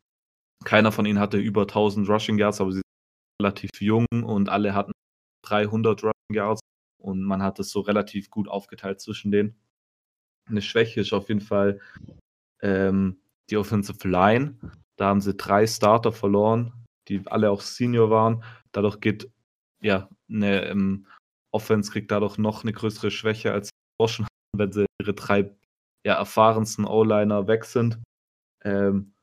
Keiner 0.65 0.91
von 0.91 1.05
ihnen 1.05 1.19
hatte 1.19 1.37
über 1.37 1.61
1000 1.61 2.07
Rushing 2.09 2.37
Yards, 2.37 2.61
aber 2.61 2.71
sie 2.71 2.77
sind 2.77 3.41
relativ 3.41 3.69
jung 3.79 4.05
und 4.11 4.49
alle 4.49 4.73
hatten 4.73 4.91
300 5.45 6.03
Rushing 6.03 6.33
Yards 6.33 6.61
und 7.01 7.23
man 7.23 7.41
hat 7.41 7.59
es 7.59 7.71
so 7.71 7.79
relativ 7.79 8.29
gut 8.29 8.47
aufgeteilt 8.47 8.99
zwischen 8.99 9.31
denen. 9.31 9.55
Eine 10.49 10.61
Schwäche 10.61 11.01
ist 11.01 11.13
auf 11.13 11.29
jeden 11.29 11.41
Fall 11.41 11.79
ähm, 12.61 13.21
die 13.49 13.57
Offensive 13.57 14.07
Line. 14.07 14.57
Da 14.97 15.07
haben 15.07 15.21
sie 15.21 15.35
drei 15.35 15.65
Starter 15.65 16.11
verloren, 16.11 16.73
die 17.07 17.21
alle 17.27 17.51
auch 17.51 17.61
Senior 17.61 18.09
waren. 18.09 18.43
Dadurch 18.71 18.99
geht, 18.99 19.31
ja, 19.81 20.09
eine 20.29 20.65
ähm, 20.65 21.07
Offense 21.51 21.91
kriegt 21.91 22.11
dadurch 22.11 22.37
noch 22.37 22.63
eine 22.63 22.73
größere 22.73 23.11
Schwäche 23.11 23.53
als 23.53 23.69
sie 23.69 24.25
wenn 24.57 24.71
sie 24.71 24.85
ihre 25.01 25.13
drei 25.13 25.55
ja, 26.05 26.15
erfahrensten 26.15 26.85
O-Liner 26.85 27.47
weg 27.47 27.65
sind. 27.65 27.99
Ähm, 28.63 29.13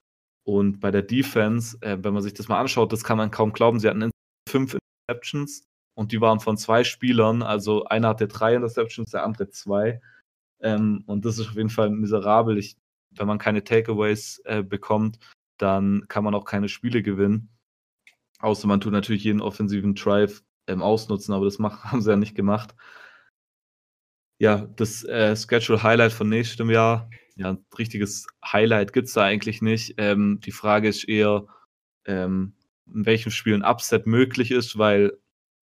und 0.46 0.78
bei 0.78 0.92
der 0.92 1.02
Defense, 1.02 1.76
äh, 1.80 1.98
wenn 2.00 2.14
man 2.14 2.22
sich 2.22 2.32
das 2.32 2.46
mal 2.46 2.60
anschaut, 2.60 2.92
das 2.92 3.02
kann 3.02 3.18
man 3.18 3.32
kaum 3.32 3.52
glauben, 3.52 3.80
sie 3.80 3.88
hatten 3.88 4.10
fünf 4.48 4.76
Interceptions 5.08 5.66
und 5.98 6.12
die 6.12 6.20
waren 6.20 6.38
von 6.38 6.56
zwei 6.56 6.84
Spielern. 6.84 7.42
Also 7.42 7.84
einer 7.86 8.08
hatte 8.08 8.28
drei 8.28 8.54
Interceptions, 8.54 9.10
der 9.10 9.24
andere 9.24 9.50
zwei. 9.50 10.00
Ähm, 10.60 11.02
und 11.06 11.24
das 11.24 11.38
ist 11.38 11.48
auf 11.48 11.56
jeden 11.56 11.70
Fall 11.70 11.90
miserabel. 11.90 12.58
Ich, 12.58 12.76
wenn 13.10 13.26
man 13.26 13.38
keine 13.38 13.64
Takeaways 13.64 14.40
äh, 14.44 14.62
bekommt, 14.62 15.18
dann 15.58 16.06
kann 16.06 16.22
man 16.22 16.34
auch 16.34 16.44
keine 16.44 16.68
Spiele 16.68 17.02
gewinnen. 17.02 17.48
Außer 18.38 18.68
man 18.68 18.80
tut 18.80 18.92
natürlich 18.92 19.24
jeden 19.24 19.40
offensiven 19.40 19.96
Drive 19.96 20.44
ähm, 20.68 20.80
ausnutzen, 20.80 21.34
aber 21.34 21.46
das 21.46 21.58
machen, 21.58 21.82
haben 21.90 22.02
sie 22.02 22.10
ja 22.10 22.16
nicht 22.16 22.36
gemacht. 22.36 22.76
Ja, 24.38 24.66
das 24.76 25.02
äh, 25.02 25.34
Schedule 25.34 25.82
Highlight 25.82 26.12
von 26.12 26.28
nächstem 26.28 26.70
Jahr. 26.70 27.10
Ja, 27.36 27.50
ein 27.50 27.64
richtiges 27.78 28.26
Highlight 28.44 28.92
gibt 28.92 29.08
es 29.08 29.14
da 29.14 29.24
eigentlich 29.24 29.60
nicht. 29.60 29.94
Ähm, 29.98 30.40
die 30.44 30.52
Frage 30.52 30.88
ist 30.88 31.04
eher, 31.04 31.46
ähm, 32.06 32.54
in 32.86 33.04
welchem 33.04 33.30
Spiel 33.30 33.54
ein 33.54 33.64
Upset 33.64 34.06
möglich 34.06 34.50
ist, 34.50 34.78
weil 34.78 35.18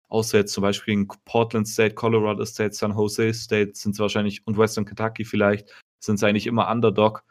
außer 0.09 0.39
jetzt 0.39 0.53
zum 0.53 0.63
Beispiel 0.63 0.93
in 0.95 1.09
Portland 1.25 1.67
State, 1.67 1.95
Colorado 1.95 2.45
State, 2.45 2.75
San 2.75 2.95
Jose 2.95 3.33
State 3.33 3.73
sind 3.75 3.93
es 3.93 3.99
wahrscheinlich 3.99 4.47
und 4.47 4.59
Western 4.59 4.85
Kentucky 4.85 5.25
vielleicht, 5.25 5.71
sind 5.99 6.17
es 6.17 6.23
eigentlich 6.23 6.47
immer 6.47 6.71
Underdog. 6.71 7.25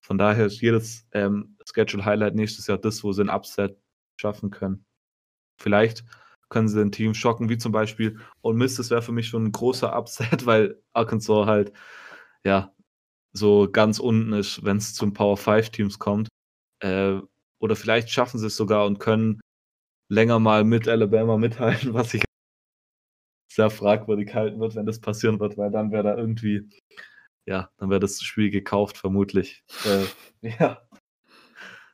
Von 0.00 0.18
daher 0.18 0.46
ist 0.46 0.60
jedes 0.60 1.06
ähm, 1.12 1.56
Schedule 1.68 2.04
Highlight 2.04 2.36
nächstes 2.36 2.68
Jahr 2.68 2.78
das, 2.78 3.02
wo 3.02 3.12
sie 3.12 3.22
ein 3.22 3.30
Upset 3.30 3.76
schaffen 4.16 4.50
können. 4.50 4.84
Vielleicht 5.58 6.04
können 6.48 6.68
sie 6.68 6.80
ein 6.80 6.92
Team 6.92 7.14
schocken, 7.14 7.48
wie 7.48 7.58
zum 7.58 7.72
Beispiel 7.72 8.18
Ole 8.42 8.56
Miss, 8.56 8.76
das 8.76 8.90
wäre 8.90 9.02
für 9.02 9.12
mich 9.12 9.28
schon 9.28 9.46
ein 9.46 9.52
großer 9.52 9.96
Upset, 9.96 10.46
weil 10.46 10.80
Arkansas 10.92 11.46
halt, 11.46 11.72
ja, 12.44 12.72
so 13.32 13.68
ganz 13.70 13.98
unten 13.98 14.32
ist, 14.32 14.64
wenn 14.64 14.76
es 14.76 14.94
zum 14.94 15.12
Power 15.12 15.36
5 15.36 15.70
Teams 15.70 15.98
kommt. 15.98 16.28
Äh, 16.80 17.20
oder 17.60 17.76
vielleicht 17.76 18.10
schaffen 18.10 18.38
sie 18.38 18.46
es 18.46 18.56
sogar 18.56 18.86
und 18.86 18.98
können 18.98 19.40
länger 20.08 20.38
mal 20.38 20.64
mit 20.64 20.88
Alabama 20.88 21.36
mithalten, 21.36 21.94
was 21.94 22.14
ich 22.14 22.22
sehr 23.52 23.70
fragwürdig 23.70 24.34
halten 24.34 24.60
wird, 24.60 24.74
wenn 24.76 24.86
das 24.86 25.00
passieren 25.00 25.40
wird, 25.40 25.58
weil 25.58 25.70
dann 25.70 25.90
wäre 25.90 26.04
da 26.04 26.16
irgendwie, 26.16 26.68
ja, 27.46 27.70
dann 27.78 27.90
wäre 27.90 28.00
das 28.00 28.20
Spiel 28.22 28.50
gekauft, 28.50 28.96
vermutlich. 28.96 29.64
Äh, 29.84 30.48
ja. 30.58 30.80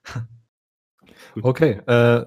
okay, 1.43 1.81
äh, 1.87 2.27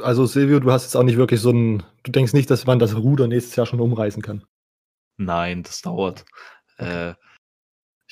also 0.00 0.26
Silvio, 0.26 0.60
du 0.60 0.72
hast 0.72 0.84
jetzt 0.84 0.96
auch 0.96 1.02
nicht 1.02 1.16
wirklich 1.16 1.40
so 1.40 1.50
ein, 1.50 1.82
du 2.02 2.12
denkst 2.12 2.32
nicht, 2.32 2.50
dass 2.50 2.66
man 2.66 2.78
das 2.78 2.96
Ruder 2.96 3.26
nächstes 3.26 3.56
Jahr 3.56 3.66
schon 3.66 3.80
umreißen 3.80 4.22
kann. 4.22 4.44
Nein, 5.18 5.62
das 5.62 5.82
dauert. 5.82 6.24
Okay. 6.78 7.10
Äh, 7.10 7.14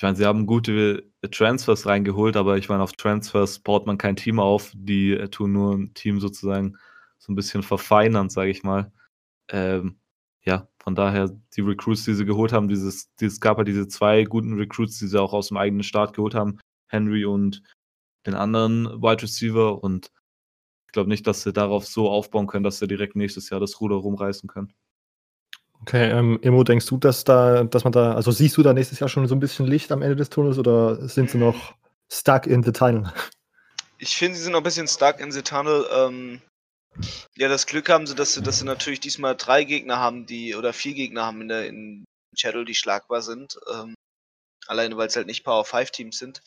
ich 0.01 0.03
meine, 0.03 0.16
sie 0.16 0.24
haben 0.24 0.46
gute 0.46 1.12
Transfers 1.30 1.84
reingeholt, 1.84 2.34
aber 2.34 2.57
ich 2.57 2.70
meine, 2.70 2.82
auf 2.82 2.94
Transfers 2.94 3.59
baut 3.59 3.86
man 3.86 3.98
kein 3.98 4.16
Team 4.16 4.40
auf, 4.40 4.72
die 4.74 5.12
äh, 5.12 5.28
tun 5.28 5.53
nur 5.53 5.74
ein 5.74 5.92
Team 5.92 6.20
sozusagen 6.20 6.78
so 7.18 7.30
ein 7.30 7.36
bisschen 7.36 7.62
verfeinern, 7.62 8.30
sage 8.30 8.51
ich 8.51 8.62
mal. 8.62 8.90
Ähm, 9.51 10.01
ja, 10.42 10.70
von 10.82 10.94
daher, 10.94 11.28
die 11.55 11.61
Recruits, 11.61 12.07
die 12.07 12.14
sie 12.14 12.24
geholt 12.24 12.55
haben, 12.55 12.66
dieses, 12.66 13.14
dieses 13.16 13.40
gab 13.40 13.59
ja 13.59 13.64
diese 13.64 13.88
zwei 13.88 14.24
guten 14.24 14.55
Recruits, 14.55 14.98
die 14.98 15.07
sie 15.07 15.20
auch 15.20 15.34
aus 15.34 15.48
dem 15.48 15.59
eigenen 15.59 15.82
Start 15.82 16.16
geholt 16.16 16.34
haben, 16.34 16.59
Henry 16.88 17.26
und 17.26 17.62
den 18.24 18.32
anderen 18.32 18.86
Wide 19.03 19.22
Receiver. 19.22 19.84
Und 19.84 20.11
ich 20.86 20.92
glaube 20.92 21.11
nicht, 21.11 21.26
dass 21.26 21.42
sie 21.42 21.53
darauf 21.53 21.86
so 21.86 22.09
aufbauen 22.09 22.46
können, 22.46 22.64
dass 22.64 22.78
sie 22.78 22.88
direkt 22.88 23.16
nächstes 23.16 23.51
Jahr 23.51 23.61
das 23.61 23.82
Ruder 23.82 23.96
rumreißen 23.96 24.48
können. 24.48 24.72
Okay, 25.83 26.11
ähm, 26.11 26.39
Emo, 26.43 26.62
denkst 26.62 26.87
du, 26.87 26.99
dass 26.99 27.24
da, 27.24 27.64
dass 27.64 27.85
man 27.85 27.93
da, 27.93 28.14
also 28.14 28.31
siehst 28.31 28.57
du 28.57 28.62
da 28.62 28.72
nächstes 28.72 29.01
Jahr 29.01 29.09
schon 29.09 29.26
so 29.26 29.35
ein 29.35 29.41
bisschen 29.41 29.66
Licht 29.66 29.91
am 29.93 30.03
Ende 30.03 30.16
des 30.16 30.28
Tunnels 30.28 30.59
oder 30.59 31.09
sind 31.09 31.31
sie 31.31 31.39
noch 31.39 31.74
stuck 32.12 32.47
in 32.47 32.62
the 32.62 32.72
tunnel? 32.72 33.11
Ich 33.99 34.16
finde, 34.16 34.37
sie 34.37 34.45
sind 34.45 34.53
noch 34.53 34.61
ein 34.61 34.64
bisschen 34.64 34.89
stuck 34.89 35.20
in 35.20 35.33
the 35.33 35.43
tunnel. 35.43 35.87
Ähm, 35.93 36.43
ja, 37.37 37.49
das 37.49 37.66
Glück 37.66 37.89
haben 37.89 38.07
sie, 38.07 38.14
dass 38.14 38.35
sie, 38.35 38.43
dass 38.43 38.59
sie 38.59 38.64
natürlich 38.64 39.01
diesmal 39.01 39.37
drei 39.37 39.64
Gegner 39.64 39.99
haben, 39.99 40.26
die, 40.26 40.55
oder 40.55 40.72
vier 40.72 40.95
Gegner 40.95 41.24
haben 41.24 41.41
in 41.43 41.49
der 41.49 41.66
in 41.66 42.05
Shadow, 42.37 42.64
die 42.64 42.74
schlagbar 42.74 43.22
sind. 43.22 43.59
Ähm, 43.72 43.95
alleine, 44.66 44.97
weil 44.97 45.09
es 45.09 45.16
halt 45.16 45.26
nicht 45.26 45.45
Power 45.45 45.64
5 45.64 45.91
Teams 45.91 46.18
sind. 46.18 46.43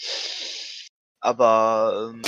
Aber 1.19 2.11
ähm, 2.13 2.21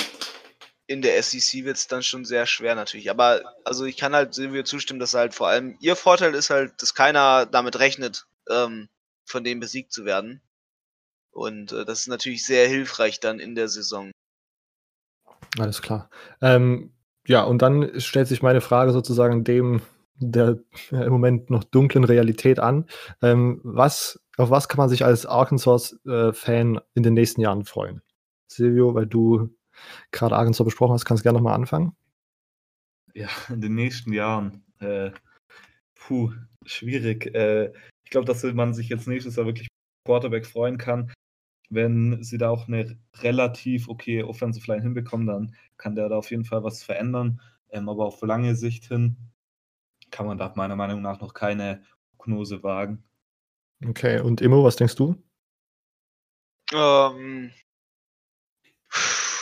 in 0.88 1.02
der 1.02 1.22
SEC 1.22 1.66
wird 1.66 1.78
es 1.78 1.88
dann 1.88 2.04
schon 2.04 2.26
sehr 2.26 2.46
schwer 2.46 2.76
natürlich. 2.76 3.10
Aber 3.10 3.42
also 3.64 3.86
ich 3.86 3.98
kann 3.98 4.14
halt 4.14 4.34
Silvio 4.34 4.64
zustimmen, 4.64 5.00
dass 5.00 5.14
halt 5.14 5.34
vor 5.34 5.48
allem 5.48 5.78
ihr 5.80 5.96
Vorteil 5.96 6.36
ist 6.36 6.50
halt, 6.50 6.82
dass 6.82 6.94
keiner 6.94 7.46
damit 7.46 7.80
rechnet, 7.80 8.28
ähm, 8.50 8.90
von 9.26 9.44
dem 9.44 9.60
besiegt 9.60 9.92
zu 9.92 10.06
werden. 10.06 10.42
Und 11.32 11.72
äh, 11.72 11.86
das 11.86 12.02
ist 12.02 12.08
natürlich 12.08 12.46
sehr 12.46 12.68
hilfreich 12.68 13.20
dann 13.20 13.40
in 13.40 13.56
der 13.56 13.68
Saison. 13.68 14.12
Alles 15.58 15.82
klar. 15.82 16.10
Ähm, 16.42 16.94
ja, 17.28 17.44
und 17.44 17.62
dann 17.62 18.00
stellt 18.00 18.28
sich 18.28 18.42
meine 18.42 18.62
Frage 18.62 18.92
sozusagen 18.92 19.44
dem 19.44 19.82
der 20.18 20.60
im 20.92 21.10
Moment 21.10 21.50
noch 21.50 21.64
dunklen 21.64 22.04
Realität 22.04 22.60
an. 22.60 22.86
Ähm, 23.22 23.60
was, 23.64 24.24
auf 24.38 24.50
was 24.50 24.70
kann 24.70 24.78
man 24.78 24.90
sich 24.90 25.04
als 25.04 25.26
Arkansas-Fan 25.26 26.76
äh, 26.76 26.82
in 26.94 27.04
den 27.04 27.14
nächsten 27.14 27.42
Jahren 27.42 27.66
freuen? 27.66 28.02
Silvio, 28.48 28.94
weil 28.96 29.08
du 29.08 29.50
gerade 30.12 30.36
Arkansas 30.36 30.66
besprochen 30.66 30.94
hast, 30.94 31.06
kannst 31.06 31.22
du 31.22 31.24
gerne 31.24 31.38
nochmal 31.38 31.56
anfangen. 31.56 31.96
Ja, 33.14 33.30
in 33.50 33.62
den 33.62 33.76
nächsten 33.76 34.14
Jahren. 34.14 34.64
Äh, 34.80 35.12
puh, 35.96 36.34
schwierig. 36.66 37.34
Äh, 37.34 37.72
ich 38.04 38.12
glaube, 38.12 38.26
dass 38.26 38.44
man 38.44 38.74
sich 38.74 38.90
jetzt 38.90 39.08
nächstes 39.08 39.36
Jahr 39.36 39.46
wirklich 39.46 39.68
Quarterback 40.06 40.46
freuen 40.46 40.78
kann. 40.78 41.12
Wenn 41.70 42.22
sie 42.24 42.38
da 42.38 42.50
auch 42.50 42.68
eine 42.68 42.98
relativ 43.18 43.88
okay 43.88 44.24
Offensive 44.24 44.72
Line 44.72 44.84
hinbekommen, 44.84 45.28
dann 45.28 45.56
kann 45.78 45.96
der 45.96 46.10
da 46.10 46.18
auf 46.18 46.30
jeden 46.30 46.46
Fall 46.46 46.64
was 46.64 46.84
verändern. 46.84 47.42
Ähm, 47.72 47.90
aber 47.90 48.06
auf 48.06 48.22
lange 48.22 48.56
Sicht 48.56 48.86
hin 48.86 49.18
kann 50.12 50.28
man 50.28 50.38
da 50.38 50.54
meiner 50.56 50.76
Meinung 50.76 51.02
nach 51.02 51.20
noch 51.20 51.34
keine 51.34 51.84
Prognose 52.18 52.64
wagen. 52.64 53.04
Okay, 53.86 54.20
und 54.20 54.42
Immo, 54.42 54.64
was 54.64 54.76
denkst 54.76 54.96
du? 54.96 55.16
Ähm, 56.74 57.52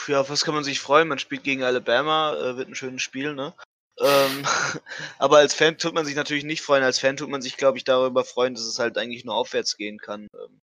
ja, 0.07 0.21
auf 0.21 0.29
was 0.29 0.43
kann 0.43 0.53
man 0.53 0.63
sich 0.63 0.79
freuen? 0.79 1.07
Man 1.07 1.19
spielt 1.19 1.43
gegen 1.43 1.63
Alabama, 1.63 2.35
äh, 2.35 2.57
wird 2.57 2.69
ein 2.69 2.75
schönes 2.75 3.01
Spiel, 3.01 3.33
ne? 3.35 3.53
Ähm, 3.99 4.43
aber 5.19 5.37
als 5.37 5.53
Fan 5.53 5.77
tut 5.77 5.93
man 5.93 6.05
sich 6.05 6.15
natürlich 6.15 6.43
nicht 6.43 6.61
freuen. 6.61 6.83
Als 6.83 6.99
Fan 6.99 7.17
tut 7.17 7.29
man 7.29 7.41
sich, 7.41 7.57
glaube 7.57 7.77
ich, 7.77 7.83
darüber 7.83 8.23
freuen, 8.23 8.55
dass 8.55 8.63
es 8.63 8.79
halt 8.79 8.97
eigentlich 8.97 9.25
nur 9.25 9.35
aufwärts 9.35 9.77
gehen 9.77 9.97
kann. 9.97 10.27
Ähm. 10.33 10.61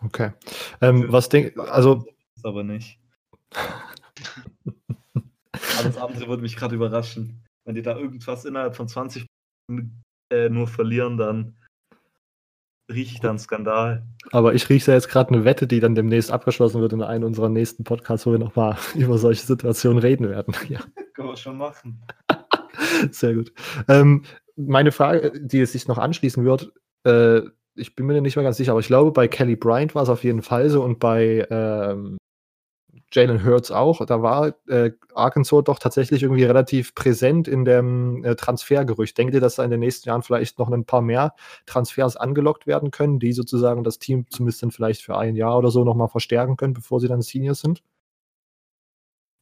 Okay. 0.00 0.32
Ähm, 0.80 1.10
was 1.12 1.28
denk, 1.28 1.58
also. 1.58 2.06
Ist 2.36 2.44
aber 2.44 2.64
nicht. 2.64 2.98
Alles 5.78 5.96
andere 5.96 6.28
würde 6.28 6.42
mich 6.42 6.56
gerade 6.56 6.74
überraschen. 6.74 7.44
wenn 7.64 7.74
die 7.74 7.82
da 7.82 7.96
irgendwas 7.96 8.44
innerhalb 8.44 8.76
von 8.76 8.88
20 8.88 9.26
Minuten 9.68 10.02
äh, 10.32 10.48
nur 10.48 10.68
verlieren, 10.68 11.16
dann 11.16 11.56
rieche 12.88 13.14
ich 13.14 13.20
dann 13.20 13.38
Skandal. 13.38 14.02
Aber 14.32 14.54
ich 14.54 14.68
rieche 14.68 14.90
ja 14.90 14.96
jetzt 14.96 15.08
gerade 15.08 15.32
eine 15.34 15.44
Wette, 15.44 15.66
die 15.66 15.80
dann 15.80 15.94
demnächst 15.94 16.30
abgeschlossen 16.30 16.80
wird 16.80 16.92
in 16.92 17.02
einem 17.02 17.24
unserer 17.24 17.48
nächsten 17.48 17.84
Podcasts, 17.84 18.26
wo 18.26 18.32
wir 18.32 18.38
nochmal 18.38 18.76
über 18.94 19.18
solche 19.18 19.44
Situationen 19.44 19.98
reden 19.98 20.28
werden. 20.28 20.54
Ja. 20.68 20.80
Können 21.14 21.28
wir 21.28 21.36
schon 21.36 21.56
machen. 21.56 22.02
Sehr 23.10 23.34
gut. 23.34 23.52
Ähm, 23.88 24.24
meine 24.56 24.90
Frage, 24.90 25.32
die 25.40 25.64
sich 25.64 25.86
noch 25.86 25.98
anschließen 25.98 26.44
wird, 26.44 26.72
äh, 27.04 27.42
ich 27.74 27.94
bin 27.94 28.06
mir 28.06 28.20
nicht 28.20 28.36
mehr 28.36 28.42
ganz 28.42 28.56
sicher, 28.56 28.72
aber 28.72 28.80
ich 28.80 28.86
glaube, 28.86 29.12
bei 29.12 29.28
Kelly 29.28 29.54
Bryant 29.54 29.94
war 29.94 30.02
es 30.02 30.08
auf 30.08 30.24
jeden 30.24 30.42
Fall 30.42 30.68
so 30.70 30.82
und 30.82 30.98
bei 30.98 31.46
ähm, 31.50 32.16
Jalen 33.12 33.44
Hurts 33.44 33.70
auch. 33.70 34.04
Da 34.04 34.22
war 34.22 34.54
äh, 34.68 34.92
Arkansas 35.14 35.64
doch 35.64 35.78
tatsächlich 35.78 36.22
irgendwie 36.22 36.44
relativ 36.44 36.94
präsent 36.94 37.48
in 37.48 37.64
dem 37.64 38.24
äh, 38.24 38.34
Transfergerücht. 38.34 39.16
Denkt 39.16 39.34
ihr, 39.34 39.40
dass 39.40 39.56
da 39.56 39.64
in 39.64 39.70
den 39.70 39.80
nächsten 39.80 40.08
Jahren 40.08 40.22
vielleicht 40.22 40.58
noch 40.58 40.70
ein 40.70 40.84
paar 40.84 41.02
mehr 41.02 41.34
Transfers 41.66 42.16
angelockt 42.16 42.66
werden 42.66 42.90
können, 42.90 43.18
die 43.18 43.32
sozusagen 43.32 43.84
das 43.84 43.98
Team 43.98 44.26
zumindest 44.30 44.62
dann 44.62 44.70
vielleicht 44.70 45.02
für 45.02 45.16
ein 45.16 45.36
Jahr 45.36 45.56
oder 45.56 45.70
so 45.70 45.84
nochmal 45.84 46.08
verstärken 46.08 46.56
können, 46.56 46.74
bevor 46.74 47.00
sie 47.00 47.08
dann 47.08 47.22
Seniors 47.22 47.60
sind? 47.60 47.82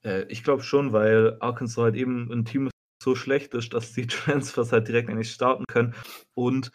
Äh, 0.05 0.25
ich 0.29 0.45
glaube 0.45 0.63
schon, 0.63 0.93
weil 0.93 1.37
Arkansas 1.41 1.83
halt 1.83 1.97
eben 1.97 2.31
ein 2.31 2.45
Team 2.45 2.71
so 3.03 3.15
schlecht 3.15 3.55
ist, 3.55 3.73
dass 3.73 3.93
die 3.93 4.07
Transfers 4.07 4.73
halt 4.73 4.89
direkt 4.89 5.09
eigentlich 5.09 5.31
starten 5.31 5.65
können. 5.67 5.95
Und 6.35 6.71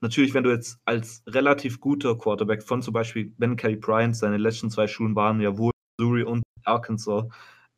natürlich, 0.00 0.34
wenn 0.34 0.44
du 0.44 0.50
jetzt 0.50 0.78
als 0.84 1.22
relativ 1.26 1.80
guter 1.80 2.16
Quarterback 2.16 2.62
von 2.62 2.82
zum 2.82 2.92
Beispiel 2.92 3.32
Ben 3.38 3.56
Kelly 3.56 3.76
Bryant, 3.76 4.16
seine 4.16 4.36
letzten 4.36 4.70
zwei 4.70 4.86
Schulen 4.86 5.16
waren 5.16 5.40
ja 5.40 5.56
wohl 5.56 5.73
Missouri 5.98 6.22
und 6.22 6.42
Arkansas, 6.64 7.24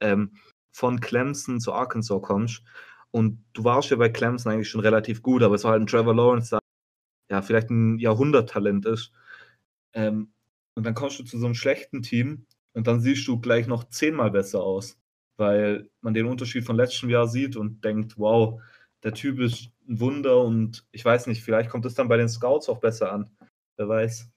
ähm, 0.01 0.33
von 0.73 1.01
Clemson 1.01 1.61
zu 1.61 1.73
Arkansas 1.73 2.23
kommst. 2.23 2.63
Und 3.11 3.43
du 3.55 3.65
warst 3.65 3.91
ja 3.91 3.97
bei 3.97 4.09
Clemson 4.09 4.53
eigentlich 4.53 4.69
schon 4.69 4.83
relativ 4.83 5.23
gut, 5.23 5.43
aber 5.43 5.55
es 5.55 5.65
war 5.65 5.73
halt 5.73 5.83
ein 5.83 5.87
Trevor 5.87 6.15
Lawrence, 6.15 6.51
der 6.51 6.61
ja 7.31 7.43
vielleicht 7.43 7.71
ein 7.71 7.99
Jahrhunderttalent 7.99 8.87
ist. 8.87 9.13
Ähm, 9.95 10.33
und 10.75 10.85
dann 10.85 10.95
kommst 10.95 11.19
du 11.19 11.25
zu 11.25 11.39
so 11.39 11.47
einem 11.47 11.55
schlechten 11.55 12.03
Team 12.03 12.47
und 12.75 12.87
dann 12.87 13.01
siehst 13.01 13.27
du 13.27 13.41
gleich 13.41 13.67
noch 13.67 13.85
zehnmal 13.85 14.31
besser 14.31 14.63
aus, 14.63 14.99
weil 15.39 15.89
man 16.03 16.13
den 16.13 16.27
Unterschied 16.27 16.65
von 16.65 16.77
letztem 16.77 17.09
Jahr 17.09 17.27
sieht 17.27 17.57
und 17.57 17.83
denkt, 17.85 18.19
wow, 18.19 18.61
der 19.03 19.15
Typ 19.15 19.41
ist 19.41 19.71
ein 19.89 20.01
Wunder 20.01 20.43
und 20.43 20.87
ich 20.93 21.05
weiß 21.05 21.27
nicht, 21.29 21.43
vielleicht 21.43 21.71
kommt 21.71 21.87
es 21.87 21.95
dann 21.95 22.09
bei 22.09 22.19
den 22.19 22.29
Scouts 22.29 22.69
auch 22.69 22.81
besser 22.81 23.13
an. 23.13 23.31
Wer 23.79 23.89
weiß. 23.89 24.31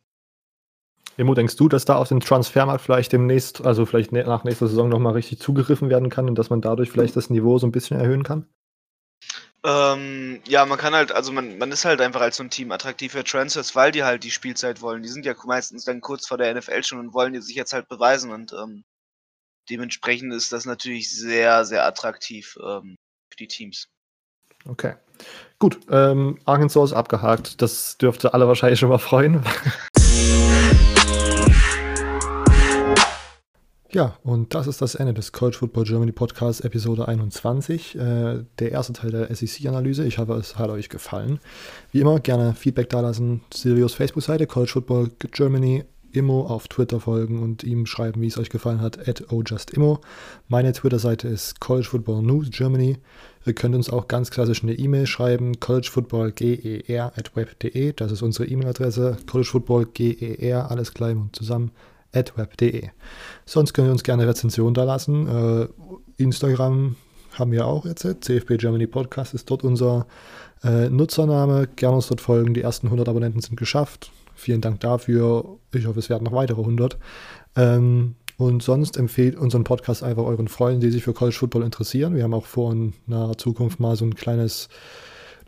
Emo, 1.20 1.34
denkst 1.34 1.58
du, 1.58 1.68
dass 1.68 1.86
da 1.86 1.98
auf 1.98 2.08
den 2.08 2.22
Transfermarkt 2.22 2.82
vielleicht 2.82 3.12
demnächst, 3.12 3.66
also 3.66 3.86
vielleicht 3.86 4.12
nach 4.12 4.44
nächster 4.46 4.68
Saison 4.68 4.88
nochmal 4.88 5.14
richtig 5.14 5.40
zugegriffen 5.40 5.90
werden 5.90 6.10
kann 6.10 6.30
und 6.30 6.36
dass 6.36 6.50
man 6.50 6.62
dadurch 6.62 6.90
vielleicht 6.90 7.16
das 7.16 7.30
Niveau 7.30 7.58
so 7.60 7.68
ein 7.68 7.72
bisschen 7.72 8.00
erhöhen 8.00 8.24
kann? 8.24 8.48
Ähm, 9.66 10.42
ja, 10.48 10.66
man 10.66 10.78
kann 10.78 10.94
halt, 10.94 11.12
also 11.12 11.34
man, 11.34 11.58
man 11.58 11.72
ist 11.74 11.84
halt 11.84 12.00
einfach 12.00 12.22
als 12.22 12.38
so 12.38 12.44
ein 12.44 12.50
Team 12.50 12.72
attraktiv 12.72 13.12
für 13.12 13.26
Transfers, 13.26 13.76
weil 13.76 13.92
die 13.92 14.06
halt 14.06 14.24
die 14.24 14.32
Spielzeit 14.32 14.82
wollen. 14.82 15.04
Die 15.04 15.10
sind 15.10 15.26
ja 15.26 15.36
meistens 15.46 15.84
dann 15.84 16.00
kurz 16.00 16.26
vor 16.26 16.38
der 16.38 16.56
NFL 16.56 16.84
schon 16.84 17.00
und 17.00 17.14
wollen 17.14 17.40
sich 17.42 17.58
jetzt 17.58 17.74
halt 17.74 17.90
beweisen 17.90 18.32
und 18.32 18.54
ähm, 18.54 18.86
dementsprechend 19.70 20.34
ist 20.34 20.54
das 20.54 20.66
natürlich 20.66 21.14
sehr, 21.14 21.66
sehr 21.66 21.86
attraktiv 21.86 22.58
ähm, 22.66 22.96
für 23.30 23.38
die 23.38 23.48
Teams. 23.48 23.90
Okay. 24.66 24.96
Gut, 25.58 25.80
ähm, 25.90 26.40
Arkansas 26.46 26.92
ist 26.92 26.96
abgehakt. 26.96 27.62
Das 27.62 27.98
dürfte 27.98 28.34
alle 28.34 28.48
wahrscheinlich 28.48 28.80
schon 28.80 28.90
mal 28.90 28.98
freuen. 28.98 29.44
Ja, 33.92 34.18
und 34.24 34.54
das 34.54 34.68
ist 34.68 34.84
das 34.84 34.94
Ende 34.94 35.16
des 35.16 35.32
College 35.32 35.58
Football 35.58 35.84
Germany 35.84 36.12
Podcast 36.12 36.64
Episode 36.64 37.08
21, 37.08 37.96
äh, 37.96 38.44
der 38.60 38.72
erste 38.72 38.94
Teil 38.94 39.10
der 39.10 39.36
SEC-Analyse. 39.36 40.06
Ich 40.06 40.20
hoffe, 40.20 40.34
es 40.34 40.60
hat 40.60 40.70
euch 40.70 40.90
gefallen. 40.90 41.40
Wie 41.92 42.02
immer, 42.02 42.20
gerne 42.20 42.54
Feedback 42.54 42.90
dalassen, 42.90 43.42
Silvios 43.52 43.96
Facebook-Seite, 43.96 44.46
College 44.46 44.74
Football 44.74 45.10
Germany, 45.32 45.86
Immo 46.12 46.46
auf 46.46 46.68
Twitter 46.68 47.00
folgen 47.00 47.42
und 47.42 47.64
ihm 47.64 47.88
schreiben, 47.88 48.22
wie 48.22 48.28
es 48.28 48.38
euch 48.38 48.52
gefallen 48.52 48.80
hat, 48.80 49.08
at 49.08 49.32
ojustimmo. 49.32 50.02
Meine 50.48 50.72
Twitter-Seite 50.72 51.28
ist 51.28 51.60
College 51.60 51.88
Football 51.90 52.22
News 52.22 52.52
Germany. 52.52 52.98
Ihr 53.48 53.54
könnt 53.54 53.74
uns 53.74 53.90
auch 53.90 54.08
ganz 54.08 54.30
klassisch 54.30 54.62
eine 54.62 54.74
E-Mail 54.74 55.08
schreiben, 55.08 55.60
collegefootballger 55.60 57.12
at 57.16 57.36
web.de. 57.36 57.94
Das 57.94 58.12
ist 58.12 58.22
unsere 58.22 58.48
E-Mail-Adresse, 58.48 59.18
collegefootballger, 59.26 60.70
alles 60.70 60.94
klein 60.94 61.18
und 61.18 61.36
zusammen, 61.36 61.72
web.de. 62.14 62.90
Sonst 63.46 63.74
könnt 63.74 63.88
ihr 63.88 63.92
uns 63.92 64.04
gerne 64.04 64.28
Rezensionen 64.28 64.74
da 64.74 64.84
lassen. 64.84 65.28
Äh, 65.28 65.68
Instagram 66.18 66.96
haben 67.34 67.52
wir 67.52 67.66
auch 67.66 67.86
jetzt. 67.86 68.04
CFB 68.22 68.58
Germany 68.58 68.88
Podcast 68.88 69.34
ist 69.34 69.50
dort 69.50 69.64
unser 69.64 70.08
äh, 70.64 70.90
Nutzername. 70.90 71.68
Gerne 71.76 71.98
uns 71.98 72.08
dort 72.08 72.22
folgen. 72.22 72.54
Die 72.54 72.62
ersten 72.62 72.88
100 72.88 73.08
Abonnenten 73.08 73.42
sind 73.42 73.56
geschafft. 73.56 74.12
Vielen 74.36 74.62
Dank 74.62 74.80
dafür. 74.80 75.58
Ich 75.74 75.86
hoffe, 75.86 76.00
es 76.00 76.10
werden 76.10 76.24
noch 76.24 76.34
weitere 76.34 76.62
100. 76.62 76.98
Ähm, 77.56 78.16
und 78.38 78.64
sonst 78.64 78.96
empfehlt 78.96 79.36
unseren 79.36 79.66
Podcast 79.66 80.02
einfach 80.02 80.24
euren 80.24 80.48
Freunden, 80.48 80.80
die 80.80 80.92
sich 80.92 81.04
für 81.04 81.14
College 81.14 81.36
Football 81.38 81.64
interessieren. 81.64 82.16
Wir 82.16 82.24
haben 82.24 82.34
auch 82.34 82.46
vor, 82.46 82.72
in 82.72 82.94
naher 83.06 83.38
Zukunft 83.38 83.82
mal 83.82 83.98
so 83.98 84.06
ein 84.06 84.16
kleines 84.16 84.70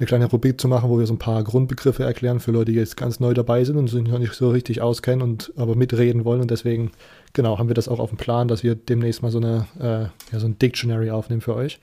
eine 0.02 0.08
kleine 0.08 0.26
Rubrik 0.26 0.60
zu 0.60 0.68
machen, 0.68 0.90
wo 0.90 0.98
wir 0.98 1.06
so 1.06 1.14
ein 1.14 1.20
paar 1.20 1.44
Grundbegriffe 1.44 2.04
erklären 2.04 2.40
für 2.40 2.52
Leute, 2.52 2.72
die 2.72 2.78
jetzt 2.78 2.98
ganz 2.98 3.20
neu 3.20 3.36
dabei 3.36 3.64
sind 3.64 3.78
und 3.78 3.88
sich 3.88 4.02
noch 4.02 4.18
nicht 4.18 4.34
so 4.34 4.50
richtig 4.50 4.82
auskennen 4.82 5.22
und 5.22 5.54
aber 5.56 5.76
mitreden 5.76 6.26
wollen. 6.26 6.42
Und 6.42 6.50
deswegen, 6.50 6.92
genau, 7.34 7.60
haben 7.60 7.70
wir 7.70 7.76
das 7.76 7.88
auch 7.88 8.00
auf 8.00 8.10
dem 8.10 8.18
Plan, 8.18 8.48
dass 8.48 8.64
wir 8.64 8.74
demnächst 8.74 9.22
mal 9.22 9.32
so 9.32 9.38
eine, 9.38 9.68
äh, 9.80 10.34
ja, 10.34 10.40
so 10.40 10.48
ein 10.48 10.58
Dictionary 10.58 11.12
aufnehmen 11.12 11.42
für 11.42 11.56
euch. 11.56 11.80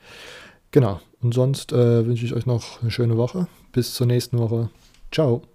Genau. 0.71 0.99
Und 1.21 1.33
sonst 1.33 1.71
äh, 1.71 2.05
wünsche 2.05 2.25
ich 2.25 2.33
euch 2.33 2.45
noch 2.45 2.81
eine 2.81 2.91
schöne 2.91 3.15
Woche. 3.15 3.47
Bis 3.71 3.93
zur 3.93 4.05
nächsten 4.05 4.37
Woche. 4.37 4.69
Ciao. 5.11 5.48